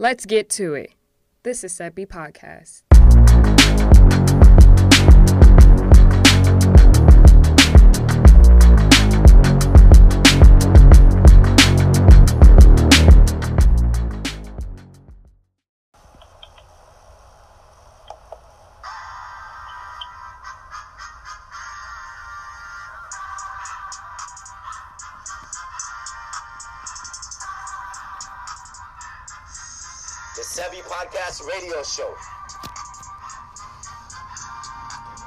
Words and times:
Let's 0.00 0.26
get 0.26 0.48
to 0.50 0.74
it. 0.74 0.92
This 1.42 1.64
is 1.64 1.72
Sebi 1.72 2.06
Podcast. 2.06 2.84
Show. 31.84 32.12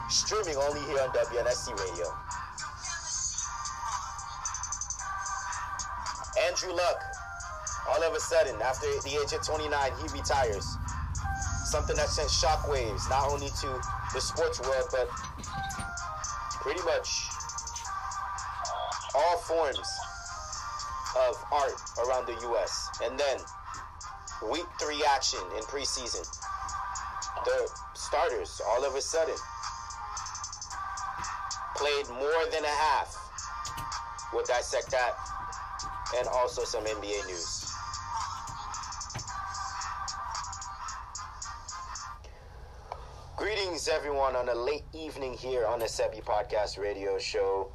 Streaming 0.10 0.58
only 0.58 0.82
here 0.82 1.00
on 1.00 1.10
WNSC 1.10 1.78
Radio. 1.80 2.08
Andrew 6.48 6.74
Luck, 6.74 7.02
all 7.90 8.04
of 8.04 8.14
a 8.14 8.20
sudden, 8.20 8.62
after 8.62 8.88
the 9.04 9.20
age 9.24 9.34
of 9.34 9.46
29, 9.46 9.92
he 10.02 10.18
retires. 10.18 10.78
Something 11.66 11.96
that 11.96 12.10
sent 12.10 12.30
shockwaves 12.30 13.10
not 13.10 13.30
only 13.30 13.48
to 13.62 13.82
the 14.14 14.20
sports 14.20 14.60
world, 14.62 14.88
but 14.92 15.08
pretty 16.62 16.82
much 16.84 17.28
all 19.16 19.38
forms 19.38 19.80
of 21.18 21.44
art 21.52 21.74
around 22.06 22.28
the 22.28 22.38
U.S. 22.48 22.90
And 23.04 23.18
then 23.18 23.38
week 24.50 24.66
three 24.80 25.04
action 25.08 25.40
in 25.56 25.64
preseason. 25.64 26.26
The 27.46 27.70
starters, 27.96 28.62
all 28.70 28.86
of 28.86 28.94
a 28.96 29.02
sudden, 29.02 29.36
played 31.76 32.08
more 32.10 32.46
than 32.52 32.64
a 32.64 32.68
half. 32.68 33.18
We'll 34.32 34.46
dissect 34.46 34.92
that 34.92 35.16
and 36.18 36.28
also 36.28 36.64
some 36.64 36.86
NBA 36.86 37.26
news. 37.28 37.74
Greetings, 43.38 43.88
everyone, 43.88 44.36
on 44.36 44.50
a 44.50 44.54
late 44.54 44.84
evening 44.94 45.34
here 45.34 45.66
on 45.66 45.80
the 45.80 45.86
Sebi 45.86 46.24
Podcast 46.24 46.78
Radio 46.78 47.18
Show. 47.18 47.72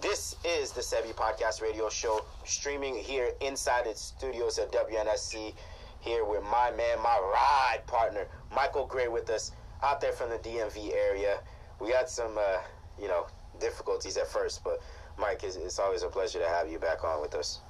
This 0.00 0.36
is 0.44 0.70
the 0.70 0.80
Sebi 0.80 1.12
Podcast 1.12 1.60
Radio 1.60 1.88
Show, 1.88 2.24
streaming 2.44 2.94
here 2.94 3.30
inside 3.40 3.88
its 3.88 4.00
studios 4.00 4.60
at 4.60 4.70
WNSC 4.70 5.54
here 6.02 6.24
with 6.24 6.42
my 6.42 6.70
man, 6.72 6.98
my 7.02 7.18
ride 7.18 7.80
partner, 7.86 8.28
Michael 8.54 8.86
Gray, 8.86 9.08
with 9.08 9.28
us 9.30 9.52
out 9.82 10.00
there 10.00 10.12
from 10.12 10.30
the 10.30 10.38
DMV 10.38 10.92
area. 10.92 11.40
We 11.80 11.90
had 11.90 12.08
some, 12.08 12.36
uh, 12.38 12.60
you 13.00 13.08
know, 13.08 13.26
difficulties 13.60 14.16
at 14.16 14.28
first, 14.28 14.62
but 14.62 14.80
Mike, 15.18 15.42
it's, 15.42 15.56
it's, 15.56 15.78
always 15.78 16.02
a 16.02 16.08
pleasure 16.08 16.38
to 16.38 16.48
have 16.48 16.70
you 16.70 16.78
back 16.78 17.04
on 17.04 17.20
with 17.20 17.34
us. 17.34 17.60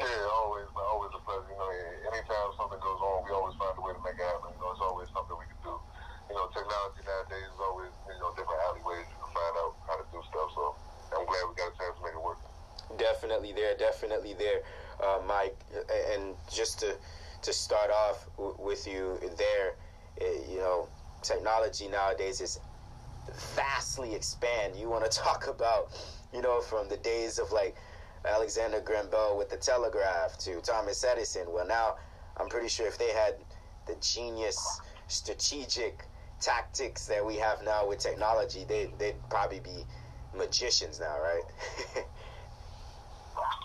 Yeah, 0.00 0.06
always, 0.34 0.66
always 0.74 1.12
a 1.14 1.22
pleasure. 1.22 1.46
You 1.48 1.58
know, 1.60 1.70
anytime 2.12 2.50
something 2.58 2.80
goes 2.82 3.00
on, 3.00 3.24
we 3.24 3.30
always 3.30 3.54
find 3.56 3.72
a 3.78 3.82
way 3.82 3.94
to 3.94 4.02
make 4.02 4.18
it 4.18 4.26
happen. 4.26 4.50
You 4.52 4.60
know, 4.60 4.74
it's 4.74 4.82
always 4.82 5.08
something 5.14 5.38
we 5.38 5.46
can 5.46 5.60
do. 5.62 5.76
You 6.28 6.34
know, 6.34 6.50
technology 6.50 7.04
nowadays 7.06 7.46
is 7.46 7.60
always, 7.62 7.92
you 8.10 8.18
know, 8.18 8.34
different 8.34 8.58
alleyways 8.68 9.06
you 9.06 9.18
can 9.22 9.30
find 9.32 9.54
out 9.60 9.72
how 9.86 9.96
to 10.00 10.04
do 10.10 10.18
stuff. 10.28 10.50
So 10.56 10.74
I'm 11.14 11.24
glad 11.28 11.42
we 11.46 11.54
got 11.54 11.70
a 11.70 11.76
chance 11.78 11.94
to 11.94 12.02
make 12.02 12.16
it 12.16 12.24
work. 12.24 12.40
Definitely 12.98 13.52
there, 13.54 13.76
definitely 13.78 14.34
there 14.34 14.66
uh, 15.00 15.20
Mike, 15.26 15.56
and 16.12 16.34
just 16.52 16.80
to 16.80 16.96
to 17.44 17.52
start 17.52 17.90
off 17.90 18.26
w- 18.36 18.56
with 18.58 18.86
you 18.86 19.18
there, 19.36 19.72
uh, 20.20 20.50
you 20.50 20.58
know, 20.58 20.88
technology 21.22 21.88
nowadays 21.88 22.40
is 22.40 22.58
vastly 23.54 24.14
expand. 24.14 24.76
You 24.76 24.88
want 24.90 25.10
to 25.10 25.18
talk 25.22 25.46
about, 25.48 25.88
you 26.32 26.42
know, 26.42 26.60
from 26.60 26.88
the 26.88 26.96
days 26.96 27.38
of 27.38 27.52
like 27.52 27.76
Alexander 28.26 28.80
Graham 28.80 29.10
Bell 29.10 29.36
with 29.36 29.50
the 29.50 29.56
telegraph 29.56 30.36
to 30.38 30.60
Thomas 30.62 31.04
Edison. 31.04 31.46
Well, 31.52 31.66
now 31.66 31.94
I'm 32.38 32.48
pretty 32.48 32.68
sure 32.68 32.86
if 32.86 32.98
they 32.98 33.12
had 33.12 33.34
the 33.86 33.96
genius 34.00 34.80
strategic 35.08 36.04
tactics 36.40 37.06
that 37.06 37.24
we 37.24 37.36
have 37.36 37.58
now 37.64 37.86
with 37.88 37.98
technology, 37.98 38.64
they 38.68 38.88
they'd 38.98 39.16
probably 39.28 39.60
be 39.60 39.84
magicians 40.36 40.98
now, 40.98 41.16
right? 41.20 42.04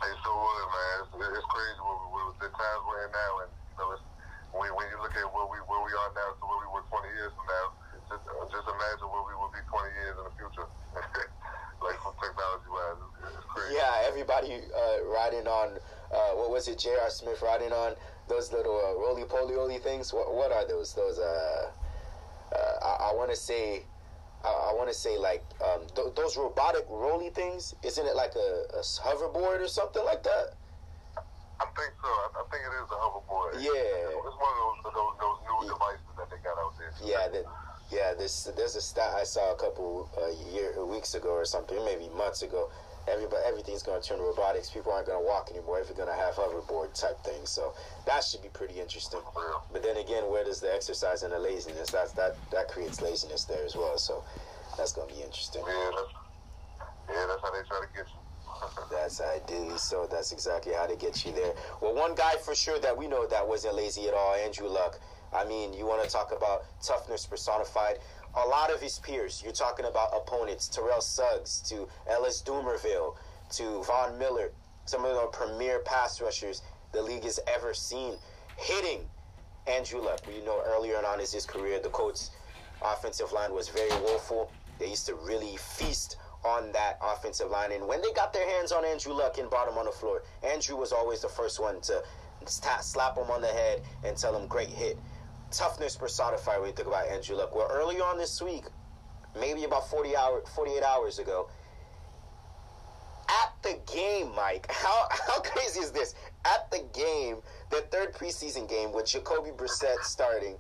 They 0.01 0.15
so 0.23 0.31
would, 0.31 0.67
man. 0.73 0.97
It's, 1.03 1.37
it's 1.37 1.49
crazy 1.51 1.79
what, 1.83 1.99
what, 2.09 2.39
the 2.39 2.49
times 2.55 2.81
we're 2.87 3.05
in 3.05 3.11
now, 3.11 3.33
and 3.43 3.51
know, 3.79 3.95
it's, 3.95 4.03
when, 4.51 4.67
when 4.75 4.85
you 4.91 4.97
look 4.99 5.15
at 5.15 5.25
where 5.31 5.47
we 5.47 5.57
where 5.65 5.81
we 5.81 5.91
are 5.95 6.11
now 6.13 6.35
to 6.35 6.43
where 6.43 6.59
we 6.61 6.69
were 6.75 6.83
20 6.91 7.07
years 7.15 7.31
from 7.33 7.47
now, 7.47 7.65
just 8.11 8.23
uh, 8.27 8.45
just 8.51 8.67
imagine 8.67 9.07
where 9.07 9.25
we 9.25 9.33
will 9.39 9.53
be 9.55 9.63
20 9.63 9.99
years 10.03 10.15
in 10.19 10.23
the 10.27 10.35
future. 10.35 10.67
like 11.81 11.95
from 12.03 12.13
technology 12.19 12.69
wise. 12.69 12.99
Yeah, 13.71 14.03
everybody 14.03 14.59
uh, 14.75 15.05
riding 15.07 15.47
on 15.47 15.79
uh, 16.11 16.31
what 16.35 16.49
was 16.49 16.67
it? 16.67 16.79
J.R. 16.79 17.09
Smith 17.09 17.41
riding 17.41 17.71
on 17.71 17.95
those 18.27 18.51
little 18.51 18.75
uh, 18.75 18.99
roly 18.99 19.23
poly 19.23 19.55
oly 19.55 19.77
things. 19.77 20.13
What 20.13 20.33
what 20.33 20.51
are 20.51 20.67
those? 20.67 20.93
Those 20.93 21.19
uh, 21.19 21.71
uh 22.51 22.55
I, 22.81 23.11
I 23.11 23.13
want 23.15 23.29
to 23.31 23.35
say 23.35 23.83
I, 24.43 24.73
want 24.73 24.87
to 24.87 24.95
say 24.95 25.17
like 25.17 25.43
um, 25.63 25.81
th- 25.95 26.15
those 26.15 26.37
robotic 26.37 26.85
rolly 26.89 27.29
things. 27.29 27.75
Isn't 27.83 28.05
it 28.05 28.15
like 28.15 28.35
a, 28.35 28.77
a, 28.77 28.81
hoverboard 28.81 29.61
or 29.61 29.67
something 29.67 30.03
like 30.05 30.23
that? 30.23 30.55
I 31.59 31.65
think 31.75 31.91
so. 31.99 32.07
I, 32.07 32.27
I 32.39 32.43
think 32.49 32.61
it 32.63 32.73
is 32.79 32.89
a 32.89 32.97
hoverboard. 32.97 33.51
Yeah, 33.59 34.15
it's 34.15 34.37
one 34.39 34.53
of 34.55 34.59
those 34.83 34.95
those, 34.95 35.13
those 35.19 35.39
new 35.43 35.59
yeah. 35.59 35.73
devices 35.75 36.13
that 36.17 36.27
they 36.31 36.39
got 36.39 36.55
out 36.57 36.73
there. 36.79 36.91
Yeah, 37.03 37.27
that, 37.27 37.45
yeah. 37.91 38.13
This 38.17 38.49
there's 38.55 38.75
a 38.75 38.81
stat 38.81 39.11
I 39.15 39.23
saw 39.23 39.51
a 39.51 39.55
couple 39.55 40.09
uh, 40.15 40.31
year 40.55 40.83
weeks 40.85 41.15
ago 41.15 41.29
or 41.29 41.45
something, 41.45 41.77
maybe 41.83 42.07
months 42.15 42.41
ago. 42.41 42.71
Everybody, 43.07 43.41
everything's 43.47 43.81
going 43.81 43.99
to 43.99 44.07
turn 44.07 44.19
robotics. 44.19 44.69
People 44.69 44.91
aren't 44.91 45.07
going 45.07 45.19
to 45.19 45.25
walk 45.25 45.49
anymore. 45.49 45.79
If 45.79 45.87
you're 45.87 45.97
going 45.97 46.13
to 46.13 46.21
have 46.21 46.35
hoverboard 46.35 46.93
type 46.93 47.17
things, 47.23 47.49
so 47.49 47.73
that 48.05 48.23
should 48.23 48.43
be 48.43 48.49
pretty 48.49 48.79
interesting. 48.79 49.21
Yeah. 49.35 49.59
But 49.73 49.81
then 49.81 49.97
again, 49.97 50.29
where 50.29 50.43
does 50.43 50.59
the 50.59 50.71
exercise 50.71 51.23
and 51.23 51.33
the 51.33 51.39
laziness? 51.39 51.89
That's 51.89 52.11
that 52.13 52.35
that 52.51 52.67
creates 52.67 53.01
laziness 53.01 53.45
there 53.45 53.65
as 53.65 53.75
well. 53.75 53.97
So 53.97 54.23
that's 54.77 54.93
going 54.93 55.09
to 55.09 55.15
be 55.15 55.21
interesting. 55.21 55.63
Yeah, 55.65 55.89
that's, 55.95 56.13
yeah, 57.09 57.25
that's 57.27 57.41
how 57.41 57.51
they 57.51 57.67
try 57.67 57.81
to 57.81 57.89
get 57.95 58.05
you. 58.07 58.28
That's 58.91 59.21
ideally 59.21 59.77
so. 59.77 60.07
That's 60.09 60.31
exactly 60.31 60.73
how 60.73 60.87
they 60.87 60.95
get 60.95 61.25
you 61.25 61.31
there. 61.31 61.53
Well, 61.81 61.93
one 61.93 62.15
guy 62.15 62.35
for 62.43 62.55
sure 62.55 62.79
that 62.79 62.95
we 62.95 63.07
know 63.07 63.27
that 63.27 63.47
wasn't 63.47 63.75
lazy 63.75 64.07
at 64.07 64.13
all, 64.13 64.35
Andrew 64.35 64.67
Luck. 64.67 64.99
I 65.31 65.45
mean, 65.45 65.73
you 65.73 65.85
want 65.85 66.03
to 66.03 66.09
talk 66.09 66.31
about 66.31 66.65
toughness 66.81 67.25
personified 67.25 67.99
a 68.35 68.47
lot 68.47 68.71
of 68.71 68.81
his 68.81 68.99
peers. 68.99 69.41
You're 69.43 69.53
talking 69.53 69.85
about 69.85 70.09
opponents, 70.15 70.67
Terrell 70.67 71.01
Suggs 71.01 71.61
to 71.69 71.87
Elvis 72.09 72.43
Dumervil 72.43 73.15
to 73.51 73.83
Von 73.83 74.17
Miller, 74.19 74.51
some 74.85 75.05
of 75.05 75.15
the 75.15 75.25
premier 75.27 75.79
pass 75.79 76.21
rushers 76.21 76.61
the 76.91 77.01
league 77.01 77.23
has 77.23 77.39
ever 77.47 77.73
seen, 77.73 78.15
hitting 78.57 79.01
Andrew 79.67 80.01
Luck. 80.01 80.21
We 80.27 80.43
know 80.45 80.61
earlier 80.65 80.97
on 80.97 81.19
in 81.19 81.25
his 81.31 81.45
career, 81.45 81.79
the 81.79 81.89
Colts' 81.89 82.31
offensive 82.83 83.31
line 83.31 83.53
was 83.53 83.69
very 83.69 83.91
woeful. 84.01 84.51
They 84.79 84.89
used 84.89 85.05
to 85.07 85.15
really 85.15 85.57
feast 85.57 86.17
on 86.43 86.71
that 86.71 86.97
offensive 87.01 87.49
line. 87.49 87.71
And 87.71 87.87
when 87.87 88.01
they 88.01 88.11
got 88.13 88.33
their 88.33 88.49
hands 88.49 88.71
on 88.71 88.85
Andrew 88.85 89.13
Luck 89.13 89.37
and 89.37 89.49
brought 89.49 89.67
him 89.67 89.77
on 89.77 89.85
the 89.85 89.91
floor, 89.91 90.23
Andrew 90.43 90.75
was 90.75 90.91
always 90.91 91.21
the 91.21 91.29
first 91.29 91.59
one 91.59 91.81
to 91.81 92.01
slap 92.45 93.17
him 93.17 93.29
on 93.29 93.41
the 93.41 93.47
head 93.47 93.81
and 94.05 94.15
tell 94.15 94.35
him, 94.35 94.47
great 94.47 94.69
hit 94.69 94.97
toughness 95.51 95.95
personified 95.95 96.59
when 96.59 96.69
you 96.69 96.75
think 96.75 96.87
about 96.87 97.07
Andrew 97.07 97.35
Luck. 97.35 97.55
Well, 97.55 97.67
early 97.71 97.99
on 97.99 98.17
this 98.17 98.41
week, 98.41 98.65
maybe 99.39 99.63
about 99.63 99.89
40 99.89 100.15
hour, 100.15 100.43
48 100.55 100.83
hours 100.83 101.19
ago, 101.19 101.49
at 103.29 103.53
the 103.61 103.79
game, 103.91 104.33
Mike, 104.35 104.67
how, 104.71 105.07
how 105.09 105.39
crazy 105.41 105.79
is 105.81 105.91
this? 105.91 106.15
At 106.45 106.69
the 106.71 106.83
game, 106.93 107.37
the 107.69 107.81
third 107.91 108.13
preseason 108.13 108.69
game 108.69 108.91
with 108.91 109.05
Jacoby 109.05 109.51
Brissett 109.51 110.01
starting 110.03 110.55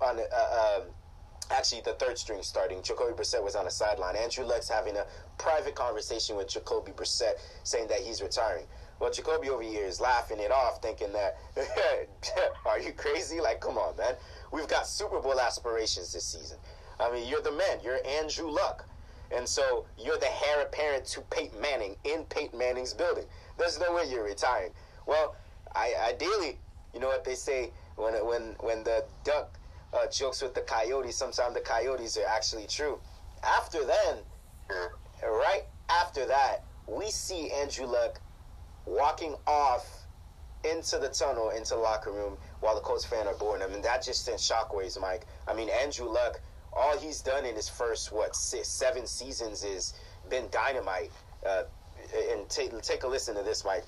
on, 0.00 0.18
uh, 0.18 0.80
um, 0.80 0.82
actually 1.50 1.82
the 1.82 1.94
third 1.94 2.18
string 2.18 2.42
starting, 2.42 2.82
Jacoby 2.82 3.12
Brissett 3.12 3.42
was 3.42 3.56
on 3.56 3.64
the 3.64 3.70
sideline. 3.70 4.16
Andrew 4.16 4.44
Luck's 4.44 4.68
having 4.68 4.96
a 4.96 5.06
private 5.38 5.74
conversation 5.74 6.36
with 6.36 6.48
Jacoby 6.48 6.92
Brissett 6.92 7.34
saying 7.62 7.88
that 7.88 8.00
he's 8.00 8.22
retiring. 8.22 8.66
Well, 9.00 9.10
Jacoby 9.10 9.50
over 9.50 9.62
here 9.62 9.84
is 9.84 10.00
laughing 10.00 10.38
it 10.38 10.50
off, 10.50 10.80
thinking 10.80 11.12
that, 11.12 11.36
are 12.66 12.78
you 12.78 12.92
crazy? 12.92 13.40
Like, 13.40 13.60
come 13.60 13.76
on, 13.76 13.96
man. 13.96 14.14
We've 14.52 14.68
got 14.68 14.86
Super 14.86 15.20
Bowl 15.20 15.40
aspirations 15.40 16.12
this 16.12 16.24
season. 16.24 16.58
I 17.00 17.10
mean, 17.10 17.28
you're 17.28 17.42
the 17.42 17.52
man. 17.52 17.78
You're 17.82 17.98
Andrew 18.06 18.48
Luck. 18.48 18.86
And 19.34 19.48
so 19.48 19.86
you're 19.98 20.18
the 20.18 20.30
heir 20.46 20.62
apparent 20.62 21.06
to 21.06 21.20
Peyton 21.22 21.60
Manning 21.60 21.96
in 22.04 22.24
Peyton 22.24 22.58
Manning's 22.58 22.94
building. 22.94 23.24
There's 23.58 23.80
no 23.80 23.92
way 23.92 24.04
you're 24.08 24.24
retiring. 24.24 24.70
Well, 25.06 25.34
I, 25.74 25.94
ideally, 26.08 26.58
you 26.92 27.00
know 27.00 27.08
what 27.08 27.24
they 27.24 27.34
say 27.34 27.72
when 27.96 28.14
when 28.26 28.54
when 28.60 28.84
the 28.84 29.04
duck 29.24 29.58
uh, 29.92 30.06
jokes 30.06 30.42
with 30.42 30.54
the 30.54 30.60
coyote, 30.60 31.10
sometimes 31.10 31.54
the 31.54 31.60
coyotes 31.60 32.16
are 32.16 32.26
actually 32.26 32.66
true. 32.66 33.00
After 33.42 33.84
then, 33.84 34.18
right 35.24 35.64
after 35.88 36.26
that, 36.26 36.64
we 36.86 37.10
see 37.10 37.50
Andrew 37.50 37.86
Luck 37.86 38.20
walking 38.86 39.34
off 39.46 39.86
into 40.64 40.98
the 40.98 41.08
tunnel, 41.08 41.50
into 41.50 41.74
the 41.74 41.80
locker 41.80 42.10
room 42.10 42.36
while 42.60 42.74
the 42.74 42.80
Colts 42.80 43.04
fan 43.04 43.26
are 43.26 43.34
booing 43.34 43.60
him, 43.60 43.72
and 43.72 43.84
that 43.84 44.02
just 44.02 44.24
sent 44.24 44.38
shockwaves, 44.38 45.00
Mike. 45.00 45.26
I 45.46 45.54
mean, 45.54 45.68
Andrew 45.68 46.08
Luck, 46.08 46.40
all 46.72 46.98
he's 46.98 47.20
done 47.20 47.44
in 47.44 47.54
his 47.54 47.68
first 47.68 48.12
what 48.12 48.34
six, 48.34 48.68
seven 48.68 49.06
seasons 49.06 49.62
is 49.64 49.94
been 50.30 50.46
dynamite. 50.50 51.10
Uh, 51.46 51.64
and 52.32 52.48
take 52.48 52.80
take 52.82 53.04
a 53.04 53.06
listen 53.06 53.34
to 53.34 53.42
this, 53.42 53.64
Mike. 53.64 53.84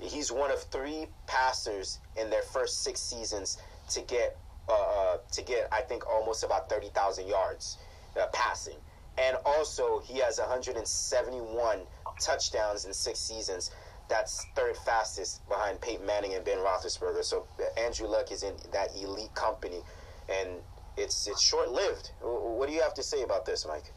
He's 0.00 0.32
one 0.32 0.50
of 0.50 0.62
three 0.64 1.06
passers 1.26 1.98
in 2.16 2.30
their 2.30 2.42
first 2.42 2.82
six 2.82 3.00
seasons 3.00 3.58
to 3.90 4.00
get 4.02 4.36
uh, 4.68 4.72
uh, 4.72 5.18
to 5.32 5.42
get 5.42 5.68
I 5.72 5.82
think 5.82 6.08
almost 6.08 6.42
about 6.42 6.68
thirty 6.68 6.88
thousand 6.88 7.28
yards 7.28 7.78
uh, 8.20 8.26
passing, 8.32 8.76
and 9.20 9.36
also 9.44 10.00
he 10.00 10.18
has 10.18 10.38
171 10.38 11.80
touchdowns 12.20 12.86
in 12.86 12.92
six 12.94 13.20
seasons. 13.20 13.70
That's 14.08 14.44
third 14.56 14.76
fastest 14.78 15.46
behind 15.48 15.80
Peyton 15.80 16.06
Manning 16.06 16.34
and 16.34 16.44
Ben 16.44 16.58
Roethlisberger. 16.58 17.22
So 17.22 17.46
Andrew 17.76 18.08
Luck 18.08 18.32
is 18.32 18.42
in 18.42 18.56
that 18.72 18.90
elite 18.96 19.34
company, 19.34 19.82
and 20.28 20.48
it's 20.96 21.28
it's 21.28 21.42
short 21.42 21.70
lived. 21.70 22.10
What 22.20 22.66
do 22.66 22.74
you 22.74 22.82
have 22.82 22.94
to 22.94 23.04
say 23.04 23.22
about 23.22 23.46
this, 23.46 23.66
Mike? 23.68 23.92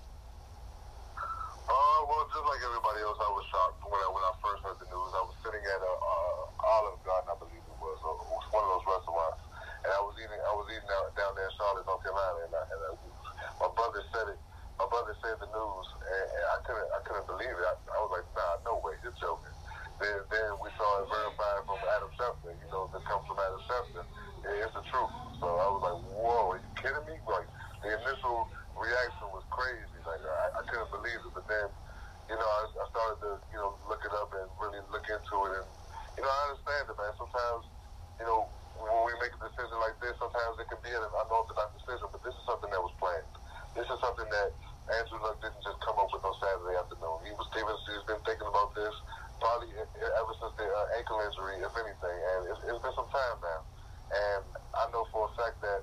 Uh, 1.64 2.00
well, 2.06 2.28
just 2.30 2.46
like 2.46 2.62
everybody 2.62 3.02
else, 3.02 3.18
I 3.18 3.31
was 3.31 3.46
shocked 3.50 3.80
when 3.88 3.98
I 3.98 4.08
when 4.12 4.22
I 4.22 4.34
first 4.44 4.62
heard 4.62 4.78
the 4.78 4.86
news. 4.92 5.12
I 5.16 5.24
was 5.24 5.34
sitting 5.42 5.64
at 5.64 5.81
a 5.81 5.94
uh, 5.98 6.68
Olive 6.78 7.00
Garden, 7.08 7.31
I 7.31 7.38
believe 7.40 7.64
it 7.64 7.80
was, 7.80 7.98
or 8.04 8.14
it 8.20 8.28
was 8.28 8.46
one 8.52 8.62
of 8.68 8.70
those 8.75 8.86
restaurants, 8.86 9.42
and 9.88 9.90
I 9.90 10.02
was 10.04 10.14
eating 10.20 10.38
I 10.38 10.54
was 10.54 10.68
eating 10.70 10.92
out, 10.94 11.10
down 11.16 11.31
there 11.34 11.48
in 11.48 11.56
Charlotte, 11.58 11.88
North 11.90 12.04
Carolina, 12.04 12.40
and, 12.46 12.54
I, 12.54 12.64
and 12.70 12.80
I, 12.86 12.90
my 13.66 13.70
brother 13.74 14.04
said 14.14 14.36
it. 14.36 14.40
My 14.80 14.88
brother 14.90 15.14
said 15.22 15.38
the 15.40 15.50
news, 15.50 15.88
and, 16.02 16.28
I 16.54 16.58
couldn't 16.66 16.90
I 16.90 17.00
couldn't 17.06 17.28
believe 17.30 17.56
it. 17.56 17.66
I, 17.66 17.75
I 17.78 17.98
was 18.04 18.12
like, 18.18 18.28
Nah, 18.34 18.54
no 18.66 18.74
way, 18.81 18.98
you're 19.06 19.16
joking. 19.22 19.54
Then 20.02 20.18
then 20.34 20.52
we 20.60 20.70
saw 20.75 20.90
it 21.04 21.08
verified 21.14 21.62
from 21.70 21.80
Adam 21.98 22.12
Schefter. 22.18 22.52
You 22.58 22.70
know, 22.74 22.90
that 22.92 23.04
comes 23.06 23.24
from 23.30 23.38
Adam 23.40 23.62
Schefter. 23.70 24.04
It's 24.44 24.74
the 24.75 24.84
truth. 24.90 25.14
So 25.40 25.48
I 25.48 25.68
was 25.72 25.81
like, 25.86 26.00
Whoa, 26.02 26.44
are 26.58 26.62
you 26.62 26.72
kidding 26.81 27.06
me? 27.06 27.18
Like 27.30 27.48
the 27.86 27.90
initial 27.94 28.50
reaction 28.75 29.28
was 29.31 29.46
crazy. 29.54 30.00
Like 30.04 30.24
I, 30.25 30.48
I 30.58 30.64
couldn't 30.70 30.92
believe 30.92 31.22
it. 31.22 31.34
But 31.38 31.46
then, 31.48 31.68
you 32.34 32.38
know, 32.38 32.50
I, 32.50 32.62
I 32.74 32.86
started 32.90 33.20
to, 33.24 33.31
you 33.54 33.60
know, 33.62 33.78
look 33.88 34.02
it 34.04 34.14
up 34.18 34.30
and 34.34 34.50
really 34.58 34.81
look 34.90 35.06
into 35.06 35.38
it. 35.50 35.54
And 35.64 35.70
you 36.18 36.24
know, 36.25 36.31
I 36.31 36.40
understand 36.50 36.86
it, 36.90 36.98
man. 36.98 37.14
Sometimes, 37.20 37.64
you 38.20 38.25
know, 38.25 38.50
when 38.75 38.90
we 39.06 39.14
make 39.22 39.34
a 39.38 39.42
decision 39.42 39.78
like 39.80 39.98
this, 40.02 40.18
sometimes 40.18 40.58
it 40.60 40.68
can 40.70 40.81
be 40.81 40.94
an 40.94 41.06
unorthodox 41.06 41.78
decision. 41.78 42.10
But 42.10 42.25
this 42.25 42.34
is 42.36 42.46
something 42.50 42.70
that 42.74 42.81
was 42.81 42.94
planned. 42.98 43.32
This 43.74 43.90
is 43.90 44.00
something 44.02 44.30
that 44.30 44.50
Andrew 45.02 45.20
Luck 45.24 45.42
didn't 45.42 45.64
just 45.66 45.80
come 45.81 45.98
up 45.98 46.10
with 46.14 46.24
on 46.25 46.36
Saturday 46.42 46.78
afternoon. 46.78 47.18
He 47.25 47.34
was 47.34 47.48
he 47.54 47.62
he's 47.94 48.06
been 48.06 48.22
thinking 48.25 48.48
about 48.50 48.74
this 48.78 48.94
probably 49.42 49.74
ever 49.75 50.34
since 50.40 50.54
the 50.58 50.68
uh, 50.68 50.98
ankle 50.98 51.20
injury, 51.25 51.58
if 51.64 51.74
anything. 51.74 52.18
And 52.36 52.40
it's, 52.54 52.62
it's 52.70 52.81
been 52.84 52.96
some 52.96 53.10
time 53.10 53.38
now. 53.42 53.62
And 54.14 54.46
I 54.78 54.84
know 54.94 55.06
for 55.10 55.25
a 55.25 55.31
fact 55.40 55.58
that 55.66 55.81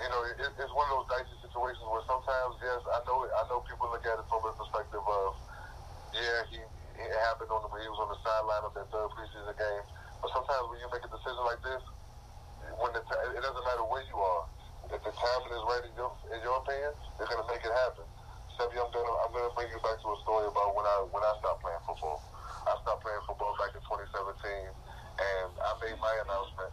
you 0.00 0.08
know, 0.08 0.20
it, 0.24 0.36
it's 0.56 0.74
one 0.76 0.88
of 0.88 0.96
those 0.96 1.08
dicey 1.12 1.36
situations 1.44 1.84
where 1.92 2.04
sometimes, 2.08 2.56
yes, 2.64 2.80
I 2.88 3.00
know, 3.04 3.20
I 3.20 3.42
know 3.52 3.60
people 3.68 3.92
look 3.92 4.04
at 4.08 4.16
it 4.16 4.26
from 4.32 4.40
a 4.48 4.52
perspective 4.56 5.04
of, 5.04 5.28
yeah, 6.16 6.40
he 6.48 6.58
it 7.00 7.12
happened 7.32 7.48
on 7.48 7.64
the 7.64 7.70
he 7.80 7.88
was 7.88 8.00
on 8.00 8.12
the 8.12 8.20
sideline 8.20 8.64
of 8.68 8.72
that 8.76 8.88
third 8.92 9.08
preseason 9.16 9.56
game. 9.56 9.84
But 10.20 10.30
sometimes 10.36 10.64
when 10.68 10.80
you 10.84 10.88
make 10.92 11.04
a 11.04 11.12
decision 11.12 11.42
like 11.48 11.62
this, 11.64 11.82
when 12.76 12.92
the 12.92 13.00
t- 13.04 13.22
it 13.36 13.40
doesn't 13.40 13.64
matter 13.64 13.86
where 13.88 14.04
you 14.04 14.16
are, 14.20 14.44
if 14.94 15.00
the 15.02 15.12
timing 15.14 15.52
is 15.54 15.64
right 15.66 15.84
in 15.86 15.94
your 15.96 16.10
in 16.34 16.38
your 16.42 16.56
opinion, 16.62 16.92
they're 17.18 17.30
gonna 17.30 17.46
make 17.50 17.62
it 17.62 17.74
happen. 17.86 18.06
Sebby, 18.58 18.76
I'm 18.78 18.90
gonna 18.90 19.14
I'm 19.26 19.32
gonna 19.34 19.54
bring 19.54 19.70
you 19.70 19.80
back 19.82 19.98
to 20.02 20.08
a 20.10 20.18
story 20.26 20.46
about 20.50 20.70
when 20.74 20.86
I 20.86 20.96
when 21.10 21.22
I 21.22 21.32
stopped 21.40 21.62
playing 21.62 21.82
football. 21.86 22.20
I 22.66 22.74
stopped 22.82 23.02
playing 23.02 23.24
football 23.26 23.54
back 23.58 23.72
in 23.74 23.82
2017, 23.82 24.70
and 24.70 25.50
I 25.58 25.70
made 25.82 25.98
my 25.98 26.14
announcement 26.26 26.69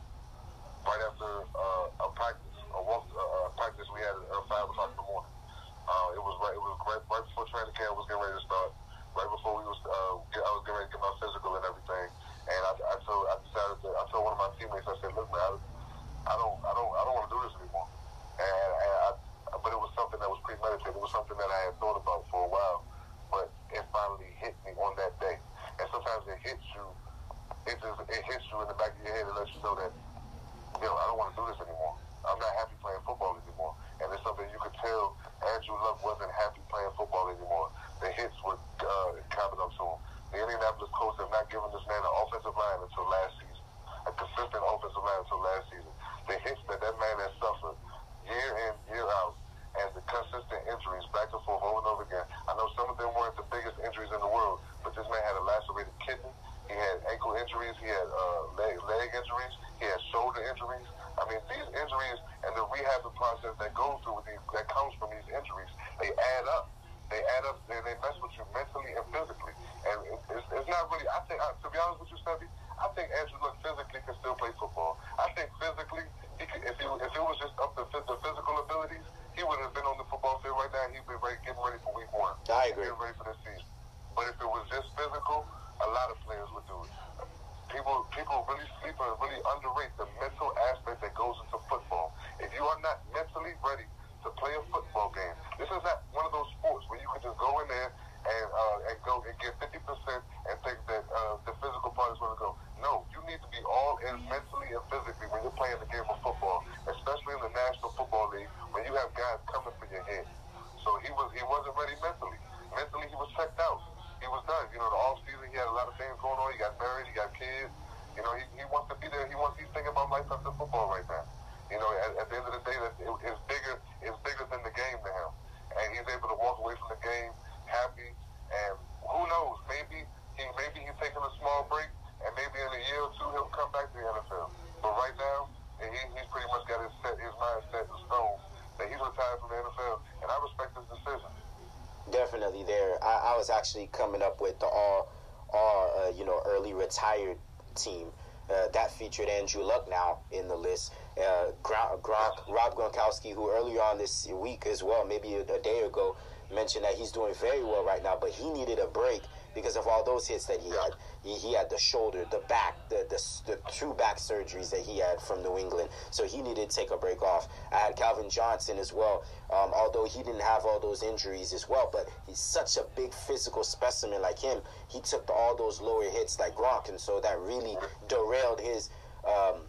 definitely 142.48 142.74
there. 142.74 143.04
I, 143.04 143.34
I 143.34 143.38
was 143.38 143.50
actually 143.50 143.90
coming 143.92 144.22
up 144.22 144.42
with 144.42 144.60
the 144.60 144.66
all, 144.66 145.12
all 145.54 145.92
uh, 146.00 146.12
you 146.18 146.26
know, 146.26 146.42
early 146.46 146.74
retired 146.74 147.38
team. 147.76 148.08
Uh, 148.50 148.70
that 148.72 148.92
featured 148.92 149.28
Andrew 149.28 149.62
Luck 149.62 149.90
now 149.90 150.20
in 150.32 150.48
the 150.48 150.56
list. 150.56 150.94
Uh, 151.18 151.48
Rob 151.70 152.02
Gronkowski, 152.02 153.34
who 153.34 153.52
earlier 153.52 153.82
on 153.82 153.98
this 153.98 154.28
week 154.32 154.66
as 154.66 154.82
well, 154.82 155.06
maybe 155.06 155.34
a, 155.34 155.42
a, 155.42 155.60
day 155.60 155.82
ago, 155.82 156.16
mentioned 156.54 156.86
that 156.86 156.94
he's 156.94 157.12
doing 157.12 157.34
very 157.42 157.62
well 157.62 157.84
right 157.84 158.02
now, 158.02 158.18
but 158.20 158.30
he 158.30 158.50
needed 158.50 158.80
a 158.80 158.88
break 158.88 159.22
because 159.58 159.76
of 159.76 159.88
all 159.88 160.04
those 160.04 160.28
hits 160.28 160.46
that 160.46 160.62
he 160.62 160.70
had. 160.70 160.92
He, 161.24 161.34
he 161.34 161.56
had 161.56 161.68
the 161.68 161.80
shoulder, 161.80 162.26
the 162.30 162.44
back, 162.48 162.78
the, 162.90 163.08
the 163.10 163.20
the 163.52 163.60
two 163.72 163.96
back 163.96 164.18
surgeries 164.18 164.70
that 164.70 164.82
he 164.82 165.00
had 165.00 165.20
from 165.20 165.42
New 165.42 165.58
England, 165.58 165.90
so 166.12 166.26
he 166.26 166.44
needed 166.44 166.70
to 166.70 166.76
take 166.76 166.92
a 166.92 166.98
break 166.98 167.24
off. 167.24 167.48
I 167.72 167.78
had 167.78 167.96
Calvin 167.96 168.30
Johnson 168.30 168.78
as 168.78 168.94
well, 168.94 169.26
um, 169.52 169.72
although 169.74 170.06
he 170.06 170.22
didn't 170.22 170.42
have 170.42 170.64
all 170.64 170.80
those 170.80 171.02
injuries 171.02 171.54
as 171.54 171.68
well, 171.68 171.90
but 171.92 172.08
he's 172.28 172.38
such 172.38 172.78
a 172.78 172.86
big 172.96 173.12
physical 173.14 173.64
specimen 173.64 174.22
like 174.22 174.38
him. 174.38 174.60
He 174.90 175.02
took 175.02 175.28
all 175.32 175.58
those 175.58 175.82
lower 175.82 176.08
hits 176.08 176.40
like 176.40 176.56
Gronk, 176.56 176.90
and 176.90 177.00
so 177.00 177.20
that 177.20 177.40
really 177.40 177.78
derailed 178.08 178.62
his. 178.62 178.90
Um, 179.28 179.62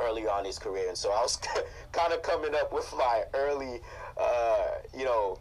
early 0.00 0.26
on 0.26 0.44
his 0.44 0.58
career, 0.58 0.88
and 0.88 0.96
so 0.96 1.12
I 1.12 1.20
was 1.20 1.36
kind 1.92 2.12
of 2.14 2.22
coming 2.22 2.54
up 2.54 2.72
with 2.72 2.90
my 2.96 3.24
early, 3.34 3.80
uh, 4.18 4.66
you 4.96 5.04
know, 5.04 5.38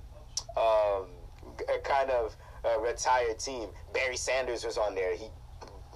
um, 0.58 1.08
kind 1.84 2.10
of 2.10 2.36
uh, 2.66 2.80
retired 2.80 3.40
team. 3.40 3.70
Barry 3.94 4.18
Sanders 4.18 4.66
was 4.66 4.78
on 4.78 4.96
there. 4.96 5.16
He 5.16 5.28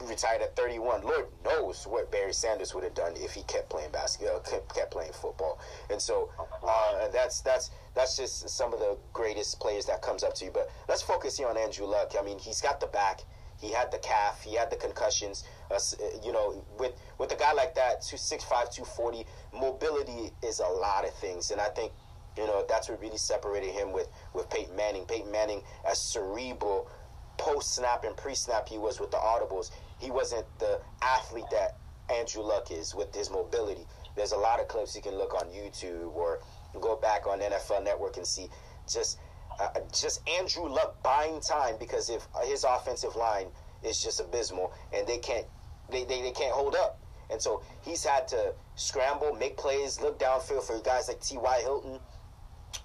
retired 0.04 0.42
at 0.42 0.56
31. 0.56 1.04
Lord 1.04 1.28
knows 1.44 1.86
what 1.88 2.12
Barry 2.12 2.34
Sanders 2.34 2.74
would 2.74 2.84
have 2.84 2.94
done 2.94 3.14
if 3.16 3.34
he 3.34 3.44
kept 3.44 3.70
playing 3.70 3.92
basketball, 3.92 4.40
kept, 4.40 4.74
kept 4.74 4.92
playing 4.92 5.14
football. 5.14 5.60
And 5.90 6.02
so 6.02 6.30
uh, 6.64 7.08
that's 7.10 7.42
that's 7.42 7.72
that's 7.94 8.18
just 8.18 8.50
some 8.50 8.74
of 8.74 8.80
the 8.80 8.98
greatest 9.14 9.60
players 9.60 9.86
that 9.86 10.02
comes 10.02 10.24
up 10.24 10.34
to 10.36 10.46
you. 10.46 10.52
But 10.52 10.70
let's 10.90 11.02
focus 11.02 11.38
here 11.38 11.48
on 11.48 11.58
Andrew 11.58 11.86
Luck. 11.86 12.14
I 12.20 12.24
mean, 12.24 12.40
he's 12.40 12.62
got 12.62 12.80
the 12.80 12.88
back. 12.88 13.22
He 13.58 13.72
had 13.72 13.90
the 13.92 14.00
calf. 14.00 14.44
He 14.44 14.56
had 14.56 14.70
the 14.70 14.76
concussions. 14.76 15.46
Uh, 15.72 15.80
you 16.24 16.34
know, 16.34 16.64
with 16.78 16.94
with 17.18 17.32
a 17.32 17.36
guy 17.36 17.54
like 17.54 17.74
that, 17.76 18.02
265, 18.02 18.70
240, 18.70 19.26
mobility 19.54 20.32
is 20.44 20.60
a 20.60 20.68
lot 20.68 21.06
of 21.06 21.14
things. 21.16 21.52
And 21.52 21.62
I 21.62 21.70
think 21.70 21.94
you 22.38 22.46
know, 22.46 22.65
that's 22.68 22.89
what 22.89 23.01
really 23.01 23.18
separated 23.18 23.72
him 23.72 23.92
with, 23.92 24.08
with 24.34 24.50
Peyton 24.50 24.75
Manning. 24.75 25.06
Peyton 25.06 25.32
Manning, 25.32 25.62
as 25.89 26.00
cerebral 26.00 26.89
post 27.38 27.75
snap 27.75 28.04
and 28.04 28.15
pre 28.15 28.36
snap 28.36 28.68
he 28.68 28.77
was 28.77 29.00
with 29.00 29.12
the 29.12 29.18
audibles, 29.18 29.72
he 30.00 30.12
wasn't 30.12 30.46
the 30.60 30.80
athlete 31.01 31.46
that 31.51 31.77
Andrew 32.10 32.44
Luck 32.44 32.72
is 32.72 32.94
with 32.94 33.13
his 33.13 33.30
mobility. 33.30 33.86
There's 34.15 34.32
a 34.32 34.38
lot 34.38 34.60
of 34.60 34.68
clips 34.68 34.96
you 34.96 35.01
can 35.01 35.15
look 35.18 35.34
on 35.34 35.48
YouTube 35.48 36.13
or 36.13 36.39
go 36.80 36.96
back 36.96 37.27
on 37.27 37.39
NFL 37.39 37.84
Network 37.84 38.18
and 38.18 38.25
see 38.25 38.48
just 38.92 39.20
uh, 39.60 39.70
just 39.94 40.22
Andrew 40.27 40.68
Luck 40.68 41.01
buying 41.01 41.39
time 41.39 41.75
because 41.80 42.10
if 42.10 42.27
his 42.44 42.63
offensive 42.63 43.15
line 43.15 43.48
is 43.84 44.04
just 44.04 44.20
abysmal 44.20 44.74
and 44.94 45.08
they 45.08 45.18
can't 45.18 45.46
they, 45.89 46.04
they, 46.04 46.22
they 46.22 46.32
can't 46.32 46.54
hold 46.54 46.75
up. 46.75 47.00
And 47.30 47.42
so 47.42 47.62
he's 47.82 48.04
had 48.04 48.27
to 48.30 48.54
scramble, 48.75 49.34
make 49.34 49.58
plays, 49.58 50.00
look 50.01 50.20
downfield 50.20 50.63
for 50.63 50.80
guys 50.80 51.08
like 51.08 51.22
T.Y. 51.22 51.60
Hilton, 51.62 52.00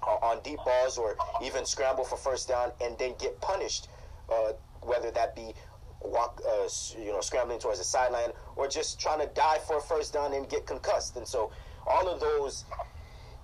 on 0.02 0.40
deep 0.42 0.58
balls 0.64 0.98
or 0.98 1.16
even 1.42 1.64
scramble 1.64 2.04
for 2.04 2.16
first 2.16 2.48
down 2.48 2.72
and 2.80 2.96
then 2.98 3.14
get 3.18 3.40
punished, 3.40 3.88
uh, 4.32 4.52
whether 4.82 5.10
that 5.10 5.34
be 5.34 5.52
walk, 6.02 6.40
uh, 6.48 6.68
you 6.98 7.12
know, 7.12 7.20
scrambling 7.20 7.58
towards 7.58 7.78
the 7.78 7.84
sideline 7.84 8.30
or 8.56 8.68
just 8.68 9.00
trying 9.00 9.20
to 9.20 9.26
dive 9.34 9.62
for 9.64 9.78
a 9.78 9.80
first 9.80 10.12
down 10.12 10.32
and 10.32 10.48
get 10.48 10.66
concussed. 10.66 11.16
And 11.16 11.26
so 11.26 11.50
all 11.86 12.08
of 12.08 12.20
those, 12.20 12.64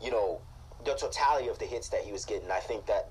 you 0.01 0.11
know, 0.11 0.41
the 0.85 0.95
totality 0.95 1.49
of 1.49 1.59
the 1.59 1.67
hits 1.67 1.89
that 1.91 2.03
he 2.03 2.13
was 2.13 2.25
getting, 2.25 2.51
I 2.51 2.61
think 2.61 2.87
that 2.87 3.11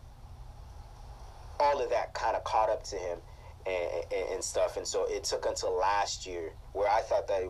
all 1.59 1.81
of 1.81 1.89
that 1.89 2.13
kind 2.13 2.35
of 2.35 2.43
caught 2.43 2.69
up 2.69 2.83
to 2.85 2.95
him 2.95 3.19
and, 3.65 4.03
and, 4.11 4.33
and 4.33 4.43
stuff. 4.43 4.77
And 4.77 4.87
so 4.87 5.05
it 5.07 5.23
took 5.23 5.45
until 5.45 5.77
last 5.77 6.25
year 6.25 6.53
where 6.73 6.89
I 6.89 7.01
thought 7.01 7.27
that 7.27 7.43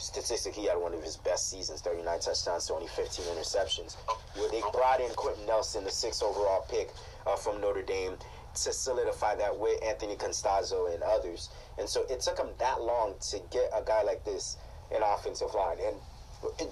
statistically, 0.00 0.62
he 0.62 0.68
had 0.68 0.78
one 0.78 0.94
of 0.94 1.02
his 1.02 1.16
best 1.16 1.50
seasons 1.50 1.80
39 1.80 2.20
touchdowns 2.20 2.66
to 2.66 2.74
only 2.74 2.88
15 2.88 3.24
interceptions. 3.26 3.96
Where 4.34 4.50
they 4.50 4.62
brought 4.72 5.00
in 5.00 5.10
Quenton 5.10 5.46
Nelson, 5.46 5.84
the 5.84 5.90
sixth 5.90 6.22
overall 6.22 6.64
pick 6.68 6.90
uh, 7.26 7.36
from 7.36 7.60
Notre 7.60 7.82
Dame, 7.82 8.16
to 8.54 8.72
solidify 8.72 9.36
that 9.36 9.56
with 9.56 9.82
Anthony 9.82 10.16
Castonzo 10.16 10.92
and 10.92 11.02
others. 11.02 11.50
And 11.78 11.88
so 11.88 12.04
it 12.10 12.20
took 12.20 12.38
him 12.38 12.48
that 12.58 12.82
long 12.82 13.14
to 13.30 13.40
get 13.50 13.70
a 13.74 13.82
guy 13.84 14.02
like 14.02 14.24
this 14.24 14.56
in 14.94 15.02
offensive 15.02 15.54
line. 15.54 15.78
And 15.86 15.96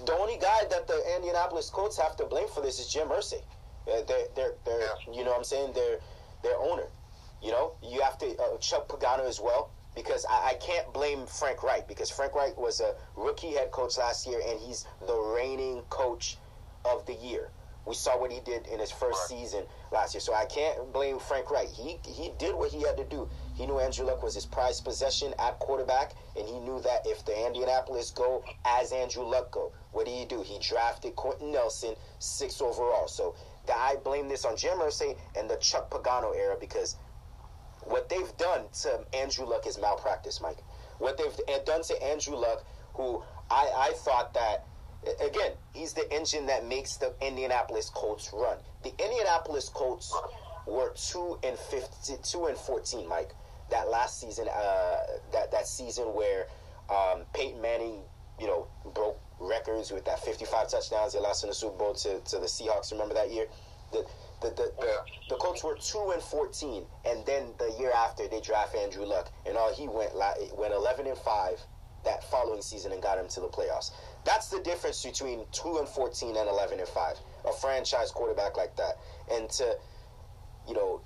the 0.07 0.15
only 0.15 0.39
guy 0.39 0.65
that 0.71 0.89
the 0.89 1.01
Indianapolis 1.17 1.71
Colts 1.71 1.99
have 1.99 2.17
to 2.17 2.25
blame 2.25 2.49
for 2.49 2.63
this 2.63 2.81
is 2.81 2.89
Jim 2.89 3.09
Irsay. 3.09 3.43
Uh, 3.87 4.03
they're, 4.07 4.27
they're, 4.35 4.55
they're, 4.65 4.89
you 5.13 5.25
know 5.25 5.31
what 5.31 5.39
I'm 5.39 5.45
saying? 5.45 5.73
They're 5.75 6.01
their 6.43 6.57
owner. 6.57 6.89
You 7.43 7.53
know, 7.53 7.73
you 7.83 8.01
have 8.01 8.19
to, 8.19 8.27
uh, 8.27 8.59
Chuck 8.59 8.89
Pagano 8.89 9.29
as 9.29 9.41
well 9.41 9.71
because 9.95 10.25
I, 10.29 10.51
I, 10.51 10.55
can't 10.55 10.93
blame 10.93 11.27
Frank 11.27 11.63
Reich 11.63 11.89
because 11.89 12.11
Frank 12.11 12.35
Reich 12.35 12.57
was 12.57 12.81
a 12.81 12.95
rookie 13.17 13.53
head 13.53 13.71
coach 13.71 13.99
last 13.99 14.27
year 14.27 14.41
and 14.47 14.59
he's 14.61 14.87
the 15.07 15.17
reigning 15.17 15.83
coach 15.91 16.37
of 16.85 17.05
the 17.07 17.15
year. 17.15 17.51
We 17.87 17.95
saw 17.95 18.21
what 18.21 18.31
he 18.31 18.41
did 18.41 18.67
in 18.67 18.81
his 18.81 18.91
first 18.91 19.29
season 19.29 19.65
last 19.91 20.13
year, 20.13 20.21
so 20.21 20.35
I 20.35 20.45
can't 20.45 20.93
blame 20.93 21.19
Frank 21.19 21.51
Reich. 21.51 21.71
He 21.71 21.99
he 22.07 22.33
did 22.37 22.55
what 22.55 22.71
he 22.71 22.83
had 22.83 22.99
to 22.99 23.05
do. 23.05 23.31
He 23.55 23.65
knew 23.65 23.79
Andrew 23.79 24.05
Luck 24.05 24.23
was 24.23 24.35
his 24.35 24.45
prized 24.45 24.85
possession 24.85 25.33
at 25.39 25.59
quarterback, 25.59 26.13
and 26.37 26.47
he 26.47 26.61
knew 26.61 26.83
that 26.83 27.07
if 27.07 27.25
the 27.25 27.47
Indianapolis 27.47 28.11
go 28.11 28.45
as 28.67 28.93
Andrew 28.93 29.23
Luck 29.25 29.51
go, 29.51 29.73
what 29.93 30.05
did 30.05 30.13
he 30.13 30.27
do? 30.27 30.43
He 30.43 30.59
drafted 30.59 31.17
Quenton 31.17 31.51
Nelson 31.51 31.95
six 32.19 32.61
overall. 32.61 33.09
So 33.09 33.35
I 33.75 33.97
blame 34.05 34.29
this 34.29 34.45
on 34.45 34.57
Jim 34.57 34.79
Irsay 34.79 35.17
and 35.35 35.49
the 35.49 35.57
Chuck 35.57 35.91
Pagano 35.91 36.37
era 36.37 36.57
because 36.61 36.97
what 37.89 38.09
they've 38.09 38.37
done 38.37 38.65
to 38.83 39.01
Andrew 39.15 39.47
Luck 39.47 39.67
is 39.67 39.79
malpractice, 39.79 40.41
Mike. 40.41 40.59
What 40.99 41.19
they've 41.19 41.65
done 41.65 41.83
to 41.83 42.03
Andrew 42.03 42.37
Luck, 42.37 42.65
who 42.95 43.23
I, 43.51 43.71
I 43.77 43.93
thought 43.97 44.35
that 44.35 44.67
again, 45.21 45.53
he's 45.75 45.93
the 45.93 46.11
engine 46.13 46.47
that 46.47 46.67
makes 46.67 46.97
the 46.97 47.15
Indianapolis 47.21 47.91
Colts 47.91 48.31
run. 48.33 48.59
The 48.83 48.91
Indianapolis 49.03 49.69
Colts 49.69 50.15
were 50.67 50.93
two 50.95 51.39
and 51.43 51.59
50, 51.59 52.15
two 52.23 52.47
and 52.47 52.57
fourteen, 52.57 53.09
Mike. 53.09 53.31
That 53.71 53.89
last 53.91 54.21
season, 54.21 54.49
uh, 54.49 54.97
that 55.33 55.51
that 55.53 55.67
season 55.67 56.07
where 56.15 56.47
um, 56.91 57.23
Peyton 57.35 57.61
Manning, 57.61 58.01
you 58.41 58.47
know, 58.47 58.67
broke 58.95 59.21
records 59.41 59.91
with 59.91 60.05
that 60.07 60.21
fifty-five 60.25 60.69
touchdowns. 60.69 61.13
They 61.13 61.21
lost 61.21 61.45
in 61.45 61.51
the 61.51 61.55
Super 61.55 61.77
Bowl 61.77 61.95
to, 61.95 62.21
to 62.21 62.39
the 62.39 62.47
Seahawks. 62.47 62.93
Remember 62.93 63.15
that 63.15 63.31
year? 63.31 63.47
The, 63.93 64.05
the 64.41 64.51
the, 64.51 64.73
the, 64.79 64.97
the 65.31 65.37
Colts 65.37 65.65
were 65.65 65.77
two 65.77 66.11
and 66.13 66.23
fourteen, 66.23 66.85
and 67.05 67.25
then 67.27 67.53
the 67.59 67.75
year 67.79 67.93
after 67.95 68.29
they 68.29 68.41
draft 68.41 68.75
Andrew 68.75 69.05
Luck, 69.05 69.31
and 69.47 69.57
all 69.57 69.73
he 69.73 69.89
went 69.89 70.15
went 70.57 70.73
eleven 70.73 71.07
and 71.07 71.19
five 71.19 71.61
that 72.05 72.23
following 72.31 72.63
season 72.63 72.93
and 72.93 73.03
got 73.03 73.19
him 73.19 73.29
to 73.29 73.41
the 73.41 73.49
playoffs. 73.49 73.91
That's 74.25 74.49
the 74.49 74.61
difference 74.61 75.05
between 75.05 75.45
two 75.53 75.79
and 75.79 75.89
fourteen 75.89 76.37
and 76.37 76.49
eleven 76.49 76.79
and 76.79 76.89
five. 76.89 77.17
A 77.47 77.53
franchise 77.53 78.11
quarterback 78.11 78.57
like 78.57 78.77
that, 78.77 78.99
and 79.31 79.49
to 79.51 79.77
you 80.69 80.75
know 80.75 81.01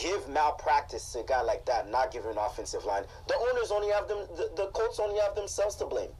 give 0.00 0.28
malpractice 0.28 1.12
to 1.12 1.20
a 1.20 1.24
guy 1.24 1.42
like 1.42 1.64
that, 1.66 1.90
not 1.90 2.12
give 2.12 2.26
an 2.26 2.38
offensive 2.38 2.84
line. 2.84 3.04
The 3.28 3.34
owners 3.34 3.70
only 3.70 3.90
have 3.90 4.08
them. 4.08 4.26
The, 4.36 4.50
the 4.54 4.66
Colts 4.68 5.00
only 5.00 5.18
have 5.20 5.34
themselves 5.34 5.76
to 5.76 5.86
blame. 5.86 6.10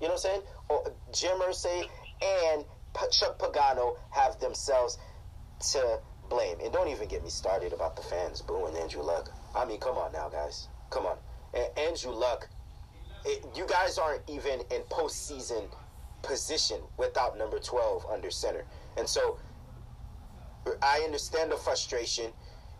You 0.00 0.08
know 0.08 0.14
what 0.14 0.26
I'm 0.26 0.30
saying? 0.30 0.42
Or 0.68 0.92
Jim 1.12 1.38
Irsay 1.38 1.88
and 2.22 2.64
Chuck 3.10 3.38
Pagano 3.38 3.96
have 4.10 4.38
themselves 4.40 4.98
to 5.72 5.98
blame. 6.28 6.56
And 6.62 6.72
don't 6.72 6.88
even 6.88 7.08
get 7.08 7.22
me 7.22 7.30
started 7.30 7.72
about 7.72 7.96
the 7.96 8.02
fans 8.02 8.42
booing 8.42 8.76
Andrew 8.76 9.02
Luck. 9.02 9.30
I 9.54 9.64
mean, 9.64 9.80
come 9.80 9.96
on 9.96 10.12
now, 10.12 10.28
guys. 10.28 10.68
Come 10.90 11.06
on. 11.06 11.16
Andrew 11.76 12.12
Luck, 12.12 12.48
it, 13.24 13.44
you 13.54 13.66
guys 13.66 13.98
aren't 13.98 14.22
even 14.28 14.60
in 14.70 14.82
postseason 14.90 15.64
position 16.22 16.80
without 16.96 17.38
number 17.38 17.58
12 17.58 18.06
under 18.10 18.30
center. 18.30 18.64
And 18.96 19.08
so 19.08 19.38
I 20.82 21.00
understand 21.04 21.52
the 21.52 21.56
frustration. 21.56 22.32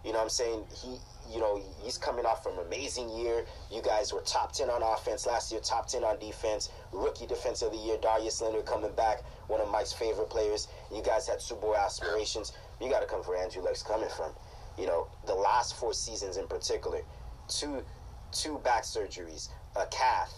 You 0.04 0.12
know 0.12 0.18
what 0.18 0.24
I'm 0.24 0.30
saying? 0.30 0.64
He 0.82 0.98
you 1.32 1.40
know, 1.40 1.60
he's 1.82 1.98
coming 1.98 2.26
off 2.26 2.42
from 2.42 2.58
an 2.58 2.66
amazing 2.66 3.08
year. 3.10 3.44
You 3.70 3.82
guys 3.82 4.12
were 4.12 4.20
top 4.20 4.52
10 4.52 4.68
on 4.68 4.82
offense 4.82 5.26
last 5.26 5.50
year, 5.50 5.60
top 5.60 5.86
10 5.86 6.04
on 6.04 6.18
defense. 6.18 6.70
Rookie 6.92 7.26
defense 7.26 7.62
of 7.62 7.72
the 7.72 7.78
year, 7.78 7.96
Darius 8.00 8.40
Leonard 8.42 8.66
coming 8.66 8.92
back, 8.92 9.22
one 9.48 9.60
of 9.60 9.70
Mike's 9.70 9.92
favorite 9.92 10.30
players. 10.30 10.68
You 10.94 11.02
guys 11.02 11.26
had 11.26 11.40
Super 11.40 11.62
Bowl 11.62 11.76
aspirations. 11.76 12.52
You 12.84 12.90
got 12.90 13.00
to 13.00 13.06
come 13.06 13.22
for 13.22 13.34
Andrew 13.34 13.62
Luck's 13.62 13.82
coming 13.82 14.10
from. 14.14 14.32
You 14.76 14.86
know, 14.86 15.08
the 15.26 15.34
last 15.34 15.74
four 15.76 15.94
seasons 15.94 16.36
in 16.36 16.46
particular, 16.46 17.00
two 17.48 17.82
two 18.30 18.58
back 18.58 18.82
surgeries, 18.82 19.48
a 19.74 19.86
calf, 19.86 20.34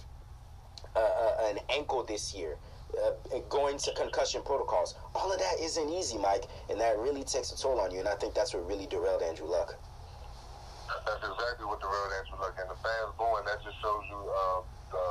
uh, 0.94 1.00
uh, 1.00 1.50
an 1.50 1.58
ankle 1.70 2.04
this 2.04 2.34
year, 2.34 2.56
uh, 3.02 3.38
going 3.48 3.78
to 3.78 3.92
concussion 3.94 4.42
protocols. 4.44 4.94
All 5.14 5.32
of 5.32 5.40
that 5.40 5.58
isn't 5.58 5.88
easy, 5.90 6.18
Mike, 6.18 6.44
and 6.70 6.78
that 6.78 6.98
really 6.98 7.24
takes 7.24 7.50
a 7.50 7.58
toll 7.58 7.80
on 7.80 7.90
you. 7.90 7.98
And 7.98 8.08
I 8.08 8.14
think 8.14 8.34
that's 8.34 8.54
what 8.54 8.64
really 8.68 8.86
derailed 8.86 9.22
Andrew 9.22 9.48
Luck. 9.48 9.74
That's 11.04 11.24
exactly 11.24 11.66
what 11.66 11.80
derailed 11.80 12.12
Andrew 12.20 12.38
Luck. 12.38 12.54
And 12.60 12.70
the 12.70 12.78
fans 12.78 13.10
booing, 13.18 13.42
that 13.42 13.58
just 13.64 13.80
shows 13.82 14.04
you 14.06 14.20
uh, 14.22 14.60
the, 14.92 15.04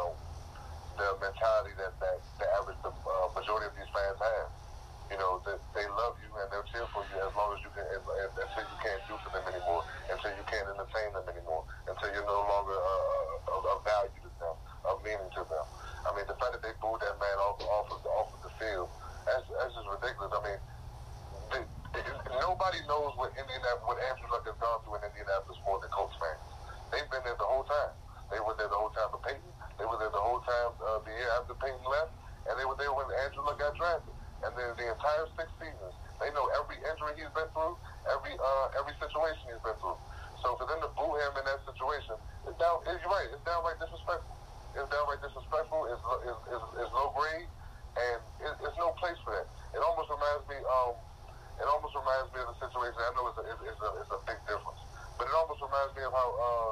the 1.04 1.08
mentality 1.20 1.76
that, 1.84 2.00
that 2.00 2.18
the 2.40 2.46
average, 2.62 2.78
the 2.86 2.94
uh, 2.94 3.28
majority 3.36 3.66
of 3.68 3.76
these 3.76 3.92
fans 3.92 4.22
have. 4.24 4.65
You 5.06 5.22
know, 5.22 5.38
that 5.46 5.62
they 5.78 5.86
love 5.86 6.18
you 6.18 6.34
and 6.34 6.50
they'll 6.50 6.66
cheer 6.74 6.84
for 6.90 7.06
you 7.14 7.18
as 7.22 7.30
long 7.38 7.54
as 7.54 7.62
you 7.62 7.70
can, 7.78 7.86
until 7.86 8.66
you 8.66 8.78
can't 8.82 9.04
do 9.06 9.14
for 9.22 9.30
them 9.38 9.46
anymore, 9.46 9.86
until 10.10 10.34
you 10.34 10.46
can't 10.50 10.66
entertain 10.66 11.14
them 11.14 11.26
anymore, 11.30 11.62
until 11.86 12.10
you're 12.10 12.26
no 12.26 12.42
longer 12.42 12.74
uh, 12.74 13.54
of, 13.54 13.62
of 13.70 13.80
value 13.86 14.18
to 14.26 14.30
them, 14.42 14.56
of 14.90 14.98
meaning 15.06 15.30
to 15.38 15.46
them. 15.46 15.66
I 16.06 16.14
mean, 16.18 16.26
the 16.26 16.34
fact 16.42 16.58
that 16.58 16.66
they 16.66 16.74
booed 16.82 17.06
that 17.06 17.16
man 17.22 17.38
off, 17.38 17.62
off, 17.70 17.88
of, 17.94 18.02
the, 18.02 18.10
off 18.18 18.34
of 18.34 18.42
the 18.50 18.54
field, 18.58 18.90
that's, 19.30 19.46
that's 19.46 19.78
just 19.78 19.86
ridiculous. 19.94 20.34
I 20.34 20.42
mean, 20.42 20.60
nobody 22.42 22.82
knows 22.90 23.14
what 23.14 23.30
Indianapolis, 23.38 23.86
what 23.86 24.02
Andrew 24.10 24.30
Luck 24.34 24.46
has 24.50 24.58
gone 24.58 24.82
through 24.90 24.98
in 25.00 25.06
Indianapolis 25.06 25.62
more 25.70 25.78
than 25.86 25.94
Colts 25.94 26.18
fans. 26.18 26.42
They've 26.90 27.10
been 27.14 27.22
there 27.30 27.38
the 27.38 27.46
whole 27.46 27.66
time. 27.70 27.94
They 28.34 28.42
were 28.42 28.58
there 28.58 28.74
the 28.74 28.80
whole 28.80 28.90
time 28.90 29.14
for 29.14 29.22
Peyton. 29.22 29.54
They 29.78 29.86
were 29.86 30.02
there 30.02 30.10
the 30.10 30.24
whole 30.24 30.42
time 30.42 30.74
uh, 30.82 30.98
the 31.06 31.14
year 31.14 31.30
after 31.38 31.54
Peyton 31.62 31.86
left, 31.86 32.10
and 32.50 32.58
they 32.58 32.66
were 32.66 32.78
there 32.82 32.90
when 32.90 33.06
Andrew 33.22 33.46
Luck 33.46 33.62
got 33.62 33.78
drafted. 33.78 34.15
And 34.44 34.52
then 34.58 34.70
the 34.76 34.88
entire 34.92 35.26
six 35.40 35.48
seasons, 35.58 35.96
they 36.20 36.30
know 36.36 36.46
every 36.60 36.78
injury 36.84 37.14
he's 37.16 37.32
been 37.32 37.48
through, 37.56 37.76
every 38.12 38.36
uh, 38.36 38.80
every 38.80 38.96
situation 39.00 39.42
he's 39.48 39.64
been 39.64 39.78
through. 39.80 39.98
So 40.44 40.54
for 40.60 40.68
them 40.70 40.78
to 40.84 40.90
boo 40.94 41.10
him 41.18 41.34
in 41.40 41.46
that 41.48 41.62
situation, 41.66 42.20
it's 42.46 42.58
down. 42.60 42.84
It's 42.86 43.02
right. 43.08 43.26
It's 43.32 43.42
downright 43.48 43.80
disrespectful. 43.82 44.36
It's 44.78 44.90
downright 44.92 45.22
disrespectful. 45.24 45.90
It's 45.90 46.04
it's, 46.28 46.42
it's, 46.54 46.66
it's 46.86 46.92
low 46.94 47.10
grade, 47.16 47.50
and 47.98 48.20
it, 48.44 48.54
it's 48.62 48.78
no 48.78 48.94
place 49.02 49.18
for 49.26 49.34
that. 49.34 49.48
It 49.74 49.82
almost 49.82 50.12
reminds 50.14 50.46
me. 50.46 50.62
Um, 50.62 50.94
it 51.58 51.68
almost 51.72 51.96
reminds 51.96 52.30
me 52.36 52.44
of 52.44 52.52
the 52.52 52.58
situation. 52.62 53.00
I 53.00 53.12
know 53.16 53.32
it's 53.32 53.40
a, 53.40 53.44
it's 53.48 53.82
a, 53.82 53.90
it's 54.04 54.12
a 54.12 54.20
big 54.28 54.40
difference, 54.46 54.82
but 55.16 55.26
it 55.26 55.34
almost 55.34 55.64
reminds 55.64 55.96
me 55.96 56.04
of 56.04 56.14
how 56.14 56.30
uh, 56.30 56.72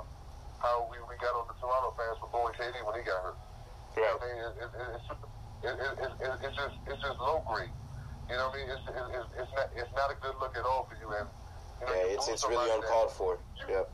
how 0.60 0.76
we, 0.92 1.00
we 1.08 1.16
got 1.18 1.34
on 1.34 1.48
the 1.50 1.56
Toronto 1.58 1.96
fans 1.96 2.20
for 2.20 2.30
booing 2.30 2.56
KD 2.56 2.78
when 2.84 2.96
he 3.00 3.04
got 3.08 3.20
hurt. 3.26 3.40
Yeah. 3.96 4.12
I 4.12 4.16
mean, 4.22 4.38
it, 4.38 4.54
it, 4.62 4.72
it's, 5.02 5.08
it, 5.64 5.76
it, 5.80 5.94
it, 6.04 6.12
it, 6.20 6.32
it's 6.44 6.56
just 6.58 6.76
it's 6.88 7.02
just 7.02 7.18
low 7.20 7.42
grade. 7.48 7.72
You 8.30 8.36
know 8.40 8.48
what 8.52 8.56
I 8.56 8.60
mean? 8.60 8.68
It's, 8.72 8.86
it, 8.88 8.96
it's, 9.16 9.30
it's 9.40 9.54
not 9.56 9.68
it's 9.76 9.94
not 9.96 10.08
a 10.12 10.18
good 10.20 10.36
look 10.40 10.56
at 10.56 10.66
all 10.68 10.88
for 10.88 10.96
you. 11.00 11.08
And 11.16 11.28
you 11.82 11.86
know, 11.88 11.94
you 11.94 12.00
Yeah, 12.08 12.16
it's 12.16 12.28
it's 12.28 12.44
really 12.48 12.68
somebody 12.68 12.72
that- 12.72 12.84
uncalled 12.88 13.12
for. 13.16 13.32
Yep. 13.68 13.88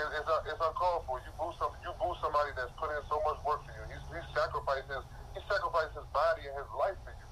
it, 0.00 0.08
it's, 0.20 0.28
uh, 0.28 0.50
it's 0.50 0.62
uncalled 0.64 1.04
for. 1.08 1.20
You 1.24 1.32
boo 1.40 1.52
some, 1.60 1.72
you 1.84 1.92
boo 2.00 2.12
somebody 2.20 2.50
that's 2.56 2.72
put 2.80 2.88
in 2.92 3.00
so 3.08 3.20
much 3.24 3.40
work 3.44 3.60
for 3.64 3.72
you. 3.72 3.84
He's, 3.92 4.04
he 4.12 4.20
sacrificed 4.32 4.88
his, 4.88 5.04
he 5.36 5.40
sacrificed 5.48 5.94
his 5.96 6.08
body 6.12 6.44
and 6.48 6.54
his 6.56 6.70
life 6.76 6.96
for 7.04 7.12
you 7.12 7.26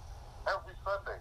every 0.49 0.77
Sunday. 0.85 1.19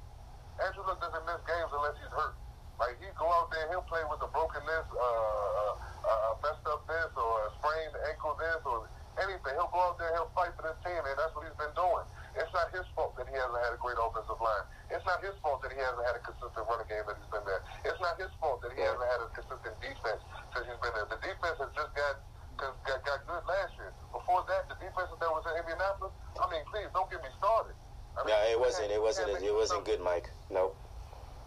Andrew 0.61 0.83
Luck 0.85 0.99
doesn't 1.01 1.25
miss 1.25 1.41
games 1.47 1.71
unless 1.73 1.95
he's 1.97 2.11
hurt. 2.13 2.35
Like 2.79 2.97
he 2.97 3.07
go 3.17 3.29
out 3.29 3.49
there, 3.53 3.65
he'll 3.69 3.85
play 3.85 4.01
with 4.09 4.21
a 4.25 4.29
broken 4.33 4.61
this, 4.65 4.87
uh, 4.89 5.01
uh, 5.01 6.29
a 6.33 6.39
messed 6.41 6.65
up 6.65 6.81
this, 6.89 7.11
or 7.13 7.33
a 7.45 7.49
sprained 7.61 7.93
ankle 8.09 8.33
this, 8.41 8.61
or 8.65 8.89
anything. 9.21 9.53
He'll 9.53 9.69
go 9.69 9.81
out 9.85 9.97
there, 10.01 10.09
he'll 10.17 10.33
fight 10.33 10.49
for 10.57 10.65
this 10.65 10.77
team, 10.81 10.97
and 10.97 11.13
that's 11.13 11.29
what 11.37 11.45
he's 11.45 11.57
been 11.61 11.73
doing. 11.77 12.05
It's 12.35 12.53
not 12.55 12.71
his 12.71 12.87
fault 12.95 13.15
that 13.19 13.27
he 13.27 13.35
hasn't 13.35 13.59
had 13.59 13.75
a 13.75 13.79
great 13.81 13.99
offensive 13.99 14.39
line. 14.39 14.65
It's 14.87 15.03
not 15.03 15.19
his 15.19 15.35
fault 15.43 15.59
that 15.63 15.71
he 15.75 15.79
hasn't 15.79 16.03
had 16.07 16.15
a 16.15 16.23
consistent 16.23 16.63
running 16.63 16.87
game 16.87 17.03
that 17.03 17.19
he's 17.19 17.31
been 17.31 17.43
there. 17.43 17.61
It's 17.83 17.99
not 17.99 18.15
his 18.15 18.31
fault 18.39 18.63
that 18.63 18.71
he 18.71 18.79
hasn't 18.79 19.03
had 19.03 19.19
a 19.19 19.27
consistent 19.35 19.75
defense 19.83 20.21
since 20.55 20.65
he's 20.67 20.79
been 20.79 20.93
there. 20.95 21.07
The 21.11 21.19
defense 21.19 21.57
has 21.59 21.71
just 21.75 21.91
got 21.91 22.15
got, 22.57 23.01
got, 23.03 23.19
good 23.25 23.43
last 23.49 23.73
year. 23.79 23.91
Before 24.13 24.45
that, 24.47 24.69
the 24.69 24.77
defense 24.77 25.09
that 25.11 25.31
was 25.31 25.43
in 25.49 25.55
Indianapolis. 25.59 26.13
I 26.37 26.45
mean, 26.51 26.63
please 26.69 26.87
don't 26.93 27.09
get 27.09 27.19
me 27.25 27.31
started. 27.41 27.75
I 28.15 28.23
mean, 28.23 28.31
Yeah, 28.31 28.53
it 28.53 28.59
wasn't. 28.59 28.91
It 28.91 29.01
wasn't. 29.01 29.31
It 29.41 29.55
wasn't 29.55 29.83
good, 29.83 29.99
Mike. 30.03 30.29
Nope. 30.51 30.75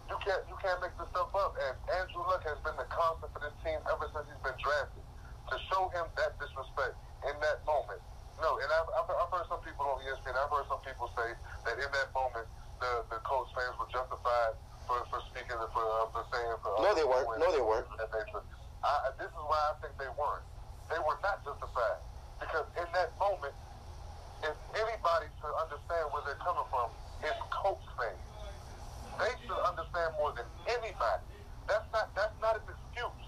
you 0.09 0.17
can't 0.21 0.43
you 0.49 0.57
can't 0.61 0.77
make 0.81 0.93
this 0.97 1.09
stuff 1.13 1.33
up. 1.33 1.57
And 1.57 1.73
Andrew 1.97 2.25
Luck 2.25 2.43
has 2.45 2.57
been 2.61 2.77
the 2.77 2.89
constant 2.89 3.31
for 3.33 3.41
this 3.41 3.55
team 3.65 3.77
ever 3.89 4.05
since 4.13 4.25
he's 4.29 4.43
been 4.43 4.57
drafted. 4.61 5.03
To 5.53 5.55
show 5.69 5.93
him 5.93 6.09
that 6.17 6.33
disrespect 6.41 6.97
in 7.29 7.35
that 7.37 7.61
moment, 7.69 8.01
no. 8.41 8.59
And 8.59 8.69
I've, 8.69 8.89
I've, 8.91 9.31
heard 9.31 9.47
some 9.47 9.61
people 9.63 9.85
on 9.87 10.01
ESPN. 10.03 10.35
I've 10.35 10.51
heard 10.51 10.67
some 10.67 10.81
people 10.83 11.11
say 11.15 11.35
that 11.67 11.75
in 11.79 11.89
that 11.89 12.09
moment, 12.15 12.47
the 12.79 13.03
the 13.11 13.19
Colts 13.23 13.51
fans 13.55 13.75
were 13.79 13.89
justified 13.91 14.55
for, 14.87 14.99
for 15.11 15.19
speaking 15.31 15.55
for 15.71 15.85
uh, 15.85 16.11
for 16.11 16.23
saying 16.31 16.57
for. 16.63 16.75
No, 16.83 16.91
they 16.95 17.07
weren't. 17.07 17.27
No, 17.39 17.47
they 17.51 17.63
weren't. 17.63 17.87
That 17.97 18.11
they 18.11 18.23
should. 18.31 18.43
I, 18.83 19.11
this 19.17 19.31
is 19.31 19.43
why 19.47 19.59
I 19.71 19.73
think 19.81 19.95
they 19.97 20.11
weren't. 20.13 20.45
They 20.91 21.01
were 21.01 21.17
not 21.23 21.41
justified 21.41 21.99
because 22.39 22.67
in 22.77 22.87
that 22.93 23.09
moment, 23.17 23.55
if 24.43 24.55
anybody 24.77 25.27
should 25.41 25.55
understand 25.57 26.05
where 26.11 26.21
they're 26.27 26.41
coming 26.43 26.67
from, 26.69 26.91
it's 27.23 27.39
Colts 27.49 27.87
fans. 27.97 28.19
They 29.17 29.33
should 29.47 29.61
understand 29.63 30.13
more 30.19 30.35
than 30.35 30.45
anybody. 30.67 31.23
That's 31.65 31.87
not 31.89 32.11
that's 32.13 32.35
not 32.43 32.59
an 32.59 32.65
excuse. 32.67 33.25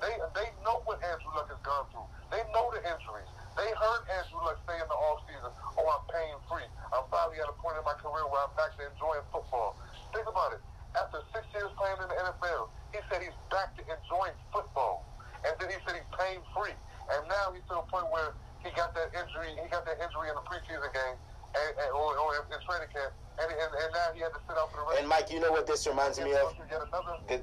They 0.00 0.14
they 0.34 0.48
know 0.64 0.80
what 0.88 0.98
Andrew 1.04 1.30
Luck 1.36 1.52
has 1.52 1.60
gone 1.62 1.86
through. 1.92 2.08
They 2.32 2.42
know 2.50 2.72
the 2.72 2.80
injuries. 2.82 3.28
They 3.54 3.68
heard 3.74 4.02
Andrew 4.06 4.38
Luck 4.46 4.62
say 4.70 4.78
in 4.78 4.86
the 4.86 4.94
offseason, 4.94 5.50
oh, 5.50 5.82
I'm 5.82 6.04
pain 6.06 6.34
free. 6.46 6.66
I'm 6.94 7.02
finally 7.10 7.42
at 7.42 7.50
a 7.50 7.56
point 7.58 7.74
in 7.74 7.82
my 7.82 7.98
career 7.98 8.22
where 8.30 8.46
I'm 8.46 8.54
back 8.54 8.70
to 8.78 8.86
enjoying 8.86 9.26
football. 9.34 9.74
Think 10.14 10.30
about 10.30 10.54
it. 10.54 10.62
After 10.94 11.26
six 11.34 11.42
years 11.50 11.66
playing 11.74 11.98
in 11.98 12.06
the 12.06 12.18
NFL, 12.22 12.70
he 12.94 13.02
said 13.10 13.18
he's 13.18 13.34
back 13.50 13.74
to 13.74 13.82
enjoying 13.82 14.38
football. 14.54 15.02
And 15.42 15.58
then 15.58 15.74
he 15.74 15.78
said 15.82 15.98
he's 15.98 16.10
pain 16.14 16.38
free. 16.54 16.74
And 17.10 17.26
now 17.26 17.50
he's 17.50 17.66
to 17.66 17.82
a 17.82 17.86
point 17.90 18.06
where 18.14 18.30
he 18.62 18.70
got 18.74 18.94
that 18.94 19.10
injury. 19.10 19.54
He 19.58 19.66
got 19.70 19.86
that 19.86 19.98
injury 19.98 20.28
in 20.28 20.36
the 20.36 20.44
preseason 20.46 20.90
game, 20.92 21.16
and, 21.54 21.72
and, 21.82 21.90
or, 21.94 22.14
or 22.18 22.36
in 22.38 22.60
training 22.66 22.90
camp, 22.92 23.12
and, 23.40 23.48
and, 23.48 23.70
and 23.70 23.90
now 23.94 24.08
he 24.14 24.20
had 24.20 24.34
to 24.34 24.42
sit 24.46 24.58
out 24.58 24.70
for 24.70 24.82
the 24.82 24.86
rest. 24.86 24.98
And 25.00 25.08
Mike, 25.08 25.30
you 25.30 25.40
know 25.40 25.52
what 25.52 25.66
this 25.66 25.86
reminds 25.86 26.18
me 26.18 26.34
of? 26.34 26.52
Yet 26.70 26.82
another 26.82 27.18
Th- 27.26 27.42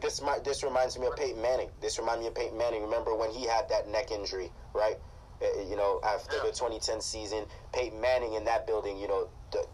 This 0.55 0.63
reminds 0.63 0.97
me 0.97 1.05
of 1.05 1.17
Peyton 1.17 1.41
Manning. 1.41 1.69
This 1.81 1.99
reminds 1.99 2.21
me 2.21 2.27
of 2.27 2.33
Peyton 2.33 2.57
Manning. 2.57 2.81
Remember 2.81 3.13
when 3.13 3.29
he 3.29 3.45
had 3.45 3.67
that 3.67 3.89
neck 3.89 4.09
injury, 4.09 4.53
right? 4.73 4.95
Uh, 5.41 5.47
you 5.69 5.75
know, 5.75 5.99
after 6.01 6.37
the 6.37 6.47
2010 6.47 7.01
season, 7.01 7.43
Peyton 7.73 7.99
Manning 7.99 8.35
in 8.35 8.45
that 8.45 8.65
building. 8.65 8.97
You 8.97 9.09
know, 9.09 9.27
the, 9.51 9.67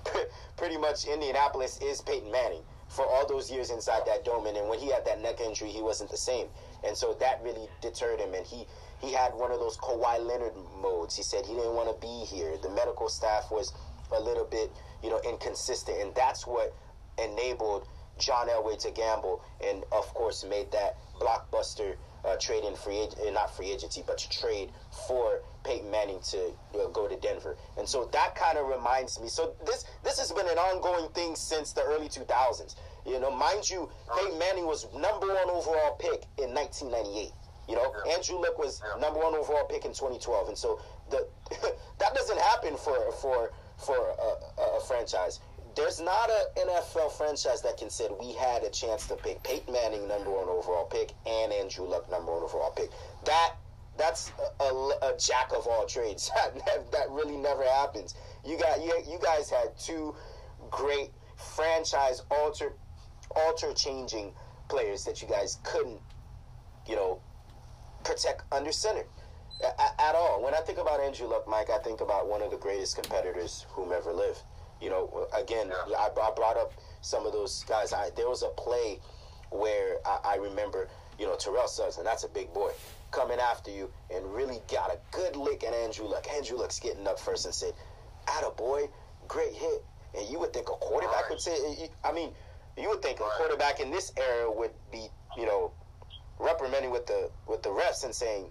pretty 0.56 0.78
much 0.78 1.04
Indianapolis 1.04 1.78
is 1.82 2.00
Peyton 2.00 2.32
Manning 2.32 2.62
for 2.88 3.04
all 3.04 3.28
those 3.28 3.50
years 3.50 3.68
inside 3.68 4.06
that 4.06 4.24
dome. 4.24 4.46
And 4.46 4.66
when 4.66 4.78
he 4.78 4.90
had 4.90 5.04
that 5.04 5.20
neck 5.20 5.42
injury, 5.42 5.68
he 5.68 5.82
wasn't 5.82 6.10
the 6.10 6.16
same. 6.16 6.46
And 6.88 6.96
so 6.96 7.12
that 7.20 7.42
really 7.42 7.68
deterred 7.82 8.18
him. 8.18 8.32
And 8.32 8.46
he 8.46 8.64
he 9.02 9.12
had 9.12 9.34
one 9.34 9.52
of 9.52 9.60
those 9.60 9.76
Kawhi 9.76 10.24
Leonard 10.26 10.54
modes. 10.80 11.14
He 11.14 11.22
said 11.22 11.44
he 11.44 11.52
didn't 11.52 11.74
want 11.74 11.92
to 11.92 12.00
be 12.00 12.24
here. 12.24 12.56
The 12.62 12.70
medical 12.70 13.10
staff 13.10 13.50
was 13.50 13.74
a 14.10 14.20
little 14.22 14.46
bit, 14.46 14.72
you 15.02 15.10
know, 15.10 15.20
inconsistent, 15.28 16.00
and 16.00 16.14
that's 16.14 16.46
what 16.46 16.74
enabled 17.18 17.86
John 18.18 18.48
Elway 18.48 18.78
to 18.80 18.90
gamble, 18.90 19.42
and 19.64 19.84
of 19.92 20.06
course 20.14 20.44
made 20.44 20.70
that 20.72 20.96
blockbuster 21.20 21.96
uh, 22.24 22.36
trade 22.36 22.64
in 22.64 22.74
free, 22.74 23.02
ag- 23.02 23.34
not 23.34 23.54
free 23.54 23.70
agency, 23.70 24.02
but 24.06 24.18
to 24.18 24.30
trade 24.30 24.70
for 25.06 25.40
Peyton 25.64 25.90
Manning 25.90 26.20
to 26.30 26.36
you 26.72 26.78
know, 26.78 26.88
go 26.88 27.08
to 27.08 27.16
Denver, 27.16 27.56
and 27.76 27.88
so 27.88 28.08
that 28.12 28.34
kind 28.34 28.58
of 28.58 28.66
reminds 28.68 29.20
me. 29.20 29.28
So 29.28 29.54
this 29.66 29.84
this 30.02 30.18
has 30.18 30.32
been 30.32 30.48
an 30.48 30.58
ongoing 30.58 31.10
thing 31.10 31.36
since 31.36 31.72
the 31.72 31.82
early 31.82 32.08
2000s. 32.08 32.76
You 33.06 33.20
know, 33.20 33.30
mind 33.30 33.68
you, 33.68 33.90
Peyton 34.16 34.38
Manning 34.38 34.66
was 34.66 34.86
number 34.94 35.26
one 35.26 35.50
overall 35.50 35.96
pick 35.98 36.24
in 36.38 36.54
1998. 36.54 37.32
You 37.68 37.76
know. 37.76 37.94
Andrew 38.12 38.36
Luck 38.40 38.58
was 38.58 38.82
number 39.00 39.20
one 39.20 39.34
overall 39.34 39.64
pick 39.66 39.84
in 39.84 39.92
2012, 39.92 40.48
and 40.48 40.58
so 40.58 40.80
the 41.10 41.26
that 41.98 42.14
doesn't 42.14 42.40
happen 42.40 42.76
for 42.76 43.12
for 43.12 43.50
for 43.76 43.96
a, 43.96 44.76
a 44.76 44.80
franchise. 44.86 45.40
There's 45.76 46.00
not 46.00 46.30
an 46.30 46.68
NFL 46.68 47.12
franchise 47.12 47.62
that 47.62 47.76
can 47.76 47.90
say 47.90 48.08
we 48.20 48.32
had 48.32 48.62
a 48.62 48.70
chance 48.70 49.06
to 49.08 49.16
pick 49.16 49.42
Peyton 49.42 49.72
Manning 49.72 50.06
number 50.06 50.30
one 50.30 50.48
overall 50.48 50.84
pick 50.84 51.12
and 51.26 51.52
Andrew 51.52 51.86
Luck 51.86 52.08
number 52.10 52.32
one 52.32 52.42
overall 52.42 52.70
pick. 52.70 52.90
That 53.24 53.54
that's 53.96 54.32
a, 54.60 54.64
a, 54.64 54.98
a 55.02 55.18
jack 55.18 55.52
of 55.52 55.66
all 55.66 55.86
trades. 55.86 56.30
that, 56.66 56.90
that 56.92 57.10
really 57.10 57.36
never 57.36 57.64
happens. 57.64 58.14
You 58.44 58.58
got 58.58 58.82
you, 58.82 58.92
you 59.08 59.18
guys 59.22 59.50
had 59.50 59.76
two 59.78 60.14
great 60.70 61.10
franchise 61.36 62.22
alter 62.30 62.72
alter 63.34 63.72
changing 63.72 64.32
players 64.68 65.04
that 65.04 65.20
you 65.20 65.28
guys 65.28 65.58
couldn't 65.64 66.00
you 66.86 66.94
know 66.94 67.20
protect 68.04 68.42
under 68.52 68.70
center 68.72 69.04
a- 69.62 69.82
a- 69.82 70.02
at 70.02 70.14
all. 70.14 70.42
When 70.42 70.54
I 70.54 70.58
think 70.58 70.78
about 70.78 71.00
Andrew 71.00 71.26
Luck, 71.26 71.48
Mike, 71.48 71.70
I 71.70 71.78
think 71.78 72.00
about 72.00 72.28
one 72.28 72.42
of 72.42 72.50
the 72.50 72.56
greatest 72.58 72.94
competitors 72.94 73.66
whom 73.70 73.92
ever 73.92 74.12
lived. 74.12 74.40
You 74.84 74.90
know, 74.90 75.26
again, 75.34 75.72
Yeah. 75.88 75.96
I, 75.96 76.08
I 76.28 76.30
brought 76.36 76.58
up 76.58 76.72
some 77.00 77.24
of 77.26 77.32
those 77.32 77.64
guys. 77.66 77.94
I, 77.94 78.10
there 78.16 78.28
was 78.28 78.42
a 78.42 78.48
play 78.48 79.00
where 79.50 79.96
I, 80.04 80.18
I 80.24 80.36
remember, 80.36 80.88
you 81.18 81.26
know, 81.26 81.36
Terrell 81.36 81.68
Suggs, 81.68 81.96
and 81.96 82.06
that's 82.06 82.24
a 82.24 82.28
big 82.28 82.52
boy, 82.52 82.70
coming 83.10 83.38
after 83.38 83.70
you 83.70 83.90
and 84.14 84.26
really 84.34 84.60
got 84.70 84.90
a 84.92 84.98
good 85.10 85.36
lick 85.36 85.64
at 85.64 85.72
Andrew 85.72 86.06
Luck. 86.06 86.26
Andrew 86.36 86.58
Luck's 86.58 86.78
getting 86.78 87.06
up 87.08 87.18
first 87.18 87.46
and 87.46 87.54
said, 87.54 87.72
"Atta 88.28 88.50
boy, 88.50 88.88
great 89.26 89.54
hit." 89.54 89.82
And 90.16 90.28
you 90.28 90.38
would 90.40 90.52
think 90.52 90.68
a 90.68 90.72
quarterback 90.72 91.22
Right. 91.22 91.30
would 91.30 91.40
say, 91.40 91.88
I 92.04 92.12
mean, 92.12 92.32
you 92.76 92.88
would 92.90 93.00
think 93.00 93.20
a 93.20 93.28
quarterback 93.38 93.80
in 93.80 93.90
this 93.90 94.12
era 94.18 94.50
would 94.52 94.72
be, 94.92 95.08
you 95.36 95.46
know, 95.46 95.72
reprimanding 96.38 96.90
with 96.90 97.06
the 97.06 97.30
with 97.46 97.62
the 97.62 97.70
refs 97.70 98.04
and 98.04 98.14
saying, 98.14 98.44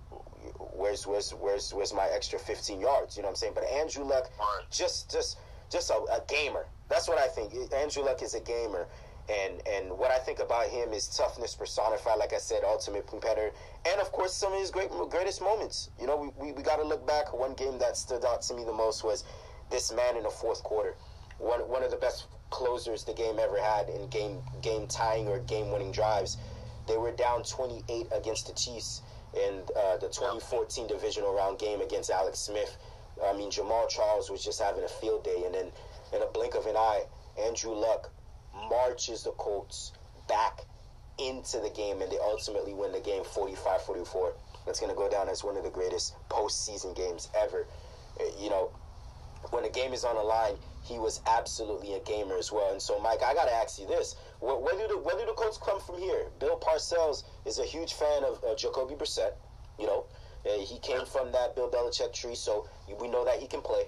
"Where's 0.74 1.06
where's 1.06 1.32
where's 1.32 1.74
where's 1.74 1.93
my 1.93 2.08
extra 2.08 2.39
15 2.39 2.80
yards?" 2.82 3.17
You 3.17 3.22
know 3.24 3.28
what 3.28 3.34
I'm 3.34 3.36
saying? 3.36 3.54
But 3.54 3.65
Andrew 3.65 4.04
Luck, 4.04 4.30
Right. 4.39 4.63
just 4.72 5.12
just 5.12 5.38
just 5.74 5.90
a, 5.90 5.96
a 5.96 6.22
gamer. 6.30 6.66
That's 6.88 7.10
what 7.10 7.18
I 7.18 7.28
think. 7.28 7.54
Andrew 7.74 8.04
Luck 8.04 8.22
is 8.22 8.36
a 8.36 8.40
gamer, 8.40 8.88
and 9.28 9.62
and 9.68 9.98
what 9.98 10.12
I 10.12 10.20
think 10.20 10.40
about 10.40 10.68
him 10.68 10.94
is 10.94 11.08
toughness 11.08 11.56
personified. 11.56 12.20
Like 12.20 12.34
I 12.34 12.38
said, 12.38 12.64
ultimate 12.64 13.08
competitor, 13.08 13.52
and 13.90 14.00
of 14.00 14.12
course 14.12 14.34
some 14.34 14.54
of 14.54 14.60
his 14.60 14.72
great 14.72 14.92
greatest 15.10 15.42
moments. 15.42 15.90
You 16.00 16.08
know, 16.08 16.16
we 16.16 16.30
we, 16.46 16.52
we 16.54 16.64
got 16.64 16.78
to 16.78 16.84
look 16.84 17.06
back. 17.08 17.34
One 17.34 17.56
game 17.56 17.80
that 17.80 17.98
stood 17.98 18.24
out 18.24 18.44
to 18.44 18.54
me 18.54 18.64
the 18.64 18.72
most 18.72 19.04
was 19.04 19.26
this 19.72 19.92
man 19.92 20.16
in 20.16 20.24
the 20.24 20.30
fourth 20.30 20.64
quarter. 20.64 20.96
One 21.40 21.62
one 21.62 21.84
of 21.84 21.92
the 21.92 21.98
best 21.98 22.28
closers 22.52 23.04
the 23.04 23.14
game 23.14 23.40
ever 23.40 23.60
had 23.60 23.90
in 23.90 24.08
game 24.10 24.38
game 24.62 24.88
tying 24.88 25.28
or 25.28 25.40
game 25.40 25.72
winning 25.72 25.92
drives. 25.92 26.38
They 26.88 26.98
were 26.98 27.12
down 27.12 27.44
28 27.44 28.08
against 28.12 28.48
the 28.48 28.54
Chiefs 28.54 29.02
in 29.34 29.64
uh, 29.76 29.98
the 29.98 30.08
2014 30.10 30.86
divisional 30.88 31.34
round 31.34 31.58
game 31.58 31.82
against 31.82 32.12
Alex 32.12 32.40
Smith. 32.40 32.78
I 33.23 33.34
mean, 33.34 33.49
Jamaal 33.49 33.89
Charles 33.89 34.30
was 34.30 34.43
just 34.43 34.62
having 34.62 34.84
a 34.84 34.88
field 34.88 35.23
day, 35.23 35.43
and 35.45 35.54
then 35.54 35.71
in 36.13 36.21
a 36.21 36.28
blink 36.28 36.56
of 36.56 36.65
an 36.65 36.76
eye, 36.76 37.04
Andrew 37.39 37.73
Luck 37.73 38.12
marches 38.69 39.23
the 39.23 39.32
Colts 39.32 39.91
back 40.28 40.62
into 41.17 41.60
the 41.60 41.69
game, 41.69 42.02
and 42.02 42.12
they 42.12 42.19
ultimately 42.19 42.73
win 42.73 42.91
the 42.91 42.99
game 42.99 43.23
45 43.23 43.84
44. 43.84 44.34
that's 44.65 44.80
going 44.80 44.91
to 44.91 44.97
go 44.97 45.10
down 45.10 45.30
as 45.30 45.43
one 45.43 45.58
of 45.58 45.63
the 45.63 45.69
greatest 45.69 46.15
postseason 46.30 46.95
games 46.95 47.30
ever. 47.36 47.67
Uh, 48.19 48.23
you 48.39 48.49
know, 48.49 48.71
when 49.52 49.63
the 49.63 49.69
game 49.69 49.93
is 49.93 50.04
on 50.04 50.15
the 50.15 50.21
line, 50.23 50.56
he 50.84 50.99
was 50.99 51.21
absolutely 51.28 51.93
a 51.93 51.99
gamer 51.99 52.38
as 52.38 52.52
well. 52.52 52.71
And 52.71 52.82
so, 52.82 52.99
Mike, 52.99 53.23
I 53.23 53.34
got 53.34 53.45
to 53.45 53.54
ask 53.54 53.80
you 53.80 53.88
this: 53.88 54.15
where, 54.39 54.56
where, 54.56 54.76
do 54.76 54.88
the 54.88 54.99
where 54.99 55.17
do 55.17 55.26
the 55.26 55.34
Colts 55.34 55.58
come 55.58 55.80
from 55.80 55.99
here? 55.99 56.28
Bill 56.39 56.58
Parcells 56.58 57.23
is 57.45 57.60
a 57.60 57.65
huge 57.65 57.93
fan 57.93 58.23
of 58.23 58.43
uh, 58.43 58.56
Jacoby 58.56 58.95
Brissett. 58.95 59.34
You 59.80 59.88
know, 59.88 60.06
uh, 60.45 60.60
he 60.60 60.77
came 60.79 61.06
from 61.06 61.32
that 61.32 61.56
Bill 61.56 61.69
Belichick 61.69 62.13
tree, 62.13 62.36
so 62.36 62.67
we 62.99 63.08
know 63.08 63.23
that 63.25 63.39
he 63.39 63.47
can 63.47 63.62
play. 63.62 63.84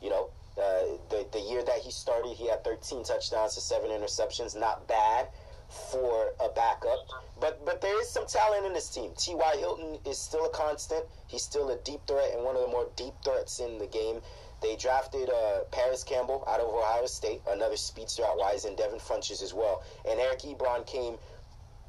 You 0.00 0.10
know, 0.10 0.30
uh, 0.58 0.98
the 1.10 1.26
the 1.32 1.40
year 1.40 1.62
that 1.64 1.78
he 1.78 1.90
started, 1.90 2.36
he 2.36 2.48
had 2.48 2.64
13 2.64 3.04
touchdowns 3.04 3.54
to 3.54 3.60
seven 3.60 3.90
interceptions. 3.90 4.58
Not 4.58 4.86
bad 4.86 5.28
for 5.68 6.32
a 6.40 6.48
backup. 6.48 6.98
But 7.40 7.64
but 7.64 7.80
there 7.80 8.00
is 8.00 8.08
some 8.08 8.26
talent 8.26 8.66
in 8.66 8.72
this 8.72 8.88
team. 8.88 9.12
T.Y. 9.16 9.56
Hilton 9.58 9.98
is 10.04 10.18
still 10.18 10.46
a 10.46 10.50
constant. 10.50 11.04
He's 11.26 11.42
still 11.42 11.70
a 11.70 11.76
deep 11.78 12.00
threat 12.06 12.32
and 12.34 12.44
one 12.44 12.56
of 12.56 12.62
the 12.62 12.68
more 12.68 12.88
deep 12.96 13.14
threats 13.24 13.58
in 13.60 13.78
the 13.78 13.86
game. 13.86 14.20
They 14.62 14.76
drafted 14.76 15.28
uh, 15.28 15.64
Parris 15.70 16.02
Campbell 16.02 16.44
out 16.48 16.60
of 16.60 16.68
Ohio 16.72 17.06
State, 17.06 17.42
another 17.48 17.76
speedster 17.76 18.24
out 18.24 18.38
wise, 18.38 18.64
and 18.64 18.76
Devin 18.76 19.00
Funchess 19.00 19.42
as 19.42 19.52
well. 19.52 19.82
And 20.08 20.18
Eric 20.18 20.40
Ebron 20.40 20.86
came 20.86 21.18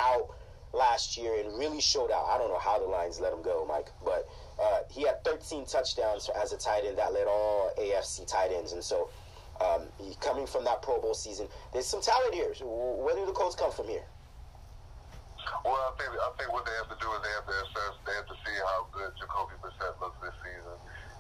out 0.01 0.35
last 0.77 1.17
year 1.17 1.39
and 1.39 1.57
really 1.57 1.81
showed 1.81 2.11
out. 2.11 2.25
I 2.29 2.37
don't 2.37 2.49
know 2.49 2.59
how 2.59 2.79
the 2.79 2.85
Lions 2.85 3.19
let 3.19 3.33
him 3.33 3.41
go, 3.41 3.65
Mike, 3.67 3.89
but 4.05 4.29
uh, 4.61 4.79
he 4.89 5.03
had 5.03 5.23
13 5.23 5.65
touchdowns 5.65 6.29
as 6.41 6.53
a 6.53 6.57
tight 6.57 6.83
end 6.85 6.97
that 6.97 7.13
led 7.13 7.27
all 7.27 7.71
AFC 7.77 8.27
tight 8.27 8.51
ends. 8.51 8.73
And 8.73 8.83
so 8.83 9.09
um, 9.59 9.83
coming 10.21 10.45
from 10.45 10.63
that 10.65 10.81
Pro 10.81 11.01
Bowl 11.01 11.13
season, 11.13 11.47
there's 11.73 11.87
some 11.87 12.01
talent 12.01 12.33
here. 12.33 12.53
Where 12.61 13.15
do 13.15 13.25
the 13.25 13.31
Colts 13.31 13.55
come 13.55 13.71
from 13.71 13.87
here? 13.87 14.05
Well, 15.63 15.79
I 15.79 15.91
think 15.95 16.11
I 16.11 16.29
think 16.35 16.51
what 16.51 16.67
they 16.67 16.75
have 16.75 16.91
to 16.91 16.99
do 16.99 17.07
is 17.07 17.19
they 17.23 17.33
have 17.39 17.47
to 17.47 17.55
assess. 17.55 17.93
They 18.03 18.15
have 18.19 18.27
to 18.27 18.37
see 18.43 18.55
how 18.67 18.87
good 18.91 19.11
Jacoby 19.15 19.55
Brissett 19.63 19.95
looks 20.03 20.19
this 20.19 20.35
season, 20.43 20.75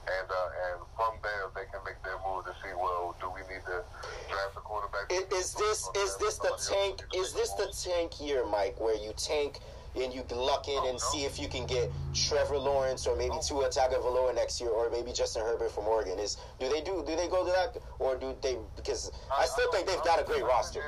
and 0.07 0.27
uh, 0.31 0.65
and 0.71 0.77
from 0.95 1.19
there 1.21 1.51
they 1.55 1.67
can 1.71 1.83
make 1.83 1.99
their 2.03 2.17
move 2.23 2.45
to 2.45 2.53
see. 2.63 2.71
Well, 2.75 3.15
do 3.19 3.27
we 3.29 3.41
need 3.51 3.63
to 3.67 3.83
draft 4.31 4.55
a 4.55 4.63
quarterback? 4.63 5.11
Is, 5.11 5.27
is 5.31 5.53
this 5.55 5.89
is 5.95 6.17
this 6.17 6.37
the 6.37 6.55
tank? 6.57 7.03
Is 7.15 7.33
this 7.33 7.51
the 7.53 7.67
tank 7.75 8.19
year, 8.21 8.45
Mike, 8.45 8.79
where 8.79 8.95
you 8.95 9.13
tank? 9.17 9.59
and 9.95 10.13
you 10.13 10.23
luck 10.29 10.67
in 10.67 10.77
and 10.85 10.99
see 10.99 11.25
if 11.25 11.39
you 11.39 11.47
can 11.47 11.65
get 11.65 11.89
Trevor 12.13 12.57
Lawrence 12.57 13.07
or 13.07 13.15
maybe 13.15 13.33
Tua 13.41 13.69
Tagovailoa 13.69 14.35
next 14.35 14.61
year, 14.61 14.69
or 14.69 14.89
maybe 14.91 15.11
Justin 15.11 15.41
Herbert 15.41 15.71
from 15.71 15.87
Oregon. 15.87 16.19
Is 16.19 16.37
do 16.59 16.69
they 16.69 16.81
do 16.81 17.03
do 17.07 17.15
they 17.15 17.27
go 17.27 17.45
to 17.45 17.51
that, 17.51 17.81
or 17.99 18.15
do 18.15 18.35
they? 18.41 18.57
Because 18.75 19.11
I, 19.35 19.45
still 19.45 19.71
think 19.71 19.87
they've 19.87 20.03
got 20.03 20.21
a 20.21 20.23
great 20.23 20.43
roster. 20.43 20.83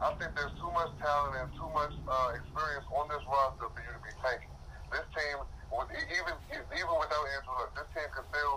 I 0.00 0.14
think 0.14 0.30
there's 0.36 0.54
too 0.62 0.70
much 0.70 0.94
talent 1.02 1.34
and 1.42 1.50
too 1.58 1.66
much 1.74 1.90
uh, 2.06 2.38
experience 2.38 2.86
on 2.94 3.08
this 3.08 3.22
roster 3.26 3.66
for 3.66 3.80
you 3.82 3.90
to 3.90 3.98
be 3.98 4.14
tanking. 4.22 4.54
This 4.94 5.02
team, 5.10 5.42
even 5.72 6.34
even 6.72 6.94
without 6.96 7.24
Andrew 7.28 7.54
Luck, 7.60 7.70
this 7.76 7.88
team 7.92 8.08
can 8.16 8.24
still, 8.32 8.54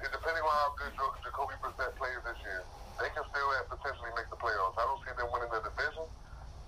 depending 0.00 0.44
on 0.44 0.54
how 0.56 0.70
good 0.80 0.92
Jacoby 0.96 1.56
Brissett 1.60 1.92
plays 2.00 2.20
this 2.24 2.40
year, 2.44 2.62
they 3.00 3.10
can 3.12 3.24
still 3.28 3.48
potentially 3.68 4.12
make 4.16 4.28
the 4.32 4.40
playoffs. 4.40 4.76
I 4.80 4.84
don't 4.88 5.00
see 5.04 5.14
them 5.16 5.28
winning 5.32 5.52
the 5.52 5.60
division. 5.64 6.08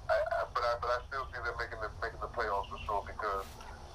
I, 0.08 0.16
I, 0.16 0.40
but 0.52 0.62
I 0.64 0.72
but 0.80 0.90
I 0.92 0.98
still 1.08 1.24
see 1.32 1.40
them 1.44 1.56
making 1.60 1.80
the 1.80 1.90
making 2.00 2.20
the 2.20 2.32
playoffs 2.32 2.68
for 2.68 2.80
sure 2.88 3.04
because 3.08 3.46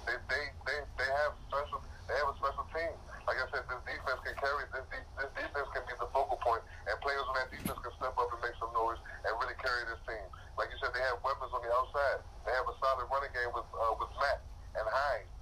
they 0.06 0.18
they, 0.30 0.44
they, 0.66 0.78
they 0.98 1.10
have 1.26 1.34
special 1.50 1.80
they 2.10 2.16
have 2.18 2.30
a 2.30 2.38
special 2.42 2.66
team. 2.74 2.96
Like 3.30 3.40
I 3.42 3.48
said, 3.54 3.66
this 3.70 3.82
defense 3.86 4.22
can 4.26 4.36
carry 4.38 4.66
this 4.74 4.86
de- 4.94 5.10
this 5.18 5.32
defense 5.38 5.70
can 5.74 5.84
be 5.90 5.96
the 5.98 6.10
focal 6.14 6.38
point, 6.42 6.62
and 6.90 6.96
players 7.02 7.26
on 7.30 7.36
that 7.42 7.50
defense 7.54 7.80
can 7.82 7.94
step 7.98 8.14
up 8.18 8.30
and 8.34 8.42
make 8.46 8.58
some 8.62 8.74
noise 8.78 9.00
and 9.26 9.34
really 9.42 9.58
carry 9.62 9.86
this 9.90 10.02
team. 10.10 10.26
Like 10.58 10.70
you 10.74 10.78
said, 10.82 10.94
they 10.94 11.06
have 11.06 11.22
weapons 11.26 11.54
on 11.54 11.62
the 11.66 11.72
outside. 11.74 12.20
They 12.46 12.54
have 12.54 12.68
a 12.70 12.76
solid 12.82 13.08
running 13.10 13.34
game 13.34 13.52
with 13.58 13.70
uh, 13.74 13.94
with 13.98 14.12
Mack 14.22 14.42
and 14.78 14.88
Hines, 14.90 15.34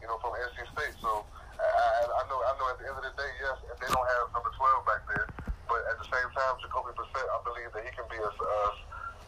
you 0.00 0.06
know, 0.06 0.18
from 0.22 0.34
NC 0.34 0.58
State. 0.74 0.94
So 1.02 1.24
I, 1.58 2.06
I 2.06 2.22
know 2.30 2.38
I 2.38 2.52
know 2.58 2.66
at 2.70 2.78
the 2.78 2.86
end 2.88 2.96
of 2.98 3.04
the 3.04 3.14
day, 3.14 3.30
yes, 3.42 3.58
if 3.66 3.76
they 3.82 3.88
don't 3.90 4.08
have 4.18 4.24
number 4.34 4.50
twelve 4.54 4.82
back 4.86 5.02
there, 5.10 5.26
but 5.66 5.80
at 5.90 5.96
the 5.98 6.08
same 6.08 6.28
time, 6.34 6.54
Jacoby 6.62 6.94
Brissett, 6.94 7.26
I 7.26 7.38
believe 7.44 7.70
that 7.74 7.82
he 7.84 7.92
can 7.94 8.06
be 8.10 8.18
a, 8.18 8.30
a 8.30 8.60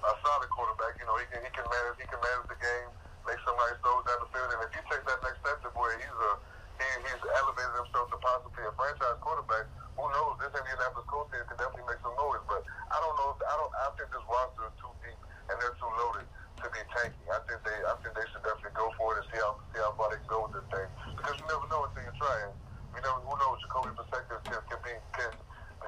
a 0.07 0.11
solid 0.23 0.51
quarterback. 0.55 0.97
You 1.03 1.07
know, 1.11 1.17
he 1.19 1.27
can 1.31 1.41
he 1.43 1.51
can 1.53 1.67
manage 1.67 1.97
he 1.99 2.07
can 2.07 2.21
manage 2.23 2.49
the 2.49 2.59
game, 2.59 2.89
make 3.27 3.41
some 3.43 3.57
nice 3.59 3.79
throws 3.83 4.05
down 4.07 4.19
the 4.23 4.31
field, 4.31 4.51
and 4.55 4.61
if 4.65 4.71
he 4.75 4.81
takes 4.87 5.05
that 5.07 5.21
next 5.27 5.39
step, 5.43 5.59
to 5.67 5.71
boy, 5.75 5.91
he's 5.99 6.19
a 6.19 6.33
he, 6.81 6.87
he's 7.11 7.23
elevated 7.37 7.75
himself 7.85 8.09
to 8.15 8.19
possibly 8.23 8.65
a 8.65 8.73
franchise 8.79 9.19
quarterback. 9.21 9.67
Who 9.99 10.05
knows? 10.09 10.41
This 10.41 10.55
Indianapolis 10.57 11.05
Colts 11.13 11.29
team 11.29 11.45
can 11.45 11.59
definitely 11.61 11.85
make 11.93 12.01
some 12.01 12.17
noise, 12.17 12.41
but 12.49 12.65
I 12.89 12.97
don't 13.03 13.17
know. 13.21 13.37
I 13.37 13.55
don't. 13.61 13.73
I 13.77 13.87
think 14.01 14.09
this 14.09 14.25
roster 14.25 14.65
is 14.65 14.75
too 14.81 14.93
deep 15.05 15.21
and 15.51 15.59
they're 15.59 15.77
too 15.77 15.93
loaded 15.99 16.27
to 16.61 16.69
be 16.73 16.83
tanking. 16.93 17.27
I 17.33 17.41
think 17.49 17.59
they 17.65 17.77
I 17.89 17.95
think 18.05 18.13
they 18.17 18.27
should 18.33 18.45
definitely 18.45 18.77
go 18.77 18.93
for 19.01 19.17
it 19.17 19.25
and 19.25 19.27
see 19.33 19.41
how 19.41 19.53
see 19.73 19.81
how 19.81 19.93
far 19.97 20.13
they 20.13 20.21
can 20.21 20.31
go 20.31 20.45
with 20.47 20.55
this 20.61 20.67
thing 20.69 20.89
because 21.17 21.35
you 21.41 21.47
never 21.49 21.67
know 21.73 21.85
until 21.89 22.05
you 22.05 22.15
try. 22.21 22.37
And 22.49 22.53
you 22.97 23.01
never 23.01 23.21
who 23.25 23.35
knows 23.35 23.59
Jacoby 23.65 23.93
perspective 23.97 24.39
can 24.45 24.61
can 24.69 24.81
be 24.85 24.95
can 25.17 25.31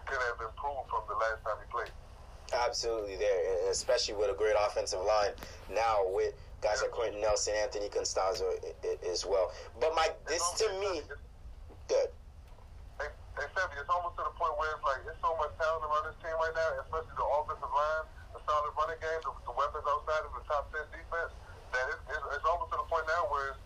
can 0.09 0.19
have 0.19 0.41
improved 0.41 0.87
from 0.89 1.03
the 1.09 1.17
last 1.21 1.41
time 1.45 1.59
he 1.61 1.69
played 1.69 1.93
absolutely 2.53 3.17
there, 3.17 3.71
especially 3.71 4.15
with 4.15 4.29
a 4.29 4.37
great 4.37 4.57
offensive 4.61 5.01
line 5.01 5.33
now 5.73 6.05
with 6.13 6.37
guys 6.61 6.81
like 6.85 6.93
Quenton 6.93 7.21
Nelson, 7.21 7.55
Anthony 7.57 7.89
Castonzo 7.89 8.45
as 9.09 9.25
well. 9.25 9.51
But 9.81 9.93
Mike, 9.97 10.17
this 10.29 10.45
to 10.61 10.69
me, 10.79 11.03
good. 11.89 12.09
Hey, 13.01 13.09
hey, 13.41 13.49
Sevi, 13.57 13.75
it's 13.81 13.91
almost 13.91 14.15
to 14.21 14.25
the 14.29 14.35
point 14.37 14.55
where 14.61 14.71
it's 14.77 14.85
like 14.85 15.01
there's 15.03 15.19
so 15.25 15.33
much 15.41 15.53
talent 15.59 15.83
around 15.89 16.05
this 16.13 16.19
team 16.23 16.37
right 16.37 16.55
now, 16.55 16.69
especially 16.87 17.17
the 17.17 17.29
offensive 17.41 17.73
line, 17.73 18.05
solid 18.47 18.73
running 18.77 19.01
game, 19.01 19.21
the, 19.23 19.33
the 19.47 19.55
weapons 19.55 19.87
outside 19.87 20.23
of 20.27 20.33
the 20.35 20.43
top 20.47 20.69
ten 20.75 20.85
defense. 20.91 21.33
That 21.73 21.87
it, 21.89 21.99
it's, 22.13 22.27
it's 22.37 22.47
almost 22.47 22.71
to 22.75 22.79
the 22.81 22.89
point 22.89 23.09
now 23.09 23.25
where 23.33 23.57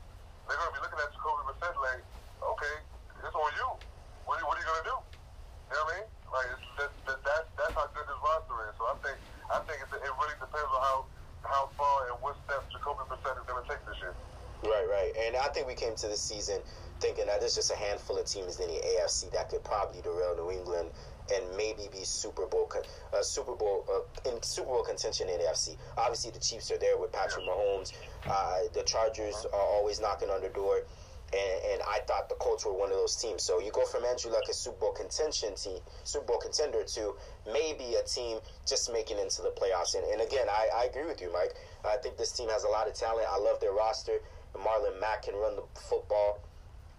they're 0.46 0.58
going 0.58 0.70
to 0.70 0.76
be 0.78 0.82
looking 0.84 1.00
at 1.02 1.10
Jacoby 1.10 1.42
Brissett 1.50 1.74
like, 1.82 2.02
okay, 2.38 2.76
it's 3.24 3.34
on 3.34 3.50
you. 3.58 3.68
What, 4.30 4.38
what 4.46 4.54
are 4.54 4.62
you 4.62 4.68
going 4.68 4.82
to 4.82 4.88
do? 4.94 4.96
You 4.96 5.74
know 5.74 5.82
what 5.82 5.90
I 5.90 5.98
mean? 5.98 6.06
Like 6.30 6.50
that, 6.78 6.90
that, 7.10 7.18
that, 7.26 7.42
that's 7.58 7.74
how 7.74 7.86
good 7.90 8.06
this 8.06 8.20
roster 8.22 8.56
is. 8.70 8.74
So 8.78 8.86
I 8.86 8.96
think 9.02 9.16
I 9.50 9.58
think 9.66 9.78
it, 9.82 9.88
it 9.90 10.12
really 10.14 10.38
depends 10.38 10.70
on 10.70 10.80
how 10.82 10.98
how 11.42 11.70
far 11.78 12.10
and 12.10 12.18
what 12.22 12.34
steps 12.46 12.66
Jacoby 12.70 13.06
Brissett 13.10 13.38
is 13.38 13.46
going 13.46 13.62
to 13.62 13.66
take 13.66 13.82
this 13.86 13.98
year. 14.02 14.14
Right, 14.64 14.88
right, 14.88 15.12
and 15.26 15.36
I 15.36 15.48
think 15.52 15.68
we 15.68 15.74
came 15.74 15.94
to 15.94 16.08
the 16.08 16.16
season 16.16 16.58
thinking 16.98 17.26
that 17.26 17.40
there's 17.40 17.54
just 17.54 17.70
a 17.70 17.76
handful 17.76 18.16
of 18.18 18.24
teams 18.24 18.58
in 18.58 18.68
the 18.68 18.80
AFC 18.80 19.30
that 19.32 19.50
could 19.50 19.62
probably 19.62 20.00
derail 20.00 20.34
New 20.34 20.50
England 20.50 20.90
and 21.34 21.44
maybe 21.56 21.88
be 21.92 22.04
Super 22.04 22.46
Bowl, 22.46 22.70
uh, 23.12 23.22
Super 23.22 23.54
Bowl 23.54 23.84
uh, 23.88 24.30
in 24.30 24.42
Super 24.42 24.68
Bowl 24.68 24.84
contention 24.84 25.28
in 25.28 25.38
the 25.38 25.44
AFC. 25.44 25.76
Obviously, 25.96 26.30
the 26.30 26.40
Chiefs 26.40 26.70
are 26.70 26.78
there 26.78 26.96
with 26.96 27.12
Patrick 27.12 27.44
Mahomes. 27.44 27.92
Uh, 28.28 28.60
the 28.74 28.82
Chargers 28.82 29.46
are 29.52 29.60
always 29.60 30.00
knocking 30.00 30.30
on 30.30 30.40
the 30.40 30.48
door 30.50 30.82
and, 31.32 31.72
and, 31.72 31.82
I 31.82 32.00
thought 32.06 32.28
the 32.28 32.36
Colts 32.36 32.64
were 32.64 32.72
one 32.72 32.90
of 32.90 32.96
those 32.96 33.16
teams. 33.16 33.42
So 33.42 33.58
you 33.58 33.72
go 33.72 33.84
from 33.84 34.04
Andrew 34.04 34.30
Luck, 34.30 34.44
a 34.48 34.54
Super 34.54 34.78
Bowl 34.78 34.92
contention 34.92 35.54
team, 35.56 35.78
Super 36.04 36.24
Bowl 36.24 36.38
contender, 36.38 36.84
to 36.84 37.14
maybe 37.52 37.94
a 37.94 38.04
team 38.04 38.38
just 38.66 38.92
making 38.92 39.18
into 39.18 39.42
the 39.42 39.50
playoffs. 39.50 39.96
And, 39.96 40.04
and 40.04 40.22
again, 40.22 40.46
I, 40.48 40.68
I 40.74 40.84
agree 40.84 41.04
with 41.04 41.20
you, 41.20 41.32
Mike. 41.32 41.54
I 41.84 41.96
think 41.96 42.16
this 42.16 42.32
team 42.32 42.48
has 42.50 42.62
a 42.62 42.68
lot 42.68 42.86
of 42.86 42.94
talent. 42.94 43.26
I 43.28 43.38
love 43.38 43.60
their 43.60 43.72
roster. 43.72 44.18
Marlon 44.54 45.00
Mack 45.00 45.22
can 45.24 45.34
run 45.34 45.56
the 45.56 45.62
football. 45.90 46.38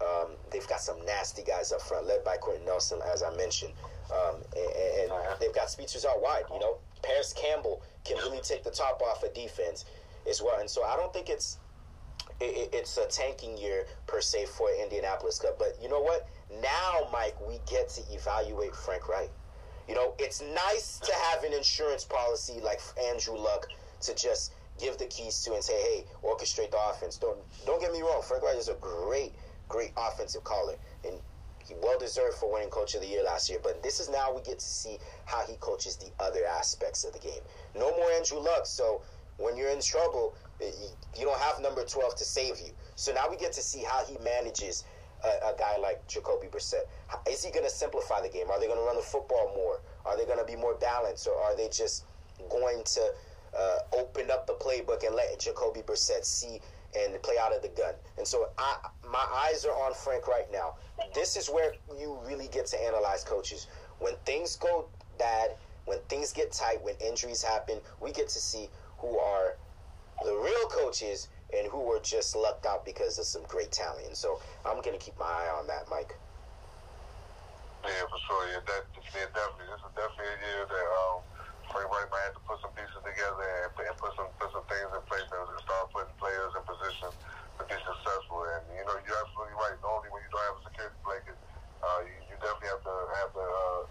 Um, 0.00 0.32
they've 0.52 0.68
got 0.68 0.80
some 0.80 1.04
nasty 1.06 1.42
guys 1.42 1.72
up 1.72 1.80
front, 1.80 2.06
led 2.06 2.22
by 2.22 2.36
Quenton 2.36 2.66
Nelson, 2.66 3.00
as 3.10 3.22
I 3.22 3.34
mentioned. 3.34 3.72
Um, 4.12 4.36
and, 4.56 5.10
and 5.10 5.40
they've 5.40 5.54
got 5.54 5.70
speeches 5.70 6.04
out 6.04 6.22
wide. 6.22 6.44
You 6.52 6.60
know, 6.60 6.78
Parris 7.02 7.32
Campbell 7.32 7.82
can 8.04 8.16
really 8.18 8.40
take 8.40 8.64
the 8.64 8.70
top 8.70 9.02
off 9.02 9.22
of 9.22 9.34
defense 9.34 9.84
as 10.28 10.42
well. 10.42 10.60
And 10.60 10.68
so 10.68 10.84
I 10.84 10.96
don't 10.96 11.12
think 11.12 11.28
it's 11.28 11.58
it, 12.40 12.70
it's 12.72 12.96
a 12.96 13.06
tanking 13.06 13.56
year 13.56 13.86
per 14.06 14.20
se 14.20 14.46
for 14.46 14.68
Indianapolis 14.82 15.38
Cup. 15.38 15.58
But 15.58 15.76
you 15.82 15.88
know 15.88 16.00
what? 16.00 16.28
Now, 16.62 17.08
Mike, 17.12 17.36
we 17.46 17.60
get 17.70 17.88
to 17.90 18.02
evaluate 18.12 18.74
Frank 18.74 19.08
Reich. 19.08 19.30
You 19.88 19.94
know, 19.94 20.14
it's 20.18 20.42
nice 20.42 20.98
to 20.98 21.12
have 21.14 21.44
an 21.44 21.52
insurance 21.52 22.04
policy 22.04 22.60
like 22.62 22.80
Andrew 23.10 23.36
Luck 23.36 23.66
to 24.02 24.14
just 24.14 24.52
give 24.78 24.98
the 24.98 25.06
keys 25.06 25.42
to 25.44 25.54
and 25.54 25.64
say, 25.64 25.80
"Hey, 25.80 26.04
orchestrate 26.22 26.70
the 26.70 26.78
offense." 26.90 27.16
Don't 27.16 27.38
don't 27.66 27.80
get 27.80 27.92
me 27.92 28.02
wrong. 28.02 28.22
Frank 28.22 28.42
Reich 28.42 28.56
is 28.56 28.68
a 28.68 28.74
great, 28.74 29.32
great 29.68 29.92
offensive 29.96 30.44
caller, 30.44 30.76
and 31.04 31.18
well 31.82 31.98
deserved 31.98 32.36
for 32.36 32.52
winning 32.52 32.70
Coach 32.70 32.94
of 32.94 33.00
the 33.00 33.06
Year 33.06 33.24
last 33.24 33.48
year. 33.48 33.58
But 33.62 33.82
this 33.82 34.00
is 34.00 34.08
now 34.08 34.34
we 34.34 34.42
get 34.42 34.58
to 34.58 34.66
see 34.66 34.98
how 35.26 35.44
he 35.46 35.56
coaches 35.56 35.96
the 35.96 36.10
other 36.22 36.44
aspects 36.46 37.04
of 37.04 37.12
the 37.12 37.18
game. 37.18 37.40
No 37.74 37.90
more 37.96 38.10
Andrew 38.12 38.38
Luck. 38.38 38.66
So 38.66 39.02
when 39.38 39.56
you're 39.56 39.70
in 39.70 39.80
trouble, 39.80 40.34
you 40.60 41.24
don't 41.24 41.38
have 41.38 41.60
number 41.60 41.84
12 41.84 42.16
to 42.16 42.24
save 42.24 42.58
you. 42.58 42.72
So 42.96 43.12
now 43.12 43.30
we 43.30 43.36
get 43.36 43.52
to 43.52 43.62
see 43.62 43.82
how 43.82 44.04
he 44.04 44.16
manages 44.22 44.84
a, 45.24 45.48
a 45.48 45.54
guy 45.58 45.76
like 45.78 46.06
Jacoby 46.06 46.48
Brissett. 46.48 46.86
Is 47.28 47.44
he 47.44 47.50
going 47.50 47.64
to 47.64 47.70
simplify 47.70 48.20
the 48.20 48.28
game? 48.28 48.50
Are 48.50 48.58
they 48.58 48.66
going 48.66 48.78
to 48.78 48.84
run 48.84 48.96
the 48.96 49.02
football 49.02 49.52
more? 49.54 49.80
Are 50.04 50.16
they 50.16 50.24
going 50.24 50.38
to 50.38 50.44
be 50.44 50.56
more 50.56 50.74
balanced? 50.74 51.26
Or 51.26 51.36
are 51.36 51.56
they 51.56 51.68
just 51.68 52.04
going 52.50 52.82
to 52.84 53.12
uh, 53.56 53.78
open 53.96 54.30
up 54.30 54.46
the 54.46 54.54
playbook 54.54 55.06
and 55.06 55.14
let 55.14 55.38
Jacoby 55.38 55.80
Brissett 55.80 56.24
see 56.24 56.60
and 56.96 57.20
play 57.22 57.36
out 57.40 57.54
of 57.54 57.62
the 57.62 57.68
gun? 57.68 57.94
And 58.16 58.26
so 58.26 58.48
I, 58.58 58.76
my 59.10 59.24
eyes 59.46 59.64
are 59.64 59.72
on 59.72 59.94
Frank 59.94 60.28
right 60.28 60.50
now. 60.52 60.74
This 61.14 61.36
is 61.36 61.48
where 61.48 61.72
you 61.98 62.18
really 62.26 62.48
get 62.48 62.66
to 62.66 62.82
analyze 62.82 63.24
coaches. 63.24 63.66
When 63.98 64.14
things 64.24 64.56
go 64.56 64.86
bad, 65.18 65.50
when 65.86 65.98
things 66.08 66.32
get 66.32 66.52
tight, 66.52 66.82
when 66.82 66.94
injuries 67.04 67.42
happen, 67.42 67.78
we 68.00 68.12
get 68.12 68.28
to 68.28 68.38
see 68.38 68.68
who 68.98 69.18
are 69.18 69.56
the 70.24 70.34
real 70.34 70.68
coaches 70.68 71.28
and 71.56 71.66
who 71.70 71.80
were 71.80 72.00
just 72.00 72.36
lucked 72.36 72.66
out 72.66 72.84
because 72.84 73.18
of 73.18 73.24
some 73.24 73.42
great 73.48 73.72
talent. 73.72 74.16
So 74.16 74.40
I'm 74.66 74.82
gonna 74.82 74.98
keep 74.98 75.18
my 75.18 75.26
eye 75.26 75.52
on 75.58 75.66
that, 75.68 75.88
Mike. 75.90 76.14
Yeah, 77.84 78.04
for 78.10 78.18
sure. 78.26 78.44
Yeah, 78.52 78.60
that, 78.66 78.82
yeah, 79.14 79.30
definitely. 79.32 79.70
This 79.70 79.80
is 79.80 79.94
definitely 79.96 80.28
a 80.28 80.38
year 80.44 80.62
that 80.66 80.88
um, 80.92 81.22
Frank 81.68 81.88
Reich 81.92 82.08
might 82.08 82.24
have 82.32 82.36
to 82.36 82.44
put 82.48 82.58
some 82.64 82.72
pieces 82.72 83.00
together 83.04 83.44
and, 83.44 83.70
and 83.76 83.96
put 84.00 84.12
some 84.16 84.28
put 84.40 84.48
some 84.52 84.64
things 84.68 84.88
in 84.88 85.02
place 85.04 85.28
and 85.28 85.44
start 85.60 85.92
putting 85.92 86.14
players 86.16 86.52
in 86.56 86.62
position 86.64 87.10
to 87.12 87.62
be 87.68 87.76
successful. 87.76 88.38
And 88.56 88.62
you 88.72 88.84
know, 88.88 88.96
you're 89.04 89.20
absolutely 89.20 89.56
right. 89.56 89.76
Only 89.84 90.08
when 90.08 90.24
you 90.24 90.30
don't 90.32 90.46
have 90.48 90.56
a 90.60 90.64
security 90.72 90.98
blanket, 91.04 91.38
uh, 91.84 92.00
you, 92.08 92.14
you 92.32 92.36
definitely 92.40 92.72
have 92.72 92.84
to 92.84 92.94
have 93.20 93.30
to 93.36 93.44
uh, 93.44 93.82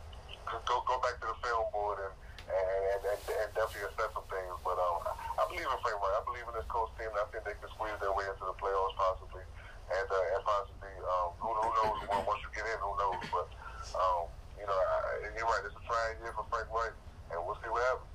go 0.66 0.76
go 0.90 0.96
back 1.06 1.22
to 1.22 1.28
the 1.30 1.38
film 1.46 1.66
board 1.70 2.02
and 2.02 2.14
and, 2.48 3.02
and, 3.14 3.20
and 3.20 3.50
definitely 3.54 3.86
assess 3.94 4.12
some 4.16 4.28
things. 4.32 4.56
But 4.66 4.80
um, 4.80 5.04
I 5.38 5.44
believe 5.52 5.68
in 5.68 5.80
Frank 5.86 5.98
Reich. 6.02 6.18
I 6.18 6.24
believe 6.26 6.48
in 6.50 6.56
this 6.58 6.70
coach 6.72 6.90
team. 6.98 7.12
I 7.14 7.28
think 7.30 7.46
they 7.46 7.58
can 7.62 7.70
squeeze 7.78 7.98
their 8.02 8.16
way 8.16 8.26
into 8.26 8.46
the 8.48 8.58
playoffs 8.58 8.96
possibly, 8.98 9.46
and 9.94 10.08
uh, 10.10 10.34
and 10.34 10.42
possibly 10.42 10.94
um, 11.06 11.30
who, 11.38 11.54
who 11.54 11.70
knows 11.78 12.26
once 12.26 12.42
you 12.42 12.50
get 12.58 12.66
in, 12.66 12.78
who 12.82 12.94
knows, 12.98 13.22
but. 13.30 13.48
Um, 13.96 14.28
you 14.60 14.66
know, 14.66 14.74
I, 14.74 15.32
you're 15.38 15.48
right. 15.48 15.64
It's 15.64 15.78
a 15.78 15.84
trying 15.86 16.18
year 16.20 16.34
for 16.36 16.44
Frank 16.52 16.68
White, 16.74 16.98
and 17.32 17.40
we'll 17.46 17.56
see 17.56 17.70
what 17.70 17.84
happens. 17.84 18.10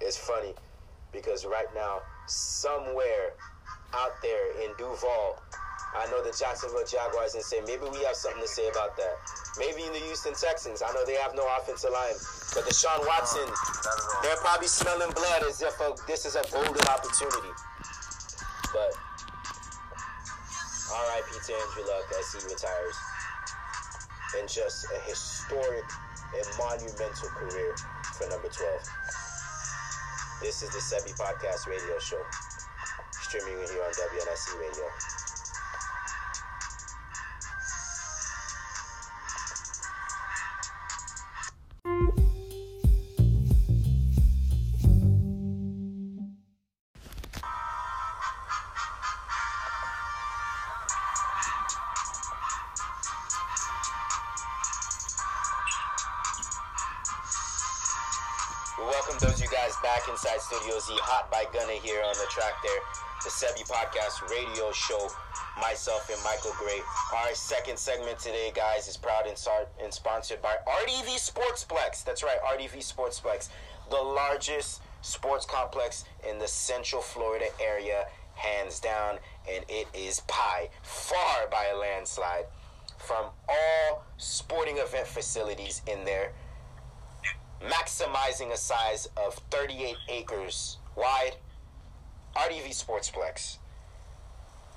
It's 0.00 0.16
funny 0.16 0.54
because 1.12 1.44
right 1.44 1.68
now, 1.74 2.00
somewhere 2.26 3.34
out 3.94 4.12
there 4.22 4.62
in 4.62 4.70
Duval, 4.78 5.42
I 5.96 6.04
know 6.12 6.22
the 6.22 6.36
Jacksonville 6.36 6.84
Jaguars 6.84 7.34
and 7.34 7.42
say 7.42 7.60
maybe 7.64 7.88
we 7.90 8.04
have 8.04 8.14
something 8.14 8.42
to 8.42 8.48
say 8.48 8.68
about 8.68 8.96
that. 8.96 9.14
Maybe 9.58 9.82
in 9.82 9.92
the 9.92 10.04
Houston 10.04 10.34
Texans, 10.34 10.82
I 10.84 10.92
know 10.92 11.04
they 11.04 11.16
have 11.16 11.34
no 11.34 11.48
offensive 11.58 11.90
line, 11.90 12.14
but 12.54 12.68
Deshaun 12.68 13.00
Watson, 13.08 13.48
they're 14.22 14.36
probably 14.44 14.68
smelling 14.68 15.10
blood 15.16 15.42
as 15.48 15.62
if 15.62 15.74
a, 15.80 15.96
this 16.06 16.26
is 16.26 16.36
a 16.36 16.44
golden 16.52 16.84
opportunity. 16.86 17.52
But 18.70 18.92
R.I.P. 20.92 21.30
to 21.32 21.52
Andrew 21.56 21.84
Luck 21.88 22.04
as 22.20 22.32
he 22.36 22.40
retires 22.52 22.96
and 24.36 24.48
just 24.48 24.86
a 24.92 25.00
historic 25.08 25.84
and 26.36 26.46
monumental 26.58 27.28
career 27.32 27.74
for 28.18 28.28
number 28.28 28.48
12. 28.48 28.82
This 30.42 30.62
is 30.62 30.70
the 30.70 30.82
Sebi 30.82 31.14
Podcast 31.14 31.68
Radio 31.68 31.98
Show, 32.00 32.20
streaming 33.12 33.54
here 33.54 33.82
on 33.82 33.92
WNSC 33.92 34.58
Radio. 34.58 35.17
Studio 60.48 60.78
Z, 60.80 60.96
Hot 61.04 61.30
by 61.30 61.44
Gunna 61.52 61.76
here 61.84 62.00
on 62.00 62.14
the 62.14 62.24
track 62.30 62.56
there. 62.64 62.80
The 63.20 63.28
Sebi 63.28 63.68
Podcast 63.68 64.24
Radio 64.32 64.72
Show. 64.72 65.08
Myself 65.60 66.08
and 66.08 66.16
Michael 66.24 66.52
Gray. 66.56 66.80
Our 67.14 67.34
second 67.34 67.78
segment 67.78 68.18
today, 68.18 68.50
guys, 68.54 68.88
is 68.88 68.96
proud 68.96 69.26
and, 69.26 69.36
and 69.82 69.92
sponsored 69.92 70.40
by 70.40 70.56
RDV 70.66 71.20
Sportsplex. 71.20 72.02
That's 72.02 72.22
right, 72.22 72.38
RDV 72.40 72.78
Sportsplex, 72.78 73.50
the 73.90 74.00
largest 74.00 74.80
sports 75.02 75.44
complex 75.44 76.06
in 76.26 76.38
the 76.38 76.48
Central 76.48 77.02
Florida 77.02 77.48
area, 77.60 78.06
hands 78.34 78.80
down, 78.80 79.18
and 79.52 79.66
it 79.68 79.86
is 79.92 80.20
pie, 80.28 80.70
far 80.80 81.46
by 81.50 81.66
a 81.74 81.76
landslide. 81.76 82.46
From 82.96 83.26
all 83.50 84.06
sporting 84.16 84.78
event 84.78 85.08
facilities 85.08 85.82
in 85.86 86.06
there, 86.06 86.32
maximizing 87.62 88.52
a 88.52 88.56
size 88.56 89.08
of 89.16 89.34
38 89.50 89.96
acres 90.08 90.78
wide. 90.96 91.36
RDV 92.36 92.68
Sportsplex. 92.70 93.58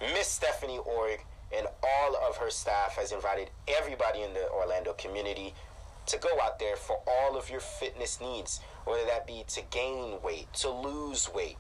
Miss 0.02 0.28
Stephanie 0.28 0.80
Org 0.80 1.20
and 1.56 1.68
all 1.84 2.16
of 2.28 2.38
her 2.38 2.50
staff 2.50 2.96
has 2.96 3.12
invited 3.12 3.50
everybody 3.68 4.22
in 4.22 4.34
the 4.34 4.50
Orlando 4.50 4.94
community 4.94 5.54
to 6.08 6.18
go 6.18 6.30
out 6.42 6.58
there 6.58 6.76
for 6.76 7.00
all 7.08 7.38
of 7.38 7.50
your 7.50 7.60
fitness 7.60 8.20
needs, 8.20 8.62
whether 8.86 9.06
that 9.06 9.28
be 9.28 9.44
to 9.48 9.62
gain 9.70 10.20
weight, 10.24 10.52
to 10.54 10.70
lose 10.70 11.32
weight, 11.34 11.58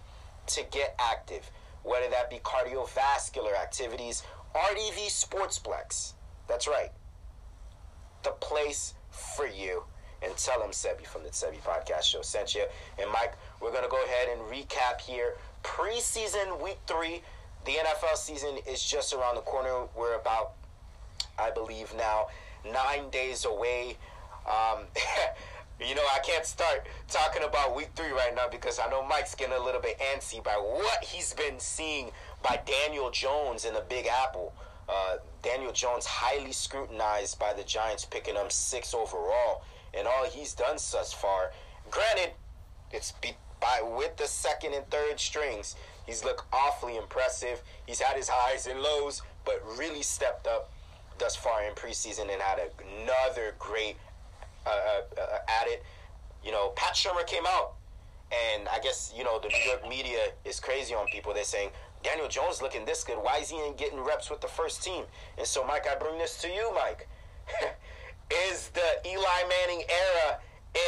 to 0.48 0.64
get 0.72 0.96
active, 0.98 1.52
whether 1.84 2.10
that 2.10 2.30
be 2.30 2.38
cardiovascular 2.38 3.56
activities. 3.56 4.24
RDV 4.56 5.08
Sportsplex. 5.08 6.14
That's 6.48 6.68
right. 6.68 6.92
The 8.24 8.32
place 8.32 8.96
for 9.12 9.46
you 9.46 9.84
and 10.24 10.36
tell 10.38 10.60
them 10.60 10.70
Sebi 10.70 11.06
from 11.06 11.24
the 11.24 11.30
Sebi 11.30 11.60
Podcast 11.62 12.04
Show 12.04 12.22
sent 12.22 12.54
you. 12.56 12.64
And 13.00 13.10
Mike, 13.12 13.34
we're 13.62 13.72
going 13.72 13.84
to 13.84 13.90
go 13.90 14.04
ahead 14.04 14.30
and 14.32 14.42
recap 14.42 15.02
here. 15.02 15.36
Preseason 15.64 16.62
week 16.64 16.78
three, 16.88 17.22
the 17.66 17.72
NFL 17.74 18.16
season 18.16 18.58
is 18.68 18.84
just 18.84 19.14
around 19.14 19.36
the 19.36 19.42
corner. 19.42 19.88
We're 19.96 20.16
about, 20.16 20.54
I 21.40 21.52
believe 21.52 21.94
now, 21.96 22.28
nine 22.66 23.10
days 23.10 23.46
away. 23.46 23.98
Um, 24.48 24.86
you 25.80 25.96
know, 25.96 26.06
I 26.14 26.20
can't 26.20 26.46
start 26.46 26.86
talking 27.08 27.44
about 27.44 27.76
week 27.76 27.90
three 27.96 28.12
right 28.12 28.34
now 28.36 28.48
because 28.50 28.80
I 28.80 28.90
know 28.90 29.06
Mike's 29.06 29.36
getting 29.36 29.56
a 29.56 29.64
little 29.64 29.82
bit 29.82 30.00
antsy 30.00 30.44
by 30.44 30.54
what 30.54 31.04
he's 31.04 31.34
been 31.34 31.60
seeing 31.60 32.12
by 32.44 32.60
Daniel 32.66 33.10
Jones 33.10 33.66
in 33.66 33.74
the 33.74 33.84
Big 33.90 34.08
Apple. 34.08 34.54
Uh, 34.88 35.18
Daniel 35.42 35.72
Jones 35.72 36.06
highly 36.06 36.52
scrutinized 36.52 37.40
by 37.40 37.54
the 37.54 37.64
Giants, 37.64 38.06
picking 38.06 38.36
him 38.36 38.50
six 38.50 38.94
overall 38.94 39.64
and 39.94 40.08
all 40.08 40.26
he's 40.26 40.54
done 40.54 40.76
thus 40.76 41.14
far. 41.14 41.52
Granted, 41.90 42.32
it's 42.92 43.12
be, 43.14 43.36
by 43.60 43.82
with 43.82 44.18
the 44.18 44.28
second 44.28 44.74
and 44.74 44.90
third 44.90 45.20
strings, 45.20 45.76
he's 46.06 46.24
looked 46.24 46.44
awfully 46.54 46.98
impressive. 46.98 47.62
He's 47.86 48.00
had 48.00 48.18
his 48.18 48.30
highs 48.30 48.68
and 48.68 48.82
lows, 48.82 49.22
but 49.46 49.62
really 49.78 50.02
stepped 50.02 50.48
up 50.48 50.72
thus 51.18 51.36
far 51.36 51.64
in 51.64 51.74
preseason 51.74 52.32
and 52.32 52.42
had 52.42 52.60
another 53.04 53.56
great 53.60 53.96
uh, 54.66 54.70
uh, 54.70 55.22
uh, 55.22 55.38
at 55.62 55.68
it. 55.68 55.84
You 56.44 56.52
know, 56.52 56.70
Pat 56.76 56.94
Shurmur 56.94 57.26
came 57.28 57.46
out, 57.48 57.74
and 58.32 58.68
I 58.70 58.80
guess 58.80 59.14
you 59.16 59.24
know 59.24 59.40
the 59.40 59.50
New 59.50 59.70
York 59.70 59.88
media 59.88 60.20
is 60.46 60.60
crazy 60.60 60.96
on 60.96 61.06
people. 61.08 61.34
They're 61.34 61.44
saying 61.44 61.70
Daniel 62.04 62.28
Jones 62.28 62.62
looking 62.62 62.86
this 62.86 63.04
good. 63.04 63.18
Why 63.18 63.38
is 63.38 63.50
he 63.50 63.58
ain't 63.58 63.78
getting 63.78 64.00
reps 64.00 64.30
with 64.30 64.42
the 64.42 64.48
first 64.48 64.84
team? 64.84 65.04
And 65.38 65.46
so, 65.46 65.66
Mike, 65.66 65.86
I 65.88 65.96
bring 65.96 66.18
this 66.18 66.42
to 66.42 66.48
you, 66.48 66.72
Mike. 66.74 67.08
is 68.50 68.70
the 68.70 69.10
Eli 69.10 69.44
Manning 69.48 69.84
era 69.90 70.40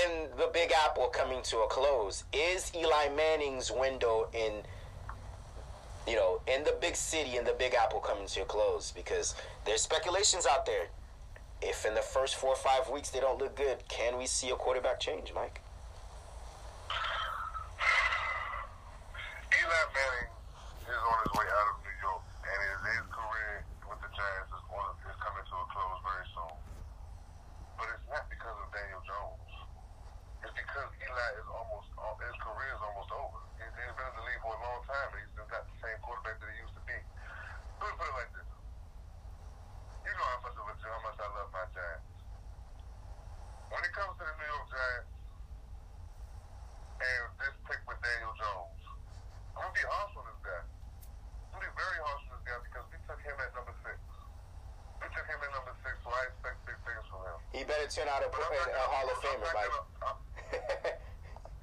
in 0.03 0.27
the 0.38 0.49
Big 0.53 0.71
Apple 0.86 1.08
coming 1.08 1.41
to 1.43 1.60
a 1.60 1.67
close? 1.67 2.23
Is 2.34 2.71
Eli 2.75 3.10
Manning's 3.15 3.71
window 3.71 4.29
in 4.34 4.63
you 6.08 6.15
know, 6.15 6.41
in 6.47 6.63
the 6.63 6.75
big 6.82 6.95
city 6.95 7.38
in 7.38 7.45
the 7.45 7.53
Big 7.53 7.73
Apple 7.73 7.99
coming 7.99 8.27
to 8.27 8.41
a 8.41 8.45
close? 8.45 8.91
Because 8.91 9.36
there's 9.65 9.82
speculations 9.82 10.45
out 10.45 10.65
there. 10.65 10.88
If 11.62 11.86
in 11.86 11.93
the 11.95 12.01
first 12.01 12.36
four 12.36 12.51
or 12.51 12.60
five 12.60 12.89
weeks 12.89 13.10
they 13.10 13.21
don't 13.21 13.39
look 13.39 13.56
good, 13.56 13.88
can 13.88 14.17
we 14.17 14.27
see 14.27 14.49
a 14.49 14.56
quarterback 14.56 14.99
change, 14.99 15.32
Mike? 15.34 15.62
Eli 19.56 19.84
Manning 19.95 20.29
is 20.84 21.01
on 21.08 21.17
his 21.23 21.32
way 21.39 21.47
out 21.47 21.67
of 21.71 21.77
New 21.88 21.95
York, 22.03 22.23
and 22.43 22.60
his, 22.67 22.79
his 22.84 23.08
career 23.08 23.63
with 23.88 23.99
the 24.03 24.12
Giants 24.12 24.51
is, 24.51 24.63
on, 24.75 24.91
is 25.08 25.17
coming 25.23 25.45
to 25.47 25.56
a 25.56 25.65
close 25.71 25.99
very 26.03 26.27
soon. 26.36 26.56
But 27.79 27.88
it's 27.95 28.08
not 28.12 28.27
because 28.27 28.58
of 28.60 28.67
Daniel 28.75 29.03
Jones. 29.08 29.51
It's 30.43 30.51
because 30.51 30.91
Eli 31.13 31.30
is 31.38 31.45
almost 31.45 31.93
uh, 31.93 32.10
his 32.26 32.34
career 32.41 32.73
is 32.73 32.82
almost 32.82 33.13
over. 33.13 33.38
He's, 33.62 33.69
he's 33.69 33.93
been 33.93 34.10
in 34.10 34.15
the 34.17 34.26
league 34.26 34.41
for 34.41 34.49
a 34.49 34.62
long 34.65 34.82
time, 34.89 35.13
and 35.13 35.21
he's 35.21 35.30
still 35.38 35.45
not 35.45 35.62
the 35.62 35.78
same 35.78 35.97
quarterback 36.02 36.41
that 36.41 36.49
he 36.49 36.58
used 36.58 36.73
to 36.73 36.82
be. 36.89 36.97
Let 37.78 37.86
me 37.86 37.93
put 38.02 38.10
it 38.10 38.15
like 38.17 38.32
this: 38.34 38.49
You 40.10 40.10
know 40.10 40.26
how 40.26 40.39
much 40.41 40.58
of 40.58 40.65
a 40.65 40.73
how 40.73 41.02
much 41.06 41.17
I 41.21 41.28
love 41.38 41.49
my 41.54 41.65
Giants. 41.69 42.10
When 43.69 43.82
it 43.86 43.93
comes 43.93 44.13
to 44.17 44.23
the 44.26 44.34
New 44.41 44.49
York 44.58 44.67
Giants 44.73 45.13
and 46.97 47.23
this 47.38 47.56
pick 47.62 47.82
with 47.86 47.99
Daniel 48.02 48.34
Jones, 48.34 48.82
I'm 49.54 49.69
gonna 49.69 49.78
be 49.78 49.86
harsh 49.86 50.17
on 50.17 50.26
this 50.34 50.41
guy. 50.41 50.65
I'm 50.65 51.62
gonna 51.62 51.69
be 51.69 51.73
very 51.78 51.99
harsh 52.10 52.26
on 52.26 52.32
this 52.41 52.45
guy 52.49 52.58
because 52.58 52.86
we 52.89 52.97
took 53.06 53.21
him 53.21 53.38
at 53.38 53.54
number 53.54 53.76
six. 53.86 54.02
We 54.97 55.06
took 55.13 55.30
him 55.30 55.39
at 55.45 55.52
number 55.54 55.78
six, 55.86 55.93
so 56.02 56.10
I 56.10 56.26
expect 56.34 56.58
big 56.65 56.80
things 56.89 57.06
from 57.06 57.21
him. 57.21 57.38
He 57.54 57.62
better 57.69 57.86
turn 57.86 58.10
out 58.10 58.26
a, 58.26 58.34
a, 58.34 58.34
a 58.34 58.82
uh, 58.82 58.89
Hall 58.97 59.06
of 59.13 59.17
Famer, 59.21 59.45
not 59.45 59.54
Mike. 59.54 59.69
gonna- 59.69 60.10
I'm- 60.10 60.21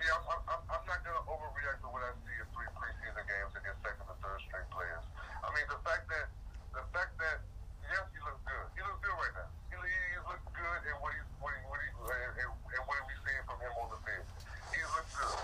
Yeah, 0.01 0.17
I'm, 0.17 0.25
I'm, 0.33 0.43
I'm- 0.49 0.67
I'm 0.73 0.85
not 0.89 1.01
going 1.05 1.13
to 1.13 1.25
overreact 1.29 1.85
to 1.85 1.89
what 1.93 2.01
I 2.01 2.17
see 2.25 2.33
in 2.41 2.49
three 2.57 2.71
preseason 2.73 3.21
games 3.21 3.53
against 3.53 3.85
second 3.85 4.09
and 4.09 4.17
third 4.25 4.41
string 4.49 4.65
players. 4.73 5.05
I 5.45 5.49
mean, 5.53 5.67
the 5.69 5.77
fact 5.85 6.09
that, 6.09 6.27
the 6.73 6.85
fact 6.89 7.13
that, 7.21 7.39
yes, 7.85 8.05
he 8.09 8.19
looks 8.25 8.41
good. 8.49 8.67
He 8.75 8.81
looks 8.81 9.01
good 9.05 9.13
right 9.21 9.35
now. 9.37 9.49
He, 9.69 9.77
he, 9.77 9.93
he 10.17 10.19
looks 10.25 10.47
good 10.57 10.81
in 10.89 10.97
what 11.05 11.13
he's, 11.13 11.29
what 11.37 11.53
he, 11.53 11.61
what 11.69 11.79
he, 11.85 11.89
and, 12.17 12.33
and, 12.33 12.49
and 12.49 12.83
what 12.89 12.97
we 13.05 13.15
seeing 13.29 13.45
from 13.45 13.59
him 13.61 13.73
on 13.77 13.89
the 13.93 14.01
field. 14.09 14.27
He 14.73 14.81
looks 14.89 15.13
good. 15.21 15.37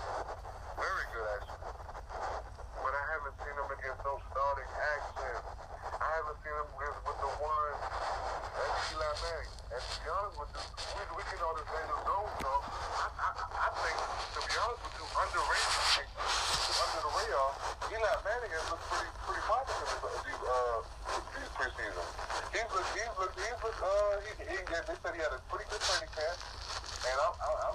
Very 0.81 1.05
good, 1.13 1.27
actually. 1.37 1.63
But 2.81 2.93
I 2.97 3.03
haven't 3.13 3.35
seen 3.37 3.55
him 3.61 3.69
against 3.77 4.01
those 4.03 4.23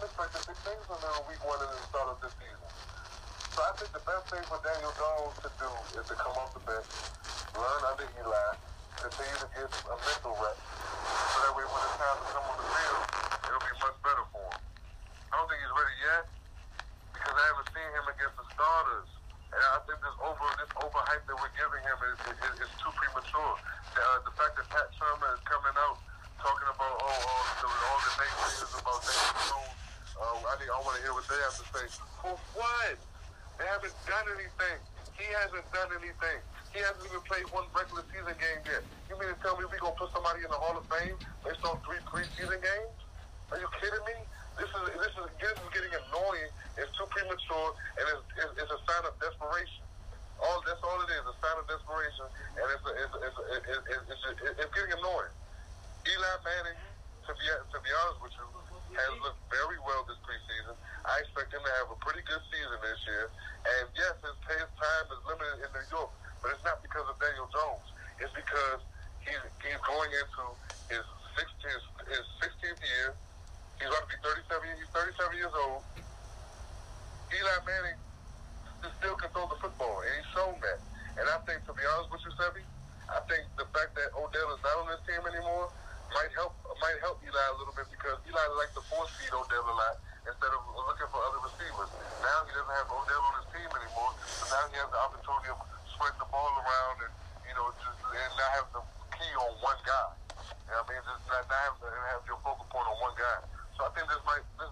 expected 0.02 0.42
big 0.44 0.58
things 0.66 0.82
from 0.84 0.98
him 0.98 1.14
week 1.30 1.40
one 1.46 1.56
and 1.62 1.70
the 1.72 1.82
start 1.88 2.08
of 2.10 2.18
this 2.20 2.34
season. 2.36 2.68
So 3.54 3.60
I 3.64 3.72
think 3.78 3.90
the 3.94 4.02
best 4.02 4.24
thing 4.28 4.44
for 4.50 4.58
Daniel 4.60 4.92
Jones 4.98 5.36
to 5.46 5.50
do 5.60 5.68
is 5.96 6.04
to 6.10 6.14
come 6.18 6.34
off 6.36 6.52
the 6.56 6.62
bench, 6.64 6.88
learn 7.54 7.82
under 7.86 8.06
Eli, 8.18 8.48
continue 8.98 9.38
to 9.40 9.48
get 9.54 9.68
a 9.68 9.94
mental 9.94 10.34
rep, 10.36 10.56
so 10.58 11.36
that 11.48 11.52
way 11.54 11.64
when 11.64 11.80
it's 11.86 11.96
time 12.00 12.18
to 12.18 12.26
come 12.34 12.44
on 12.44 12.56
the 12.60 12.66
field, 12.66 13.02
it'll 13.46 13.62
be 13.62 13.74
much 13.78 13.96
better 14.04 14.24
for 14.32 14.42
him. 14.52 14.60
I 15.30 15.32
don't 15.38 15.48
think 15.48 15.60
he's 15.64 15.74
ready 15.76 15.96
yet 16.02 16.24
because 17.14 17.34
I 17.38 17.44
haven't 17.52 17.68
seen 17.72 17.90
him 17.92 18.06
against 18.10 18.36
the 18.36 18.46
starters. 18.52 19.10
And 19.52 19.60
I 19.68 19.78
think 19.84 20.00
this 20.00 20.16
over 20.24 20.48
this 20.56 20.72
overhype 20.80 21.24
that 21.28 21.36
we're 21.36 21.56
giving 21.60 21.82
him 21.84 21.98
is, 22.08 22.16
is, 22.24 22.56
is 22.64 22.72
too 22.80 22.88
premature. 22.96 23.52
The, 23.92 24.00
uh, 24.00 24.24
the 24.24 24.32
fact 24.32 24.56
that 24.56 24.64
Pat 24.72 24.88
Shurmur 24.96 25.28
is 25.36 25.44
coming 25.44 25.76
out 25.76 26.00
talking 26.40 26.68
about 26.72 26.94
oh 27.04 27.04
all 27.04 27.44
the, 27.60 27.68
all 27.68 28.00
the 28.00 28.12
naysayers 28.16 28.72
about 28.80 28.98
Daniel 29.04 29.44
Jones, 29.46 29.76
uh, 30.18 30.38
I 30.50 30.52
need 30.58 30.70
I 30.70 30.78
want 30.82 30.94
to 30.98 31.02
hear 31.06 31.14
what 31.14 31.26
they 31.30 31.38
have 31.38 31.56
to 31.58 31.66
say. 31.70 31.84
For 32.22 32.34
what? 32.58 32.96
They 33.58 33.66
haven't 33.66 33.94
done 34.06 34.26
anything. 34.34 34.78
He 35.14 35.26
hasn't 35.92 36.00
done 36.00 36.08
anything. 36.08 36.40
He 36.72 36.80
hasn't 36.80 37.04
even 37.04 37.20
played 37.28 37.44
one 37.52 37.68
regular 37.76 38.04
season 38.08 38.32
game 38.40 38.60
yet. 38.64 38.82
You 39.08 39.20
mean 39.20 39.28
to 39.28 39.36
tell 39.44 39.56
me 39.60 39.68
we 39.68 39.76
gonna 39.76 39.96
put 39.96 40.08
somebody 40.12 40.40
in 40.40 40.48
the 40.48 40.56
Hall 40.56 40.76
of 40.76 40.88
Fame 40.88 41.16
based 41.44 41.60
on 41.68 41.76
three 41.84 42.00
preseason 42.08 42.60
games? 42.60 42.96
Are 43.52 43.60
you 43.60 43.68
kidding 43.76 44.04
me? 44.08 44.16
This 44.56 44.68
is 44.68 44.84
this 44.96 45.14
is 45.20 45.28
this 45.36 45.56
is 45.56 45.68
getting 45.72 45.92
annoying. 45.92 46.48
It's 46.80 46.92
too 46.96 47.04
premature, 47.12 47.68
and 48.00 48.04
it's, 48.08 48.24
it's, 48.40 48.52
it's 48.64 48.72
a 48.72 48.80
sign 48.88 49.04
of 49.04 49.12
desperation. 49.20 49.84
All 50.40 50.64
that's 50.64 50.80
all 50.80 50.96
it 51.04 51.12
is, 51.12 51.24
a 51.28 51.36
sign 51.44 51.56
of 51.60 51.68
desperation, 51.68 52.26
and 52.56 52.64
it's 52.72 52.84
a, 52.84 52.92
it's 52.96 53.12
a, 53.12 53.18
it's, 53.28 53.36
a, 53.36 53.44
it's, 53.52 53.84
it's, 53.92 54.22
it's, 54.32 54.60
it's 54.64 54.72
getting 54.72 54.96
annoying. 54.96 55.32
Eli 56.08 56.32
Manning, 56.40 56.80
to 57.28 57.32
be 57.36 57.44
to 57.44 57.78
be 57.84 57.90
honest 57.92 58.18
with 58.24 58.32
you, 58.40 58.44
has 58.96 59.12
looked 59.24 59.40
very 59.48 59.80
well 59.84 60.04
this 60.08 60.20
preseason. 60.24 60.76
I 61.04 61.20
expect 61.24 61.52
him 61.52 61.64
to 61.64 61.72
have 61.80 61.88
a 61.92 61.98
pretty 62.04 62.24
good 62.28 62.40
season 62.52 62.76
this 62.80 63.00
year. 63.08 63.32
And 63.62 63.86
yes, 63.94 64.14
his, 64.18 64.36
his 64.58 64.70
time 64.74 65.06
is 65.06 65.20
limited 65.22 65.62
in 65.62 65.70
New 65.70 65.86
York, 65.86 66.10
but 66.42 66.50
it's 66.50 66.64
not 66.66 66.82
because 66.82 67.06
of 67.06 67.14
Daniel 67.22 67.46
Jones. 67.54 67.86
It's 68.18 68.34
because 68.34 68.82
he's 69.22 69.42
he's 69.62 69.82
going 69.86 70.10
into 70.10 70.44
his 70.90 71.04
16th 71.38 71.86
his 72.10 72.24
16th 72.42 72.82
year. 72.82 73.14
He's 73.78 73.86
about 73.86 74.02
to 74.06 74.10
be 74.10 74.18
37. 74.18 74.82
He's 74.82 74.90
37 74.90 75.38
years 75.38 75.54
old. 75.54 75.82
Eli 77.30 77.58
Manning 77.66 77.98
still 78.98 79.14
can 79.14 79.30
throw 79.30 79.46
the 79.46 79.58
football, 79.62 80.02
and 80.02 80.10
he's 80.18 80.30
shown 80.34 80.54
that. 80.58 80.78
And 81.22 81.26
I 81.30 81.38
think, 81.46 81.62
to 81.70 81.72
be 81.72 81.82
honest 81.86 82.10
with 82.10 82.22
you, 82.26 82.34
Sebi, 82.34 82.62
I 83.08 83.22
think 83.30 83.46
the 83.54 83.66
fact 83.70 83.94
that 83.94 84.10
Odell 84.18 84.54
is 84.54 84.60
not 84.62 84.74
on 84.82 84.86
this 84.90 85.02
team 85.06 85.22
anymore 85.22 85.70
might 86.12 86.34
help 86.34 86.52
might 86.82 86.98
help 86.98 87.22
Eli 87.22 87.30
a 87.30 87.56
little 87.62 87.74
bit 87.78 87.86
because 87.94 88.18
Eli 88.26 88.42
likes 88.58 88.74
to 88.74 88.82
force 88.90 89.08
feed 89.16 89.32
Odell 89.32 89.64
a 89.64 89.74
lot 89.74 89.96
instead 90.28 90.52
of 90.54 90.62
looking 90.78 91.08
for 91.10 91.18
other 91.18 91.40
receivers. 91.42 91.90
Now 92.22 92.46
he 92.46 92.54
doesn't 92.54 92.74
have 92.78 92.88
Odell 92.90 93.22
on 93.26 93.34
his 93.42 93.48
team 93.50 93.70
anymore, 93.74 94.12
so 94.22 94.42
now 94.54 94.64
he 94.70 94.76
has 94.78 94.90
the 94.90 95.00
opportunity 95.02 95.50
of 95.50 95.58
spreading 95.90 96.20
the 96.22 96.30
ball 96.30 96.52
around 96.62 96.96
and 97.02 97.12
you 97.42 97.54
know 97.58 97.74
just 97.82 97.98
and 98.06 98.32
not 98.38 98.50
have 98.54 98.68
the 98.70 98.82
key 99.18 99.32
on 99.34 99.50
one 99.58 99.80
guy. 99.82 100.08
You 100.68 100.78
know 100.78 100.86
what 100.86 100.94
I 100.94 100.94
mean? 100.94 101.02
Just 101.02 101.26
not, 101.26 101.42
not 101.50 101.62
have, 101.74 101.76
have 101.82 102.22
your 102.28 102.38
focal 102.46 102.66
point 102.70 102.86
on 102.86 102.96
one 103.02 103.16
guy. 103.18 103.38
So 103.74 103.88
I 103.88 103.90
think 103.98 104.06
this 104.06 104.22
might 104.22 104.46
this, 104.62 104.70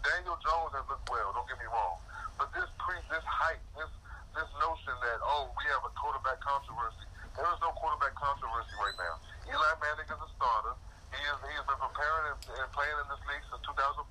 Daniel 0.00 0.38
Jones 0.40 0.72
has 0.72 0.84
looked 0.88 1.06
well. 1.12 1.28
Don't 1.36 1.46
get 1.50 1.60
me 1.60 1.68
wrong, 1.68 2.00
but 2.40 2.48
this 2.56 2.68
pre 2.80 2.96
this 3.12 3.24
hype 3.26 3.60
this 3.76 3.92
this 4.32 4.48
notion 4.64 4.96
that 5.04 5.18
oh 5.20 5.52
we 5.60 5.64
have 5.76 5.84
a 5.84 5.92
quarterback 5.92 6.40
controversy. 6.40 7.04
There 7.36 7.44
is 7.52 7.60
no 7.60 7.68
quarterback 7.76 8.16
controversy 8.16 8.72
right 8.80 8.96
now. 8.96 9.20
Eli 9.44 9.72
Manning 9.84 10.08
is 10.08 10.20
a 10.24 10.30
starter. 10.40 10.72
He 11.12 11.20
is 11.20 11.36
he 11.36 11.52
has 11.52 11.66
been 11.68 11.80
preparing 11.84 12.32
and, 12.32 12.40
and 12.64 12.68
playing 12.72 12.96
in 12.96 13.06
this 13.12 13.20
league 13.28 13.44
since 13.52 13.60
2004. 13.60 14.08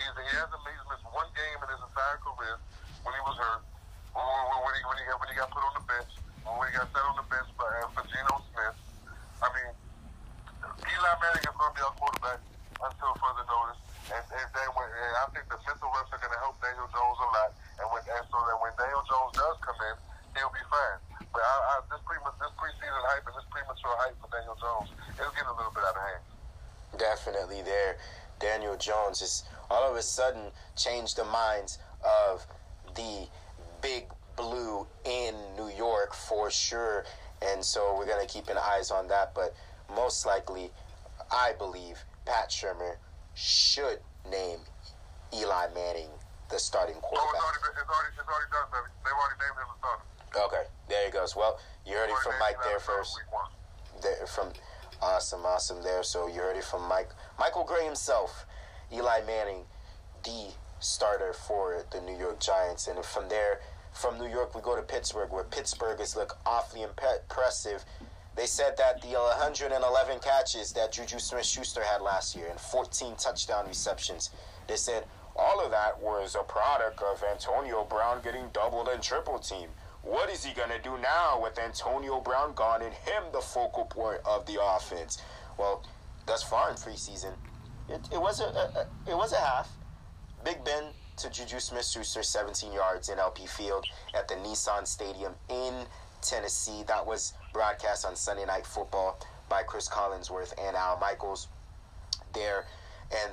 He's, 0.00 0.16
he 0.16 0.32
hasn't 0.32 0.62
missed 0.64 1.04
one 1.12 1.28
game 1.36 1.58
in 1.60 1.68
his 1.76 1.82
entire 1.84 2.16
career 2.24 2.56
when 3.04 3.12
he 3.12 3.20
was 3.20 3.36
hurt. 3.36 3.60
When, 4.16 4.24
when, 4.24 4.72
he, 4.72 4.82
when, 4.88 4.96
he, 4.96 5.04
when 5.12 5.28
he 5.28 5.36
got 5.36 5.52
put 5.52 5.60
on 5.60 5.76
the 5.76 5.84
bench, 5.84 6.12
when 6.40 6.64
he 6.66 6.72
got 6.72 6.88
set 6.88 7.04
on 7.04 7.20
the 7.20 7.26
bench 7.28 7.48
by, 7.60 7.68
uh, 7.68 7.92
for 7.92 8.02
Geno 8.08 8.40
Smith. 8.48 8.76
I 9.44 9.48
mean, 9.52 9.70
Eli 10.88 11.12
Manning 11.20 11.44
is 11.44 11.52
going 11.52 11.68
to 11.68 11.76
be 11.76 11.84
our 11.84 11.94
quarterback 12.00 12.40
until 12.80 13.12
further 13.20 13.44
notice. 13.44 13.80
And, 14.08 14.24
and, 14.24 14.48
then 14.56 14.68
when, 14.72 14.88
and 14.88 15.14
I 15.20 15.24
think 15.36 15.44
the 15.52 15.60
mental 15.68 15.92
reps 15.92 16.10
are 16.16 16.20
going 16.24 16.32
to 16.32 16.40
help 16.40 16.56
Daniel 16.64 16.88
Jones 16.88 17.18
a 17.20 17.28
lot. 17.28 17.50
And, 17.76 17.86
when, 17.92 18.02
and 18.08 18.24
so 18.32 18.40
that 18.40 18.56
when 18.56 18.72
Daniel 18.80 19.04
Jones 19.04 19.36
does 19.36 19.56
come 19.60 19.78
in, 19.84 19.96
he'll 20.32 20.54
be 20.56 20.64
fine. 20.64 20.98
But 21.28 21.44
I, 21.44 21.54
I, 21.54 21.74
this, 21.92 22.00
pre, 22.08 22.16
this 22.18 22.52
preseason 22.56 23.02
hype 23.04 23.28
and 23.28 23.36
this 23.36 23.46
premature 23.52 23.94
hype 24.00 24.16
for 24.16 24.32
Daniel 24.32 24.56
Jones, 24.56 24.90
it'll 25.20 25.36
get 25.36 25.44
a 25.44 25.54
little 25.54 25.76
bit 25.76 25.84
out 25.84 25.94
of 25.94 26.02
hand. 26.02 26.24
Definitely 26.96 27.62
there. 27.62 28.00
Daniel 28.40 28.74
Jones 28.80 29.20
is 29.22 29.44
all 29.70 29.88
of 29.88 29.96
a 29.96 30.02
sudden 30.02 30.50
changed 31.10 31.16
the 31.16 31.30
minds 31.32 31.78
of 32.04 32.46
the 32.94 33.26
big 33.82 34.04
blue 34.36 34.86
in 35.04 35.34
New 35.56 35.70
York 35.76 36.14
for 36.14 36.50
sure. 36.50 37.04
And 37.42 37.64
so 37.64 37.94
we're 37.96 38.06
going 38.06 38.26
to 38.26 38.32
keep 38.32 38.48
an 38.48 38.58
eyes 38.58 38.90
on 38.90 39.08
that. 39.08 39.34
But 39.34 39.54
most 39.94 40.26
likely, 40.26 40.70
I 41.30 41.52
believe 41.58 41.98
Pat 42.26 42.50
Shurmur 42.50 42.96
should 43.34 43.98
name 44.30 44.58
Eli 45.34 45.66
Manning 45.74 46.10
the 46.50 46.58
starting 46.58 46.96
quarterback. 46.96 47.40
Oh, 47.42 47.52
it's 47.54 47.64
already, 47.64 47.80
it's 47.80 47.88
already, 47.88 48.10
it's 48.18 48.28
already 48.28 48.50
done, 48.50 48.68
baby. 48.72 48.90
They've 49.04 49.12
already 49.14 49.38
named 49.38 49.56
him 49.56 49.68
the 49.70 49.78
starter. 49.78 50.46
Okay, 50.46 50.64
there 50.88 51.06
he 51.06 51.12
goes. 51.12 51.36
Well, 51.36 51.58
you 51.86 51.94
heard 51.94 52.10
it 52.10 52.18
from 52.22 52.34
Mike 52.40 52.56
there 52.64 52.80
first. 52.80 53.18
There, 54.02 54.26
from 54.26 54.52
awesome, 55.00 55.44
awesome 55.46 55.82
there. 55.82 56.02
So 56.02 56.26
you 56.26 56.40
heard 56.40 56.56
it 56.56 56.64
from 56.64 56.88
Mike, 56.88 57.10
Michael 57.38 57.64
Gray 57.64 57.84
himself, 57.84 58.46
Eli 58.92 59.20
Manning, 59.26 59.62
the 60.24 60.50
starter 60.80 61.32
for 61.32 61.84
the 61.90 62.00
New 62.00 62.16
York 62.16 62.40
Giants, 62.40 62.88
and 62.88 63.04
from 63.04 63.28
there, 63.28 63.60
from 63.92 64.18
New 64.18 64.28
York, 64.28 64.54
we 64.54 64.60
go 64.60 64.76
to 64.76 64.82
Pittsburgh, 64.82 65.30
where 65.30 65.44
Pittsburgh 65.44 65.98
has 65.98 66.16
looked 66.16 66.36
awfully 66.46 66.82
impressive. 66.82 67.84
They 68.36 68.46
said 68.46 68.76
that 68.78 69.02
the 69.02 69.08
111 69.08 70.20
catches 70.20 70.72
that 70.72 70.92
Juju 70.92 71.18
Smith-Schuster 71.18 71.82
had 71.82 72.00
last 72.00 72.36
year 72.36 72.46
and 72.48 72.58
14 72.58 73.16
touchdown 73.16 73.66
receptions, 73.66 74.30
they 74.66 74.76
said 74.76 75.04
all 75.36 75.64
of 75.64 75.70
that 75.72 76.00
was 76.00 76.36
a 76.36 76.42
product 76.44 77.02
of 77.02 77.22
Antonio 77.24 77.84
Brown 77.84 78.20
getting 78.22 78.48
doubled 78.52 78.88
and 78.88 79.02
triple 79.02 79.38
teamed. 79.38 79.72
What 80.02 80.30
is 80.30 80.44
he 80.44 80.54
going 80.54 80.70
to 80.70 80.78
do 80.78 80.96
now 80.98 81.40
with 81.42 81.58
Antonio 81.58 82.20
Brown 82.20 82.54
gone 82.54 82.82
and 82.82 82.94
him 82.94 83.24
the 83.32 83.40
focal 83.40 83.84
point 83.84 84.20
of 84.24 84.46
the 84.46 84.58
offense? 84.62 85.20
Well, 85.58 85.84
thus 86.26 86.42
far 86.42 86.70
in 86.70 86.76
preseason, 86.76 87.32
it, 87.88 88.00
it 88.12 88.20
was 88.20 88.40
a, 88.40 88.44
a, 88.44 88.86
it 89.10 89.16
was 89.16 89.32
a 89.32 89.40
half. 89.40 89.68
Big 90.44 90.64
Ben 90.64 90.84
to 91.18 91.28
Juju 91.28 91.60
Smith-Schuster, 91.60 92.22
17 92.22 92.72
yards 92.72 93.08
in 93.08 93.18
LP 93.18 93.46
Field 93.46 93.84
at 94.14 94.26
the 94.26 94.34
Nissan 94.36 94.86
Stadium 94.86 95.34
in 95.48 95.74
Tennessee. 96.22 96.82
That 96.86 97.06
was 97.06 97.34
broadcast 97.52 98.06
on 98.06 98.16
Sunday 98.16 98.46
Night 98.46 98.66
Football 98.66 99.18
by 99.48 99.62
Chris 99.62 99.88
Collinsworth 99.88 100.54
and 100.58 100.76
Al 100.76 100.98
Michaels 100.98 101.48
there. 102.32 102.64
And 103.10 103.32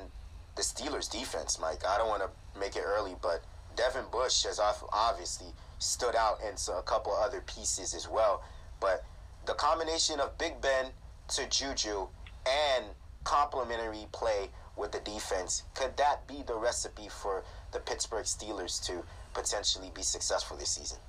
the 0.55 0.63
Steelers 0.63 1.09
defense, 1.09 1.59
Mike, 1.59 1.85
I 1.87 1.97
don't 1.97 2.09
want 2.09 2.23
to 2.23 2.59
make 2.59 2.75
it 2.75 2.83
early, 2.85 3.15
but 3.21 3.43
Devin 3.75 4.05
Bush 4.11 4.43
has 4.43 4.59
obviously 4.91 5.47
stood 5.79 6.15
out 6.15 6.39
and 6.43 6.61
a 6.75 6.81
couple 6.81 7.13
other 7.13 7.41
pieces 7.41 7.93
as 7.93 8.09
well. 8.09 8.43
But 8.81 9.05
the 9.45 9.53
combination 9.53 10.19
of 10.19 10.37
Big 10.37 10.59
Ben 10.59 10.87
to 11.29 11.47
Juju 11.47 12.07
and 12.45 12.85
complementary 13.23 14.07
play 14.11 14.49
with 14.77 14.93
the 14.93 15.01
defense, 15.01 15.65
could 15.73 15.97
that 15.97 16.27
be 16.29 16.45
the 16.45 16.55
recipe 16.55 17.09
for 17.09 17.43
the 17.73 17.79
Pittsburgh 17.81 18.25
Steelers 18.25 18.77
to 18.85 19.03
potentially 19.33 19.91
be 19.93 20.05
successful 20.05 20.55
this 20.55 20.77
season? 20.77 21.01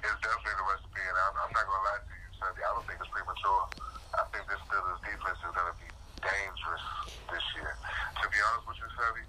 It's 0.00 0.20
definitely 0.24 0.56
the 0.56 0.68
recipe, 0.72 1.04
and 1.04 1.16
I'm, 1.28 1.34
I'm 1.44 1.52
not 1.52 1.64
going 1.68 1.78
to 1.78 1.86
lie 1.86 2.00
to 2.00 2.14
you, 2.16 2.30
Sunday. 2.40 2.64
I 2.64 2.70
don't 2.72 2.86
think 2.88 2.98
it's 3.04 3.12
premature. 3.12 3.62
I 4.16 4.24
think 4.32 4.48
this 4.48 4.60
Steelers 4.66 4.98
defense 5.04 5.38
is 5.44 5.52
going 5.52 5.68
to 5.68 5.76
be 5.76 5.88
dangerous 6.24 6.84
this 7.28 7.46
year. 7.60 7.76
To 7.76 8.26
be 8.32 8.38
honest 8.40 8.64
with 8.64 8.80
you, 8.80 8.88
Savvy, 8.96 9.24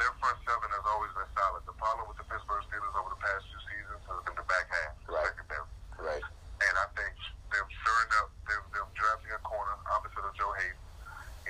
their 0.00 0.12
front 0.16 0.40
seven 0.48 0.68
has 0.72 0.84
always 0.88 1.12
been 1.12 1.30
solid. 1.36 1.62
The 1.68 1.76
problem 1.76 2.08
with 2.08 2.16
the 2.16 2.26
Pittsburgh 2.26 2.64
Steelers 2.72 2.94
over 2.96 3.12
the 3.12 3.20
past 3.20 3.44
few 3.52 3.60
seasons 3.68 4.00
has 4.08 4.20
been 4.24 4.38
the 4.40 4.48
back 4.48 4.66
half, 4.72 4.92
the 5.04 5.12
right. 5.12 5.28
secondary. 5.28 5.68
Right. 6.00 6.24
And 6.64 6.74
I 6.80 6.86
think 6.96 7.12
them 7.52 7.66
stirring 7.84 8.12
up, 8.24 8.28
them, 8.48 8.62
them 8.72 8.88
drafting 8.96 9.32
a 9.36 9.40
corner 9.44 9.76
opposite 9.92 10.24
of 10.24 10.32
Joe 10.40 10.48
Haden. 10.56 10.89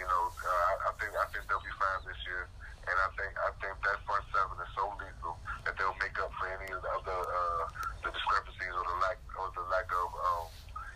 You 0.00 0.08
know, 0.08 0.32
uh, 0.32 0.88
I 0.88 0.96
think 0.96 1.12
I 1.12 1.28
think 1.28 1.44
they'll 1.44 1.60
be 1.60 1.76
fine 1.76 2.00
this 2.08 2.16
year. 2.24 2.48
And 2.88 2.96
I 2.96 3.08
think 3.20 3.36
I 3.36 3.52
think 3.60 3.76
that 3.84 4.00
front 4.08 4.24
seven 4.32 4.56
is 4.56 4.72
so 4.72 4.88
lethal 4.96 5.36
that 5.68 5.76
they'll 5.76 6.00
make 6.00 6.16
up 6.16 6.32
for 6.40 6.48
any 6.48 6.72
of 6.72 6.80
the 6.80 7.16
uh, 7.20 7.64
the 8.00 8.08
discrepancies 8.08 8.72
or 8.72 8.80
the 8.80 8.96
lack 9.04 9.20
or 9.36 9.52
the 9.52 9.60
lack 9.68 9.84
of 9.92 10.08
um, 10.08 10.48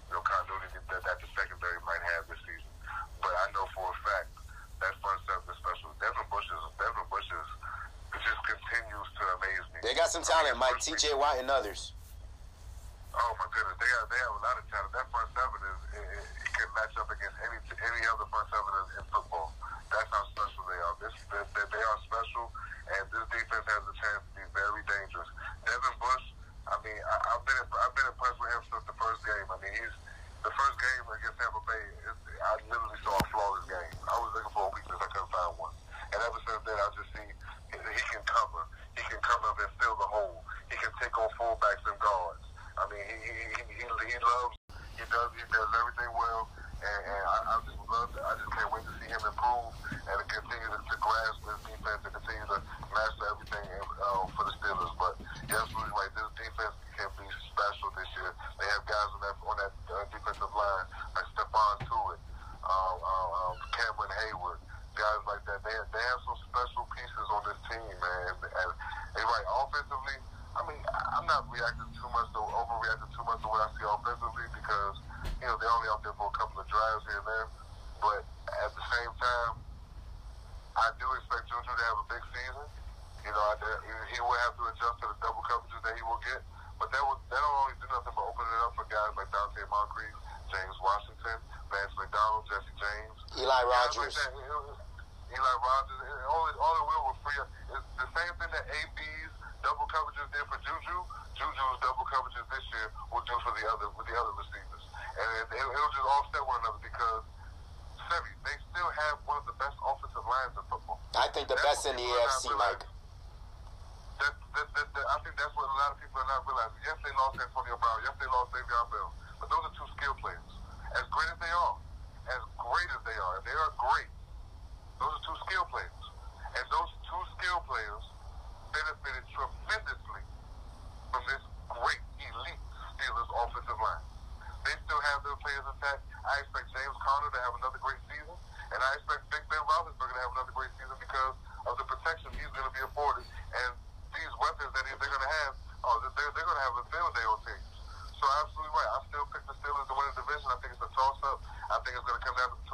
you 0.09 0.17
know 0.17 0.25
continuity 0.25 0.81
that, 0.89 1.05
that 1.05 1.21
the 1.21 1.29
secondary 1.37 1.77
might 1.85 2.01
have 2.17 2.25
this 2.33 2.41
season. 2.49 2.73
But 3.21 3.37
I 3.45 3.53
know 3.53 3.69
for 3.77 3.93
a 3.93 3.97
fact 4.09 4.33
that 4.81 4.97
front 5.05 5.21
seven 5.29 5.53
is 5.53 5.59
special. 5.61 5.93
Devin 6.01 6.25
Bush 6.33 6.49
is 6.49 6.65
Devin 6.81 7.05
Bush 7.13 7.29
is 7.29 7.49
just 8.25 8.41
continues 8.49 9.09
to 9.21 9.23
amaze 9.37 9.67
me. 9.77 9.85
They 9.85 9.93
got 9.93 10.09
some 10.09 10.25
talent, 10.25 10.57
Mike, 10.57 10.81
T.J. 10.81 11.13
Watt, 11.13 11.37
and 11.45 11.53
others. 11.53 11.93
Oh 13.15 13.33
my 13.39 13.47
goodness, 13.55 13.79
they 13.79 13.91
have 14.01 14.09
they 14.11 14.19
have 14.19 14.35
a 14.35 14.43
lot 14.43 14.57
of 14.59 14.65
talent. 14.67 14.91
That 14.91 15.07
front 15.13 15.31
seven 15.39 15.61
is 15.63 15.81
it, 16.03 16.25
it 16.49 16.51
can 16.51 16.67
match 16.75 16.97
up 16.99 17.07
against 17.07 17.39
any 17.47 17.59
any 17.63 18.03
other 18.11 18.27
front 18.27 18.51
seven 18.51 18.74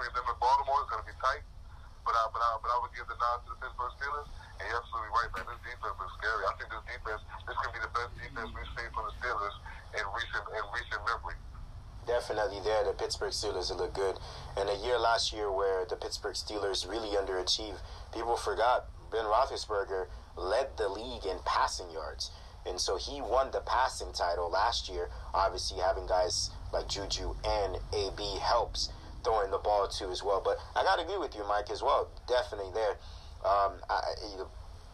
between 0.01 0.17
them 0.17 0.33
and 0.33 0.41
Baltimore. 0.41 0.81
It's 0.81 0.89
going 0.89 1.05
to 1.05 1.09
be 1.13 1.19
tight, 1.21 1.45
but 2.09 2.17
I, 2.17 2.23
but 2.33 2.41
I, 2.41 2.49
but 2.65 2.71
I 2.73 2.77
would 2.81 2.93
give 2.97 3.05
the 3.05 3.21
nod 3.21 3.45
to 3.45 3.53
the 3.53 3.59
Pittsburgh 3.61 3.93
Steelers. 4.01 4.29
And 4.57 4.65
you're 4.65 4.81
absolutely 4.81 5.13
right, 5.13 5.31
man. 5.37 5.45
This 5.45 5.61
defense 5.61 5.99
is 6.01 6.13
scary. 6.17 6.43
I 6.49 6.53
think 6.57 6.69
this 6.73 6.85
defense, 6.89 7.23
this 7.45 7.57
can 7.61 7.71
be 7.77 7.81
the 7.85 7.93
best 7.93 8.13
defense 8.17 8.49
we've 8.57 8.73
seen 8.81 8.89
from 8.97 9.05
the 9.13 9.15
Steelers 9.21 9.57
in 10.01 10.05
recent 10.17 10.45
in 10.57 10.65
recent 10.73 11.01
memory. 11.05 11.37
Definitely 12.09 12.65
there. 12.65 12.81
The 12.89 12.97
Pittsburgh 12.97 13.37
Steelers 13.37 13.69
look 13.77 13.93
good. 13.93 14.17
And 14.57 14.73
a 14.73 14.79
year 14.81 14.97
last 14.97 15.37
year 15.37 15.53
where 15.53 15.85
the 15.85 16.01
Pittsburgh 16.01 16.35
Steelers 16.35 16.89
really 16.89 17.13
underachieved, 17.13 17.85
people 18.17 18.41
forgot 18.41 18.89
Ben 19.13 19.29
Roethlisberger 19.29 20.09
led 20.37 20.81
the 20.81 20.89
league 20.89 21.29
in 21.29 21.37
passing 21.45 21.93
yards. 21.93 22.33
And 22.65 22.81
so 22.81 22.97
he 22.97 23.21
won 23.21 23.53
the 23.53 23.61
passing 23.61 24.13
title 24.13 24.49
last 24.49 24.89
year. 24.89 25.09
Obviously, 25.33 25.81
having 25.81 26.07
guys 26.07 26.51
like 26.73 26.89
Juju 26.89 27.37
and 27.45 27.77
AB 27.93 28.39
helps 28.41 28.93
throwing 29.25 29.51
the 29.51 29.59
ball 29.59 29.89
too 29.89 30.11
as 30.11 30.23
well. 30.23 30.41
But 30.45 30.59
I 30.77 30.83
got 30.83 30.97
to 30.97 31.03
agree 31.03 31.19
with 31.19 31.35
you, 31.35 31.45
Mike, 31.47 31.71
as 31.71 31.83
well. 31.83 32.11
Definitely 32.29 32.73
there. 32.75 32.99
Um, 33.45 33.81
I, 33.89 34.01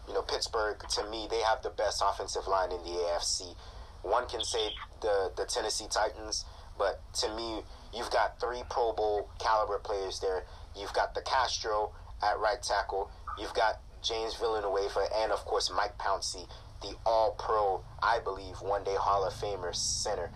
you 0.08 0.14
know, 0.14 0.22
Pittsburgh, 0.22 0.78
to 0.78 1.10
me, 1.10 1.26
they 1.30 1.40
have 1.40 1.62
the 1.62 1.70
best 1.70 2.02
offensive 2.04 2.46
line 2.46 2.70
in 2.70 2.82
the 2.82 2.90
AFC. 2.90 3.54
One 4.02 4.26
can 4.28 4.44
say 4.44 4.70
the, 5.00 5.32
the 5.36 5.44
Tennessee 5.44 5.88
Titans, 5.90 6.44
but 6.78 7.00
to 7.20 7.34
me, 7.34 7.62
you've 7.92 8.10
got 8.10 8.38
three 8.40 8.62
Pro 8.70 8.92
Bowl 8.92 9.28
caliber 9.40 9.78
players 9.78 10.20
there. 10.20 10.44
You've 10.76 10.92
got 10.92 11.14
DeCastro 11.14 11.90
at 12.22 12.38
right 12.38 12.62
tackle. 12.62 13.10
You've 13.38 13.54
got 13.54 13.80
James 14.02 14.34
Villanueva, 14.36 15.08
and 15.16 15.32
of 15.32 15.44
course 15.44 15.72
Mike 15.74 15.98
Pouncey, 15.98 16.46
the 16.82 16.94
All 17.04 17.32
Pro, 17.32 17.82
I 18.02 18.20
believe, 18.20 18.56
one 18.60 18.84
day 18.84 18.94
Hall 18.94 19.26
of 19.26 19.32
Famer 19.34 19.74
center 19.74 20.30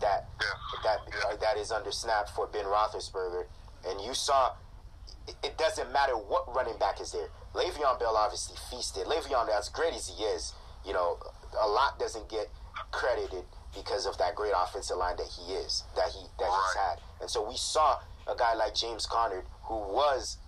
that 0.00 0.28
that 0.84 0.98
that 1.40 1.56
is 1.56 1.70
under 1.72 1.92
snap 1.92 2.28
for 2.28 2.46
Ben 2.46 2.64
Roethlisberger. 2.64 3.44
And 3.88 4.00
you 4.00 4.14
saw, 4.14 4.52
it 5.42 5.56
doesn't 5.56 5.92
matter 5.92 6.14
what 6.14 6.52
running 6.54 6.78
back 6.78 7.00
is 7.00 7.12
there. 7.12 7.28
Le'Veon 7.54 7.98
Bell 7.98 8.16
obviously 8.16 8.56
feasted. 8.70 9.06
Le'Veon, 9.06 9.48
as 9.56 9.68
great 9.68 9.94
as 9.94 10.08
he 10.08 10.24
is, 10.24 10.52
you 10.84 10.92
know, 10.92 11.18
a 11.60 11.68
lot 11.68 11.98
doesn't 11.98 12.28
get 12.28 12.48
credited 12.90 13.44
because 13.74 14.06
of 14.06 14.18
that 14.18 14.34
great 14.34 14.52
offensive 14.56 14.96
line 14.96 15.16
that 15.16 15.28
he 15.28 15.52
is, 15.54 15.84
that 15.94 16.08
he 16.10 16.26
that 16.38 16.50
he's 16.50 16.74
had. 16.74 17.00
And 17.20 17.30
so 17.30 17.46
we 17.46 17.56
saw 17.56 17.98
a 18.26 18.36
guy 18.36 18.54
like 18.54 18.74
James 18.74 19.06
Conner, 19.06 19.44
who 19.64 19.76
was 19.76 20.38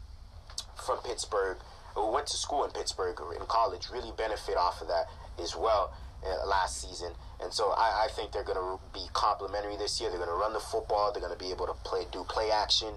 from 0.84 0.98
Pittsburgh, 0.98 1.58
who 1.94 2.10
went 2.10 2.26
to 2.28 2.36
school 2.36 2.64
in 2.64 2.70
Pittsburgh 2.70 3.20
or 3.20 3.34
in 3.34 3.44
college, 3.46 3.88
really 3.92 4.12
benefit 4.16 4.56
off 4.56 4.80
of 4.80 4.88
that 4.88 5.06
as 5.40 5.54
well 5.56 5.92
uh, 6.24 6.46
last 6.46 6.80
season. 6.80 7.12
And 7.40 7.52
so 7.52 7.70
I, 7.70 8.06
I 8.06 8.08
think 8.14 8.32
they're 8.32 8.44
going 8.44 8.58
to 8.58 8.80
be 8.92 9.06
complimentary 9.12 9.76
this 9.76 10.00
year. 10.00 10.10
They're 10.10 10.18
going 10.18 10.30
to 10.30 10.36
run 10.36 10.52
the 10.52 10.60
football. 10.60 11.12
They're 11.12 11.22
going 11.22 11.36
to 11.36 11.38
be 11.38 11.50
able 11.50 11.66
to 11.66 11.74
play, 11.84 12.04
do 12.10 12.24
play 12.24 12.50
action 12.50 12.94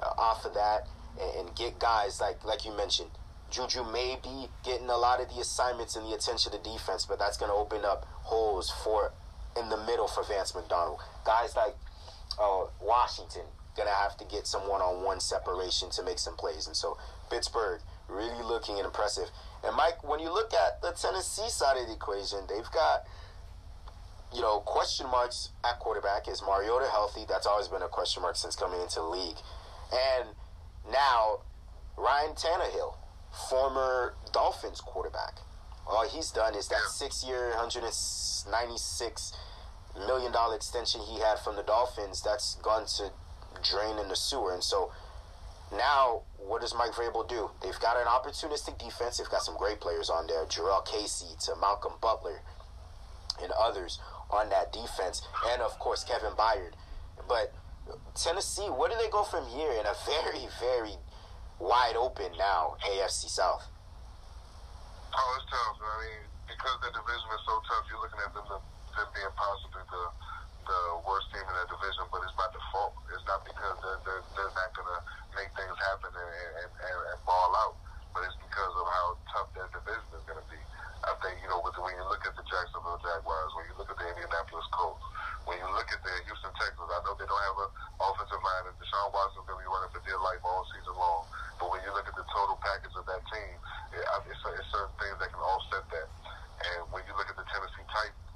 uh, 0.00 0.10
off 0.18 0.44
of 0.44 0.54
that, 0.54 0.88
and, 1.20 1.46
and 1.46 1.56
get 1.56 1.78
guys 1.78 2.20
like 2.20 2.44
like 2.44 2.64
you 2.64 2.76
mentioned. 2.76 3.10
Juju 3.48 3.84
may 3.84 4.18
be 4.22 4.48
getting 4.64 4.88
a 4.88 4.96
lot 4.96 5.20
of 5.20 5.28
the 5.32 5.40
assignments 5.40 5.94
and 5.94 6.04
the 6.04 6.14
attention 6.14 6.50
to 6.50 6.58
defense, 6.58 7.06
but 7.06 7.18
that's 7.18 7.36
going 7.36 7.50
to 7.50 7.56
open 7.56 7.84
up 7.84 8.04
holes 8.24 8.70
for 8.82 9.12
in 9.56 9.68
the 9.68 9.76
middle 9.76 10.08
for 10.08 10.24
Vance 10.24 10.54
McDonald. 10.54 10.98
Guys 11.24 11.54
like 11.54 11.76
uh, 12.40 12.64
Washington 12.82 13.44
gonna 13.76 13.90
have 13.90 14.16
to 14.16 14.24
get 14.24 14.46
some 14.46 14.68
one-on-one 14.68 15.20
separation 15.20 15.90
to 15.90 16.02
make 16.02 16.18
some 16.18 16.34
plays, 16.34 16.66
and 16.66 16.74
so 16.74 16.96
Pittsburgh 17.30 17.80
really 18.08 18.42
looking 18.42 18.78
impressive. 18.78 19.30
And 19.62 19.76
Mike, 19.76 20.02
when 20.02 20.20
you 20.20 20.32
look 20.32 20.54
at 20.54 20.80
the 20.80 20.92
Tennessee 20.92 21.48
side 21.50 21.76
of 21.76 21.86
the 21.86 21.94
equation, 21.94 22.40
they've 22.48 22.70
got 22.72 23.04
you 24.34 24.40
know 24.40 24.60
question 24.60 25.06
marks 25.10 25.50
at 25.64 25.78
quarterback. 25.78 26.28
Is 26.28 26.42
Mariota 26.42 26.86
healthy? 26.90 27.24
That's 27.28 27.46
always 27.46 27.68
been 27.68 27.82
a 27.82 27.88
question 27.88 28.22
mark 28.22 28.36
since 28.36 28.56
coming 28.56 28.80
into 28.80 28.96
the 28.96 29.06
league, 29.06 29.36
and 29.92 30.28
now 30.90 31.40
Ryan 31.96 32.34
Tannehill, 32.34 32.96
former 33.48 34.14
Dolphins 34.32 34.80
quarterback. 34.80 35.38
All 35.86 36.06
he's 36.08 36.30
done 36.32 36.56
is 36.56 36.66
that 36.68 36.80
six-year, 36.90 37.50
196 37.50 39.32
million 39.96 40.32
dollar 40.32 40.56
extension 40.56 41.00
he 41.00 41.20
had 41.20 41.38
from 41.38 41.56
the 41.56 41.62
Dolphins. 41.62 42.22
That's 42.22 42.56
gone 42.56 42.86
to 42.98 43.10
drain 43.62 43.98
in 43.98 44.08
the 44.08 44.16
sewer, 44.16 44.52
and 44.52 44.62
so 44.62 44.90
now 45.72 46.22
what 46.38 46.60
does 46.60 46.74
Mike 46.74 46.92
Vrabel 46.92 47.28
do? 47.28 47.50
They've 47.62 47.78
got 47.80 47.96
an 47.96 48.06
opportunistic 48.06 48.78
defense. 48.78 49.18
They've 49.18 49.28
got 49.28 49.42
some 49.42 49.56
great 49.56 49.80
players 49.80 50.10
on 50.10 50.26
there, 50.26 50.44
Jurrell 50.46 50.84
Casey 50.84 51.34
to 51.46 51.56
Malcolm 51.60 51.94
Butler, 52.00 52.40
and 53.42 53.50
others 53.52 53.98
on 54.30 54.48
that 54.50 54.72
defense, 54.72 55.22
and 55.52 55.62
of 55.62 55.78
course 55.78 56.04
Kevin 56.04 56.32
Byard. 56.32 56.74
But 57.28 57.54
Tennessee, 58.14 58.68
where 58.68 58.90
do 58.90 58.96
they 58.98 59.10
go 59.10 59.22
from 59.22 59.46
here 59.46 59.72
in 59.72 59.86
a 59.86 59.94
very, 60.06 60.46
very 60.60 60.96
wide 61.58 61.96
open 61.96 62.32
now 62.38 62.76
AFC 62.84 63.28
South? 63.30 63.64
Oh, 65.14 65.38
it's 65.40 65.48
tough. 65.48 65.80
I 65.80 65.96
mean, 66.04 66.22
because 66.44 66.76
the 66.84 66.90
division 66.92 67.28
is 67.32 67.42
so 67.46 67.56
tough, 67.70 67.84
you're 67.88 68.02
looking 68.02 68.20
at 68.20 68.32
them, 68.34 68.44
them 68.52 69.08
being 69.14 69.32
possibly 69.32 69.80
the 69.88 70.04
the 70.66 70.98
worst 71.06 71.30
team 71.30 71.46
in 71.46 71.54
that 71.54 71.70
division, 71.70 72.02
but 72.10 72.26
it's 72.26 72.34
by 72.34 72.50
default. 72.50 72.98
It's 73.14 73.22
not 73.30 73.46
because 73.46 73.78
they're, 73.86 74.02
they're, 74.02 74.24
they're 74.34 74.50
not 74.50 74.70
to 74.74 74.82
make 75.38 75.50
things 75.54 75.76
happen 75.78 76.10
and, 76.10 76.30
and, 76.58 76.70
and, 76.74 76.98
and 77.14 77.18
ball 77.22 77.54
out, 77.62 77.78
but 78.10 78.26
it's 78.26 78.34
because 78.42 78.74
of 78.74 78.86
how 78.90 79.06
tough 79.30 79.48
that 79.54 79.70
division 79.70 80.10
is 80.10 80.24
going 80.26 80.42
to 80.42 80.48
be. 80.50 80.58
I 81.06 81.14
think, 81.22 81.38
you 81.38 81.46
know, 81.46 81.62
with 81.62 81.78
the, 81.78 81.86
when 81.86 81.94
you 81.94 82.02
look 82.10 82.26
at 82.26 82.34
the 82.34 82.42
Jacksonville 82.50 82.98
Jaguars, 82.98 83.52
when 83.54 83.64
you 83.70 83.74
look 83.78 83.90
at 83.94 83.98
the 84.00 84.06
Indianapolis 84.10 84.66
Colts, 84.74 85.06
when 85.46 85.54
you 85.62 85.68
look 85.86 86.02
at 86.02 86.02
the 86.02 86.18
Houston 86.26 86.50
Texans, 86.58 86.90
I 86.90 86.98
know 87.06 87.14
they 87.14 87.30
don't 87.30 87.44
have 87.46 87.58
an 87.62 87.70
offensive 88.02 88.42
line, 88.42 88.64
and 88.66 88.74
Deshaun 88.82 89.06
Watson's 89.14 89.46
going 89.46 89.54
to 89.54 89.62
be 89.62 89.70
running 89.70 89.92
for 89.94 90.02
dear 90.02 90.18
life 90.18 90.42
all 90.42 90.66
season 90.74 90.98
long. 90.98 91.30
But 91.62 91.70
when 91.70 91.78
you 91.86 91.94
look 91.94 92.10
at 92.10 92.16
the 92.18 92.26
total 92.26 92.58
package 92.58 92.90
of 92.98 93.06
that 93.06 93.22
team, 93.30 93.54
it, 93.94 94.02
it's, 94.02 94.42
it's 94.50 94.66
certain 94.74 94.90
things 94.98 95.14
that 95.22 95.30
can 95.30 95.38
offset 95.46 95.86
that. 95.86 96.08
And 96.10 96.90
when 96.90 97.06
you 97.06 97.14
look 97.14 97.30
at 97.30 97.38
the 97.38 97.46
Tennessee 97.46 97.86
Titans, 97.86 98.26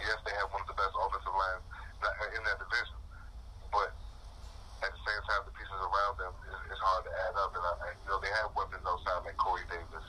yes, 0.00 0.16
they 0.24 0.32
have 0.40 0.48
one 0.48 0.64
of 0.64 0.68
the 0.72 0.80
best 0.80 0.96
offensive 0.96 1.36
lines 1.36 1.64
in 2.00 2.40
that 2.40 2.56
division, 2.56 2.98
but 3.68 3.92
at 4.80 4.88
the 4.88 5.02
same 5.04 5.22
time, 5.28 5.44
the 5.44 5.52
pieces 5.60 5.76
around 5.76 6.14
them 6.16 6.32
is, 6.48 6.72
is 6.72 6.80
hard 6.80 7.04
to 7.04 7.12
add 7.28 7.34
up. 7.36 7.52
And, 7.52 7.64
I, 7.68 7.72
and 7.92 7.96
you 8.00 8.08
know, 8.08 8.18
they 8.24 8.32
have 8.40 8.48
weapons 8.56 8.80
outside 8.86 9.28
like 9.28 9.36
Corey 9.36 9.66
Davis, 9.68 10.06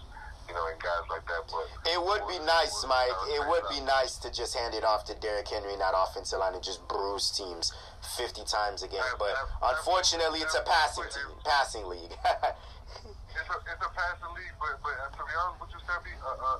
you 0.47 0.53
know, 0.55 0.63
and 0.69 0.79
guys 0.79 1.05
like 1.11 1.25
that. 1.27 1.43
But 1.49 1.67
it 1.91 1.99
would 1.99 2.18
be 2.29 2.37
nice, 2.45 2.85
Mike. 2.85 3.17
It 3.33 3.41
would 3.49 3.65
be 3.73 3.81
nice 3.81 4.15
to 4.21 4.29
just 4.29 4.53
hand 4.53 4.77
it 4.77 4.85
off 4.85 5.03
to 5.09 5.17
Derrick 5.17 5.49
Henry 5.49 5.73
in 5.73 5.81
that 5.81 5.97
offensive 5.97 6.39
line 6.39 6.53
and 6.53 6.63
just 6.63 6.85
bruise 6.87 7.33
teams 7.33 7.73
fifty 8.15 8.45
times 8.45 8.85
a 8.85 8.87
game. 8.87 9.01
But 9.17 9.33
unfortunately, 9.61 10.39
it's 10.45 10.55
a 10.55 10.61
passing 10.61 11.09
team, 11.09 11.29
passing 11.43 11.85
league. 11.89 12.13
it's 13.33 13.49
a, 13.49 13.57
it's 13.65 13.83
a 13.83 13.91
passing 13.97 14.31
league, 14.37 14.55
but, 14.61 14.77
but 14.85 14.95
uh, 15.01 15.09
to 15.17 15.21
be 15.25 15.33
honest 15.41 15.57
with 15.59 15.73
you, 15.73 15.81
Sammy, 15.89 16.13
uh, 16.21 16.37
uh, 16.37 16.59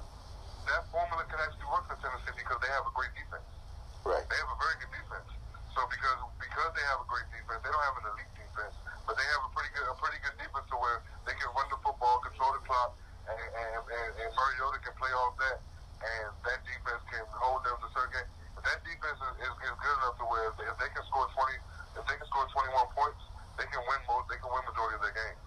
that 0.66 0.82
formula 0.90 1.22
can 1.30 1.38
actually 1.42 1.70
work 1.70 1.86
for 1.86 1.98
Tennessee 2.02 2.34
because 2.34 2.58
they 2.66 2.72
have 2.74 2.86
a 2.90 2.94
great 2.98 3.14
defense. 3.14 3.46
Right. 4.04 4.26
They 4.26 4.38
have 4.42 4.52
a 4.52 4.60
very 4.60 4.76
good 4.82 4.94
defense. 4.94 5.30
So 5.78 5.86
because 5.86 6.20
because 6.42 6.72
they 6.74 6.86
have 6.90 7.00
a 7.02 7.08
great 7.08 7.30
defense, 7.30 7.62
they 7.62 7.72
don't 7.72 7.86
have 7.86 7.98
an 8.02 8.06
elite 8.10 8.34
defense, 8.34 8.74
but 9.06 9.14
they 9.14 9.28
have 9.38 9.44
a 9.46 9.52
pretty 9.54 9.72
good 9.78 9.86
a 9.86 9.96
pretty 10.02 10.20
good 10.26 10.36
defense 10.42 10.66
to 10.74 10.78
where 10.82 11.06
they 11.30 11.36
can 11.38 11.50
run 11.54 11.70
the 11.70 11.80
football, 11.86 12.20
control 12.26 12.52
the 12.58 12.64
clock, 12.66 12.98
and 13.30 13.50
and, 13.54 13.82
and, 13.86 14.10
and 14.26 14.30
Mariota 14.34 14.80
can 14.82 14.96
play 14.98 15.14
off 15.14 15.34
that, 15.40 15.58
and 16.02 16.28
that 16.46 16.60
defense 16.66 17.02
can 17.14 17.24
hold 17.38 17.62
them 17.64 17.78
to 17.80 17.88
certain 17.94 18.14
games. 18.18 18.32
But 18.58 18.64
that 18.68 18.80
defense 18.84 19.20
is, 19.22 19.34
is, 19.46 19.54
is 19.70 19.76
good 19.80 19.96
enough 20.04 20.16
to 20.20 20.26
where 20.28 20.46
if 20.52 20.56
they, 20.60 20.68
if 20.68 20.78
they 20.82 20.90
can 20.92 21.04
score 21.08 21.28
twenty, 21.38 21.58
if 21.96 22.04
they 22.10 22.18
can 22.18 22.28
score 22.28 22.46
twenty 22.52 22.72
one 22.76 22.90
points, 22.98 23.22
they 23.56 23.68
can 23.70 23.82
win 23.88 24.00
most. 24.10 24.28
They 24.28 24.40
can 24.42 24.50
win 24.52 24.64
majority 24.68 25.00
of 25.00 25.04
their 25.06 25.16
games. 25.16 25.46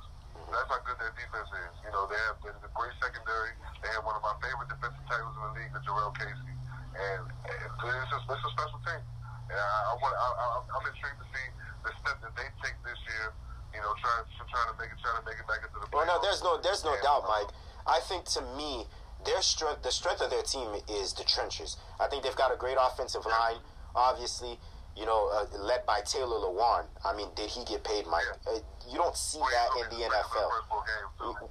That's 0.48 0.68
how 0.68 0.80
good 0.84 0.96
their 1.00 1.12
defense 1.16 1.48
is. 1.48 1.74
You 1.84 1.92
know, 1.92 2.04
they 2.08 2.20
have 2.28 2.36
they 2.44 2.50
have 2.52 2.64
a 2.64 2.72
great 2.72 2.94
secondary. 3.00 3.52
They 3.84 3.90
have 3.98 4.04
one 4.06 4.16
of 4.16 4.24
my 4.24 4.36
favorite 4.40 4.68
defensive 4.70 5.04
tackles 5.10 5.34
in 5.36 5.42
the 5.48 5.52
league, 5.58 5.72
the 5.74 5.82
Jurrell 5.84 6.12
Casey, 6.16 6.54
and, 6.94 7.22
and 7.24 7.56
it's, 7.58 8.10
just, 8.12 8.24
it's 8.30 8.44
a 8.46 8.52
special 8.54 8.80
team. 8.86 9.02
And 9.50 9.58
I, 9.58 9.78
I 9.90 9.94
want, 10.00 10.14
I, 10.14 10.28
I, 10.32 10.46
I'm 10.78 10.84
intrigued 10.86 11.18
to 11.20 11.28
see 11.34 11.46
the 11.84 11.90
step 12.00 12.16
that 12.24 12.32
they 12.38 12.48
take 12.64 12.76
this 12.84 13.00
year. 13.10 13.32
You 13.72 13.80
know, 13.80 13.92
trying 14.04 14.24
trying 14.28 14.68
to 14.68 14.76
make 14.76 14.92
it 14.92 15.00
trying 15.00 15.16
to 15.16 15.24
make 15.24 15.40
it 15.40 15.48
back 15.48 15.64
into 15.64 15.80
the. 15.80 15.88
Well, 15.92 16.04
no, 16.04 16.20
playoffs. 16.20 16.24
there's 16.24 16.40
no, 16.44 16.52
there's 16.60 16.82
no 16.84 16.92
And, 16.92 17.00
doubt, 17.04 17.24
uh, 17.24 17.32
Mike. 17.32 17.50
I 17.86 18.00
think 18.00 18.24
to 18.36 18.42
me, 18.56 18.86
their 19.24 19.42
strength, 19.42 19.82
the 19.82 19.90
strength 19.92 20.20
of 20.20 20.30
their 20.30 20.42
team 20.42 20.68
is 20.88 21.12
the 21.12 21.24
trenches. 21.24 21.76
I 22.00 22.08
think 22.08 22.24
they've 22.24 22.36
got 22.36 22.52
a 22.52 22.56
great 22.56 22.76
offensive 22.80 23.24
line. 23.26 23.56
Obviously, 23.94 24.58
you 24.96 25.06
know, 25.06 25.30
uh, 25.32 25.46
led 25.58 25.86
by 25.86 26.00
Taylor 26.00 26.36
Lewan. 26.36 26.84
I 27.04 27.14
mean, 27.16 27.28
did 27.34 27.48
he 27.50 27.64
get 27.64 27.84
paid, 27.84 28.06
Mike? 28.06 28.24
Uh, 28.46 28.58
you 28.90 28.98
don't 28.98 29.16
see 29.16 29.38
that 29.38 29.68
in 29.80 29.98
the 29.98 30.04
NFL. 30.04 30.50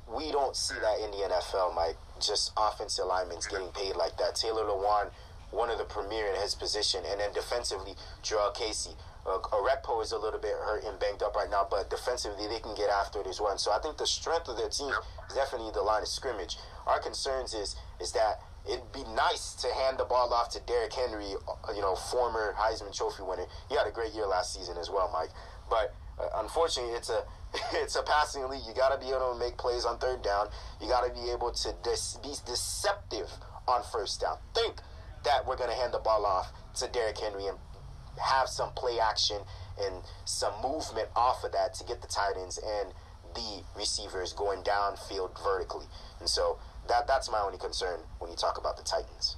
We, 0.10 0.26
we 0.26 0.32
don't 0.32 0.56
see 0.56 0.76
that 0.76 1.00
in 1.04 1.12
the 1.12 1.36
NFL, 1.36 1.76
Mike. 1.76 1.98
Just 2.20 2.52
offensive 2.58 3.06
linemen 3.06 3.38
getting 3.50 3.70
paid 3.70 3.96
like 3.96 4.18
that. 4.18 4.36
Taylor 4.36 4.64
Lewan, 4.64 5.10
one 5.52 5.70
of 5.70 5.78
the 5.78 5.86
premier 5.86 6.28
in 6.28 6.40
his 6.40 6.54
position, 6.54 7.04
and 7.10 7.20
then 7.20 7.34
defensively, 7.34 7.96
Jurrell 8.24 8.54
Casey. 8.54 8.92
Uh, 9.26 9.38
Orakpo 9.54 10.02
is 10.02 10.12
a 10.12 10.18
little 10.18 10.40
bit 10.40 10.54
hurt 10.54 10.84
and 10.84 11.00
banged 11.00 11.22
up 11.22 11.36
right 11.36 11.50
now, 11.50 11.68
but 11.70 11.90
defensively 11.90 12.48
they 12.48 12.60
can 12.60 12.74
get 12.76 12.90
after 12.90 13.22
it 13.22 13.28
as 13.28 13.40
well. 13.40 13.52
And 13.52 13.60
so 13.60 13.72
I 13.72 13.80
think 13.80 13.98
the 13.98 14.08
strength 14.08 14.48
of 14.48 14.58
their 14.58 14.70
team 14.70 14.94
is 15.30 15.36
definitely 15.36 15.72
the 15.74 15.82
line 15.82 16.02
of 16.02 16.08
scrimmage. 16.08 16.58
Our 16.88 17.00
concerns 17.00 17.54
is 17.54 17.76
is 18.00 18.12
that 18.14 18.42
it'd 18.68 18.92
be 18.92 19.04
nice 19.16 19.54
to 19.62 19.68
hand 19.74 19.98
the 19.98 20.06
ball 20.06 20.34
off 20.34 20.50
to 20.50 20.60
Derrick 20.62 20.94
Henry, 20.94 21.34
uh, 21.48 21.74
you 21.74 21.82
know, 21.82 21.96
former 21.96 22.54
Heisman 22.58 22.96
Trophy 22.96 23.24
winner. 23.24 23.46
He 23.70 23.76
had 23.76 23.88
a 23.88 23.92
great 23.92 24.14
year 24.14 24.26
last 24.26 24.54
season 24.54 24.78
as 24.78 24.90
well, 24.90 25.10
Mike. 25.14 25.30
But 25.70 25.94
uh, 26.20 26.42
unfortunately, 26.42 26.94
it's 26.94 27.10
a 27.10 27.24
it's 27.74 27.96
a 27.96 28.04
passing 28.04 28.48
league. 28.50 28.64
You 28.68 28.74
got 28.74 28.90
to 28.90 29.00
be 29.00 29.12
able 29.14 29.34
to 29.34 29.40
make 29.40 29.58
plays 29.58 29.86
on 29.86 29.98
third 30.00 30.24
down. 30.24 30.48
You 30.82 30.88
got 30.88 31.06
to 31.06 31.14
be 31.14 31.30
able 31.32 31.52
to 31.52 31.76
dis- 31.84 32.18
be 32.24 32.34
deceptive 32.46 33.30
on 33.68 33.84
first 33.92 34.22
down. 34.22 34.38
Think 34.56 34.76
that 35.24 35.46
we're 35.46 35.58
going 35.58 35.70
to 35.70 35.76
hand 35.76 35.94
the 35.94 36.00
ball 36.00 36.26
off 36.26 36.52
to 36.76 36.88
Derrick 36.88 37.18
Henry 37.18 37.46
and 37.48 37.58
have 38.22 38.48
some 38.48 38.72
play 38.74 39.00
action 39.00 39.38
and 39.80 40.04
some 40.26 40.54
movement 40.62 41.10
off 41.16 41.44
of 41.44 41.52
that 41.52 41.74
to 41.76 41.84
get 41.84 42.02
the 42.02 42.08
tight 42.08 42.34
ends 42.38 42.58
and 42.58 42.94
the 43.36 43.64
receivers 43.76 44.34
going 44.34 44.62
downfield 44.64 45.32
vertically. 45.44 45.86
And 46.20 46.30
so 46.30 46.60
that 46.88 47.08
that's 47.08 47.32
my 47.32 47.40
only 47.40 47.58
concern 47.58 48.00
when 48.20 48.30
you 48.30 48.38
talk 48.38 48.58
about 48.58 48.78
the 48.78 48.84
Titans. 48.84 49.38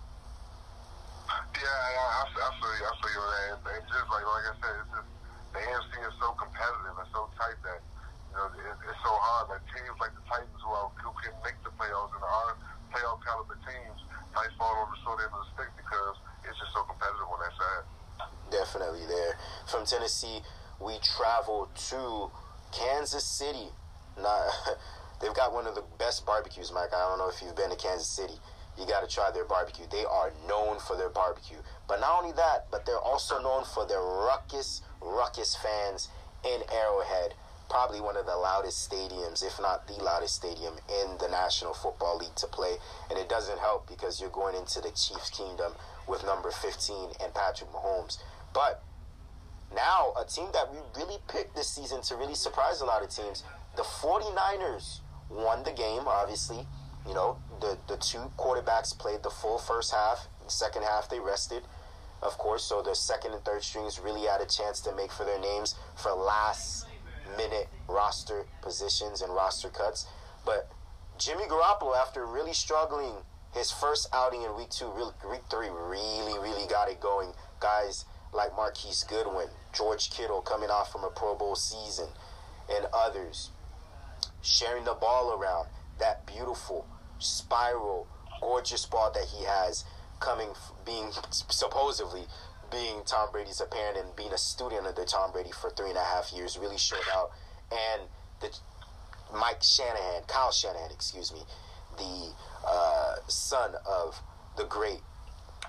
Yeah, 1.30 1.66
I, 1.66 1.90
I, 2.00 2.24
I 2.28 2.50
feel 2.60 2.74
you. 2.78 2.86
I 2.86 2.94
feel 3.00 3.14
you. 3.14 3.24
And, 3.24 3.60
and 3.64 3.84
just 3.88 4.08
like 4.10 4.26
like 4.26 4.46
I 4.50 4.56
said, 4.60 4.76
it's 4.82 4.92
just 4.92 5.10
the 5.54 5.60
AFC 5.62 5.94
is 6.04 6.16
so 6.20 6.34
competitive 6.36 6.96
and 6.98 7.10
so 7.14 7.30
tight 7.38 7.58
that 7.64 7.80
you 7.80 8.36
know 8.36 8.50
it, 8.50 8.76
it's 8.90 9.02
so 9.06 9.14
hard. 9.14 9.54
Like 9.54 9.64
teams 9.72 9.98
like 10.02 10.14
the 10.18 10.26
Titans 10.28 10.62
who, 10.62 10.72
are, 10.74 10.90
who 11.00 11.12
can 11.22 11.34
make 11.46 11.58
the 11.62 11.72
playoffs 11.78 12.12
and 12.18 12.26
are 12.26 12.58
playoff 12.94 13.22
caliber 13.26 13.58
teams 13.66 14.00
might 14.34 14.54
fall 14.58 14.74
on 14.82 14.90
the 14.94 15.00
short 15.06 15.22
end 15.22 15.30
of 15.34 15.42
the 15.46 15.50
stick 15.58 15.72
because 15.78 16.18
it's 16.46 16.58
just 16.58 16.74
so 16.74 16.86
competitive 16.86 17.30
on 17.30 17.40
that 17.42 17.54
side. 17.54 17.86
Definitely 18.54 19.08
there. 19.08 19.36
From 19.66 19.84
Tennessee, 19.84 20.42
we 20.80 21.00
travel 21.02 21.70
to 21.90 22.30
Kansas 22.72 23.24
City. 23.24 23.70
Not, 24.16 24.46
they've 25.22 25.34
got 25.34 25.54
one 25.54 25.66
of 25.66 25.74
the 25.74 25.84
best 25.98 26.24
barbecues, 26.24 26.72
Mike. 26.72 26.94
I 26.94 27.10
don't 27.10 27.18
know 27.18 27.30
if 27.30 27.42
you've 27.42 27.56
been 27.56 27.72
to 27.72 27.76
Kansas 27.76 28.08
City. 28.08 28.36
You 28.78 28.86
got 28.86 29.02
to 29.02 29.08
try 29.08 29.32
their 29.32 29.46
barbecue. 29.46 29.86
They 29.92 30.06
are 30.06 30.32
known 30.48 30.78
for 30.78 30.96
their 30.96 31.10
barbecue. 31.10 31.58
But 31.88 32.00
not 32.00 32.22
only 32.22 32.32
that, 32.34 32.68
but 32.70 32.86
they're 32.86 33.00
also 33.02 33.42
known 33.42 33.64
for 33.66 33.88
their 33.88 34.02
ruckus, 34.02 34.82
ruckus 35.02 35.56
fans 35.56 36.10
in 36.46 36.62
Arrowhead. 36.72 37.34
Probably 37.70 38.02
one 38.02 38.18
of 38.18 38.28
the 38.28 38.36
loudest 38.36 38.88
stadiums, 38.88 39.44
if 39.44 39.60
not 39.60 39.88
the 39.88 39.94
loudest 39.94 40.36
stadium 40.36 40.76
in 41.02 41.18
the 41.18 41.28
National 41.28 41.74
Football 41.74 42.18
League 42.18 42.36
to 42.36 42.48
play. 42.48 42.76
And 43.10 43.18
it 43.18 43.30
doesn't 43.30 43.58
help 43.58 43.88
because 43.88 44.22
you're 44.22 44.30
going 44.30 44.56
into 44.56 44.80
the 44.80 44.90
Chiefs' 44.90 45.32
kingdom 45.32 45.74
with 46.08 46.24
number 46.24 46.52
15 46.52 47.14
and 47.24 47.34
Patrick 47.34 47.72
Mahomes. 47.72 48.18
But 48.54 48.84
now, 49.76 50.14
a 50.20 50.26
team 50.26 50.48
that 50.54 50.72
we 50.72 50.78
really 50.96 51.18
picked 51.28 51.56
this 51.56 51.68
season 51.68 52.02
to 52.04 52.16
really 52.16 52.36
surprise 52.36 52.82
a 52.82 52.86
lot 52.86 53.04
of 53.04 53.10
teams, 53.10 53.44
the 53.76 53.84
49ers 53.84 55.00
won 55.30 55.64
the 55.64 55.72
game, 55.72 56.04
obviously. 56.06 56.68
You 57.08 57.14
know, 57.14 57.38
the, 57.60 57.78
the 57.88 57.98
two 57.98 58.32
quarterbacks 58.38 58.98
played 58.98 59.24
the 59.24 59.30
full 59.30 59.58
first 59.58 59.92
half. 59.92 60.28
The 60.46 60.52
second 60.52 60.84
half, 60.84 61.10
they 61.10 61.20
rested, 61.20 61.64
of 62.22 62.38
course. 62.38 62.64
So 62.64 62.82
the 62.82 62.94
second 62.94 63.34
and 63.34 63.44
third 63.44 63.64
strings 63.64 64.00
really 64.00 64.28
had 64.28 64.42
a 64.42 64.46
chance 64.46 64.80
to 64.82 64.96
make 64.96 65.12
for 65.12 65.26
their 65.26 65.40
names 65.40 65.76
for 65.96 66.12
last 66.12 66.86
minute 67.36 67.68
roster 67.88 68.46
positions 68.62 69.22
and 69.22 69.34
roster 69.34 69.70
cuts. 69.70 70.06
But 70.46 70.70
Jimmy 71.18 71.46
Garoppolo, 71.46 71.96
after 71.98 72.26
really 72.26 72.54
struggling 72.54 73.14
his 73.54 73.72
first 73.72 74.08
outing 74.14 74.44
in 74.44 74.56
week 74.56 74.70
two, 74.70 74.92
week 75.30 75.42
three, 75.50 75.70
really, 75.70 76.38
really 76.40 76.68
got 76.68 76.90
it 76.90 77.00
going. 77.00 77.34
Guys 77.60 78.06
like 78.34 78.56
Marquise 78.56 79.04
Goodwin, 79.04 79.48
George 79.74 80.10
Kittle 80.10 80.42
coming 80.42 80.70
off 80.70 80.92
from 80.92 81.04
a 81.04 81.10
Pro 81.10 81.36
Bowl 81.36 81.56
season, 81.56 82.10
and 82.70 82.88
others 82.94 83.50
sharing 84.42 84.86
the 84.86 84.94
ball 84.94 85.34
around. 85.34 85.68
That 86.00 86.26
beautiful 86.26 86.88
spiral, 87.20 88.08
gorgeous 88.42 88.86
ball 88.86 89.12
that 89.14 89.26
he 89.26 89.46
has 89.46 89.86
coming, 90.20 90.50
being 90.86 91.12
supposedly 91.30 92.24
being 92.72 93.02
Tom 93.06 93.30
Brady's 93.32 93.62
apparent 93.62 93.98
and 93.98 94.16
being 94.16 94.34
a 94.34 94.38
student 94.38 94.88
under 94.88 95.06
Tom 95.06 95.32
Brady 95.32 95.52
for 95.52 95.70
three 95.70 95.90
and 95.90 95.98
a 95.98 96.04
half 96.04 96.34
years 96.34 96.58
really 96.58 96.78
showed 96.78 97.08
out. 97.14 97.30
And 97.72 98.10
the 98.42 98.50
Mike 99.32 99.62
Shanahan, 99.64 100.24
Kyle 100.28 100.52
Shanahan, 100.52 100.92
excuse 100.92 101.32
me, 101.32 101.42
the 101.98 102.32
uh, 102.68 103.16
son 103.28 103.76
of 103.86 104.20
the 104.58 104.66
great 104.66 105.02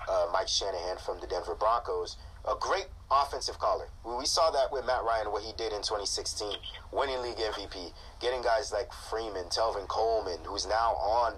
uh, 0.09 0.27
Mike 0.33 0.47
Shanahan 0.47 0.97
from 0.97 1.19
the 1.19 1.27
Denver 1.27 1.55
Broncos, 1.55 2.17
a 2.47 2.55
great 2.59 2.87
offensive 3.11 3.57
caller. 3.59 3.87
We, 4.03 4.25
saw 4.25 4.51
that 4.51 4.71
with 4.71 4.85
Matt 4.85 5.03
Ryan, 5.03 5.31
what 5.31 5.43
he 5.43 5.51
did 5.57 5.73
in 5.73 5.81
2016, 5.81 6.57
winning 6.91 7.21
league 7.21 7.37
MVP, 7.37 7.91
getting 8.19 8.41
guys 8.41 8.71
like 8.71 8.91
Freeman, 9.09 9.45
Tevin 9.45 9.87
Coleman, 9.87 10.39
who's 10.43 10.67
now 10.67 10.93
on 10.95 11.33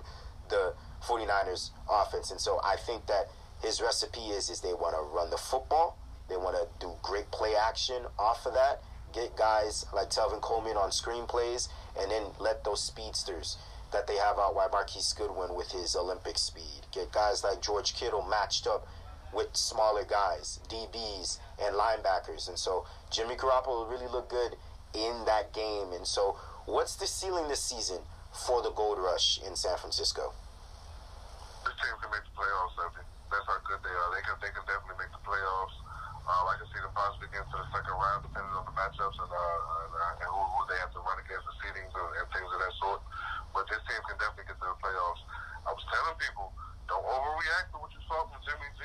the 0.50 0.74
49ers 1.04 1.72
offense. 1.90 2.32
And 2.32 2.40
so 2.40 2.60
I 2.64 2.76
think 2.76 3.06
that 3.08 3.30
his 3.62 3.82
recipe 3.82 4.30
is 4.30 4.50
is 4.50 4.62
they 4.62 4.74
want 4.74 4.96
to 4.96 5.02
run 5.16 5.30
the 5.30 5.38
football, 5.38 5.98
they 6.30 6.38
want 6.38 6.56
to 6.56 6.68
do 6.86 6.94
great 7.02 7.30
play 7.32 7.56
action 7.56 8.04
off 8.20 8.46
of 8.46 8.54
that, 8.54 8.82
get 9.14 9.36
guys 9.36 9.86
like 9.94 10.10
Tevin 10.10 10.42
Coleman 10.42 10.78
on 10.78 10.90
screenplays, 10.90 11.70
and 12.00 12.12
then 12.12 12.24
let 12.40 12.64
those 12.64 12.84
speedsters 12.84 13.58
that 13.92 14.08
they 14.08 14.18
have 14.18 14.38
out 14.38 14.54
wide 14.54 14.72
Marquise 14.72 15.14
Goodwin 15.14 15.56
with 15.56 15.72
his 15.72 15.96
Olympic 15.96 16.38
speed. 16.38 16.86
Get 16.92 17.12
guys 17.12 17.44
like 17.44 17.62
George 17.62 17.96
Kittle 17.96 18.26
matched 18.30 18.68
up 18.68 18.86
with 19.34 19.56
smaller 19.56 20.04
guys, 20.04 20.60
DBs 20.70 21.40
and 21.62 21.76
linebackers. 21.76 22.48
And 22.48 22.58
so 22.58 22.86
Jimmy 23.12 23.36
Garoppolo 23.36 23.90
really 23.90 24.08
looked 24.08 24.30
good 24.30 24.56
in 24.94 25.26
that 25.26 25.54
game. 25.54 25.92
And 25.94 26.06
so 26.06 26.38
what's 26.66 26.96
the 26.96 27.08
ceiling 27.08 27.48
this 27.48 27.62
season 27.62 28.00
for 28.32 28.62
the 28.62 28.72
Gold 28.72 29.00
Rush 29.00 29.40
in 29.46 29.56
San 29.56 29.78
Francisco? 29.78 30.34
This 31.66 31.76
team 31.84 31.96
can 32.02 32.12
make 32.12 32.24
the 32.24 32.36
playoffs. 32.38 32.74
That's 33.28 33.44
how 33.44 33.60
good 33.68 33.84
they 33.84 33.92
are. 33.92 34.10
They 34.16 34.24
can 34.24 34.36
they 34.40 34.52
can 34.56 34.64
definitely 34.64 35.04
make 35.04 35.12
the 35.12 35.24
playoffs. 35.28 35.76
Uh, 36.28 36.44
I 36.52 36.60
can 36.60 36.68
see 36.76 36.80
them 36.84 36.92
possibly 36.92 37.32
get 37.32 37.48
to 37.48 37.56
the 37.56 37.68
second 37.72 37.96
round, 37.96 38.20
depending 38.28 38.52
on 38.52 38.68
the 38.68 38.76
matchups 38.76 39.16
and, 39.16 39.32
uh, 39.32 39.40
and, 39.88 39.92
uh, 39.96 40.22
and 40.24 40.28
who, 40.28 40.44
who 40.44 40.62
they 40.68 40.76
have 40.84 40.92
to 40.92 41.00
run 41.00 41.16
against, 41.24 41.48
the 41.48 41.56
seedings 41.64 41.88
and, 41.88 42.10
and 42.20 42.28
things 42.36 42.52
of 42.52 42.60
that 42.60 42.76
sort. 42.84 43.00
But 43.56 43.64
this 43.72 43.80
team 43.88 43.96
can 44.12 44.20
definitely 44.20 44.52
get 44.52 44.60
to 44.60 44.68
the 44.68 44.80
playoffs. 44.84 45.24
I 45.64 45.72
was 45.72 45.88
telling 45.88 46.20
people, 46.20 46.52
don't 46.92 47.08
overreact 47.08 47.72
to 47.72 47.80
what 47.80 47.96
you 47.96 48.04
saw 48.12 48.28
from 48.28 48.44
Jimmy 48.44 48.68
G 48.76 48.84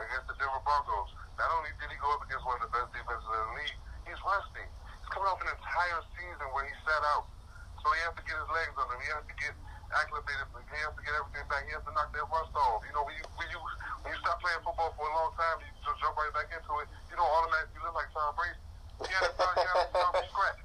against 0.00 0.26
the 0.28 0.36
Denver 0.36 0.62
Broncos. 0.62 1.10
Not 1.36 1.48
only 1.52 1.72
did 1.80 1.88
he 1.92 1.98
go 2.00 2.08
up 2.16 2.22
against 2.24 2.44
one 2.44 2.56
of 2.60 2.64
the 2.68 2.72
best 2.72 2.88
defenses 2.92 3.28
in 3.28 3.40
the 3.40 3.54
league, 3.60 3.78
he's 4.08 4.20
rusty. 4.24 4.64
He's 4.64 5.10
coming 5.12 5.28
off 5.28 5.40
an 5.44 5.52
entire 5.52 6.00
season 6.16 6.46
where 6.52 6.64
he 6.64 6.74
sat 6.84 7.02
out. 7.16 7.28
So 7.80 7.86
he 7.92 8.00
has 8.08 8.14
to 8.18 8.24
get 8.24 8.34
his 8.34 8.50
legs 8.50 8.74
under 8.74 8.94
him. 8.96 9.02
He 9.04 9.10
has 9.12 9.24
to 9.26 9.36
get 9.36 9.54
acclimated. 9.94 10.46
He 10.50 10.78
has 10.82 10.94
to 10.96 11.02
get 11.04 11.14
everything 11.14 11.46
back. 11.46 11.62
He 11.68 11.72
has 11.76 11.84
to 11.86 11.92
knock 11.94 12.10
that 12.10 12.26
rust 12.26 12.54
off. 12.56 12.82
You 12.82 12.92
know, 12.96 13.04
when 13.06 13.14
you, 13.14 13.24
when 13.38 13.48
you, 13.52 13.60
when 14.02 14.10
you 14.10 14.18
stop 14.24 14.42
playing 14.42 14.62
football 14.66 14.90
for 14.98 15.06
a 15.06 15.14
long 15.14 15.30
time, 15.38 15.56
you 15.62 15.70
just 15.84 15.98
jump 16.02 16.18
right 16.18 16.32
back 16.34 16.50
into 16.50 16.72
it. 16.82 16.88
You 17.12 17.14
don't 17.14 17.30
automatically 17.30 17.80
look 17.86 17.94
like 17.94 18.10
Tom 18.10 18.34
Brady. 18.34 18.58
You 19.06 19.12
got 19.12 19.22
to 19.22 19.32
start, 19.36 19.54
from 19.54 20.24
scratch. 20.32 20.58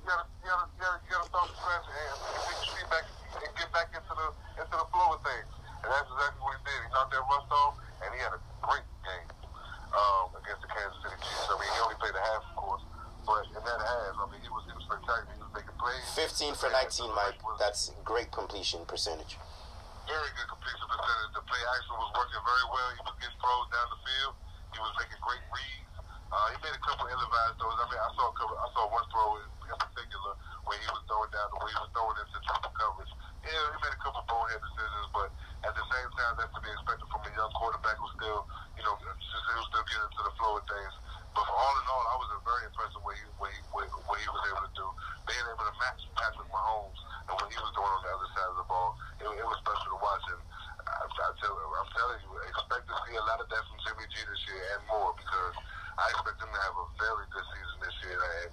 You 0.00 0.06
got 0.06 0.18
to 0.22 0.26
you 0.42 0.48
gotta, 0.50 0.66
you 0.74 0.80
gotta, 0.82 0.98
you 1.06 1.10
gotta 1.12 1.28
start 1.30 1.44
from 1.50 1.58
scratch 1.60 1.86
and 1.86 2.18
get 2.42 2.56
your 2.62 2.70
feet 2.72 2.88
back 2.90 3.04
and 3.06 3.52
get 3.58 3.70
back 3.70 3.88
into 3.94 4.12
the, 4.16 4.28
into 4.58 4.74
the 4.74 4.88
flow 4.90 5.08
of 5.14 5.20
things. 5.22 5.50
And 5.82 5.88
that's 5.90 6.08
exactly 6.08 6.40
what 6.42 6.54
he 6.56 6.62
did. 6.66 6.78
He 6.82 6.88
knocked 6.94 7.12
that 7.14 7.24
rust 7.26 7.50
off 7.52 7.74
and 8.02 8.10
he 8.14 8.20
had 8.20 8.34
a 8.34 8.42
great 8.62 8.86
game 9.06 9.28
um, 9.94 10.34
against 10.38 10.62
the 10.62 10.70
Kansas 10.70 10.98
City 11.02 11.16
Chiefs. 11.22 11.46
I 11.46 11.54
mean, 11.58 11.70
he 11.70 11.78
only 11.82 11.98
played 12.02 12.16
a 12.16 12.22
half, 12.22 12.42
of 12.42 12.54
course, 12.58 12.84
but 13.22 13.46
in 13.54 13.62
that 13.62 13.80
half, 13.80 14.14
I 14.18 14.26
mean, 14.30 14.42
he 14.42 14.50
was, 14.50 14.66
he 14.66 14.74
was 14.74 14.84
spectacular. 14.86 15.30
He 15.36 15.42
was 15.42 15.52
making 15.54 15.76
plays. 15.78 16.02
15 16.18 16.58
for 16.58 16.68
19, 16.70 17.14
Mike. 17.14 17.38
That's 17.62 17.94
great 18.02 18.34
completion 18.34 18.82
percentage. 18.88 19.38
Very 20.10 20.30
good 20.34 20.48
completion 20.50 20.86
percentage. 20.90 21.30
The 21.38 21.44
play 21.46 21.62
action 21.62 21.94
was 21.94 22.10
working 22.18 22.42
very 22.42 22.66
well. 22.74 22.88
He 22.98 23.02
was 23.06 23.16
getting 23.22 23.38
throws 23.38 23.68
down 23.70 23.86
the 23.94 24.00
field. 24.02 24.34
He 24.74 24.78
was 24.82 24.92
making 24.98 25.20
great 25.22 25.44
reads. 25.54 25.94
Uh, 26.32 26.46
he 26.48 26.56
made 26.64 26.74
a 26.74 26.82
couple 26.82 27.04
ill-advised 27.06 27.54
throws. 27.60 27.76
I 27.76 27.86
mean, 27.92 28.00
I 28.00 28.10
saw 28.16 28.24
a 28.32 28.34
couple, 28.34 28.56
I 28.56 28.68
saw 28.72 28.82
one 28.88 29.06
throw 29.12 29.36
in, 29.38 29.46
particular 29.72 30.32
where 30.68 30.78
he 30.80 30.88
was 30.92 31.00
throwing 31.08 31.32
down, 31.32 31.48
where 31.60 31.70
he 31.70 31.76
was 31.76 31.90
throwing 31.92 32.16
into 32.18 32.38
triple 32.44 32.72
coverage 32.76 33.12
yeah, 33.42 33.74
he 33.74 33.78
made 33.82 33.94
a 33.94 34.00
couple 34.02 34.22
bonehead 34.30 34.62
decisions, 34.62 35.06
but 35.10 35.28
at 35.66 35.74
the 35.74 35.82
same 35.82 36.08
time, 36.14 36.32
that's 36.38 36.54
to 36.54 36.60
be 36.62 36.70
expected 36.70 37.06
from 37.10 37.26
a 37.26 37.30
young 37.34 37.52
quarterback 37.58 37.98
who 37.98 38.06
still, 38.14 38.46
you 38.78 38.82
know, 38.86 38.94
who's 38.94 39.66
still 39.66 39.82
getting 39.82 40.06
into 40.06 40.22
the 40.22 40.34
flow 40.38 40.58
of 40.58 40.64
things. 40.70 40.94
But 41.34 41.42
for 41.48 41.56
all 41.56 41.74
in 41.74 41.86
all, 41.90 42.04
I 42.06 42.16
was 42.22 42.28
very 42.46 42.62
impressed 42.70 42.94
with 42.94 43.04
what 43.08 43.16
he, 43.18 43.24
what 43.40 43.50
he, 43.50 43.60
what 44.06 44.18
he 44.20 44.28
was 44.30 44.42
able 44.46 44.62
to 44.62 44.74
do. 44.78 44.86
Being 45.26 45.46
able 45.48 45.64
to 45.64 45.74
match 45.80 46.00
Patrick 46.14 46.50
Mahomes 46.54 46.98
and 47.26 47.34
what 47.34 47.48
he 47.50 47.58
was 47.58 47.72
doing 47.74 47.90
on 47.90 48.00
the 48.04 48.10
other 48.14 48.28
side 48.30 48.50
of 48.52 48.58
the 48.62 48.66
ball, 48.70 48.90
it, 49.18 49.26
it 49.26 49.46
was 49.46 49.58
special 49.64 49.88
to 49.90 49.98
watch. 49.98 50.24
And 50.30 50.40
I, 50.86 51.02
I 51.02 51.28
tell, 51.40 51.54
I'm 51.56 51.90
telling 51.98 52.20
you, 52.22 52.30
expect 52.46 52.84
to 52.90 52.96
see 53.08 53.14
a 53.16 53.24
lot 53.26 53.42
of 53.42 53.48
that 53.50 53.62
from 53.64 53.78
Jimmy 53.86 54.06
G 54.06 54.14
this 54.22 54.42
year 54.50 54.62
and 54.76 54.82
more 54.86 55.16
because 55.18 55.54
I 55.98 56.04
expect 56.14 56.38
him 56.38 56.50
to 56.52 56.60
have 56.62 56.76
a 56.78 56.86
very 57.00 57.26
good 57.32 57.46
season 57.48 57.76
this 57.80 57.96
year. 58.06 58.20
And 58.20 58.52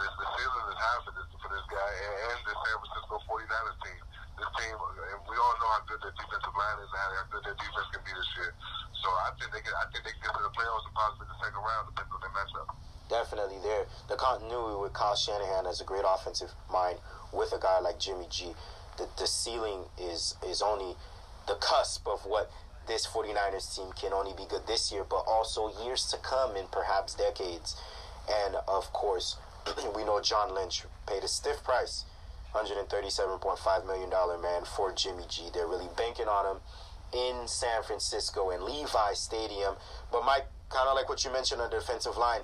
this, 0.00 0.10
the 0.18 0.26
ceiling 0.26 0.66
is 0.74 0.78
high 0.80 1.00
for 1.06 1.12
this 1.14 1.28
for 1.38 1.48
this 1.52 1.66
guy 1.70 1.90
and, 2.08 2.14
and 2.34 2.38
the 2.48 2.54
San 2.56 2.76
Francisco 2.82 3.14
49ers 3.30 3.78
team. 3.84 4.02
This 4.34 4.50
team, 4.58 4.74
and 4.74 5.20
we 5.30 5.36
all 5.38 5.54
know 5.62 5.70
how 5.78 5.82
good 5.86 6.02
their 6.02 6.16
defensive 6.18 6.56
line 6.58 6.78
is 6.82 6.90
and 6.90 7.10
how 7.14 7.26
good 7.30 7.44
their 7.46 7.54
defense 7.54 7.88
can 7.94 8.02
be 8.02 8.10
this 8.10 8.30
year. 8.34 8.50
So 8.98 9.08
I 9.22 9.30
think 9.64 9.76
I 9.76 9.84
think 9.90 10.04
they 10.04 10.12
get 10.20 10.32
to 10.36 10.42
the 10.44 10.52
playoffs 10.52 10.84
and 10.84 10.94
possibly 10.94 11.26
the 11.26 11.38
second 11.40 11.62
round 11.64 11.88
depending 11.88 12.12
on 12.12 12.20
their 12.20 12.34
matchup. 12.36 12.68
Definitely 13.08 13.58
there. 13.64 13.88
The 14.08 14.16
continuity 14.16 14.80
with 14.80 14.92
Kyle 14.92 15.16
Shanahan 15.16 15.66
as 15.66 15.80
a 15.80 15.84
great 15.84 16.04
offensive 16.06 16.52
mind 16.70 16.98
with 17.32 17.52
a 17.52 17.58
guy 17.58 17.80
like 17.80 17.98
Jimmy 17.98 18.26
G. 18.28 18.52
The, 18.98 19.08
the 19.16 19.26
ceiling 19.26 19.88
is 19.98 20.36
is 20.46 20.60
only 20.60 20.96
the 21.48 21.56
cusp 21.56 22.06
of 22.06 22.24
what 22.24 22.50
this 22.86 23.06
49ers 23.06 23.74
team 23.74 23.92
can 23.96 24.12
only 24.12 24.36
be 24.36 24.44
good 24.44 24.66
this 24.66 24.92
year, 24.92 25.04
but 25.08 25.24
also 25.26 25.72
years 25.84 26.04
to 26.12 26.18
come 26.18 26.56
and 26.56 26.70
perhaps 26.70 27.14
decades. 27.14 27.80
And 28.28 28.56
of 28.68 28.92
course, 28.92 29.36
we 29.96 30.04
know 30.04 30.20
John 30.20 30.54
Lynch 30.54 30.84
paid 31.06 31.24
a 31.24 31.28
stiff 31.28 31.64
price, 31.64 32.04
$137.5 32.54 33.86
million 33.86 34.10
man 34.42 34.64
for 34.64 34.92
Jimmy 34.92 35.24
G. 35.28 35.48
They're 35.52 35.66
really 35.66 35.88
banking 35.96 36.28
on 36.28 36.56
him 36.56 36.62
in 37.14 37.46
San 37.46 37.82
Francisco 37.82 38.50
in 38.50 38.64
Levi 38.64 39.12
Stadium. 39.14 39.76
But 40.10 40.24
Mike, 40.24 40.46
kind 40.68 40.88
of 40.88 40.94
like 40.94 41.08
what 41.08 41.24
you 41.24 41.32
mentioned 41.32 41.60
on 41.60 41.70
the 41.70 41.78
defensive 41.78 42.16
line, 42.16 42.40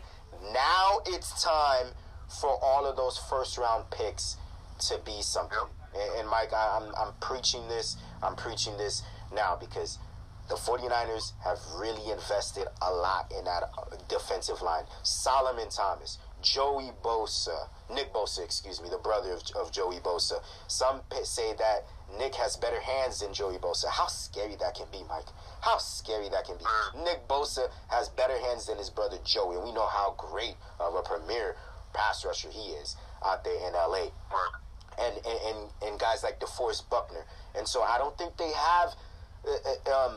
now 0.53 1.01
it's 1.07 1.43
time 1.43 1.87
for 2.41 2.59
all 2.63 2.87
of 2.87 2.97
those 2.97 3.19
first 3.19 3.59
round 3.59 3.91
picks 3.91 4.37
to 4.89 4.99
be 5.05 5.21
something. 5.21 5.59
And, 5.95 6.21
and 6.21 6.29
Mike, 6.29 6.53
I, 6.53 6.81
I'm, 6.81 6.95
I'm 6.95 7.13
preaching 7.21 7.67
this. 7.69 7.97
I'm 8.23 8.37
preaching 8.37 8.77
this 8.77 9.03
now 9.35 9.57
because 9.59 9.99
the 10.49 10.57
49ers 10.57 11.33
have 11.45 11.59
really 11.77 12.11
invested 12.11 12.67
a 12.83 12.91
lot 12.91 13.33
in 13.37 13.45
that 13.45 13.65
defensive 14.09 14.63
line. 14.63 14.85
Solomon 15.03 15.69
Thomas, 15.69 16.19
Joey 16.43 16.91
Bosa, 17.03 17.69
Nick 17.93 18.13
Bosa, 18.13 18.45
excuse 18.45 18.81
me, 18.81 18.89
the 18.89 18.99
brother 18.99 19.33
of, 19.33 19.43
of 19.57 19.73
Joey 19.73 19.99
Bosa. 19.99 20.43
Some 20.69 21.01
say 21.25 21.55
that 21.59 21.87
Nick 22.19 22.35
has 22.35 22.57
better 22.57 22.81
hands 22.81 23.21
than 23.21 23.33
Joey 23.33 23.59
Bosa. 23.59 23.89
How 23.89 24.07
scary 24.07 24.57
that 24.57 24.75
can 24.75 24.87
be, 24.91 25.03
Mike. 25.09 25.27
How 25.61 25.79
scary 25.79 26.29
that 26.29 26.45
can 26.45 26.57
be. 26.57 26.65
Nick 27.05 27.29
Bosa 27.29 27.69
has 27.89 28.09
better 28.09 28.39
hands 28.39 28.67
than 28.67 28.79
his 28.79 28.91
brother 28.91 29.19
Joey, 29.25 29.57
and 29.57 29.65
we 29.65 29.73
know 29.73 29.87
how 29.87 30.15
great 30.17 30.57
of 30.79 30.95
a 30.95 31.03
premier 31.03 31.57
pass 31.93 32.25
rusher 32.25 32.51
he 32.51 32.73
is 32.73 32.97
out 33.25 33.45
there 33.45 33.55
in 33.67 33.73
LA. 33.73 34.11
And 34.99 35.17
and, 35.27 35.39
and, 35.47 35.69
and 35.83 36.01
guys 36.01 36.23
like 36.23 36.41
DeForest 36.41 36.91
Buckner. 36.91 37.25
And 37.57 37.67
so 37.67 37.83
I 37.83 37.97
don't 37.97 38.17
think 38.19 38.37
they 38.37 38.53
have 38.53 38.95
uh, 39.47 39.91
uh, 39.91 40.07
um, 40.07 40.17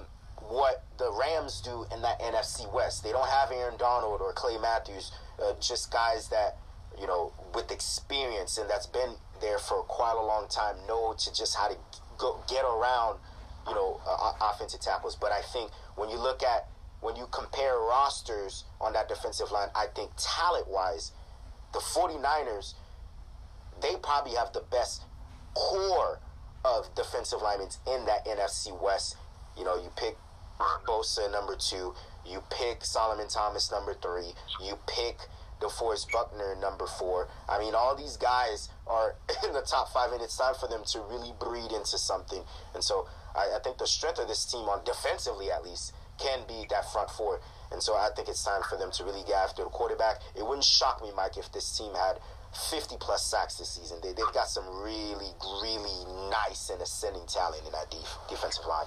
what 0.50 0.84
the 0.98 1.12
Rams 1.12 1.62
do 1.62 1.86
in 1.94 2.02
that 2.02 2.20
NFC 2.20 2.72
West. 2.74 3.04
They 3.04 3.12
don't 3.12 3.30
have 3.30 3.52
Aaron 3.52 3.78
Donald 3.78 4.22
or 4.22 4.34
Clay 4.34 4.58
Matthews, 4.58 5.12
uh, 5.42 5.54
just 5.60 5.92
guys 5.92 6.30
that, 6.30 6.58
you 7.00 7.08
know, 7.08 7.34
with 7.54 7.72
experience 7.72 8.58
and 8.58 8.70
that's 8.70 8.88
been 8.88 9.16
there 9.42 9.58
for 9.58 9.84
quite 9.84 10.16
a 10.18 10.26
long 10.26 10.48
time 10.48 10.76
know 10.88 11.14
to 11.18 11.34
just 11.34 11.56
how 11.56 11.68
to 11.68 11.76
go 12.18 12.40
get 12.48 12.64
around, 12.64 13.20
you 13.68 13.74
know, 13.74 14.00
uh, 14.08 14.34
offensive 14.42 14.80
tackles. 14.80 15.16
But 15.16 15.32
I 15.32 15.42
think 15.42 15.72
when 15.96 16.10
you 16.10 16.18
look 16.18 16.44
at 16.44 16.68
when 17.02 17.18
you 17.18 17.28
compare 17.32 17.78
rosters 17.78 18.64
on 18.80 18.94
that 18.94 19.10
defensive 19.10 19.52
line, 19.52 19.68
I 19.76 19.88
think 19.94 20.12
talent 20.18 20.70
wise, 20.70 21.12
the 21.74 21.80
49ers, 21.80 22.76
they 23.82 23.96
probably 24.02 24.36
have 24.36 24.54
the 24.54 24.64
best 24.72 25.02
core 25.54 26.20
of 26.64 26.94
defensive 26.96 27.42
linemen 27.42 27.68
in 27.88 28.06
that 28.06 28.26
NFC 28.26 28.72
West. 28.82 29.18
You 29.58 29.66
know, 29.66 29.76
you 29.76 29.90
pick 29.98 30.16
Bosa 30.88 31.30
number 31.30 31.56
two, 31.56 31.94
you 32.26 32.44
pick 32.50 32.86
Solomon 32.86 33.28
Thomas 33.28 33.72
number 33.72 33.94
three, 33.94 34.34
you 34.64 34.78
pick 34.88 35.18
DeForest 35.62 36.12
Buckner, 36.12 36.56
number 36.60 36.86
four. 36.86 37.30
I 37.48 37.60
mean, 37.60 37.74
all 37.74 37.96
these 37.96 38.18
guys 38.18 38.70
are 38.88 39.16
in 39.48 39.54
the 39.54 39.62
top 39.62 39.92
five, 39.94 40.12
and 40.12 40.22
it's 40.22 40.38
time 40.38 40.56
for 40.60 40.68
them 40.68 40.84
to 40.92 41.00
really 41.10 41.34
breed 41.40 41.72
into 41.72 41.98
something. 41.98 42.44
And 42.74 42.84
so 42.84 43.08
I, 43.36 43.56
I 43.56 43.60
think 43.64 43.78
the 43.78 43.88
strength 43.88 44.20
of 44.20 44.28
this 44.28 44.46
team, 44.46 44.68
on 44.68 44.84
defensively 44.84 45.52
at 45.52 45.64
least, 45.64 45.94
can 46.20 46.40
be 46.48 46.66
that 46.70 46.92
front 46.92 47.10
four. 47.10 47.40
And 47.72 47.82
so 47.82 47.96
I 47.96 48.10
think 48.16 48.28
it's 48.30 48.44
time 48.44 48.62
for 48.70 48.78
them 48.78 48.92
to 48.92 49.04
really 49.04 49.24
get 49.26 49.36
after 49.36 49.64
the 49.64 49.70
quarterback. 49.70 50.22
It 50.36 50.46
wouldn't 50.46 50.64
shock 50.64 51.02
me, 51.02 51.10
Mike, 51.16 51.38
if 51.38 51.52
this 51.52 51.76
team 51.78 51.94
had 51.96 52.20
50 52.70 52.98
plus 53.00 53.26
sacks 53.26 53.56
this 53.56 53.70
season. 53.70 53.98
They, 54.04 54.14
they've 54.14 54.34
got 54.34 54.48
some 54.48 54.66
really, 54.84 55.34
really 55.42 56.30
nice 56.30 56.70
and 56.70 56.82
ascending 56.82 57.26
talent 57.26 57.66
in 57.66 57.72
that 57.72 57.90
def- 57.90 58.18
defensive 58.30 58.66
line. 58.66 58.86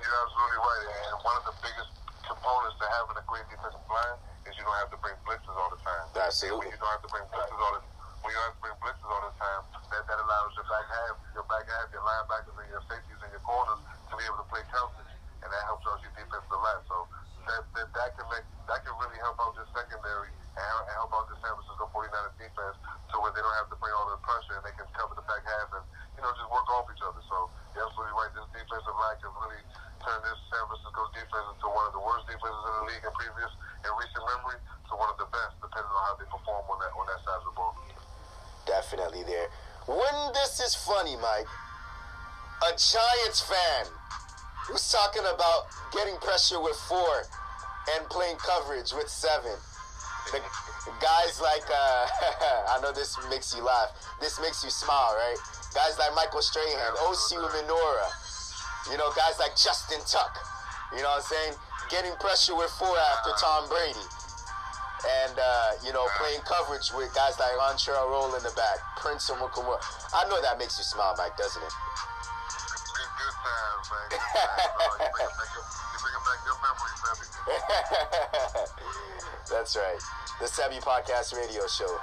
You're, 0.00 0.16
absolutely 0.16 0.60
right. 0.64 0.86
And 0.88 1.16
one 1.20 1.36
of 1.36 1.44
the 1.44 1.56
biggest 1.60 1.92
components 2.24 2.76
to 2.80 2.86
having 2.88 3.16
a 3.20 3.24
great 3.28 3.44
defensive 3.52 3.84
line 3.84 4.16
is 4.48 4.56
you 4.56 4.64
don't 4.64 4.80
have 4.80 4.92
to 4.96 5.00
bring 5.04 5.16
blitzes 5.28 5.52
all 5.52 5.68
the 5.68 5.80
time. 5.84 6.04
Absolutely. 6.16 6.68
When 6.68 6.72
you 6.72 6.80
don't 6.80 6.88
have 6.88 7.04
to 7.04 7.10
bring 7.12 7.26
blitzes 7.28 7.60
all 7.60 7.74
the 7.76 7.82
when 8.20 8.32
you 8.32 8.36
don't 8.36 8.48
have 8.52 8.56
to 8.56 8.64
bring 8.64 8.78
blitzes 8.80 9.08
all 9.08 9.24
the 9.28 9.36
time, 9.40 9.62
that, 9.92 10.02
that 10.04 10.18
allows 10.20 10.52
your 10.56 10.68
back 10.68 10.86
half, 10.88 11.16
your 11.32 11.46
back 11.48 11.64
half, 11.68 11.88
your 11.92 12.04
linebackers 12.04 12.52
and 12.52 12.68
your 12.68 12.84
safeties 12.84 13.20
and 13.24 13.32
your 13.32 13.44
corners 13.44 13.80
to 13.80 14.12
be 14.16 14.24
able 14.28 14.40
to 14.40 14.48
play 14.52 14.60
coverage, 14.68 15.12
and 15.40 15.48
that 15.48 15.62
helps 15.68 15.84
out 15.88 16.00
your 16.04 16.12
defense 16.16 16.44
a 16.48 16.58
lot. 16.60 16.80
So 16.84 16.96
that, 17.48 17.62
that 17.76 17.88
that 17.96 18.10
can 18.16 18.26
make 18.28 18.46
that 18.68 18.80
can 18.84 18.92
really 19.00 19.20
help 19.24 19.36
out 19.40 19.56
your 19.56 19.68
secondary 19.72 20.32
and 20.32 20.76
help 20.96 21.12
out 21.16 21.28
the 21.32 21.36
San 21.40 21.52
Francisco 21.56 21.88
49ers 21.92 22.36
defense, 22.36 22.76
to 23.12 23.14
where 23.24 23.32
they 23.32 23.40
don't 23.40 23.56
have 23.56 23.72
to 23.72 23.78
bring 23.80 23.92
all 23.96 24.08
the 24.12 24.20
pressure 24.20 24.56
and 24.60 24.64
they 24.64 24.76
can 24.76 24.88
cover 24.92 25.16
the 25.16 25.24
back 25.24 25.44
half 25.44 25.68
and 25.80 25.84
you 26.20 26.28
know 26.28 26.36
just 26.36 26.52
work 26.52 26.68
off 26.76 26.84
each 26.92 27.00
other. 27.00 27.24
So 27.24 27.48
you're 27.72 27.88
absolutely 27.88 28.12
right. 28.12 28.28
This 28.36 28.44
defensive 28.52 28.92
line 28.92 29.16
can 29.24 29.32
really 29.40 29.64
turn 30.04 30.20
this 30.20 30.36
San 30.52 30.60
Francisco 30.68 31.00
defense 31.16 31.48
into 31.56 31.66
one 31.72 31.88
of 31.88 31.96
the 31.96 32.04
worst 32.04 32.28
defenses 32.28 32.60
in 32.60 32.72
the 32.76 32.84
league 32.92 33.04
in 33.08 33.12
previous 33.16 33.52
in 33.88 33.90
recent 33.96 34.24
memory 34.28 34.60
to 34.60 34.92
one 35.00 35.08
of 35.08 35.16
the 35.16 35.28
best, 35.32 35.56
depending 35.64 35.88
on 35.88 36.02
how 36.12 36.14
they 36.20 36.28
perform 36.28 36.60
on 36.68 36.76
that 36.76 36.92
on 36.92 37.04
that 37.08 37.20
side 37.24 37.40
of 37.40 37.46
the 37.48 37.56
ball. 37.56 37.72
Definitely 38.68 39.24
there. 39.24 39.48
When 39.88 40.16
this 40.36 40.60
is 40.60 40.76
funny, 40.76 41.16
Mike, 41.16 41.48
a 42.68 42.76
Giants 42.76 43.40
fan 43.40 43.88
who's 44.68 44.84
talking 44.92 45.24
about 45.24 45.72
getting 45.96 46.20
pressure 46.20 46.60
with 46.60 46.76
four 46.84 47.24
and 47.96 48.04
playing 48.12 48.36
coverage 48.44 48.92
with 48.92 49.08
seven. 49.08 49.56
The 50.36 50.92
guys 51.00 51.40
like 51.40 51.64
uh, 51.64 52.04
I 52.76 52.78
know 52.84 52.92
this 52.92 53.16
makes 53.32 53.56
you 53.56 53.64
laugh. 53.64 53.88
This 54.20 54.36
makes 54.36 54.60
you 54.60 54.68
smile, 54.68 55.16
right? 55.16 55.59
Guys 55.74 55.98
like 55.98 56.14
Michael 56.18 56.42
Strahan, 56.42 56.94
Osi 57.06 57.38
Umenyiora, 57.38 58.08
you 58.90 58.98
know, 58.98 59.10
guys 59.14 59.38
like 59.38 59.54
Justin 59.54 60.02
Tuck. 60.02 60.34
You 60.90 60.98
know 61.02 61.10
what 61.14 61.22
I'm 61.22 61.30
saying? 61.30 61.54
Getting 61.90 62.14
pressure 62.18 62.56
with 62.58 62.70
four 62.74 62.90
after 62.90 63.30
Tom 63.38 63.68
Brady. 63.70 64.02
And, 65.24 65.38
uh, 65.38 65.70
you 65.86 65.94
know, 65.94 66.04
playing 66.18 66.42
coverage 66.42 66.90
with 66.92 67.14
guys 67.14 67.38
like 67.38 67.54
Antrel 67.70 68.02
Rolle 68.10 68.34
in 68.34 68.42
the 68.42 68.50
back, 68.52 68.82
Prince 68.98 69.30
and 69.30 69.38
Amukamara. 69.38 69.78
I 70.12 70.26
know 70.28 70.42
that 70.42 70.58
makes 70.58 70.76
you 70.76 70.84
smile, 70.84 71.14
Mike, 71.16 71.36
doesn't 71.38 71.62
it? 71.62 71.72
Good, 71.72 73.08
good 73.16 73.34
times, 73.40 73.86
man. 73.94 74.06
Good 74.10 74.20
times. 74.20 74.76
bringing 76.02 76.24
back 76.26 76.42
good 76.44 76.58
memories, 76.60 77.00
baby. 77.00 77.30
That's 79.50 79.76
right. 79.76 79.98
The 80.40 80.46
Sebi 80.46 80.80
Podcast 80.82 81.34
Radio 81.34 81.66
Show. 81.66 81.98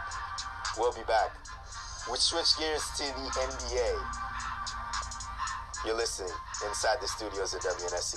We'll 0.78 0.93
be 0.93 1.03
back. 1.03 1.32
We 2.10 2.16
switch 2.18 2.58
gears 2.58 2.84
to 2.95 3.03
the 3.03 3.30
NBA. 3.36 3.89
You're 5.86 5.97
listening 5.97 6.32
inside 6.66 7.01
the 7.01 7.08
studios 7.08 7.53
of 7.53 7.60
WNSC. 7.60 8.16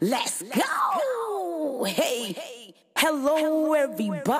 Let's 0.00 0.31
Hello, 3.04 3.72
everybody. 3.72 4.30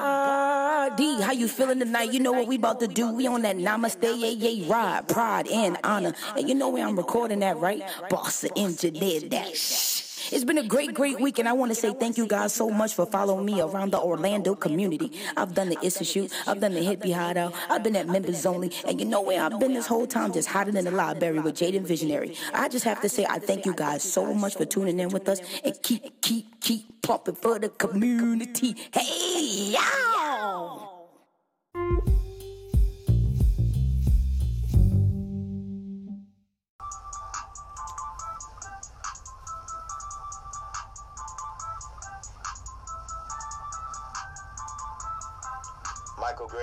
How 1.20 1.32
you 1.32 1.48
feeling 1.48 1.80
tonight? 1.80 2.12
You 2.12 2.20
know 2.20 2.30
what 2.30 2.46
we 2.46 2.54
about 2.54 2.78
to 2.78 2.86
do. 2.86 3.12
We 3.12 3.26
on 3.26 3.42
that 3.42 3.56
namaste, 3.56 4.04
yeah, 4.04 4.28
yeah, 4.28 4.72
ride, 4.72 5.08
pride, 5.08 5.48
and 5.48 5.76
honor. 5.82 6.14
And 6.36 6.48
you 6.48 6.54
know 6.54 6.68
where 6.68 6.86
I'm 6.86 6.94
recording 6.96 7.40
that, 7.40 7.58
right? 7.58 7.82
Boss 8.08 8.44
engineer 8.54 9.18
that 9.30 9.56
shh. 9.56 10.01
It's 10.30 10.44
been 10.44 10.58
a 10.58 10.66
great, 10.66 10.94
great 10.94 11.20
week, 11.20 11.38
and 11.38 11.48
I 11.48 11.52
want 11.52 11.70
to 11.70 11.74
say 11.74 11.92
thank 11.92 12.16
you 12.16 12.26
guys 12.26 12.52
so 12.52 12.70
much 12.70 12.94
for 12.94 13.06
following 13.06 13.44
me 13.44 13.60
around 13.60 13.92
the 13.92 14.00
Orlando 14.00 14.54
community. 14.54 15.12
I've 15.36 15.54
done 15.54 15.68
the 15.70 15.80
Institute, 15.82 16.32
I've 16.46 16.60
done 16.60 16.74
the 16.74 16.80
Hippie 16.80 17.14
Hideout, 17.14 17.54
I've 17.68 17.82
been 17.82 17.96
at 17.96 18.06
members 18.06 18.46
only, 18.46 18.72
and 18.86 19.00
you 19.00 19.06
know 19.06 19.22
where 19.22 19.42
I've 19.42 19.58
been 19.58 19.72
this 19.72 19.86
whole 19.86 20.06
time, 20.06 20.32
just 20.32 20.48
hiding 20.48 20.76
in 20.76 20.84
the 20.84 20.90
library 20.90 21.40
with 21.40 21.56
Jaden 21.56 21.82
Visionary. 21.82 22.36
I 22.54 22.68
just 22.68 22.84
have 22.84 23.00
to 23.00 23.08
say 23.08 23.26
I 23.28 23.38
thank 23.38 23.66
you 23.66 23.74
guys 23.74 24.02
so 24.02 24.32
much 24.32 24.56
for 24.56 24.64
tuning 24.64 25.00
in 25.00 25.08
with 25.08 25.28
us 25.28 25.40
and 25.64 25.80
keep, 25.82 26.20
keep, 26.20 26.60
keep 26.60 27.02
pumping 27.02 27.34
for 27.34 27.58
the 27.58 27.68
community. 27.70 28.76
Hey, 28.92 29.72
y'all! 29.72 30.11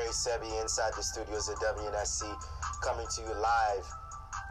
Gray, 0.09 0.15
Sebi, 0.15 0.61
inside 0.61 0.91
the 0.97 1.03
studios 1.03 1.49
of 1.49 1.55
WNSC, 1.57 2.23
coming 2.81 3.05
to 3.15 3.21
you 3.21 3.27
live 3.27 3.85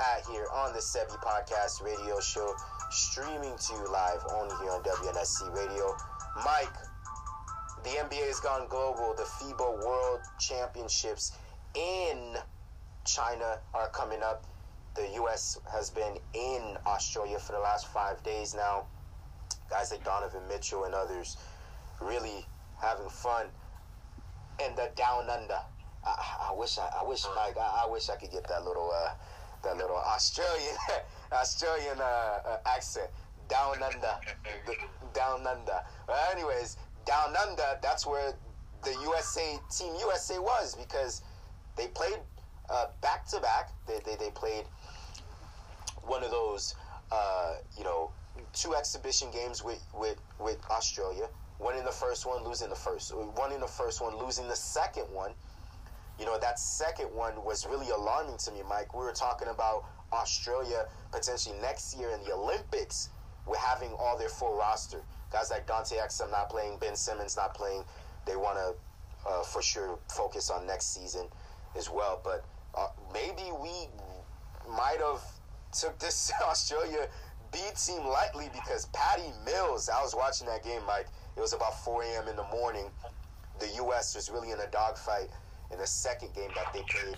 at 0.01 0.25
here 0.31 0.47
on 0.55 0.73
the 0.73 0.79
Sebi 0.79 1.19
Podcast 1.19 1.83
Radio 1.83 2.21
Show, 2.21 2.55
streaming 2.91 3.57
to 3.59 3.73
you 3.75 3.93
live 3.93 4.21
only 4.37 4.55
here 4.63 4.71
on 4.71 4.83
WNSC 4.85 5.53
Radio. 5.57 5.97
Mike, 6.45 6.73
the 7.83 7.91
NBA 7.91 8.29
has 8.29 8.39
gone 8.39 8.69
global. 8.69 9.15
The 9.17 9.25
FIBA 9.25 9.85
World 9.85 10.21
Championships 10.39 11.33
in 11.75 12.37
China 13.05 13.59
are 13.75 13.89
coming 13.89 14.23
up. 14.23 14.45
The 14.95 15.09
U.S. 15.15 15.59
has 15.73 15.91
been 15.91 16.19
in 16.35 16.77
Australia 16.87 17.39
for 17.39 17.53
the 17.53 17.61
last 17.61 17.89
five 17.89 18.23
days 18.23 18.55
now. 18.55 18.85
Guys 19.71 19.91
like 19.91 20.05
Donovan 20.05 20.43
Mitchell 20.49 20.85
and 20.85 20.95
others 20.95 21.37
really 22.01 22.47
having 22.81 23.09
fun 23.09 23.47
and 24.63 24.77
the 24.77 24.91
down 24.97 25.29
under. 25.31 25.61
I, 26.05 26.51
I 26.51 26.55
wish 26.55 26.79
I, 26.79 26.89
I 27.01 27.05
wish 27.05 27.25
Mike, 27.37 27.57
I, 27.59 27.85
I, 27.87 27.91
wish 27.91 28.09
I 28.09 28.17
could 28.17 28.31
get 28.31 28.47
that 28.49 28.65
little 28.65 28.91
uh, 28.95 29.11
that 29.65 29.77
little 29.77 29.97
Australian 29.97 30.77
Australian 31.33 32.01
uh, 32.01 32.05
uh, 32.05 32.57
accent. 32.67 33.11
Down 33.49 33.83
under, 33.83 34.19
the, 34.67 34.75
down 35.15 35.47
under. 35.47 35.81
But 36.07 36.17
anyways, 36.33 36.77
down 37.07 37.35
under. 37.35 37.79
That's 37.81 38.07
where 38.07 38.35
the 38.85 38.91
USA 38.91 39.59
Team 39.71 39.95
USA 40.01 40.39
was 40.39 40.75
because 40.75 41.23
they 41.75 41.87
played 41.89 42.19
back 43.01 43.27
to 43.29 43.41
back. 43.41 43.71
They 43.87 44.01
they 44.05 44.17
they 44.17 44.31
played 44.31 44.65
one 46.03 46.23
of 46.23 46.31
those 46.31 46.75
uh, 47.11 47.55
you 47.77 47.85
know 47.85 48.11
two 48.53 48.75
exhibition 48.75 49.31
games 49.31 49.65
with 49.65 49.83
with 49.95 50.19
with 50.39 50.59
Australia 50.71 51.29
winning 51.59 51.85
the 51.85 51.91
first 51.91 52.27
one, 52.27 52.45
losing 52.45 52.69
the 52.69 52.77
first, 52.77 53.13
winning 53.15 53.61
the 53.61 53.67
first 53.67 54.01
one, 54.01 54.17
losing 54.19 54.49
the 54.49 54.57
second 54.57 55.05
one. 55.13 55.33
You 56.19 56.27
know, 56.27 56.39
that 56.39 56.59
second 56.59 57.07
one 57.07 57.45
was 57.45 57.67
really 57.67 57.91
alarming 57.91 58.39
to 58.39 58.53
me, 58.53 58.61
Mike. 58.69 58.95
We 58.95 59.05
were 59.05 59.13
talking 59.13 59.49
about 59.49 59.85
Australia 60.13 60.87
potentially 61.13 61.57
next 61.61 61.97
year 61.97 62.11
in 62.11 62.25
the 62.25 62.33
Olympics 62.33 63.11
with 63.47 63.59
having 63.59 63.91
all 63.99 64.19
their 64.19 64.29
full 64.29 64.57
roster. 64.57 65.03
Guys 65.31 65.51
like 65.51 65.67
Dante 65.67 65.97
Exum 65.97 66.31
not 66.31 66.51
playing, 66.51 66.79
Ben 66.79 66.97
Simmons 66.97 67.37
not 67.37 67.55
playing. 67.55 67.85
They 68.27 68.37
want 68.37 68.57
to, 68.59 69.31
uh, 69.31 69.43
for 69.43 69.63
sure, 69.63 69.99
focus 70.09 70.51
on 70.51 70.67
next 70.67 70.95
season 70.95 71.27
as 71.77 71.91
well. 71.91 72.21
But 72.25 72.45
uh, 72.75 72.89
maybe 73.13 73.51
we 73.61 73.89
might 74.69 74.99
have 75.01 75.23
took 75.73 75.99
this 75.99 76.33
Australia 76.49 77.07
B 77.53 77.59
team 77.77 78.07
lightly 78.07 78.51
because 78.53 78.87
Patty 78.87 79.31
Mills, 79.45 79.89
I 79.89 80.03
was 80.03 80.15
watching 80.15 80.47
that 80.49 80.65
game, 80.65 80.81
Mike 80.87 81.07
it 81.39 81.41
was 81.41 81.53
about 81.53 81.79
4 81.85 82.03
a.m. 82.03 82.29
in 82.29 82.35
the 82.35 82.47
morning. 82.53 82.87
The 83.61 83.69
U.S. 83.77 84.17
was 84.17 84.29
really 84.29 84.51
in 84.51 84.59
a 84.59 84.67
dogfight 84.73 85.29
in 85.71 85.79
the 85.79 85.87
second 85.87 86.35
game 86.35 86.51
that 86.57 86.73
they 86.75 86.83
played. 86.83 87.17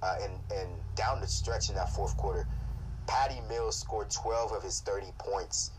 Uh, 0.00 0.14
and, 0.22 0.32
and 0.56 0.70
down 0.94 1.20
the 1.20 1.26
stretch 1.26 1.68
in 1.68 1.74
that 1.74 1.92
fourth 1.92 2.16
quarter, 2.16 2.46
Patty 3.08 3.40
Mills 3.48 3.76
scored 3.76 4.10
12 4.10 4.52
of 4.52 4.62
his 4.62 4.80
30 4.80 5.08
points. 5.18 5.72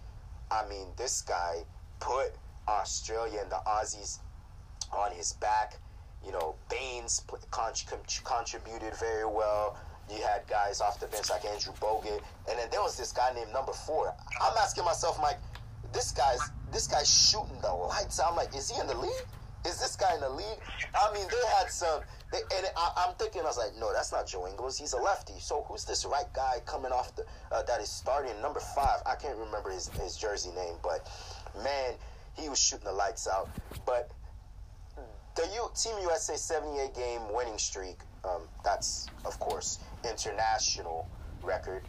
I 0.51 0.67
mean, 0.67 0.88
this 0.97 1.21
guy 1.21 1.63
put 2.01 2.34
Australia 2.67 3.39
and 3.41 3.49
the 3.49 3.61
Aussies 3.65 4.19
on 4.91 5.13
his 5.13 5.34
back. 5.34 5.77
You 6.25 6.34
know, 6.34 6.55
Baynes 6.69 7.23
contributed 8.25 8.93
very 8.99 9.25
well. 9.25 9.77
You 10.09 10.21
had 10.21 10.45
guys 10.49 10.82
off 10.82 10.99
the 10.99 11.07
bench 11.07 11.30
like 11.30 11.45
Andrew 11.45 11.71
Bogut. 11.80 12.19
And 12.49 12.59
then 12.59 12.67
there 12.71 12.82
was 12.82 12.97
this 12.97 13.13
guy 13.13 13.32
named 13.34 13.53
number 13.53 13.71
four. 13.71 14.13
I'm 14.41 14.57
asking 14.57 14.84
myself, 14.84 15.17
Mike, 15.21 15.38
this 15.93 16.11
guy's 16.11 16.41
this 16.72 16.88
guy's 16.88 17.09
shooting 17.09 17.59
the 17.61 17.74
lights 17.74 18.20
out. 18.20 18.32
I'm 18.32 18.36
like, 18.36 18.55
is 18.55 18.70
he 18.70 18.80
in 18.80 18.88
the 18.88 18.97
league? 18.97 19.26
Is 19.65 19.80
this 19.80 19.95
guy 19.95 20.13
in 20.15 20.22
the 20.22 20.30
league? 20.30 20.59
I 20.95 21.13
mean, 21.13 21.26
they 21.30 21.49
had 21.57 21.70
some, 21.70 22.01
they, 22.32 22.39
and 22.55 22.67
I, 22.78 23.05
am 23.07 23.15
thinking, 23.15 23.41
I 23.41 23.45
was 23.45 23.57
like, 23.57 23.76
no, 23.78 23.91
that's 23.91 24.11
not 24.11 24.26
Joe 24.26 24.47
Ingles. 24.47 24.78
He's 24.78 24.93
a 24.93 24.97
lefty. 24.97 25.34
So 25.39 25.65
who's 25.67 25.84
this 25.84 26.05
right 26.05 26.32
guy 26.34 26.61
coming 26.65 26.91
off 26.91 27.13
the 27.15 27.26
uh, 27.51 27.63
that 27.63 27.82
is 27.82 27.89
starting 27.89 28.39
number 28.41 28.61
five? 28.61 29.01
I 29.05 29.15
can't 29.15 29.38
remember 29.38 29.70
his, 29.70 29.89
his 29.89 30.15
jersey 30.15 30.51
name, 30.51 30.76
but 30.82 31.09
man, 31.61 31.93
he 32.36 32.47
was 32.47 32.59
shooting 32.59 32.86
the 32.86 32.93
lights 32.93 33.28
out. 33.28 33.49
But 33.86 34.11
the 35.36 35.47
U, 35.55 35.70
Team 35.76 35.95
USA 36.01 36.36
78 36.36 36.95
game 36.95 37.22
winning 37.34 37.57
streak, 37.57 37.99
um, 38.24 38.41
that's 38.63 39.07
of 39.26 39.39
course 39.39 39.80
international 40.03 41.07
record. 41.43 41.84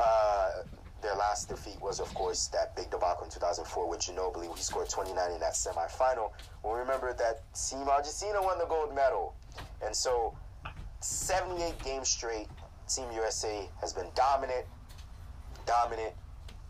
Uh, 0.00 0.62
their 1.02 1.14
last 1.14 1.48
defeat 1.48 1.80
was, 1.80 2.00
of 2.00 2.12
course, 2.14 2.48
that 2.48 2.74
big 2.74 2.90
debacle 2.90 3.24
in 3.24 3.30
2004 3.30 3.88
with 3.88 4.00
Ginobili. 4.00 4.54
He 4.56 4.62
scored 4.62 4.88
29 4.88 5.32
in 5.32 5.40
that 5.40 5.52
semifinal. 5.52 6.32
We 6.64 6.72
remember 6.72 7.12
that 7.14 7.42
Team 7.54 7.88
Argentina 7.88 8.42
won 8.42 8.58
the 8.58 8.66
gold 8.66 8.94
medal. 8.94 9.34
And 9.84 9.94
so, 9.94 10.36
78 11.00 11.82
games 11.84 12.08
straight, 12.08 12.48
Team 12.88 13.10
USA 13.14 13.68
has 13.80 13.92
been 13.92 14.06
dominant, 14.14 14.64
dominant. 15.66 16.14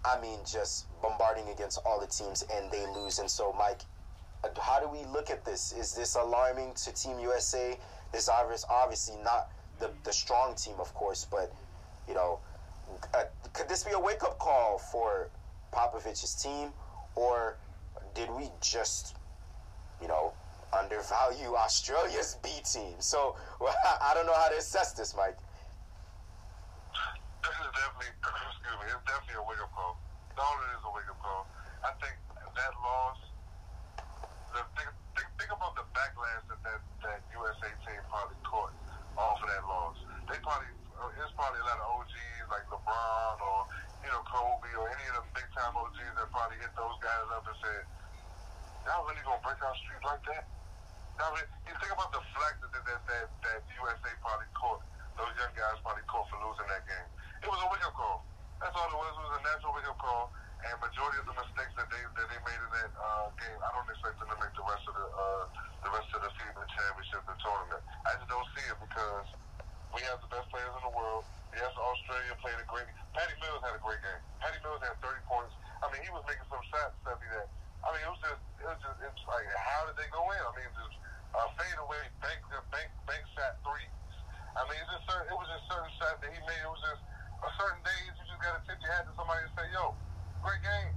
I 0.04 0.20
mean, 0.20 0.38
just 0.44 0.86
bombarding 1.02 1.48
against 1.48 1.80
all 1.84 2.00
the 2.00 2.06
teams, 2.06 2.44
and 2.52 2.70
they 2.70 2.86
lose. 2.94 3.18
And 3.18 3.30
so, 3.30 3.52
Mike, 3.52 3.80
how 4.60 4.80
do 4.80 4.88
we 4.88 5.04
look 5.12 5.30
at 5.30 5.44
this? 5.44 5.72
Is 5.72 5.94
this 5.94 6.14
alarming 6.16 6.74
to 6.74 6.92
Team 6.92 7.18
USA? 7.20 7.76
This 8.12 8.28
obviously 8.28 9.16
not 9.22 9.50
the, 9.78 9.90
the 10.04 10.12
strong 10.12 10.54
team, 10.54 10.74
of 10.78 10.92
course, 10.94 11.26
but, 11.30 11.52
you 12.08 12.14
know, 12.14 12.38
uh, 13.14 13.24
could 13.52 13.68
this 13.68 13.84
be 13.84 13.92
a 13.92 13.98
wake 13.98 14.22
up 14.22 14.38
call 14.38 14.78
for 14.78 15.30
Popovich's 15.72 16.34
team, 16.34 16.70
or 17.14 17.56
did 18.14 18.30
we 18.30 18.50
just, 18.60 19.16
you 20.00 20.08
know, 20.08 20.32
undervalue 20.72 21.54
Australia's 21.54 22.38
B 22.42 22.50
team? 22.64 22.94
So 22.98 23.36
well, 23.60 23.74
I 24.02 24.12
don't 24.14 24.26
know 24.26 24.34
how 24.34 24.48
to 24.48 24.56
assess 24.56 24.92
this, 24.92 25.14
Mike. 25.16 25.38
This 27.42 27.54
is 27.54 27.70
definitely, 27.76 28.12
excuse 28.50 28.76
me, 28.80 28.86
it's 28.90 29.06
definitely 29.06 29.38
a 29.38 29.46
wake 29.46 29.62
up 29.62 29.72
call. 29.74 29.96
Not 30.36 30.52
only 30.52 30.66
is 30.76 30.84
a 30.84 30.92
wake 30.92 31.10
up 31.10 31.20
call, 31.22 31.46
I 31.84 31.92
think 32.00 32.16
that 32.56 32.72
loss. 32.80 33.20
The, 34.56 34.64
think, 34.80 34.88
think, 35.12 35.28
think 35.36 35.50
about 35.52 35.76
the 35.76 35.84
backlash 35.92 36.44
that, 36.48 36.60
that 36.64 36.80
that 37.04 37.20
USA 37.36 37.68
team 37.84 38.00
probably 38.08 38.40
caught 38.48 38.72
off 39.20 39.36
of 39.44 39.48
that 39.48 39.64
loss. 39.68 39.96
They 40.28 40.40
probably 40.40 40.72
it's 40.96 41.34
probably 41.36 41.60
a 41.60 41.66
lot 41.68 41.76
of 41.76 41.88
OGs 42.00 42.46
like 42.48 42.64
LeBron 42.72 43.36
or 43.44 43.58
you 44.00 44.10
know 44.10 44.22
Kobe 44.24 44.70
or 44.80 44.86
any 44.88 45.04
of 45.12 45.20
the 45.20 45.24
big 45.36 45.48
time 45.52 45.76
OGs 45.76 46.12
that 46.16 46.28
probably 46.32 46.56
hit 46.56 46.72
those 46.72 46.96
guys 47.04 47.26
up 47.36 47.44
and 47.44 47.58
said, 47.60 47.82
"Y'all 48.88 49.04
really 49.04 49.20
gonna 49.20 49.42
break 49.44 49.60
our 49.60 49.76
streak 49.76 50.02
like 50.08 50.24
that?" 50.32 50.44
Now, 51.20 51.32
you 51.36 51.74
think 51.80 51.92
about 51.92 52.12
the 52.12 52.20
flack 52.32 52.56
that 52.60 52.72
that, 52.72 53.00
that 53.08 53.26
that 53.28 53.60
USA 53.76 54.10
probably 54.24 54.48
caught 54.56 54.80
those 55.16 55.32
young 55.36 55.52
guys 55.56 55.76
probably 55.84 56.04
caught 56.08 56.28
for 56.28 56.38
losing 56.44 56.68
that 56.68 56.84
game. 56.84 57.08
It 57.44 57.48
was 57.48 57.60
a 57.60 57.68
wake 57.72 57.84
up 57.84 57.96
call. 57.96 58.24
That's 58.60 58.76
all 58.76 58.88
it 58.88 58.96
was. 58.96 59.12
It 59.16 59.24
was 59.24 59.36
a 59.36 59.42
natural 59.44 59.72
wake 59.76 59.88
up 59.88 60.00
call. 60.00 60.32
And 60.64 60.74
majority 60.80 61.20
of 61.20 61.26
the 61.28 61.36
mistakes 61.36 61.74
that 61.76 61.88
they 61.92 62.00
that 62.00 62.26
they 62.32 62.40
made 62.40 62.60
in 62.60 62.72
that 62.72 62.92
uh, 62.96 63.28
game, 63.36 63.60
I 63.60 63.68
don't 63.76 63.88
expect 63.92 64.16
them 64.16 64.28
to 64.32 64.38
make 64.40 64.54
the 64.56 64.64
rest 64.64 64.84
of 64.88 64.94
the 64.96 65.06
uh, 65.08 65.44
the 65.84 65.90
rest 65.92 66.08
of 66.16 66.20
the 66.24 66.30
FIBA 66.32 66.64
championship, 66.72 67.20
the 67.28 67.36
tournament. 67.44 67.82
I 68.08 68.16
just 68.16 68.28
don't 68.32 68.48
see 68.56 68.64
it 68.64 68.78
because 68.80 69.28
we 69.96 70.04
have 70.12 70.20
the 70.20 70.28
best 70.28 70.44
players 70.52 70.68
in 70.76 70.84
the 70.84 70.92
world. 70.92 71.24
Yes, 71.56 71.72
Australia 71.72 72.36
played 72.44 72.60
a 72.60 72.66
great. 72.68 72.84
Patty 73.16 73.32
Mills 73.40 73.64
had 73.64 73.72
a 73.72 73.80
great 73.80 74.04
game. 74.04 74.20
Patty 74.44 74.60
Mills 74.60 74.84
had 74.84 74.92
30 75.00 75.24
points. 75.24 75.56
I 75.80 75.88
mean, 75.88 76.04
he 76.04 76.12
was 76.12 76.20
making 76.28 76.44
some 76.52 76.60
shots, 76.68 76.92
Steffi, 77.00 77.24
that 77.32 77.48
I 77.80 77.94
mean, 77.96 78.02
it 78.04 78.10
was 78.12 78.20
just, 78.20 78.42
it 78.60 78.66
was 78.68 78.80
just, 78.84 78.98
it's 79.00 79.24
like, 79.24 79.46
how 79.56 79.88
did 79.88 79.96
they 79.96 80.10
go 80.12 80.20
in? 80.36 80.42
I 80.42 80.52
mean, 80.52 80.68
just 80.68 80.96
uh, 81.32 81.48
fade 81.56 81.80
away, 81.80 82.02
bank, 82.20 82.44
bank, 82.68 82.88
bank 83.08 83.24
shot 83.32 83.56
threes. 83.64 83.88
I 84.52 84.68
mean, 84.68 84.76
it's 84.84 84.92
just 84.92 85.06
certain, 85.08 85.32
it 85.32 85.36
was 85.38 85.48
just 85.48 85.64
certain 85.70 85.92
shots 85.96 86.18
that 86.20 86.28
he 86.28 86.40
made. 86.44 86.60
It 86.60 86.68
was 86.68 86.82
just 86.84 87.02
a 87.40 87.50
certain 87.56 87.80
days 87.86 88.12
you 88.20 88.24
just 88.28 88.42
got 88.44 88.52
to 88.58 88.60
tip 88.68 88.76
your 88.84 88.92
hat 88.92 89.08
to 89.08 89.12
somebody 89.16 89.44
and 89.44 89.52
say, 89.54 89.66
"Yo, 89.72 89.96
great 90.44 90.60
game." 90.64 90.92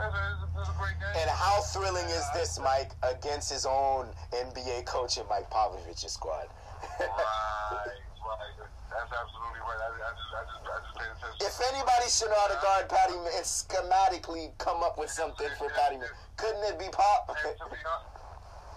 A, 0.00 0.08
it's 0.56 0.70
a 0.70 0.76
great 0.80 0.96
game. 0.96 1.12
And 1.16 1.28
how 1.28 1.60
thrilling 1.60 2.08
is 2.08 2.24
this, 2.32 2.56
Mike, 2.56 2.96
against 3.04 3.52
his 3.52 3.66
own 3.66 4.08
NBA 4.32 4.86
coach 4.86 5.18
and 5.18 5.28
Mike 5.28 5.50
Popovich's 5.50 6.12
squad? 6.12 6.48
right, 7.00 8.00
right. 8.38 8.70
That's 8.90 9.10
absolutely 9.10 9.62
right. 9.64 9.80
I, 9.80 9.88
I 9.90 10.10
just, 10.14 10.30
I 10.30 10.42
just, 10.46 10.62
I 10.66 10.76
just 10.82 10.94
paid 10.98 11.10
attention. 11.10 11.40
if 11.46 11.56
anybody 11.74 12.06
should 12.10 12.30
know 12.30 12.40
how 12.42 12.50
to 12.50 12.60
guard 12.62 12.84
Patty 12.90 13.16
and 13.18 13.46
schematically 13.46 14.54
come 14.58 14.82
up 14.82 14.98
with 14.98 15.10
something 15.10 15.50
for 15.58 15.70
Patty, 15.74 15.98
couldn't 16.38 16.62
it 16.66 16.76
be 16.78 16.90
Pop? 16.90 17.30
And 17.30 17.54
to 17.58 17.66
be 17.70 17.80
honest, 17.82 18.20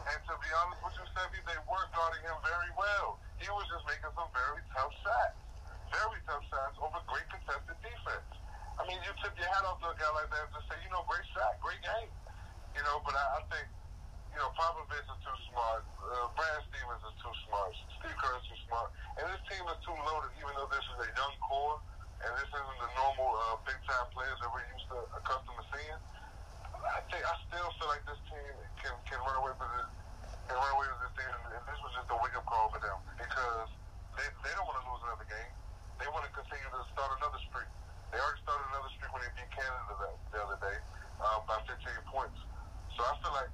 and 0.04 0.22
to 0.28 0.36
be 0.38 0.49
honest 0.54 0.80
with 0.84 0.95
you, 0.99 1.06
Stevie, 1.16 1.43
they 1.47 1.60
were 1.66 1.86
guarding 1.95 2.24
him 2.28 2.38
very 2.43 2.72
well. 2.76 3.18
He 3.39 3.47
was 3.49 3.66
just 3.72 3.84
making 3.88 4.12
some 4.16 4.30
very 4.36 4.62
tough 4.76 4.93
shots, 5.01 5.38
very 5.91 6.20
tough 6.28 6.43
shots 6.49 6.76
over 6.80 6.99
great 7.08 7.28
contested 7.32 7.78
defense. 7.82 8.30
I 8.80 8.84
mean, 8.89 8.99
you 9.06 9.12
tip 9.22 9.34
your 9.38 9.47
hat 9.47 9.64
off 9.70 9.80
to 9.86 9.93
a 9.93 9.97
guy 9.97 10.10
like 10.18 10.30
that 10.34 10.49
and 10.49 10.54
just 10.58 10.66
say, 10.68 10.78
you 10.82 10.91
know, 10.91 11.06
great 11.06 11.26
shot, 11.32 11.56
great 11.62 11.82
game. 11.86 12.10
You 12.74 12.82
know, 12.84 12.99
but 13.06 13.14
I, 13.14 13.26
I 13.38 13.41
think, 13.54 13.66
you 14.34 14.40
know, 14.42 14.50
Popovich 14.58 15.06
is 15.06 15.20
too 15.22 15.38
smart. 15.54 15.86
Uh, 16.02 16.28
Brad 16.34 16.60
Stevens 16.74 17.04
is 17.06 17.16
too 17.22 17.36
smart. 17.46 17.70
Steve 18.02 18.18
Kerr 18.18 18.34
is 18.42 18.46
too 18.50 18.60
smart. 18.66 18.90
And 19.22 19.30
this 19.30 19.42
team 19.46 19.62
is 19.70 19.80
too 19.86 19.94
loaded, 19.94 20.34
even 20.42 20.54
though 20.58 20.70
this 20.74 20.82
is 20.82 20.98
a 21.06 21.10
young 21.14 21.36
core 21.46 21.78
and 22.24 22.32
this 22.40 22.50
isn't 22.50 22.80
the 22.80 22.92
normal 22.96 23.30
uh, 23.36 23.60
big 23.68 23.76
time 23.84 24.08
players 24.16 24.40
that 24.40 24.50
we're 24.50 24.64
used 24.72 24.88
to 24.88 24.98
accustomed 25.20 25.60
to 25.60 25.66
seeing. 25.76 26.00
I 26.84 27.00
think 27.12 27.22
I 27.24 27.34
still 27.48 27.70
feel 27.80 27.90
like 27.92 28.04
this 28.08 28.20
team 28.32 28.54
can 28.80 28.96
can 29.08 29.20
run 29.28 29.38
away 29.44 29.54
with 29.54 29.72
it, 29.76 29.88
can 30.48 30.56
run 30.56 30.72
away 30.80 30.88
with 30.88 31.02
this 31.04 31.14
thing, 31.20 31.30
and, 31.30 31.64
this 31.68 31.80
was 31.84 31.92
just 31.96 32.08
a 32.12 32.18
wake 32.20 32.36
up 32.36 32.48
call 32.48 32.72
for 32.72 32.80
them 32.80 32.98
because 33.20 33.70
they 34.16 34.28
they 34.44 34.52
don't 34.56 34.68
want 34.68 34.80
to 34.80 34.86
lose 34.88 35.04
another 35.04 35.28
game. 35.28 35.52
They 36.00 36.08
want 36.12 36.24
to 36.28 36.32
continue 36.32 36.70
to 36.74 36.82
start 36.96 37.12
another 37.20 37.40
streak. 37.44 37.70
They 38.12 38.20
already 38.20 38.40
started 38.44 38.66
another 38.72 38.92
streak 38.96 39.12
when 39.12 39.22
they 39.24 39.32
beat 39.36 39.52
Canada 39.52 39.94
the, 40.00 40.10
the 40.32 40.40
other 40.48 40.60
day 40.64 40.78
um, 41.24 41.40
by 41.48 41.60
15 41.66 41.76
points. 42.08 42.40
So 42.96 43.00
I 43.04 43.14
feel 43.20 43.34
like 43.36 43.52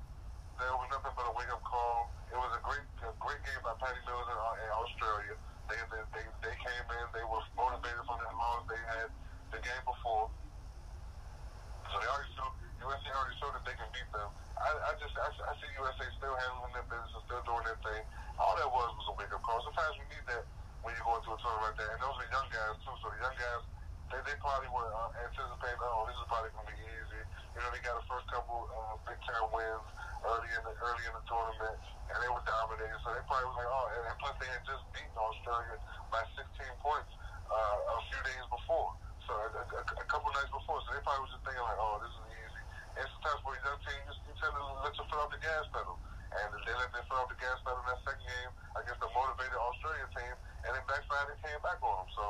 there 0.60 0.76
was 0.76 0.92
nothing 0.92 1.16
but 1.16 1.24
a 1.24 1.34
wake 1.40 1.52
up 1.56 1.64
call. 1.64 2.12
It 2.28 2.36
was 2.36 2.52
a 2.52 2.62
great 2.62 2.84
a 3.08 3.16
great 3.24 3.42
game 3.48 3.62
by 3.64 3.74
Patty 3.80 4.00
Mills 4.04 4.28
in, 4.28 4.36
uh, 4.36 4.64
in 4.64 4.70
Australia. 4.76 5.34
They, 5.72 5.80
they 5.88 6.04
they 6.12 6.26
they 6.44 6.56
came 6.60 6.86
in. 7.00 7.06
They 7.16 7.24
were 7.24 7.40
motivated 7.56 8.04
from 8.04 8.20
that 8.20 8.34
loss 8.36 8.68
they 8.68 8.82
had 9.00 9.08
the 9.56 9.60
game 9.64 9.84
before. 9.88 10.28
So 11.90 11.96
they 11.98 12.10
already 12.12 12.30
showed, 12.38 12.54
USA 12.86 13.10
already 13.18 13.38
showed 13.42 13.54
that 13.58 13.66
they 13.66 13.74
can 13.74 13.90
beat 13.90 14.06
them. 14.14 14.30
I, 14.62 14.70
I 14.70 14.92
just, 15.02 15.16
I, 15.18 15.26
I 15.26 15.54
see 15.58 15.70
USA 15.74 16.06
still 16.22 16.36
handling 16.38 16.74
their 16.78 16.86
business 16.86 17.18
and 17.18 17.24
still 17.26 17.42
doing 17.50 17.66
their 17.66 17.80
thing. 17.82 18.04
All 18.38 18.54
that 18.60 18.70
was 18.70 18.90
was 19.00 19.08
a 19.10 19.16
wake 19.18 19.34
up 19.34 19.42
call. 19.42 19.58
Sometimes 19.66 19.98
we 19.98 20.06
need 20.14 20.26
that 20.30 20.46
when 20.86 20.94
you 20.94 21.02
go 21.02 21.18
into 21.18 21.34
a 21.34 21.38
tournament 21.42 21.74
like 21.74 21.78
that. 21.82 21.90
And 21.98 22.00
those 22.04 22.14
are 22.14 22.28
young 22.30 22.46
guys 22.54 22.76
too. 22.86 22.94
So 23.02 23.10
the 23.10 23.20
young 23.26 23.34
guys, 23.42 23.62
they, 24.14 24.22
they 24.22 24.38
probably 24.38 24.70
were 24.70 24.86
uh, 24.86 25.24
anticipating, 25.26 25.82
oh, 25.82 26.06
this 26.06 26.20
is 26.20 26.28
probably 26.30 26.52
going 26.54 26.68
to 26.68 26.76
be 26.78 26.78
easy. 26.78 27.22
You 27.58 27.60
know, 27.64 27.70
they 27.74 27.82
got 27.82 27.98
the 27.98 28.06
first 28.06 28.28
couple 28.30 28.70
uh, 28.70 29.02
big 29.10 29.18
time 29.26 29.50
wins 29.50 29.88
early 30.26 30.52
in 30.52 30.64
the 30.68 30.74
early 30.84 31.04
in 31.08 31.14
the 31.16 31.24
tournament, 31.28 31.78
and 32.12 32.18
they 32.20 32.32
were 32.32 32.44
dominating. 32.44 33.00
So 33.04 33.14
they 33.16 33.24
probably 33.28 33.48
was 33.52 33.58
like, 33.60 33.72
oh, 33.72 33.86
and, 33.96 34.04
and 34.12 34.16
plus 34.20 34.36
they 34.40 34.50
had 34.50 34.64
just 34.68 34.84
beaten 34.92 35.16
Australia 35.16 35.78
by 36.12 36.22
16 36.36 36.84
points 36.84 37.12
uh, 37.48 37.98
a 38.00 38.02
few 38.10 38.22
days 38.26 38.46
before. 38.52 38.90
So 39.26 39.32
a, 39.38 39.48
a, 39.62 39.82
a 39.84 40.06
couple 40.10 40.30
nights 40.34 40.52
before, 40.52 40.82
so 40.84 40.88
they 40.92 41.02
probably 41.06 41.24
was 41.30 41.34
just 41.38 41.44
thinking 41.46 41.62
like, 41.62 41.80
oh, 41.80 41.96
this 42.02 42.14
is 42.14 42.26
easy. 42.34 42.64
And 42.98 43.06
sometimes 43.14 43.40
for 43.46 43.54
a 43.54 43.62
young 43.62 43.80
team, 43.86 44.02
you, 44.10 44.14
you 44.26 44.34
tend 44.42 44.54
to 44.58 44.64
let 44.82 44.94
your 44.98 45.06
foot 45.06 45.20
off 45.22 45.30
the 45.30 45.42
gas 45.42 45.66
pedal. 45.70 45.96
And 46.30 46.46
they 46.62 46.76
let 46.78 46.90
their 46.94 47.06
foot 47.10 47.18
off 47.26 47.30
the 47.30 47.40
gas 47.42 47.58
pedal 47.66 47.82
in 47.82 47.88
that 47.90 48.02
second 48.06 48.26
game 48.26 48.52
against 48.78 49.02
a 49.02 49.10
motivated 49.14 49.58
Australian 49.58 50.10
team, 50.14 50.36
and 50.66 50.72
then 50.78 50.84
backfired 50.86 51.30
and 51.34 51.40
came 51.42 51.62
back 51.66 51.82
on 51.82 51.94
them. 52.06 52.10
So 52.14 52.24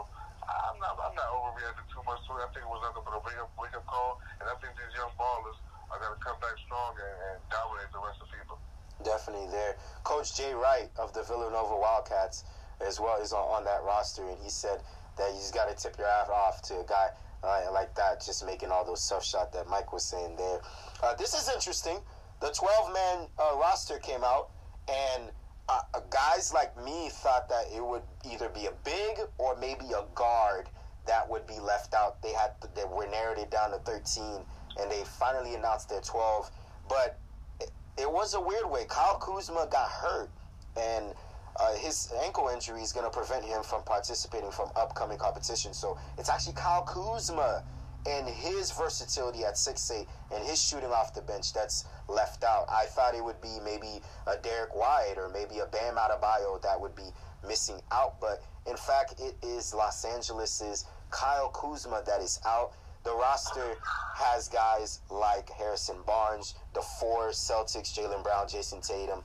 I'm 0.48 0.78
not, 0.80 0.96
I'm 1.04 1.16
not 1.16 1.30
overreacting 1.36 1.88
too 1.92 2.04
much 2.08 2.20
to 2.28 2.32
it. 2.40 2.48
I 2.48 2.50
think 2.56 2.64
it 2.64 2.72
was 2.72 2.84
nothing 2.84 3.04
but 3.04 3.16
a 3.16 3.22
wake 3.24 3.40
up, 3.44 3.52
wake 3.60 3.76
up 3.76 3.86
call, 3.88 4.20
and 4.40 4.48
I 4.48 4.56
think 4.64 4.72
these 4.80 4.94
young 4.96 5.12
ballers 5.20 5.60
going 5.98 6.14
to 6.14 6.22
come 6.22 6.38
back 6.38 6.54
strong 6.62 6.94
and, 6.94 7.18
and 7.34 7.38
dominate 7.50 7.90
the 7.90 8.02
rest 8.06 8.22
of 8.22 8.30
FIBA. 8.30 8.54
Definitely 9.02 9.50
there. 9.50 9.74
Coach 10.06 10.38
Jay 10.38 10.54
Wright 10.54 10.94
of 11.02 11.14
the 11.18 11.24
Villanova 11.24 11.74
Wildcats 11.74 12.46
as 12.86 13.00
well 13.00 13.18
is 13.18 13.34
on, 13.34 13.42
on 13.50 13.64
that 13.66 13.82
roster, 13.82 14.22
and 14.30 14.38
he 14.44 14.50
said 14.50 14.80
that 15.18 15.34
you 15.34 15.42
just 15.42 15.54
got 15.54 15.66
to 15.66 15.76
tip 15.76 15.98
your 15.98 16.08
hat 16.08 16.30
off 16.30 16.62
to 16.70 16.80
a 16.80 16.86
guy 16.86 17.10
uh, 17.44 17.72
like 17.74 17.96
that, 17.96 18.24
just 18.24 18.46
making 18.46 18.70
all 18.70 18.86
those 18.86 19.06
tough 19.08 19.26
shots 19.26 19.56
that 19.56 19.68
Mike 19.68 19.92
was 19.94 20.04
saying 20.04 20.36
there. 20.38 20.60
Uh, 21.02 21.16
this 21.16 21.34
is 21.34 21.50
interesting. 21.54 21.98
The 22.42 22.52
12 22.52 22.94
man 22.94 23.28
uh, 23.38 23.58
roster 23.58 23.98
came 24.00 24.24
out, 24.24 24.50
and 24.88 25.32
uh, 25.68 25.80
uh, 25.94 26.00
guys 26.10 26.54
like 26.54 26.76
me 26.84 27.10
thought 27.12 27.48
that 27.50 27.66
it 27.76 27.86
would 27.86 28.02
either 28.30 28.50
be 28.50 28.66
a 28.66 28.74
big 28.84 29.20
or 29.38 29.56
maybe 29.58 29.86
a 29.92 30.04
guard 30.16 30.68
that 31.06 31.30
would 31.30 31.46
be 31.48 31.60
left 31.60 31.94
out. 31.94 32.22
They 32.22 32.34
had 32.34 32.52
they 32.76 32.84
were 32.86 33.08
narrowed 33.08 33.40
it 33.40 33.52
down 33.52 33.72
to 33.72 33.80
13, 33.80 34.46
and 34.82 34.92
they 34.92 35.04
finally 35.04 35.56
announced 35.56 35.90
their 35.90 36.02
12. 36.02 36.50
But 36.88 37.18
it, 37.60 37.70
it 37.98 38.12
was 38.12 38.34
a 38.34 38.42
weird 38.42 38.70
way. 38.70 38.86
Kyle 38.88 39.18
Kuzma 39.18 39.68
got 39.72 39.90
hurt, 39.90 40.30
and 40.78 41.14
uh, 41.60 41.76
his 41.76 42.12
ankle 42.24 42.50
injury 42.50 42.82
is 42.82 42.94
going 42.94 43.06
to 43.06 43.16
prevent 43.16 43.44
him 43.44 43.64
from 43.64 43.84
participating 43.84 44.52
from 44.52 44.70
upcoming 44.76 45.18
competition. 45.18 45.74
So 45.74 45.98
it's 46.18 46.30
actually 46.30 46.54
Kyle 46.54 46.84
Kuzma 46.84 47.64
and 48.08 48.28
his 48.30 48.72
versatility 48.72 49.44
at 49.44 49.56
6'8 49.56 50.08
and 50.34 50.44
his 50.46 50.62
shooting 50.62 50.90
off 50.90 51.14
the 51.14 51.22
bench 51.22 51.54
that's 51.54 51.86
left 52.08 52.44
out. 52.44 52.66
I 52.70 52.86
thought 52.86 53.14
it 53.14 53.24
would 53.24 53.42
be 53.42 53.58
maybe 53.64 54.02
a 54.26 54.38
Derrick 54.38 54.74
White 54.74 55.16
or 55.18 55.28
maybe 55.30 55.60
a 55.60 55.66
Bam 55.66 55.96
Adebayo 55.96 56.62
that 56.62 56.80
would 56.80 56.96
be 56.96 57.12
missing 57.46 57.82
out, 57.92 58.20
but 58.22 58.42
in 58.66 58.78
fact, 58.78 59.16
it 59.20 59.36
is 59.42 59.74
Los 59.74 60.06
Angeles's 60.06 60.86
Kyle 61.10 61.50
Kuzma 61.50 62.04
that 62.06 62.22
is 62.22 62.40
out. 62.46 62.74
The 63.04 63.14
roster 63.14 63.76
has 64.16 64.50
guys 64.50 65.00
like 65.10 65.50
Harrison 65.50 65.98
Barnes, 66.06 66.56
the 66.74 66.82
four 67.00 67.30
Celtics, 67.30 67.94
Jaylen 67.94 68.24
Brown, 68.24 68.48
Jayson 68.48 68.82
Tatum, 68.82 69.24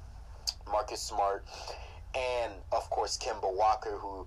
Marcus 0.70 1.02
Smart, 1.02 1.44
and 2.14 2.52
of 2.72 2.88
course 2.90 3.18
Kemba 3.18 3.52
Walker, 3.52 3.98
who 3.98 4.26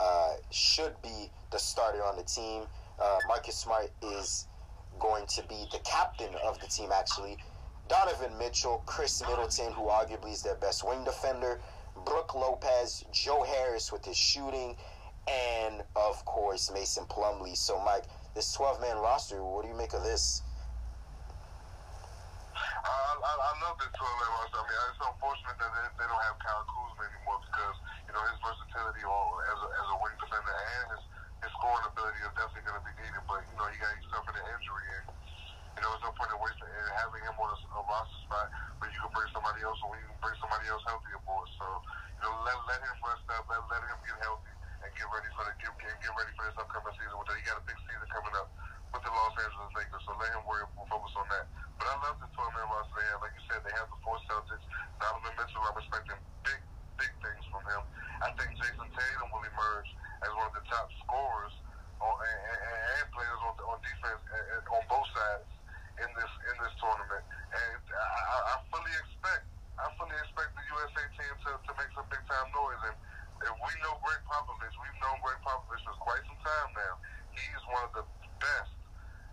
uh, 0.00 0.34
should 0.50 0.94
be 1.02 1.30
the 1.50 1.58
starter 1.58 2.04
on 2.04 2.16
the 2.16 2.22
team. 2.22 2.64
Uh, 3.00 3.18
Marcus 3.26 3.56
Smart 3.56 3.90
is 4.02 4.46
going 5.00 5.26
to 5.26 5.42
be 5.48 5.66
the 5.72 5.78
captain 5.84 6.30
of 6.44 6.60
the 6.60 6.66
team, 6.66 6.90
actually. 6.92 7.36
Donovan 7.88 8.38
Mitchell, 8.38 8.82
Khris 8.86 9.22
Middleton, 9.28 9.72
who 9.72 9.82
arguably 9.82 10.32
is 10.32 10.42
their 10.42 10.54
best 10.54 10.86
wing 10.86 11.04
defender, 11.04 11.60
Brook 12.06 12.34
Lopez, 12.34 13.04
Joe 13.12 13.42
Harris 13.42 13.92
with 13.92 14.04
his 14.04 14.16
shooting, 14.16 14.76
and 15.28 15.82
of 15.96 16.24
course 16.24 16.70
Mason 16.72 17.04
Plumlee. 17.04 17.56
So, 17.56 17.78
Mike, 17.84 18.04
this 18.34 18.50
12 18.58 18.82
man 18.82 18.98
roster, 18.98 19.38
what 19.38 19.62
do 19.62 19.70
you 19.70 19.78
make 19.78 19.94
of 19.94 20.02
this? 20.02 20.42
I, 22.82 22.90
I, 23.14 23.30
I 23.30 23.52
love 23.62 23.78
this 23.78 23.94
12 23.94 24.02
man 24.02 24.30
roster. 24.34 24.58
I 24.58 24.64
mean, 24.66 24.78
it's 24.90 25.02
unfortunate 25.06 25.56
that 25.62 25.70
they, 25.70 25.86
they 26.02 26.06
don't 26.10 26.24
have 26.26 26.36
Kyle 26.42 26.66
Kuzma 26.66 27.02
anymore 27.14 27.38
because, 27.46 27.76
you 28.10 28.12
know, 28.12 28.22
his 28.26 28.38
versatility 28.42 29.02
as, 29.06 29.58
a, 29.62 29.68
as 29.70 29.86
a 29.86 29.96
wing 30.02 30.16
defender 30.18 30.50
and 30.50 30.86
his, 30.98 31.02
his 31.46 31.50
scoring 31.54 31.86
ability 31.86 32.20
is 32.26 32.34
definitely 32.34 32.66
going 32.66 32.78
to 32.82 32.86
be 32.90 32.94
needed. 32.98 33.22
But, 33.30 33.40
you 33.46 33.54
know, 33.54 33.66
he 33.70 33.78
got 33.78 33.94
himself 33.94 34.26
in 34.26 34.34
an 34.34 34.46
injury. 34.50 34.86
And, 34.98 35.04
you 35.78 35.80
know, 35.86 35.88
there's 35.94 36.06
no 36.10 36.12
point 36.18 36.30
in 36.34 36.38
wasting 36.42 36.70
and 36.74 36.90
having 36.98 37.22
him 37.22 37.38
on 37.38 37.48
a, 37.54 37.58
a 37.78 37.80
roster 37.86 38.20
spot 38.26 38.46
where 38.82 38.90
you 38.90 38.98
can 38.98 39.12
bring 39.14 39.30
somebody 39.30 39.62
else 39.62 39.78
or 39.86 39.94
you 39.94 40.06
can 40.10 40.18
bring 40.18 40.36
somebody 40.42 40.66
else 40.74 40.82
healthy 40.90 41.12
aboard. 41.14 41.46
So, 41.54 41.66
you 42.18 42.22
know, 42.26 42.34
let, 42.42 42.58
let 42.66 42.82
him 42.82 42.98
rest 42.98 43.26
up, 43.30 43.46
let, 43.46 43.62
let 43.70 43.82
him 43.86 43.98
get 44.02 44.18
healthy 44.26 44.54
and 44.84 44.92
get 44.92 45.08
ready 45.08 45.30
for 45.32 45.44
the 45.48 45.54
get, 45.56 45.72
get 45.80 46.12
ready 46.12 46.32
for 46.36 46.44
this 46.44 46.56
upcoming 46.60 46.92
season. 47.00 47.16
With 47.16 47.28
the, 47.32 47.40
he 47.40 47.44
got 47.48 47.56
a 47.56 47.64
big 47.64 47.78
season 47.88 48.06
coming 48.12 48.36
up 48.36 48.52
with 48.92 49.02
the 49.02 49.10
Los 49.10 49.34
Angeles 49.40 49.72
Lakers, 49.72 50.02
so 50.04 50.12
let 50.20 50.28
him 50.36 50.44
worry 50.44 50.68
we'll 50.76 50.88
focus 50.92 51.16
on 51.16 51.26
that. 51.32 51.48
But 51.80 51.88
I 51.88 51.94
love 52.04 52.20
the 52.20 52.28
12 52.30 52.52
man 52.52 52.68
roster 52.68 52.94
they 53.00 53.08
have. 53.10 53.20
Like 53.24 53.34
you 53.34 53.44
said, 53.48 53.60
they 53.64 53.74
have 53.80 53.88
the 53.88 53.98
four 54.04 54.20
Celtics. 54.28 54.64
Donovan 55.00 55.34
Mitchell, 55.40 55.64
I'm 55.64 55.76
expecting 55.80 56.20
big, 56.44 56.60
big 57.00 57.12
things 57.24 57.44
from 57.48 57.64
him. 57.64 57.82
I 58.22 58.28
think 58.36 58.54
Jayson 58.60 58.88
Tatum 58.92 59.28
will 59.32 59.42
emerge 59.42 59.90
as 60.22 60.30
one 60.36 60.46
of 60.52 60.54
the 60.54 60.64
top 60.68 60.86
scorers 61.02 61.54
on, 61.98 62.14
and, 62.14 62.40
and, 62.44 62.80
and 63.00 63.06
players 63.10 63.40
on, 63.48 63.52
on 63.66 63.78
defense 63.82 64.22
and, 64.22 64.62
on 64.68 64.82
both 64.86 65.08
sides 65.16 65.48
in 65.98 66.10
this 66.14 66.32
in 66.52 66.56
this 66.60 66.74
tournament. 66.78 67.24
And 67.24 67.82
I, 67.90 68.38
I 68.52 68.54
fully 68.70 68.94
expect 68.94 69.48
I 69.80 69.90
fully 69.98 70.18
expect 70.22 70.54
the 70.54 70.64
USA 70.70 71.04
team 71.18 71.34
to, 71.34 71.50
to 71.58 71.72
make 71.74 71.90
some 71.98 72.06
big 72.12 72.22
time 72.30 72.48
noise. 72.54 72.82
And 72.86 72.96
if 73.44 73.56
we 73.60 73.72
know 73.84 73.94
Gregg 74.00 74.22
Popovich, 74.24 74.72
we've 74.80 74.98
known 75.04 75.20
Gregg 75.20 75.40
Popovich 75.44 75.84
for 75.84 75.96
quite 76.00 76.24
some 76.24 76.40
time 76.40 76.70
now. 76.72 76.94
He's 77.36 77.62
one 77.68 77.84
of 77.84 77.92
the 77.92 78.04
best, 78.40 78.72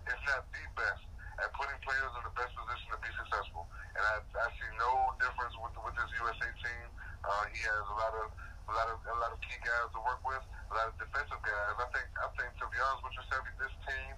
if 0.08 0.20
not 0.28 0.44
the 0.52 0.64
best, 0.76 1.04
at 1.40 1.50
putting 1.56 1.80
players 1.86 2.12
in 2.20 2.24
the 2.28 2.36
best 2.36 2.52
position 2.52 2.88
to 2.92 3.00
be 3.00 3.12
successful. 3.16 3.64
And 3.96 4.04
I, 4.04 4.16
I 4.20 4.48
see 4.56 4.70
no 4.76 5.16
difference 5.20 5.56
with 5.64 5.76
with 5.80 5.96
this 5.96 6.12
USA 6.20 6.50
team. 6.60 6.88
Uh, 7.24 7.44
he 7.56 7.60
has 7.64 7.84
a 7.88 7.96
lot 7.96 8.14
of 8.20 8.28
a 8.68 8.74
lot 8.76 8.88
of 8.92 8.98
a 9.00 9.18
lot 9.20 9.32
of 9.32 9.40
key 9.44 9.60
guys 9.64 9.88
to 9.96 10.00
work 10.04 10.22
with, 10.28 10.44
a 10.44 10.74
lot 10.76 10.88
of 10.92 10.96
defensive 11.00 11.42
guys. 11.44 11.76
I 11.80 11.88
think 11.96 12.08
I 12.20 12.28
think 12.36 12.50
to 12.60 12.66
be 12.68 12.78
honest 12.84 13.02
with 13.08 13.16
you, 13.16 13.24
Sebi, 13.32 13.52
this 13.64 13.76
team 13.88 14.12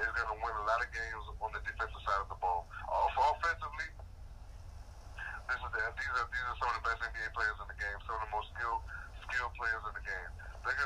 is 0.00 0.10
going 0.16 0.30
to 0.32 0.38
win 0.40 0.54
a 0.56 0.64
lot 0.68 0.80
of 0.80 0.88
games 0.92 1.24
on 1.40 1.48
the 1.52 1.62
defensive 1.64 2.02
side 2.04 2.20
of 2.24 2.28
the 2.28 2.38
ball. 2.40 2.68
Uh, 2.88 3.32
offensively, 3.36 3.88
this 5.48 5.60
is 5.60 5.70
the, 5.70 5.80
these 5.96 6.14
are 6.16 6.28
these 6.28 6.46
are 6.48 6.58
some 6.60 6.68
of 6.72 6.76
the 6.80 6.84
best 6.88 7.00
NBA 7.04 7.28
players 7.36 7.58
in 7.60 7.66
the 7.68 7.78
game, 7.80 7.98
some 8.04 8.16
of 8.20 8.22
the 8.24 8.32
most 8.32 8.48
skilled 8.56 8.82
skilled 9.28 9.54
players 9.54 9.82
in 9.86 9.94
the 9.94 10.04
game. 10.04 10.30
They're 10.66 10.76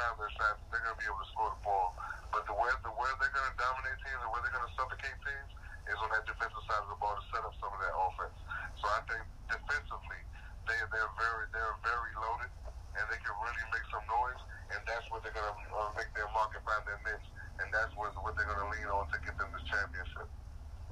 going 0.00 0.16
to 0.16 0.16
to 0.16 0.20
their 0.24 0.32
shots. 0.40 0.60
They're 0.72 0.80
going 0.80 0.96
to 0.96 1.00
be 1.00 1.08
able 1.08 1.20
to 1.20 1.28
score 1.28 1.50
the 1.52 1.60
ball. 1.60 1.92
But 2.32 2.48
the 2.48 2.56
way 2.56 2.70
the 2.80 2.94
way 2.94 3.10
they're 3.20 3.34
going 3.34 3.50
to 3.52 3.56
dominate 3.58 3.98
teams, 4.00 4.20
the 4.22 4.32
way 4.32 4.40
they're 4.40 4.54
going 4.54 4.68
to 4.68 4.74
suffocate 4.78 5.18
teams, 5.20 5.50
is 5.90 5.98
on 6.00 6.08
that 6.14 6.24
defensive 6.24 6.64
side 6.64 6.82
of 6.86 6.90
the 6.94 6.98
ball 7.02 7.12
to 7.18 7.24
set 7.28 7.42
up 7.44 7.52
some 7.60 7.72
of 7.74 7.80
that 7.84 7.92
offense. 7.92 8.36
So 8.80 8.86
I 8.88 9.00
think 9.04 9.22
defensively, 9.50 10.20
they 10.64 10.78
they're 10.88 11.14
very 11.20 11.44
they're 11.52 11.76
very 11.84 12.12
loaded, 12.16 12.52
and 12.96 13.04
they 13.12 13.20
can 13.20 13.34
really 13.44 13.64
make 13.74 13.86
some 13.92 14.04
noise, 14.08 14.40
and 14.72 14.80
that's 14.86 15.04
what 15.10 15.20
they're 15.26 15.36
gonna 15.36 15.52
uh, 15.74 15.90
make 15.98 16.08
their 16.16 16.30
mark 16.32 16.54
and 16.54 16.64
find 16.64 16.82
their 16.86 17.00
niche, 17.04 17.28
and 17.60 17.68
that's 17.74 17.92
what 17.98 18.14
what 18.22 18.38
they're 18.38 18.48
gonna 18.48 18.70
lean 18.72 18.88
on 18.88 19.04
to 19.10 19.18
get 19.20 19.34
them 19.36 19.50
this 19.52 19.66
championship. 19.68 20.30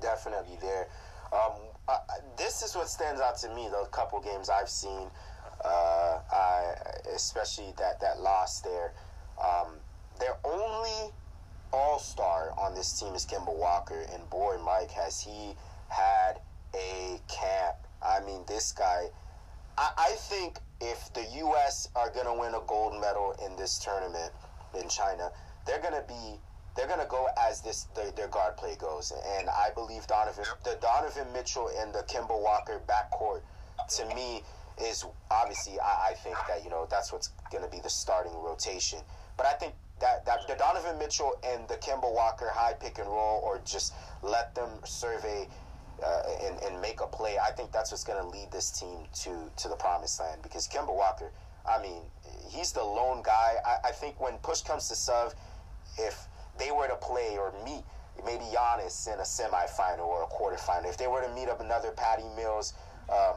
Definitely 0.02 0.58
there. 0.60 0.90
Um, 1.30 1.70
uh, 1.86 2.00
this 2.36 2.62
is 2.62 2.74
what 2.74 2.88
stands 2.88 3.20
out 3.20 3.36
to 3.44 3.48
me. 3.54 3.68
The 3.68 3.86
couple 3.92 4.20
games 4.20 4.48
I've 4.48 4.68
seen, 4.68 4.90
I, 4.98 5.27
especially 7.18 7.74
that 7.78 8.00
that 8.00 8.20
loss 8.20 8.60
there. 8.60 8.92
Um, 9.42 9.74
their 10.18 10.36
only 10.44 11.12
all 11.72 11.98
star 11.98 12.54
on 12.56 12.74
this 12.74 12.98
team 12.98 13.14
is 13.14 13.26
Kemba 13.26 13.54
Walker, 13.54 14.06
and 14.14 14.28
boy, 14.30 14.56
Mike, 14.64 14.90
has 14.92 15.20
he 15.20 15.54
had 15.88 16.40
a 16.74 17.20
camp. 17.28 17.76
I 18.02 18.20
mean, 18.20 18.42
this 18.46 18.72
guy. 18.72 19.06
I, 19.76 19.90
I 19.98 20.10
think 20.12 20.58
if 20.80 21.12
the 21.12 21.26
U.S. 21.38 21.88
are 21.94 22.10
going 22.10 22.26
to 22.26 22.34
win 22.34 22.54
a 22.54 22.62
gold 22.66 23.00
medal 23.00 23.34
in 23.44 23.56
this 23.56 23.78
tournament 23.78 24.32
in 24.80 24.88
China, 24.88 25.30
they're 25.66 25.80
going 25.80 25.94
to 25.94 26.04
be 26.06 26.40
they're 26.76 26.86
going 26.86 27.00
to 27.00 27.10
go 27.10 27.26
as 27.48 27.60
this 27.60 27.88
their, 27.96 28.12
their, 28.12 28.28
guard 28.28 28.56
play 28.56 28.76
goes, 28.76 29.12
and 29.38 29.48
I 29.48 29.70
believe 29.74 30.06
Donovan 30.06 30.44
the 30.64 30.78
Donovan 30.80 31.26
Mitchell 31.32 31.70
and 31.80 31.92
the 31.92 32.04
Kemba 32.04 32.40
Walker 32.40 32.80
backcourt 32.88 33.42
to 33.96 34.14
me 34.14 34.42
is 34.82 35.04
obviously 35.30 35.78
I, 35.80 36.10
I 36.10 36.14
think 36.14 36.36
that 36.48 36.64
you 36.64 36.70
know 36.70 36.86
that's 36.90 37.12
what's 37.12 37.30
going 37.50 37.64
to 37.64 37.70
be 37.70 37.80
the 37.80 37.90
starting 37.90 38.32
rotation, 38.34 39.00
but 39.36 39.46
I 39.46 39.52
think 39.52 39.74
that, 40.00 40.24
that 40.26 40.46
the 40.46 40.54
Donovan 40.54 40.98
Mitchell 40.98 41.32
and 41.44 41.66
the 41.68 41.74
Kemba 41.74 42.12
Walker 42.12 42.50
high 42.52 42.74
pick 42.74 42.98
and 42.98 43.08
roll, 43.08 43.40
or 43.44 43.60
just 43.64 43.94
let 44.22 44.54
them 44.54 44.68
survey 44.84 45.48
uh, 46.04 46.22
and, 46.44 46.58
and 46.62 46.80
make 46.80 47.00
a 47.00 47.06
play. 47.06 47.36
I 47.38 47.50
think 47.50 47.72
that's 47.72 47.90
what's 47.90 48.04
going 48.04 48.22
to 48.22 48.28
lead 48.28 48.50
this 48.52 48.70
team 48.70 49.06
to 49.24 49.50
to 49.56 49.68
the 49.68 49.76
promised 49.76 50.20
land. 50.20 50.42
Because 50.42 50.68
Kemba 50.68 50.94
Walker, 50.94 51.32
I 51.68 51.82
mean, 51.82 52.02
he's 52.48 52.72
the 52.72 52.82
lone 52.82 53.22
guy. 53.22 53.54
I, 53.64 53.88
I 53.88 53.92
think 53.92 54.20
when 54.20 54.34
push 54.38 54.62
comes 54.62 54.88
to 54.88 54.94
shove, 54.94 55.34
if 55.98 56.28
they 56.58 56.70
were 56.70 56.88
to 56.88 56.96
play 56.96 57.36
or 57.38 57.52
meet 57.64 57.84
maybe 58.24 58.44
Giannis 58.44 59.06
in 59.06 59.18
a 59.20 59.22
semifinal 59.22 60.06
or 60.06 60.24
a 60.24 60.26
quarterfinal, 60.26 60.88
if 60.88 60.96
they 60.96 61.06
were 61.06 61.22
to 61.22 61.32
meet 61.34 61.48
up 61.48 61.60
another 61.60 61.90
Patty 61.92 62.24
Mills, 62.36 62.74
um, 63.08 63.36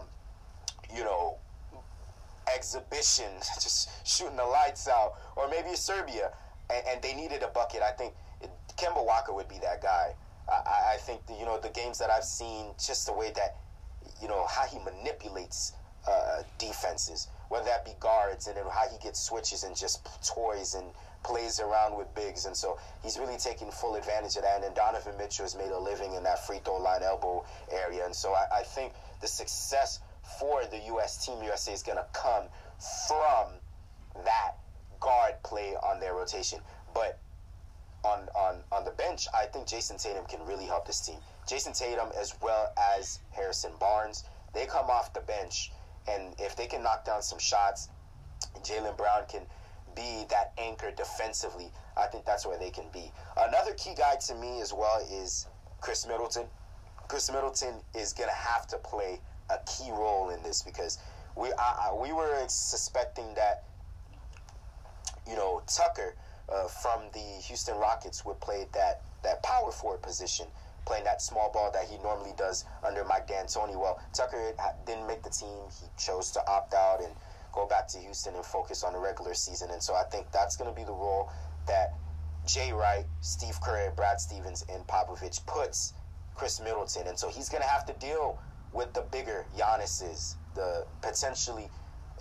you 0.96 1.04
know, 1.04 1.38
exhibition, 2.54 3.32
just 3.62 3.89
shooting 4.06 4.38
the 4.38 4.46
lights 4.46 4.88
out, 4.88 5.14
or 5.36 5.48
maybe 5.48 5.76
Serbia, 5.76 6.32
and, 6.70 6.84
and 6.88 7.02
they 7.02 7.14
needed 7.14 7.44
a 7.44 7.48
bucket, 7.48 7.82
I 7.82 7.92
think 7.92 8.14
Kemba 8.78 9.06
Walker 9.06 9.34
would 9.34 9.48
be 9.48 9.60
that 9.60 9.82
guy. 9.82 10.16
I, 10.50 10.94
I 10.94 10.98
think 10.98 11.26
the, 11.28 11.34
you 11.34 11.46
know 11.46 11.60
the 11.60 11.70
games 11.70 11.98
that 12.00 12.10
I've 12.10 12.24
seen, 12.24 12.74
just 12.84 13.06
the 13.06 13.14
way 13.14 13.32
that 13.36 13.58
you 14.22 14.28
know 14.28 14.46
how 14.48 14.66
he 14.66 14.80
manipulates 14.80 15.74
uh, 16.08 16.44
defenses, 16.58 17.28
whether 17.50 17.66
that 17.66 17.86
be 17.86 17.92
guards, 18.00 18.48
and 18.48 18.58
then 18.58 18.66
how 18.66 18.88
he 18.92 18.98
gets 18.98 19.22
switches 19.22 19.64
and 19.64 19.76
just 19.76 20.08
toys 20.26 20.74
and 20.74 20.86
plays 21.24 21.60
around 21.60 21.96
with 21.96 22.14
bigs, 22.16 22.46
and 22.46 22.58
so 22.58 22.80
he's 23.04 23.20
really 23.20 23.38
taking 23.38 23.70
full 23.70 23.96
advantage 23.96 24.36
of 24.36 24.42
that. 24.42 24.56
And 24.56 24.64
then 24.64 24.74
Donovan 24.74 25.16
Mitchell 25.18 25.46
has 25.46 25.56
made 25.56 25.70
a 25.70 25.78
living 25.78 26.14
in 26.16 26.24
that 26.24 26.46
free 26.46 26.60
throw 26.66 26.78
line 26.78 27.04
elbow 27.04 27.46
area, 27.72 28.06
and 28.06 28.16
so 28.16 28.34
I, 28.34 28.60
I 28.60 28.64
think 28.64 28.94
the 29.22 29.28
success 29.28 30.00
for 30.40 30.66
the 30.66 30.80
U.S. 30.88 31.26
Team 31.26 31.42
USA 31.44 31.74
is 31.74 31.84
going 31.84 31.98
to 31.98 32.06
come 32.14 32.46
from 33.08 33.48
that 34.24 34.58
guard 35.00 35.34
play 35.44 35.76
on 35.84 36.00
their 36.00 36.14
rotation. 36.14 36.60
But 36.94 37.20
on, 38.04 38.28
on, 38.36 38.60
on 38.72 38.86
the 38.86 38.92
bench, 38.92 39.28
I 39.34 39.46
think 39.46 39.68
Jayson 39.68 39.98
Tatum 39.98 40.26
can 40.26 40.46
really 40.46 40.66
help 40.66 40.88
this 40.88 41.02
team. 41.02 41.18
Jayson 41.48 41.74
Tatum, 41.74 42.10
as 42.20 42.36
well 42.42 42.74
as 42.98 43.20
Harrison 43.32 43.72
Barnes, 43.80 44.24
they 44.54 44.66
come 44.66 44.90
off 44.90 45.14
the 45.14 45.22
bench, 45.22 45.72
and 46.08 46.36
if 46.40 46.56
they 46.56 46.68
can 46.68 46.84
knock 46.84 47.06
down 47.06 47.22
some 47.22 47.40
shots, 47.40 47.90
Jaylen 48.64 48.98
Brown 48.98 49.24
can 49.30 49.42
be 49.96 50.26
that 50.30 50.54
anchor 50.58 50.92
defensively. 50.92 51.72
I 51.98 52.08
think 52.08 52.26
that's 52.26 52.46
where 52.46 52.58
they 52.58 52.70
can 52.70 52.86
be. 52.94 53.12
Another 53.38 53.74
key 53.74 53.94
guy 53.96 54.16
to 54.28 54.36
me 54.36 54.62
as 54.62 54.74
well 54.74 55.06
is 55.12 55.48
Khris 55.82 56.08
Middleton. 56.08 56.46
Khris 57.08 57.32
Middleton 57.32 57.76
is 57.94 58.14
going 58.14 58.30
to 58.30 58.36
have 58.36 58.68
to 58.68 58.78
play 58.78 59.20
a 59.52 59.60
key 59.66 59.91
role 59.91 60.30
in 60.30 60.41
this 60.43 60.62
because 60.62 60.97
we 61.36 61.52
I, 61.58 61.89
I, 61.89 61.93
we 61.93 62.12
were 62.12 62.43
suspecting 62.47 63.34
that 63.36 63.66
you 65.28 65.36
know 65.36 65.62
Tucker 65.68 66.16
uh, 66.52 66.68
from 66.68 67.02
the 67.14 67.41
Houston 67.47 67.78
Rockets 67.78 68.26
would 68.26 68.39
play 68.39 68.68
that 68.74 69.02
that 69.24 69.43
power 69.43 69.72
forward 69.72 70.02
position, 70.02 70.47
playing 70.86 71.04
that 71.04 71.22
small 71.22 71.52
ball 71.52 71.72
that 71.74 71.86
he 71.88 71.97
normally 71.99 72.34
does 72.38 72.66
under 72.86 73.04
Mike 73.06 73.28
D'Antoni. 73.28 73.80
Well, 73.80 73.99
Tucker 74.14 74.54
didn't 74.86 75.08
make 75.08 75.24
the 75.24 75.30
team. 75.30 75.70
He 75.80 75.88
chose 75.97 76.32
to 76.32 76.47
opt 76.47 76.74
out 76.74 77.02
and 77.02 77.14
go 77.54 77.68
back 77.68 77.88
to 77.89 77.97
Houston 77.99 78.36
and 78.36 78.45
focus 78.45 78.84
on 78.84 78.93
the 78.93 78.99
regular 78.99 79.34
season. 79.34 79.70
And 79.72 79.82
so 79.82 79.93
I 79.93 80.04
think 80.04 80.32
that's 80.32 80.56
going 80.56 80.70
to 80.70 80.76
be 80.76 80.84
the 80.84 80.93
role 80.93 81.30
that 81.68 81.93
Jay 82.47 82.72
Wright, 82.72 83.06
Steve 83.22 83.60
Kerr, 83.62 83.91
Brad 83.95 84.20
Stevens, 84.20 84.66
and 84.72 84.86
Popovich 84.88 85.45
puts 85.45 85.93
Khris 86.36 86.60
Middleton. 86.60 87.08
And 87.08 87.18
so 87.18 87.30
he's 87.30 87.49
going 87.49 87.62
to 87.62 87.70
have 87.70 87.86
to 87.86 87.93
deal 87.93 88.39
with 88.74 88.94
the 88.94 89.02
bigger 89.02 89.46
Giannis's, 89.58 90.38
the 90.56 90.86
potentially 91.02 91.70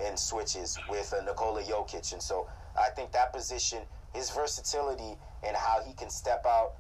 in 0.07 0.17
switches 0.17 0.79
with 0.89 1.13
uh, 1.17 1.23
Nikola 1.25 1.63
Jokic. 1.63 2.13
And 2.13 2.23
so 2.23 2.49
I 2.79 2.91
think 2.91 3.13
that 3.13 3.33
position, 3.33 3.81
his 4.15 4.31
versatility 4.31 5.17
and 5.47 5.57
how 5.57 5.81
he 5.87 5.93
can 5.95 6.11
step 6.11 6.45
out 6.47 6.73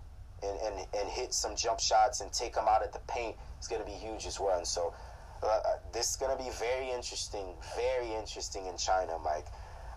and, 0.43 0.59
and, 0.61 0.87
and 0.99 1.09
hit 1.09 1.35
some 1.35 1.55
jump 1.55 1.81
shots 1.81 2.21
and 2.21 2.33
take 2.33 2.55
them 2.55 2.65
out 2.69 2.83
at 2.83 2.93
the 2.93 3.01
paint 3.01 3.37
is 3.61 3.69
going 3.69 3.83
to 3.83 3.87
be 3.87 3.95
huge 3.95 4.27
as 4.27 4.41
well. 4.41 4.57
And 4.57 4.67
so 4.67 4.95
uh, 5.43 5.47
uh 5.47 5.61
this 5.93 6.11
is 6.11 6.17
going 6.17 6.37
to 6.37 6.43
be 6.43 6.51
very 6.51 6.91
interesting, 6.91 7.47
very 7.77 8.13
interesting 8.15 8.67
in 8.67 8.77
China, 8.77 9.19
Mike, 9.23 9.47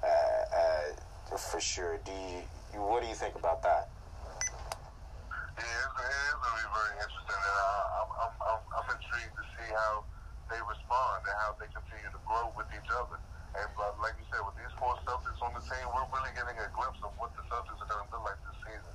uh, 0.03 0.07
uh, 0.07 1.37
for 1.37 1.59
sure. 1.59 1.99
Do 2.05 2.11
you, 2.11 2.79
what 2.81 3.01
do 3.01 3.07
you 3.07 3.15
think 3.15 3.35
about 3.35 3.63
that? 3.63 3.89
Yeah, 5.53 5.85
it's, 5.85 5.93
it's 6.01 6.39
going 6.41 6.49
to 6.49 6.61
be 6.65 6.69
very 6.73 6.93
interesting. 6.97 7.41
And 7.45 7.57
I'm, 7.61 8.09
I'm, 8.41 8.61
I'm, 8.73 8.87
intrigued 8.89 9.35
to 9.37 9.45
see 9.53 9.69
how 9.69 10.01
they 10.49 10.57
respond 10.65 11.19
and 11.29 11.35
how 11.45 11.53
they 11.61 11.69
continue 11.69 12.09
to 12.09 12.21
grow 12.25 12.49
with 12.57 12.65
each 12.73 12.89
other. 12.89 13.21
And 13.53 13.69
like 14.01 14.17
you 14.17 14.25
said, 14.33 14.41
with 14.49 14.57
these 14.57 14.73
four 14.81 14.97
Celtics 15.05 15.37
on 15.45 15.53
the 15.53 15.61
team, 15.61 15.85
we're 15.93 16.09
really 16.09 16.33
getting 16.33 16.57
a 16.57 16.69
glimpse 16.73 16.97
of 17.05 17.13
what 17.21 17.29
the 17.37 17.45
Celtics 17.53 17.77
are 17.77 17.85
going 17.85 18.01
to 18.01 18.09
look 18.17 18.25
like 18.25 18.39
this 18.49 18.57
season. 18.65 18.93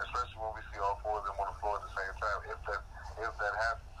Especially 0.00 0.40
when 0.40 0.52
we 0.56 0.64
see 0.72 0.80
all 0.80 0.96
four 1.04 1.20
of 1.20 1.28
them 1.28 1.36
on 1.44 1.52
the 1.52 1.56
floor 1.60 1.76
at 1.76 1.84
the 1.84 1.92
same 1.92 2.14
time. 2.16 2.40
If 2.56 2.60
that 2.72 2.80
if 3.28 3.32
that 3.36 3.54
happens, 3.68 3.96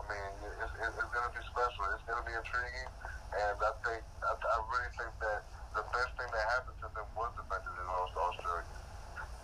I 0.00 0.02
mean, 0.08 0.32
it's, 0.64 0.74
it's 0.80 0.96
going 1.12 1.26
to 1.28 1.34
be 1.36 1.44
special. 1.44 1.82
It's 1.92 2.06
going 2.08 2.24
to 2.24 2.26
be 2.26 2.36
intriguing. 2.40 2.88
And 3.36 3.56
I 3.60 3.72
think 3.84 4.00
I, 4.24 4.32
I 4.32 4.56
really 4.64 4.92
think 4.96 5.12
that 5.12 5.40
the 5.76 5.84
best 5.92 6.10
thing 6.16 6.30
that 6.32 6.44
happened 6.56 6.78
to 6.80 6.88
them 6.96 7.04
was 7.12 7.28
the 7.36 7.44
fact 7.52 7.68
that 7.68 7.74
they 7.76 7.84
lost 7.84 8.16
to 8.16 8.20
Australia 8.32 8.79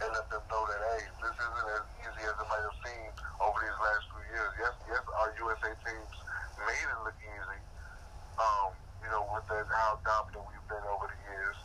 and 0.02 0.08
let 0.12 0.26
them 0.28 0.44
know 0.52 0.62
that 0.68 0.80
hey, 0.92 1.02
this 1.24 1.36
isn't 1.36 1.68
as 1.72 1.84
easy 2.04 2.22
as 2.28 2.36
it 2.36 2.48
might 2.48 2.64
have 2.64 2.78
seemed 2.84 3.16
over 3.40 3.56
these 3.64 3.78
last 3.80 4.04
few 4.12 4.24
years. 4.28 4.50
Yes, 4.60 4.74
yes, 4.92 5.02
our 5.24 5.30
USA 5.40 5.70
teams 5.72 6.12
made 6.60 6.88
it 6.88 7.00
look 7.00 7.16
easy. 7.24 7.60
Um, 8.36 8.68
you 9.00 9.08
know, 9.08 9.24
with 9.32 9.46
the, 9.48 9.56
how 9.64 9.96
dominant 10.04 10.44
we've 10.52 10.68
been 10.68 10.84
over 10.92 11.08
the 11.08 11.20
years, 11.32 11.56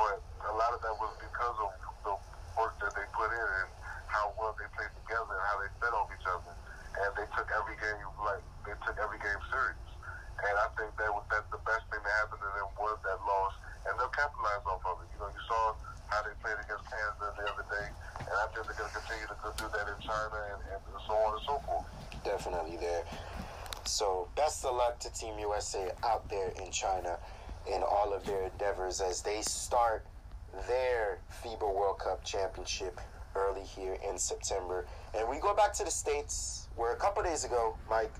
but 0.00 0.16
a 0.48 0.54
lot 0.56 0.72
of 0.72 0.80
that 0.80 0.96
was 0.96 1.12
because 1.20 1.56
of 1.60 1.70
the 2.08 2.14
work 2.56 2.74
that 2.80 2.92
they 2.96 3.04
put 3.12 3.28
in 3.28 3.48
and 3.64 3.70
how 4.08 4.32
well 4.40 4.56
they 4.56 4.68
played 4.72 4.92
together 5.04 5.34
and 5.36 5.44
how 5.44 5.56
they 5.60 5.70
fed 5.82 5.92
off 5.92 6.08
each 6.08 6.28
other, 6.28 6.52
and 7.04 7.10
they 7.20 7.28
took 7.36 7.48
every 7.52 7.76
game 7.76 8.08
like 8.24 8.44
they 8.64 8.76
took 8.88 8.96
every 8.96 9.20
game 9.20 9.40
serious. 9.52 9.90
And 10.44 10.54
I 10.56 10.68
think 10.76 10.92
that 10.96 11.10
was 11.12 11.24
that 11.28 11.44
the 11.52 11.60
best 11.68 11.84
thing 11.92 12.00
that 12.00 12.14
happened 12.24 12.40
to 12.40 12.50
them 12.56 12.68
was 12.80 12.96
that 13.04 13.18
loss, 13.28 13.54
and 13.84 13.92
they'll 14.00 14.16
capitalize 14.16 14.64
off 14.64 14.84
of 14.88 15.04
it. 15.04 15.08
You 15.12 15.20
know, 15.20 15.28
you 15.28 15.42
saw 15.44 15.76
how 16.08 16.22
they 16.22 16.34
played 16.42 16.58
against 16.60 16.84
Canada 16.84 17.32
the 17.36 17.44
other 17.50 17.66
day, 17.70 17.86
and 18.18 18.34
I 18.34 18.46
think 18.52 18.66
they're 18.66 18.76
going 18.76 18.90
to 18.90 18.96
continue 18.96 19.26
to 19.28 19.36
do 19.56 19.66
that 19.72 19.86
in 19.88 19.98
China 20.00 20.38
and, 20.52 20.60
and 20.72 21.00
so 21.06 21.14
on 21.14 21.34
and 21.34 21.44
so 21.46 21.58
forth. 21.66 21.86
Definitely 22.24 22.76
there. 22.76 23.04
So 23.84 24.28
best 24.36 24.64
of 24.64 24.76
luck 24.76 24.98
to 25.00 25.12
Team 25.12 25.38
USA 25.38 25.90
out 26.04 26.28
there 26.28 26.52
in 26.62 26.70
China 26.70 27.18
in 27.66 27.82
all 27.82 28.12
of 28.12 28.24
their 28.24 28.44
endeavors 28.44 29.00
as 29.00 29.22
they 29.22 29.40
start 29.42 30.06
their 30.66 31.18
FIBA 31.42 31.74
World 31.74 31.98
Cup 31.98 32.24
Championship 32.24 33.00
early 33.34 33.62
here 33.62 33.98
in 34.08 34.18
September. 34.18 34.86
And 35.16 35.28
we 35.28 35.38
go 35.38 35.54
back 35.54 35.72
to 35.74 35.84
the 35.84 35.90
States 35.90 36.68
where 36.76 36.92
a 36.92 36.96
couple 36.96 37.22
days 37.22 37.44
ago, 37.44 37.76
Mike, 37.88 38.12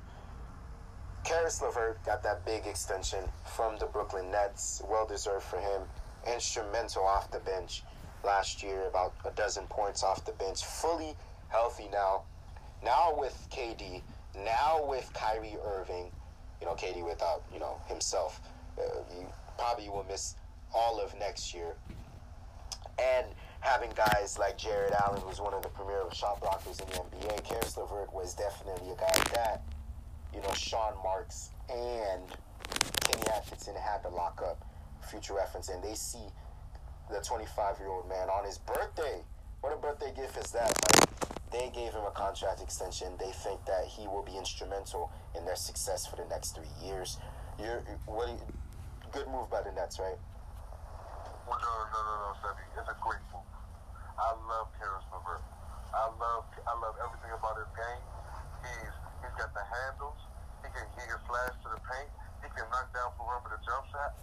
Caris 1.24 1.62
LeVert 1.62 2.04
got 2.04 2.22
that 2.22 2.44
big 2.44 2.66
extension 2.66 3.20
from 3.56 3.78
the 3.78 3.86
Brooklyn 3.86 4.30
Nets. 4.30 4.82
Well 4.88 5.06
deserved 5.06 5.44
for 5.44 5.58
him 5.58 5.82
instrumental 6.32 7.04
off 7.04 7.30
the 7.30 7.40
bench 7.40 7.82
last 8.24 8.62
year, 8.62 8.86
about 8.86 9.14
a 9.24 9.30
dozen 9.30 9.64
points 9.66 10.02
off 10.02 10.24
the 10.24 10.32
bench, 10.32 10.64
fully 10.64 11.14
healthy 11.48 11.88
now. 11.92 12.22
Now 12.82 13.14
with 13.16 13.46
KD, 13.50 14.02
now 14.44 14.84
with 14.86 15.10
Kyrie 15.14 15.56
Irving, 15.64 16.10
you 16.60 16.66
know, 16.66 16.74
KD 16.74 17.04
without, 17.04 17.42
you 17.52 17.60
know, 17.60 17.80
himself, 17.86 18.40
uh, 18.78 18.82
probably 19.58 19.88
will 19.88 20.06
miss 20.08 20.36
all 20.74 21.00
of 21.00 21.16
next 21.18 21.54
year. 21.54 21.74
And 22.98 23.26
having 23.60 23.90
guys 23.96 24.38
like 24.38 24.58
Jarrett 24.58 24.92
Allen, 24.92 25.20
who's 25.22 25.40
one 25.40 25.54
of 25.54 25.62
the 25.62 25.68
premier 25.70 26.02
shot 26.12 26.40
blockers 26.40 26.80
in 26.80 26.88
the 26.88 27.26
NBA. 27.26 27.44
Caris 27.44 27.76
LeVert 27.76 28.12
was 28.12 28.34
definitely 28.34 28.90
a 28.90 28.96
guy 28.96 29.24
that, 29.34 29.62
you 30.34 30.40
know, 30.42 30.52
Sean 30.52 30.92
Marks 31.02 31.50
and 31.70 32.22
Kenny 33.00 33.26
Atkinson 33.34 33.74
had 33.74 34.02
to 34.02 34.08
lock 34.10 34.42
up 34.44 34.64
future 35.04 35.34
reference, 35.34 35.68
and 35.68 35.82
they 35.82 35.94
see 35.94 36.26
the 37.10 37.20
25 37.20 37.78
year 37.78 37.88
old 37.88 38.08
man 38.08 38.28
on 38.28 38.44
his 38.44 38.58
birthday. 38.58 39.22
What 39.60 39.72
a 39.72 39.76
birthday 39.76 40.12
gift 40.14 40.36
is 40.36 40.50
that? 40.52 40.72
Like, 40.92 41.08
they 41.50 41.70
gave 41.70 41.92
him 41.94 42.04
a 42.04 42.10
contract 42.10 42.60
extension. 42.60 43.14
They 43.18 43.30
think 43.30 43.64
that 43.66 43.86
he 43.86 44.08
will 44.08 44.22
be 44.22 44.36
instrumental 44.36 45.12
in 45.36 45.44
their 45.44 45.56
success 45.56 46.06
for 46.06 46.16
the 46.16 46.26
next 46.26 46.56
three 46.58 46.72
years. 46.82 47.18
You're, 47.58 47.86
what? 48.06 48.28
You, 48.28 48.42
good 49.12 49.28
move 49.30 49.46
by 49.50 49.62
the 49.62 49.70
Nets, 49.70 50.02
right? 50.02 50.18
Well, 51.46 51.60
no, 51.62 51.72
no, 51.94 51.98
no, 52.02 52.14
no, 52.26 52.30
Sebi. 52.42 52.64
It's 52.74 52.90
a 52.90 52.96
great 52.98 53.22
move. 53.30 53.46
I 54.18 54.34
love 54.50 54.66
Caris 54.80 55.06
LeVert. 55.14 55.44
I 55.94 56.10
love, 56.18 56.44
I 56.66 56.74
love 56.82 56.98
everything 56.98 57.30
about 57.30 57.54
his 57.54 57.70
game. 57.78 58.02
He's, 58.66 58.94
he's 59.22 59.34
got 59.38 59.54
the 59.54 59.62
handles. 59.62 60.18
He 60.64 60.68
can, 60.74 60.86
he 60.98 61.02
can 61.06 61.20
slash 61.30 61.54
to 61.62 61.68
the 61.70 61.80
paint. 61.86 62.10
He 62.42 62.48
can 62.50 62.66
knock 62.74 62.90
down 62.90 63.14
perimeter 63.14 63.62
jump 63.62 63.86
shot. 63.94 64.18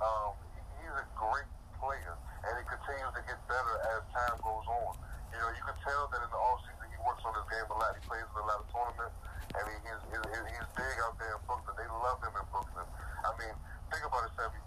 Um, 0.00 0.36
he's 0.76 0.92
a 0.92 1.06
great 1.16 1.48
player, 1.80 2.14
and 2.44 2.52
he 2.60 2.64
continues 2.68 3.12
to 3.16 3.22
get 3.24 3.38
better 3.48 3.74
as 3.96 4.04
time 4.12 4.36
goes 4.44 4.66
on. 4.68 4.92
You 5.32 5.38
know, 5.40 5.50
you 5.52 5.64
can 5.64 5.76
tell 5.80 6.04
that 6.12 6.20
in 6.20 6.30
the 6.30 6.40
offseason 6.40 6.84
he 6.92 6.98
works 7.00 7.24
on 7.24 7.32
his 7.32 7.46
game 7.48 7.68
a 7.72 7.76
lot. 7.76 7.96
He 7.96 8.02
plays 8.04 8.24
in 8.28 8.36
a 8.36 8.44
lot 8.44 8.60
of 8.60 8.68
tournaments, 8.68 9.16
and 9.56 9.64
he, 9.72 9.76
he's, 9.88 10.02
he's, 10.12 10.44
he's 10.52 10.68
big 10.76 10.96
out 11.04 11.16
there 11.16 11.32
in 11.32 11.42
Brooklyn. 11.48 11.74
They 11.80 11.88
love 11.88 12.20
him 12.20 12.34
in 12.36 12.46
Brooklyn. 12.52 12.88
I 13.24 13.30
mean, 13.40 13.54
think 13.88 14.04
about 14.04 14.28
it, 14.28 14.32
Sebi. 14.36 14.60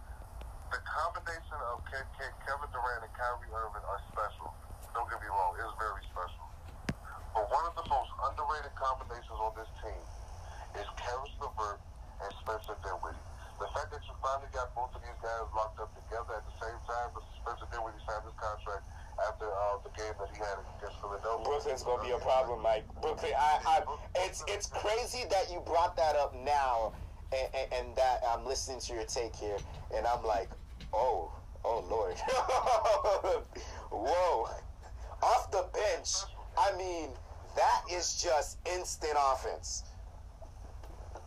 The 0.73 0.81
combination 0.85 1.57
of 1.73 1.81
Kevin 1.89 2.69
Durant 2.69 3.01
and 3.05 3.13
Kyrie 3.13 3.53
Irving 3.53 3.85
are 3.85 4.01
special. 4.09 4.53
Don't 4.93 5.09
get 5.09 5.21
me 5.21 5.29
wrong, 5.29 5.53
it's 5.57 5.77
very 5.77 6.03
special. 6.09 6.45
But 7.33 7.45
one 7.49 7.65
of 7.69 7.73
the 7.77 7.85
most 7.89 8.09
underrated 8.21 8.73
combinations 8.77 9.37
on 9.37 9.53
this 9.57 9.69
team 9.81 10.03
is 10.77 10.85
Caris 10.97 11.33
LeVert 11.41 11.81
and 12.21 12.31
Spencer 12.41 12.77
Dinwiddie. 12.81 13.28
The 13.59 13.67
fact 13.75 13.91
that 13.91 13.99
you 14.07 14.15
finally 14.23 14.47
got 14.55 14.71
both 14.71 14.95
of 14.95 15.03
these 15.03 15.19
guys 15.19 15.43
locked 15.51 15.83
up 15.83 15.91
together 15.91 16.39
at 16.39 16.47
the 16.47 16.55
same 16.63 16.79
time, 16.87 17.11
but 17.11 17.27
Spencer 17.43 17.67
Dinwiddie 17.75 17.99
signed 18.07 18.23
his 18.23 18.35
contract 18.39 18.87
after 19.27 19.51
uh, 19.51 19.83
the 19.83 19.91
game 19.99 20.15
that 20.15 20.31
he 20.31 20.39
had 20.39 20.55
against 20.79 20.95
Philadelphia. 21.03 21.43
Brooklyn's 21.43 21.83
gonna 21.83 22.03
be 22.03 22.15
a 22.15 22.23
problem, 22.23 22.63
Mike. 22.63 22.87
Brooklyn, 23.03 23.35
I, 23.35 23.59
I, 23.67 23.77
it's 24.23 24.43
it's 24.47 24.67
crazy 24.71 25.27
that 25.29 25.51
you 25.51 25.59
brought 25.67 25.97
that 25.97 26.15
up 26.15 26.35
now, 26.39 26.93
and, 27.35 27.47
and, 27.51 27.67
and 27.73 27.95
that 27.99 28.23
I'm 28.23 28.45
listening 28.45 28.79
to 28.79 28.93
your 28.93 29.03
take 29.03 29.35
here, 29.35 29.57
and 29.95 30.07
I'm 30.07 30.23
like, 30.23 30.49
oh, 30.93 31.31
oh 31.65 31.83
Lord, 31.91 32.15
whoa, 33.91 34.47
off 35.21 35.51
the 35.51 35.67
bench. 35.73 36.23
I 36.57 36.75
mean, 36.77 37.09
that 37.55 37.81
is 37.91 38.21
just 38.21 38.57
instant 38.65 39.17
offense. 39.19 39.83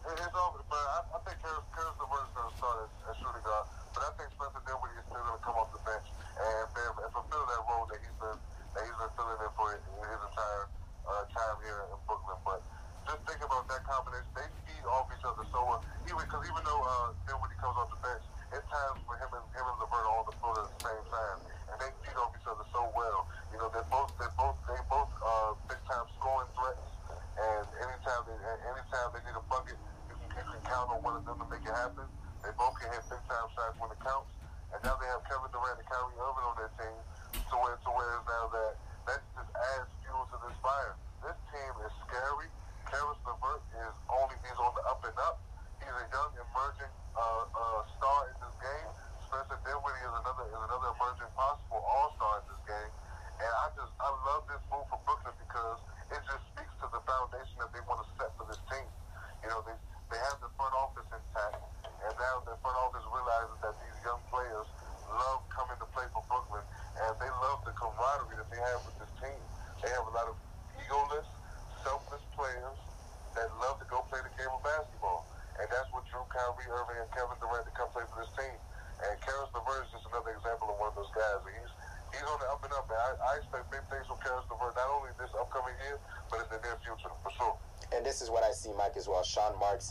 It 0.03 0.18
is 0.18 0.34
over, 0.34 0.61
but 0.66 0.82
I, 0.82 0.98
I 1.14 1.18
think 1.22 1.38
Caris, 1.38 1.66
Caris 1.72 1.96
LeVert 2.03 2.26
is 2.26 2.32
going 2.34 2.48
to 2.50 2.57
start 2.59 2.76
as, 2.82 2.90
as 3.07 3.14
shooting 3.22 3.44
guard, 3.46 3.66
but 3.94 4.03
I 4.03 4.11
think 4.18 4.28
Spencer 4.34 4.62
Dinwiddie 4.66 4.98
is 4.98 5.07
still 5.07 5.22
going 5.22 5.38
to 5.38 5.44
come 5.46 5.57
off 5.57 5.70
the 5.70 5.82
bench. 5.86 6.07
And, 6.32 6.64
and, 6.74 6.92
and 7.07 7.11
fulfill 7.12 7.44
that 7.44 7.62
role 7.68 7.86
that 7.92 8.00
he's 8.03 8.16
been 8.18 8.38
that 8.72 8.82
he's 8.88 8.98
been 8.98 9.12
filling 9.14 9.36
in 9.36 9.53
for 9.53 9.68
his, 9.68 9.84
his 9.84 10.20
entire 10.32 10.64
uh, 11.05 11.24
time 11.28 11.57
here 11.61 11.78
in 11.92 11.98
Brooklyn. 12.09 12.40
But 12.40 12.61
just 13.05 13.20
think 13.28 13.40
about 13.44 13.68
that 13.68 13.84
combination; 13.84 14.32
they 14.32 14.48
feed 14.64 14.84
off 14.88 15.12
each 15.12 15.22
other 15.22 15.44
so 15.53 15.61
well. 15.68 15.84
Even 16.09 16.24
because 16.24 16.42
even 16.48 16.62
though 16.64 16.82
uh, 16.82 17.12
Dinwiddie 17.28 17.61
comes 17.61 17.76
off 17.76 17.92
the 17.92 18.00
bench, 18.00 18.24
it's 18.48 18.64
times 18.72 19.00
for 19.05 19.14
him 19.20 19.30
and 19.32 19.44
him 19.53 19.64
and 19.68 19.78
LeVert 19.80 20.05
are 20.09 20.16
on 20.18 20.24
the 20.24 20.36
floor 20.40 20.57
at 20.57 20.68
the 20.72 20.80
same 20.82 21.05
time, 21.12 21.38
and 21.68 21.76
they 21.78 21.90
feed 22.00 22.16
off 22.16 22.32
each 22.32 22.48
other 22.48 22.64
so 22.72 22.80
well. 22.96 23.28
You 23.53 23.61
know, 23.61 23.68
they're 23.70 23.86
both 23.92 24.09
they 24.16 24.28
both 24.40 24.57
they 24.64 24.80
both 24.88 25.12
uh, 25.20 25.53
big 25.68 25.80
time 25.84 26.09
scoring 26.16 26.48
threats, 26.57 26.88
and 27.12 27.64
anytime 27.76 28.20
they 28.24 28.36
anytime 28.40 29.09
they 29.12 29.22
need 29.28 29.36
a 29.36 29.44
bucket, 29.53 29.76
you 30.09 30.16
can, 30.16 30.32
you 30.32 30.44
can 30.48 30.62
count 30.64 30.88
on 30.92 31.05
one 31.05 31.20
of 31.20 31.24
them 31.28 31.36
to 31.38 31.46
make 31.53 31.61
it 31.61 31.76
happen. 31.76 32.09
They 32.40 32.50
both 32.59 32.74
can 32.80 32.88
hit 32.90 33.05
big 33.07 33.22
time 33.28 33.46
shots 33.55 33.76
when 33.78 33.88
it 33.94 34.00
counts, 34.03 34.32
and 34.74 34.80
now 34.82 34.98
they 34.98 35.09
have 35.12 35.22
Kevin 35.30 35.50
Durant 35.55 35.78
and 35.78 35.86
Kyrie 35.86 36.18
Irving 36.18 36.46
on 36.46 36.57
their 36.59 36.72
team, 36.74 36.98
to 37.38 37.55
where 37.57 37.76
to 37.78 37.90
where 37.94 38.11
it's 38.18 38.26
now 38.26 38.46
that 38.50 38.72
that 39.07 39.20
just 39.34 39.53
adds 39.78 39.88
fuel 40.05 40.26
to 40.28 40.36
this 40.42 40.57
fire. 40.62 40.94
This 41.22 41.38
team 41.55 41.72
is 41.86 41.92
scary. 42.07 42.50
Caris 42.90 43.20
LeVert 43.24 43.62
is 43.78 43.94
only 44.12 44.36
he's 44.44 44.59
on 44.59 44.74
the 44.76 44.82
up 44.90 45.00
and 45.07 45.16
up. 45.24 45.38
He's 45.80 45.94
a 45.94 46.07
young 46.12 46.30
emerging 46.34 46.92
uh, 47.14 47.44
uh, 47.46 47.80
star 47.96 48.18
in 48.28 48.36
this 48.42 48.57
game. 48.59 48.88
Spencer 49.30 49.59
Dinwiddie 49.64 50.03
is 50.03 50.14
another 50.18 50.44
is 50.50 50.62
another 50.66 50.90
emerging 50.98 51.30
possible 51.38 51.78
all 51.78 52.11
star 52.18 52.42
in 52.42 52.46
this 52.50 52.62
game. 52.66 52.92
And 53.38 53.53
I 53.55 53.66
just 53.78 53.92
I 54.03 54.09
love 54.26 54.42
this 54.50 54.62
move 54.68 54.86
for 54.90 54.98
Brooklyn 55.07 55.34
because 55.40 55.78
it 56.11 56.20
just 56.26 56.42
speaks 56.53 56.74
to 56.82 56.86
the 56.90 57.01
foundation 57.06 57.56
that 57.62 57.70
they 57.70 57.82
want 57.86 58.02
to 58.02 58.09
set 58.18 58.31
for 58.35 58.44
this 58.51 58.60
team. 58.66 58.89
You 59.47 59.48
know, 59.51 59.62
they 59.64 59.76
they 60.12 60.20
have 60.28 60.39
the 60.44 60.52
front 60.60 60.76
office 60.76 61.09
intact, 61.09 61.56
and 61.89 62.12
now 62.12 62.44
the 62.44 62.55
front 62.60 62.76
office 62.76 63.06
realizes 63.09 63.56
that 63.64 63.74
these 63.81 63.98
young 64.05 64.20
players 64.28 64.68
love 65.09 65.40
coming 65.48 65.81
to 65.81 65.89
play 65.97 66.05
for 66.12 66.20
Brooklyn, 66.28 66.60
and 67.01 67.12
they 67.16 67.32
love 67.40 67.64
the 67.64 67.72
camaraderie 67.72 68.36
that 68.36 68.48
they 68.52 68.60
have 68.60 68.85
with 68.85 68.97
this 69.01 69.12
team. 69.24 69.40
They 69.81 69.89
have 69.89 70.05
a 70.05 70.12
lot 70.12 70.28
of 70.28 70.36
egoless, 70.76 71.26
selfless 71.81 72.20
players 72.36 72.78
that 73.35 73.48
love 73.64 73.81
to 73.81 73.86
go 73.89 74.05
play 74.12 74.20
the 74.20 74.32
game 74.36 74.52
of 74.52 74.60
basketball. 74.60 75.24
And 75.56 75.68
that's 75.68 75.89
what 75.93 76.05
drew 76.09 76.20
Kyrie 76.28 76.68
Irving 76.68 77.01
and 77.01 77.10
Kevin 77.12 77.36
Durant 77.40 77.64
to 77.68 77.72
come 77.76 77.89
play 77.93 78.05
for 78.12 78.24
this 78.24 78.32
team. 78.36 78.56
And 79.02 79.16
Caris 79.20 79.51
LeVert 79.52 79.89
is 79.89 79.90
just 79.97 80.06
another 80.12 80.32
example 80.36 80.72
of 80.72 80.76
one 80.76 80.93
of 80.93 80.97
those 80.97 81.10
guys. 81.12 81.40
He's 81.48 81.72
he's 82.12 82.24
on 82.28 82.39
the 82.40 82.48
up 82.52 82.60
and 82.62 82.72
up, 82.76 82.85
man. 82.89 83.01
I, 83.01 83.10
I 83.16 83.32
expect 83.40 83.68
big 83.72 83.85
things 83.89 84.05
from 84.06 84.20
Caris 84.20 84.44
LeVert, 84.48 84.76
not 84.76 84.89
only 84.93 85.10
this 85.16 85.32
upcoming 85.36 85.76
year, 85.85 85.97
but 86.28 86.44
in 86.44 86.48
the 86.52 86.60
near 86.60 86.76
future, 86.85 87.10
for 87.24 87.32
sure. 87.36 87.56
And 87.93 88.05
this 88.06 88.22
is 88.24 88.31
what 88.32 88.44
I 88.44 88.52
see, 88.52 88.72
Mike, 88.76 88.97
as 88.97 89.09
well. 89.09 89.20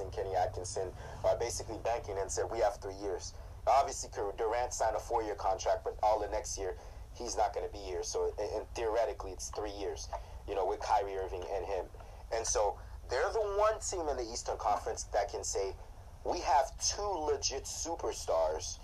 Kenny 0.10 0.36
Atkinson 0.36 0.90
are 1.24 1.38
basically 1.38 1.78
banking 1.84 2.18
and 2.18 2.32
said, 2.32 2.46
we 2.52 2.60
have 2.60 2.78
three 2.78 2.96
years. 2.96 3.34
Obviously, 3.68 4.10
Durant 4.38 4.74
signed 4.74 4.96
a 4.96 5.00
four-year 5.00 5.36
contract, 5.36 5.84
but 5.84 5.96
all 6.02 6.20
the 6.20 6.30
next 6.30 6.58
year, 6.58 6.78
he's 7.14 7.38
not 7.38 7.54
going 7.54 7.68
to 7.68 7.72
be 7.72 7.80
here. 7.80 8.02
So, 8.02 8.34
and 8.40 8.66
theoretically, 8.74 9.32
it's 9.32 9.50
three 9.50 9.74
years, 9.80 10.10
you 10.48 10.56
know, 10.56 10.66
with 10.66 10.80
Kyrie 10.80 11.18
Irving 11.18 11.44
and 11.56 11.66
him. 11.66 11.86
And 12.34 12.46
so 12.46 12.80
they're 13.10 13.32
the 13.34 13.40
one 13.40 13.80
team 13.80 14.08
in 14.08 14.18
the 14.18 14.32
Eastern 14.32 14.58
Conference 14.58 15.04
that 15.14 15.30
can 15.30 15.44
say, 15.44 15.76
we 16.26 16.40
have 16.40 16.72
two 16.80 17.02
legit 17.02 17.66
superstars 17.66 18.80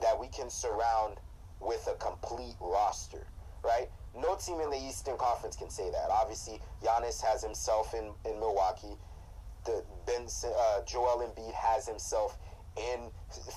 that 0.00 0.18
we 0.18 0.28
can 0.28 0.48
surround 0.48 1.16
with 1.60 1.86
a 1.90 1.94
complete 1.96 2.54
roster, 2.60 3.26
right? 3.62 3.88
No 4.16 4.36
team 4.36 4.60
in 4.60 4.70
the 4.70 4.78
Eastern 4.78 5.16
Conference 5.16 5.56
can 5.56 5.70
say 5.70 5.90
that. 5.90 6.08
Obviously, 6.10 6.60
Giannis 6.82 7.22
has 7.22 7.42
himself 7.42 7.94
in, 7.94 8.12
in 8.30 8.38
Milwaukee. 8.38 8.96
Ben 10.24 10.52
uh, 10.56 10.82
Joel 10.86 11.22
Embiid 11.22 11.52
has 11.52 11.86
himself 11.86 12.38
in 12.76 13.10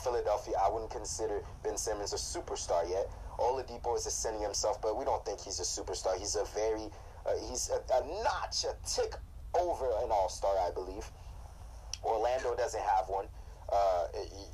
Philadelphia. 0.03 0.55
I 0.61 0.69
wouldn't 0.69 0.91
consider 0.91 1.41
Ben 1.63 1.77
Simmons 1.77 2.13
a 2.13 2.17
superstar 2.17 2.89
yet. 2.89 3.09
Oladipo 3.39 3.95
is 3.95 4.05
ascending 4.05 4.41
himself, 4.41 4.81
but 4.81 4.97
we 4.97 5.05
don't 5.05 5.23
think 5.25 5.39
he's 5.39 5.59
a 5.59 5.63
superstar. 5.63 6.17
He's 6.17 6.35
a 6.35 6.43
very 6.53 6.89
uh, 7.25 7.31
he's 7.49 7.69
a, 7.69 7.79
a 7.93 8.23
notch, 8.23 8.65
a 8.65 8.75
tick 8.85 9.13
over 9.53 9.85
an 10.03 10.11
All 10.11 10.29
Star, 10.29 10.55
I 10.59 10.71
believe. 10.71 11.09
Orlando 12.03 12.55
doesn't 12.55 12.81
have 12.81 13.07
one. 13.07 13.25
Uh, 13.71 14.07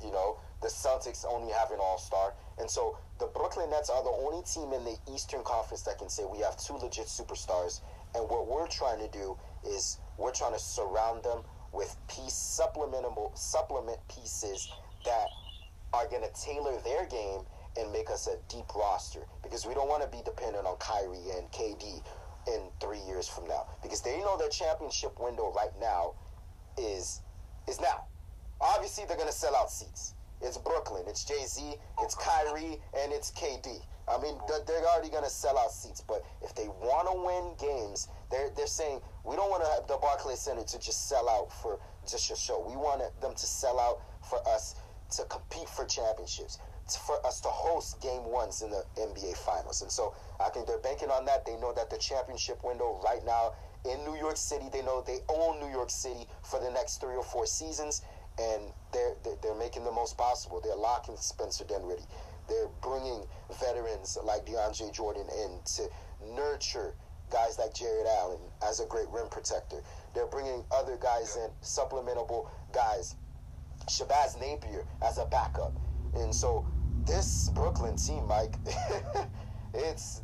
you 0.04 0.10
know, 0.10 0.38
the 0.60 0.68
Celtics 0.68 1.24
only 1.28 1.52
have 1.52 1.70
an 1.70 1.78
All 1.80 1.98
Star, 1.98 2.34
and 2.58 2.68
so 2.68 2.98
the 3.18 3.26
Brooklyn 3.26 3.70
Nets 3.70 3.90
are 3.90 4.02
the 4.02 4.10
only 4.10 4.42
team 4.44 4.72
in 4.72 4.84
the 4.84 4.96
Eastern 5.12 5.42
Conference 5.42 5.82
that 5.82 5.98
can 5.98 6.08
say 6.08 6.24
we 6.24 6.38
have 6.38 6.56
two 6.56 6.74
legit 6.74 7.06
superstars. 7.06 7.80
And 8.14 8.28
what 8.28 8.46
we're 8.46 8.68
trying 8.68 9.00
to 9.00 9.08
do 9.08 9.36
is 9.66 9.98
we're 10.18 10.32
trying 10.32 10.52
to 10.52 10.58
surround 10.58 11.24
them 11.24 11.40
with 11.74 11.96
piece 12.08 12.34
supplementable 12.34 13.36
supplement 13.36 13.98
pieces 14.08 14.70
that 15.04 15.26
are 15.92 16.06
going 16.08 16.22
to 16.22 16.40
tailor 16.40 16.80
their 16.84 17.06
game 17.06 17.40
and 17.76 17.90
make 17.92 18.10
us 18.10 18.28
a 18.28 18.36
deep 18.48 18.74
roster 18.74 19.20
because 19.42 19.66
we 19.66 19.74
don't 19.74 19.88
want 19.88 20.02
to 20.02 20.08
be 20.08 20.22
dependent 20.24 20.66
on 20.66 20.76
Kyrie 20.76 21.36
and 21.36 21.50
KD 21.50 22.02
in 22.46 22.60
three 22.80 23.00
years 23.06 23.28
from 23.28 23.46
now 23.48 23.66
because 23.82 24.00
they 24.00 24.18
know 24.20 24.36
their 24.38 24.48
championship 24.48 25.18
window 25.20 25.52
right 25.54 25.72
now 25.80 26.14
is 26.78 27.20
is 27.68 27.80
now. 27.80 28.04
Obviously, 28.60 29.04
they're 29.06 29.16
going 29.16 29.28
to 29.28 29.34
sell 29.34 29.56
out 29.56 29.70
seats. 29.70 30.14
It's 30.40 30.58
Brooklyn, 30.58 31.04
it's 31.08 31.24
Jay 31.24 31.44
Z, 31.46 31.74
it's 32.00 32.14
Kyrie, 32.14 32.78
and 32.96 33.12
it's 33.12 33.30
KD. 33.32 33.80
I 34.06 34.20
mean, 34.20 34.34
they're 34.66 34.84
already 34.84 35.08
going 35.08 35.24
to 35.24 35.30
sell 35.30 35.58
out 35.58 35.72
seats. 35.72 36.02
But 36.06 36.24
if 36.42 36.54
they 36.54 36.68
want 36.68 37.08
to 37.08 37.16
win 37.24 37.70
games, 37.70 38.08
they're 38.30 38.50
they're 38.54 38.66
saying 38.66 39.00
we 39.24 39.36
don't 39.36 39.50
want 39.50 39.64
to 39.64 39.70
have 39.70 39.86
the 39.88 39.96
Barclays 39.96 40.40
Center 40.40 40.64
to 40.64 40.78
just 40.78 41.08
sell 41.08 41.28
out 41.28 41.50
for 41.50 41.80
just 42.08 42.30
a 42.30 42.36
show. 42.36 42.64
We 42.68 42.76
want 42.76 43.02
them 43.20 43.34
to 43.34 43.46
sell 43.46 43.80
out 43.80 44.00
for 44.28 44.46
us 44.46 44.76
to 45.16 45.24
compete 45.24 45.68
for 45.68 45.84
championships, 45.84 46.58
for 47.06 47.24
us 47.26 47.40
to 47.40 47.48
host 47.48 48.00
game 48.00 48.24
ones 48.24 48.62
in 48.62 48.70
the 48.70 48.84
NBA 48.96 49.36
Finals. 49.38 49.82
And 49.82 49.90
so 49.90 50.14
I 50.40 50.50
think 50.50 50.66
they're 50.66 50.78
banking 50.78 51.10
on 51.10 51.24
that. 51.24 51.46
They 51.46 51.56
know 51.56 51.72
that 51.72 51.88
the 51.88 51.96
championship 51.96 52.62
window 52.62 53.00
right 53.04 53.24
now 53.24 53.52
in 53.84 54.02
New 54.04 54.16
York 54.16 54.36
City, 54.36 54.66
they 54.72 54.82
know 54.82 55.02
they 55.06 55.20
own 55.28 55.60
New 55.60 55.70
York 55.70 55.90
City 55.90 56.26
for 56.42 56.60
the 56.60 56.70
next 56.70 57.00
three 57.00 57.16
or 57.16 57.24
four 57.24 57.46
seasons, 57.46 58.02
and 58.38 58.72
they're 58.92 59.14
they're, 59.22 59.36
they're 59.42 59.54
making 59.54 59.84
the 59.84 59.92
most 59.92 60.16
possible. 60.18 60.60
They're 60.62 60.76
locking 60.76 61.16
Spencer 61.16 61.64
Dinwiddie. 61.64 62.06
They're 62.48 62.68
bringing 62.82 63.24
veterans 63.60 64.18
like 64.22 64.44
DeAndre 64.44 64.92
Jordan 64.92 65.26
in 65.44 65.60
to 65.76 65.88
nurture 66.34 66.94
guys 67.34 67.58
like 67.58 67.74
Jarrett 67.74 68.06
Allen 68.20 68.38
as 68.64 68.78
a 68.78 68.86
great 68.86 69.08
rim 69.10 69.26
protector. 69.28 69.82
They're 70.14 70.28
bringing 70.28 70.64
other 70.70 70.96
guys 70.96 71.36
in, 71.36 71.50
supplementable 71.62 72.48
guys. 72.72 73.16
Shabazz 73.88 74.40
Napier 74.40 74.86
as 75.02 75.18
a 75.18 75.26
backup. 75.26 75.72
And 76.14 76.32
so 76.32 76.64
this 77.04 77.50
Brooklyn 77.50 77.96
team, 77.96 78.24
Mike, 78.28 78.54
it's 79.74 80.22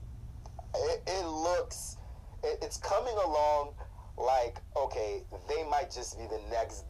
it, 0.73 1.03
it 1.05 1.27
looks 1.27 1.97
it, 2.45 2.59
it's 2.63 2.77
coming 2.77 3.17
along 3.27 3.75
like 4.17 4.61
okay, 4.77 5.25
they 5.49 5.65
might 5.65 5.91
just 5.91 6.17
be 6.17 6.27
the 6.27 6.41
next 6.49 6.85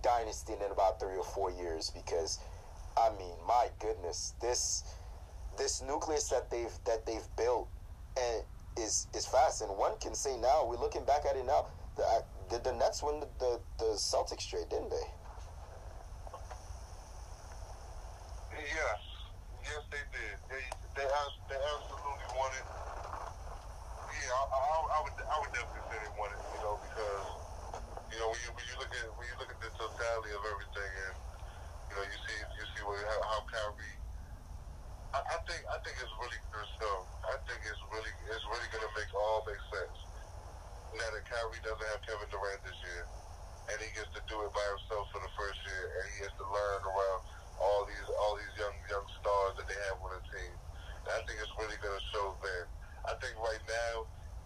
dynasty 0.00 0.52
in 0.52 0.70
about 0.70 1.00
three 1.00 1.16
or 1.16 1.24
four 1.24 1.50
years 1.50 1.90
because 1.90 2.38
I 2.96 3.10
mean, 3.18 3.34
my 3.48 3.66
goodness, 3.80 4.34
this 4.40 4.84
this 5.58 5.82
nucleus 5.82 6.28
that 6.28 6.50
they've 6.50 6.72
that 6.84 7.04
they've 7.04 7.26
built 7.36 7.68
and 8.16 8.42
is 8.78 9.08
is 9.14 9.26
fast. 9.26 9.62
And 9.62 9.76
one 9.76 9.98
can 9.98 10.14
say 10.14 10.36
now, 10.36 10.66
we're 10.66 10.80
looking 10.80 11.04
back 11.04 11.24
at 11.28 11.36
it 11.36 11.44
now. 11.46 11.66
The, 11.96 12.02
uh, 12.04 12.22
did 12.50 12.64
the 12.64 12.72
Nets 12.72 13.02
win 13.02 13.20
the, 13.20 13.28
the, 13.40 13.60
the 13.78 13.90
Celtics 13.96 14.46
trade, 14.48 14.68
didn't 14.70 14.90
they? 14.90 15.06
Yes, 18.56 19.00
yes, 19.64 19.82
they 19.92 20.04
did. 20.12 20.36
They 20.48 20.62
they, 20.96 21.06
they 21.06 21.58
absolutely 21.58 22.28
won 22.36 22.52
it. 22.56 22.66
Yeah, 23.92 24.32
I, 24.32 24.44
I, 24.44 24.76
I 24.96 24.98
would 25.04 25.16
I 25.20 25.36
would 25.40 25.52
definitely 25.52 25.84
say 25.90 25.98
they 26.00 26.12
won 26.16 26.30
it. 26.32 26.42
You 26.56 26.60
know, 26.64 26.74
because 26.80 27.26
you 28.12 28.18
know 28.20 28.28
when 28.32 28.40
you 28.44 28.50
when 28.56 28.66
you 28.68 28.76
look 28.80 28.92
at 28.92 29.06
when 29.16 29.26
you 29.28 29.36
look 29.40 29.50
at 29.52 29.60
the 29.60 29.70
totality 29.76 30.32
of 30.36 30.42
everything, 30.46 30.92
and 31.08 31.16
you 31.90 31.94
know 31.96 32.04
you 32.04 32.18
see 32.24 32.38
you 32.40 32.64
see 32.76 32.82
what, 32.84 33.00
how, 33.00 33.20
how 33.28 33.40
Kyrie. 33.48 33.95
I, 35.16 35.24
I 35.32 35.38
think 35.48 35.64
I 35.72 35.80
think 35.80 35.96
it's 35.96 36.12
really 36.20 36.40
good 36.52 36.68
stuff. 36.76 37.02
I 37.24 37.40
think 37.48 37.60
it's 37.64 37.80
really 37.88 38.12
it's 38.28 38.46
really 38.52 38.68
gonna 38.68 38.92
make 38.92 39.08
all 39.16 39.40
make 39.48 39.62
sense. 39.72 39.96
Now 40.92 41.08
that 41.08 41.24
Kyrie 41.24 41.62
doesn't 41.64 41.88
have 41.88 42.00
Kevin 42.04 42.28
Durant 42.28 42.60
this 42.68 42.76
year, 42.84 43.04
and 43.72 43.76
he 43.80 43.88
gets 43.96 44.12
to 44.12 44.22
do 44.28 44.36
it 44.44 44.52
by 44.52 44.66
himself 44.76 45.08
for 45.16 45.20
the 45.24 45.32
first 45.32 45.56
year, 45.64 45.84
and 45.88 46.04
he 46.12 46.16
has 46.28 46.34
to 46.36 46.44
learn 46.44 46.80
around 46.84 47.20
all 47.56 47.88
these 47.88 48.08
all 48.20 48.36
these 48.36 48.54
young 48.60 48.76
young 48.92 49.06
stars 49.16 49.56
that 49.56 49.64
they 49.64 49.78
have 49.88 49.96
on 50.04 50.20
the 50.20 50.22
team. 50.28 50.52
And 51.08 51.12
I 51.16 51.20
think 51.24 51.40
it's 51.40 51.54
really 51.56 51.80
to 51.80 51.90
show 52.12 52.36
then. 52.44 52.64
I 53.08 53.14
think 53.16 53.40
right 53.40 53.64
now 53.64 53.94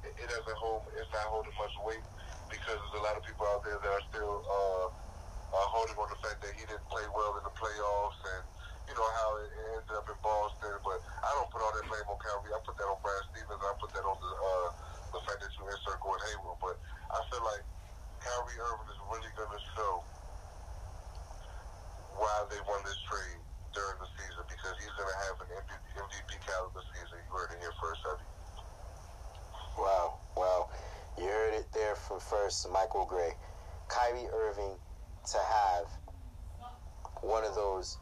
it, 0.06 0.14
it 0.22 0.28
doesn't 0.30 0.58
hold 0.62 0.86
it's 0.94 1.10
not 1.10 1.26
holding 1.34 1.54
much 1.58 1.74
weight 1.82 2.06
because 2.46 2.78
there's 2.78 2.98
a 3.02 3.04
lot 3.10 3.18
of 3.18 3.26
people 3.26 3.42
out 3.50 3.66
there 3.66 3.74
that 3.74 3.90
are 3.90 4.06
still 4.06 4.38
uh, 4.46 4.86
uh, 5.50 5.66
holding 5.74 5.98
on 5.98 6.14
the 6.14 6.20
fact 6.22 6.38
that 6.46 6.54
he 6.54 6.62
didn't 6.62 6.86
play 6.86 7.02
well 7.10 7.34
in 7.38 7.42
the 7.42 7.54
playoffs 7.58 8.22
and 8.38 8.42
you 8.90 8.98
know 8.98 9.10
how 9.22 9.28
it, 9.38 9.50
it 9.54 9.66
ended 9.78 9.94
up 9.94 10.06
in 10.10 10.18
Boston. 10.18 10.74
But 10.82 10.98
I 11.22 11.30
don't 11.38 11.46
put 11.54 11.62
all 11.62 11.70
that 11.70 11.86
blame 11.86 12.06
on 12.10 12.18
Kyrie. 12.18 12.50
I 12.50 12.58
put 12.66 12.74
that 12.74 12.90
on 12.90 12.98
Brad 13.06 13.22
Stevens. 13.30 13.62
I 13.62 13.72
put 13.78 13.94
that 13.94 14.02
on 14.02 14.18
the 14.18 14.32
uh, 14.34 14.68
the 15.14 15.20
fact 15.22 15.38
that 15.46 15.52
you 15.54 15.62
insert 15.70 16.02
Gordon 16.02 16.26
Hayward. 16.26 16.58
But 16.58 16.76
I 17.14 17.18
feel 17.30 17.42
like 17.46 17.62
Kyrie 18.18 18.58
Irving 18.58 18.90
is 18.90 19.00
really 19.06 19.30
going 19.38 19.52
to 19.54 19.62
show 19.78 19.92
why 22.18 22.34
they 22.50 22.58
won 22.66 22.82
this 22.82 22.98
trade 23.06 23.40
during 23.70 23.96
the 24.02 24.10
season 24.18 24.42
because 24.50 24.74
he's 24.82 24.94
going 24.98 25.06
to 25.06 25.18
have 25.30 25.36
an 25.38 25.50
MVP 25.94 26.30
caliber 26.42 26.82
season. 26.90 27.22
You 27.22 27.30
heard 27.30 27.54
it 27.54 27.62
here 27.62 27.74
first, 27.78 28.02
Heavy. 28.02 28.26
Wow, 29.78 30.18
wow. 30.34 30.60
You 31.14 31.30
heard 31.30 31.54
it 31.62 31.70
there 31.70 31.94
Michael 32.72 33.06
Gray. 33.06 33.32
Kyrie 33.88 34.28
Irving 34.32 34.76
to 35.32 35.38
have 35.38 35.86
one 37.22 37.44
of 37.44 37.54
those 37.54 37.98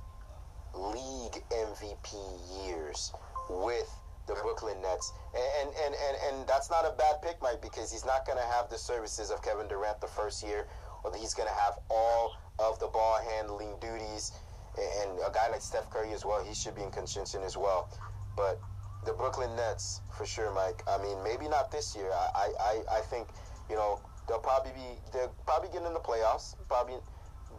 league 0.74 1.42
MVP 1.50 2.66
years 2.66 3.12
with 3.50 3.88
the 4.26 4.34
Brooklyn 4.34 4.80
Nets. 4.82 5.12
And, 5.34 5.70
and, 5.84 5.94
and, 5.94 6.16
and 6.28 6.48
that's 6.48 6.70
not 6.70 6.84
a 6.84 6.94
bad 6.96 7.16
pick, 7.22 7.40
Mike, 7.42 7.62
because 7.62 7.90
he's 7.90 8.04
not 8.04 8.26
going 8.26 8.38
to 8.38 8.44
have 8.44 8.68
the 8.68 8.78
services 8.78 9.30
of 9.30 9.42
Kevin 9.42 9.66
Durant 9.66 10.00
the 10.00 10.06
first 10.06 10.44
year, 10.44 10.66
or 11.02 11.16
he's 11.16 11.34
going 11.34 11.48
to 11.48 11.54
have 11.54 11.74
all 11.90 12.32
of 12.58 12.78
the 12.78 12.88
ball 12.88 13.18
handling 13.34 13.74
duties. 13.80 14.32
And 14.76 15.18
a 15.26 15.32
guy 15.32 15.48
like 15.50 15.62
Steph 15.62 15.90
Curry 15.90 16.12
as 16.12 16.24
well, 16.24 16.44
he 16.44 16.54
should 16.54 16.76
be 16.76 16.82
in 16.82 16.90
contention 16.90 17.42
as 17.42 17.56
well. 17.56 17.88
But 18.36 18.60
the 19.04 19.12
Brooklyn 19.12 19.56
Nets, 19.56 20.02
for 20.16 20.26
sure, 20.26 20.52
Mike. 20.52 20.82
I 20.86 21.02
mean, 21.02 21.22
maybe 21.24 21.48
not 21.48 21.72
this 21.72 21.96
year. 21.96 22.10
I, 22.12 22.52
I, 22.60 22.98
I 22.98 23.00
think, 23.00 23.28
you 23.70 23.76
know, 23.76 24.00
they'll 24.28 24.38
probably 24.38 24.72
be 24.72 24.88
they'll 25.12 25.34
probably 25.46 25.70
get 25.72 25.82
in 25.82 25.92
the 25.92 26.04
playoffs, 26.04 26.54
probably 26.68 26.96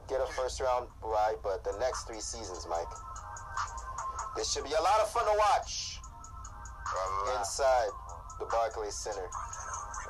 get 0.07 0.21
a 0.21 0.27
first 0.33 0.61
round 0.61 0.87
ride, 1.03 1.37
but 1.43 1.63
the 1.63 1.73
next 1.79 2.05
three 2.05 2.21
seasons, 2.21 2.65
Mike, 2.69 2.89
this 4.35 4.51
should 4.51 4.63
be 4.63 4.73
a 4.73 4.81
lot 4.81 4.99
of 5.01 5.09
fun 5.09 5.25
to 5.25 5.35
watch 5.37 5.99
inside 7.37 7.89
the 8.39 8.45
Barclays 8.45 8.95
Center 8.95 9.27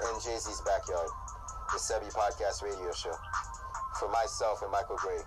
in 0.08 0.20
Jay 0.24 0.38
Z's 0.38 0.62
backyard, 0.62 1.10
the 1.74 1.80
Sebi 1.80 2.12
Podcast 2.14 2.64
Radio 2.64 2.92
Show. 2.94 3.16
For 4.00 4.08
myself 4.08 4.62
and 4.62 4.72
Michael 4.72 4.96
Gray, 4.96 5.20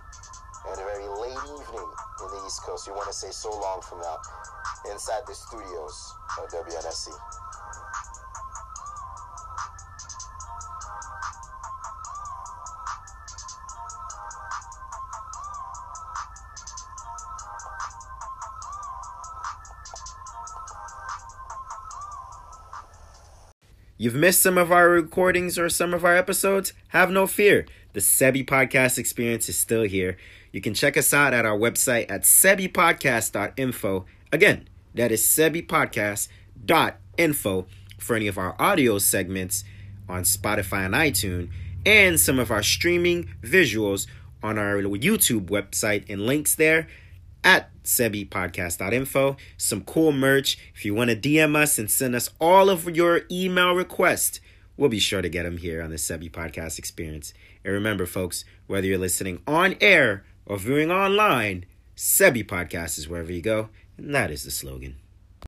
and 0.69 0.79
a 0.79 0.83
very 0.83 1.07
late 1.19 1.37
evening 1.45 1.89
in 2.23 2.27
the 2.31 2.43
East 2.47 2.63
Coast. 2.63 2.87
You 2.87 2.93
want 2.93 3.07
to 3.07 3.13
say 3.13 3.29
so 3.31 3.51
long 3.51 3.81
from 3.81 3.99
now, 3.99 4.17
inside 4.91 5.21
the 5.27 5.35
studios 5.35 6.13
of 6.41 6.49
WNSC. 6.49 7.11
You've 24.03 24.15
missed 24.15 24.41
some 24.41 24.57
of 24.57 24.69
our 24.69 24.89
recordings 24.89 25.57
or 25.57 25.69
some 25.69 25.93
of 25.93 26.03
our 26.03 26.17
episodes? 26.17 26.73
Have 26.89 27.09
no 27.09 27.25
fear. 27.25 27.65
The 27.93 28.01
Sebi 28.01 28.45
Podcast 28.45 28.97
experience 28.97 29.47
is 29.47 29.57
still 29.57 29.83
here. 29.83 30.17
You 30.51 30.59
can 30.59 30.73
check 30.73 30.97
us 30.97 31.13
out 31.13 31.33
at 31.33 31.45
our 31.45 31.57
website 31.57 32.11
at 32.11 32.23
sebipodcast.info. 32.23 34.05
Again, 34.33 34.67
that 34.93 35.13
is 35.13 35.21
sebipodcast.info 35.21 37.65
for 37.97 38.15
any 38.17 38.27
of 38.27 38.37
our 38.37 38.61
audio 38.61 38.97
segments 38.97 39.63
on 40.09 40.23
Spotify 40.23 40.85
and 40.85 40.93
iTunes 40.93 41.49
and 41.85 42.19
some 42.19 42.39
of 42.39 42.51
our 42.51 42.61
streaming 42.61 43.29
visuals 43.41 44.05
on 44.43 44.57
our 44.57 44.81
YouTube 44.81 45.45
website 45.45 46.03
and 46.09 46.25
links 46.25 46.55
there 46.55 46.89
at 47.43 47.69
sebipodcast.info. 47.83 49.37
Some 49.57 49.81
cool 49.83 50.11
merch. 50.11 50.57
If 50.73 50.85
you 50.85 50.93
want 50.93 51.09
to 51.09 51.15
DM 51.15 51.55
us 51.55 51.77
and 51.77 51.89
send 51.89 52.15
us 52.15 52.29
all 52.39 52.69
of 52.69 52.95
your 52.95 53.21
email 53.31 53.73
requests, 53.73 54.39
we'll 54.77 54.89
be 54.89 54.99
sure 54.99 55.21
to 55.21 55.29
get 55.29 55.43
them 55.43 55.57
here 55.57 55.81
on 55.81 55.89
the 55.89 55.97
Sebi 55.97 56.31
Podcast 56.31 56.79
Experience. 56.79 57.33
And 57.63 57.73
remember, 57.73 58.05
folks, 58.05 58.45
whether 58.67 58.87
you're 58.87 58.97
listening 58.97 59.41
on 59.47 59.75
air 59.81 60.23
or 60.45 60.57
viewing 60.57 60.91
online, 60.91 61.65
Sebi 61.95 62.45
Podcast 62.45 62.97
is 62.97 63.07
wherever 63.07 63.31
you 63.31 63.41
go. 63.41 63.69
And 63.97 64.13
that 64.15 64.31
is 64.31 64.43
the 64.43 64.51
slogan. 64.51 64.95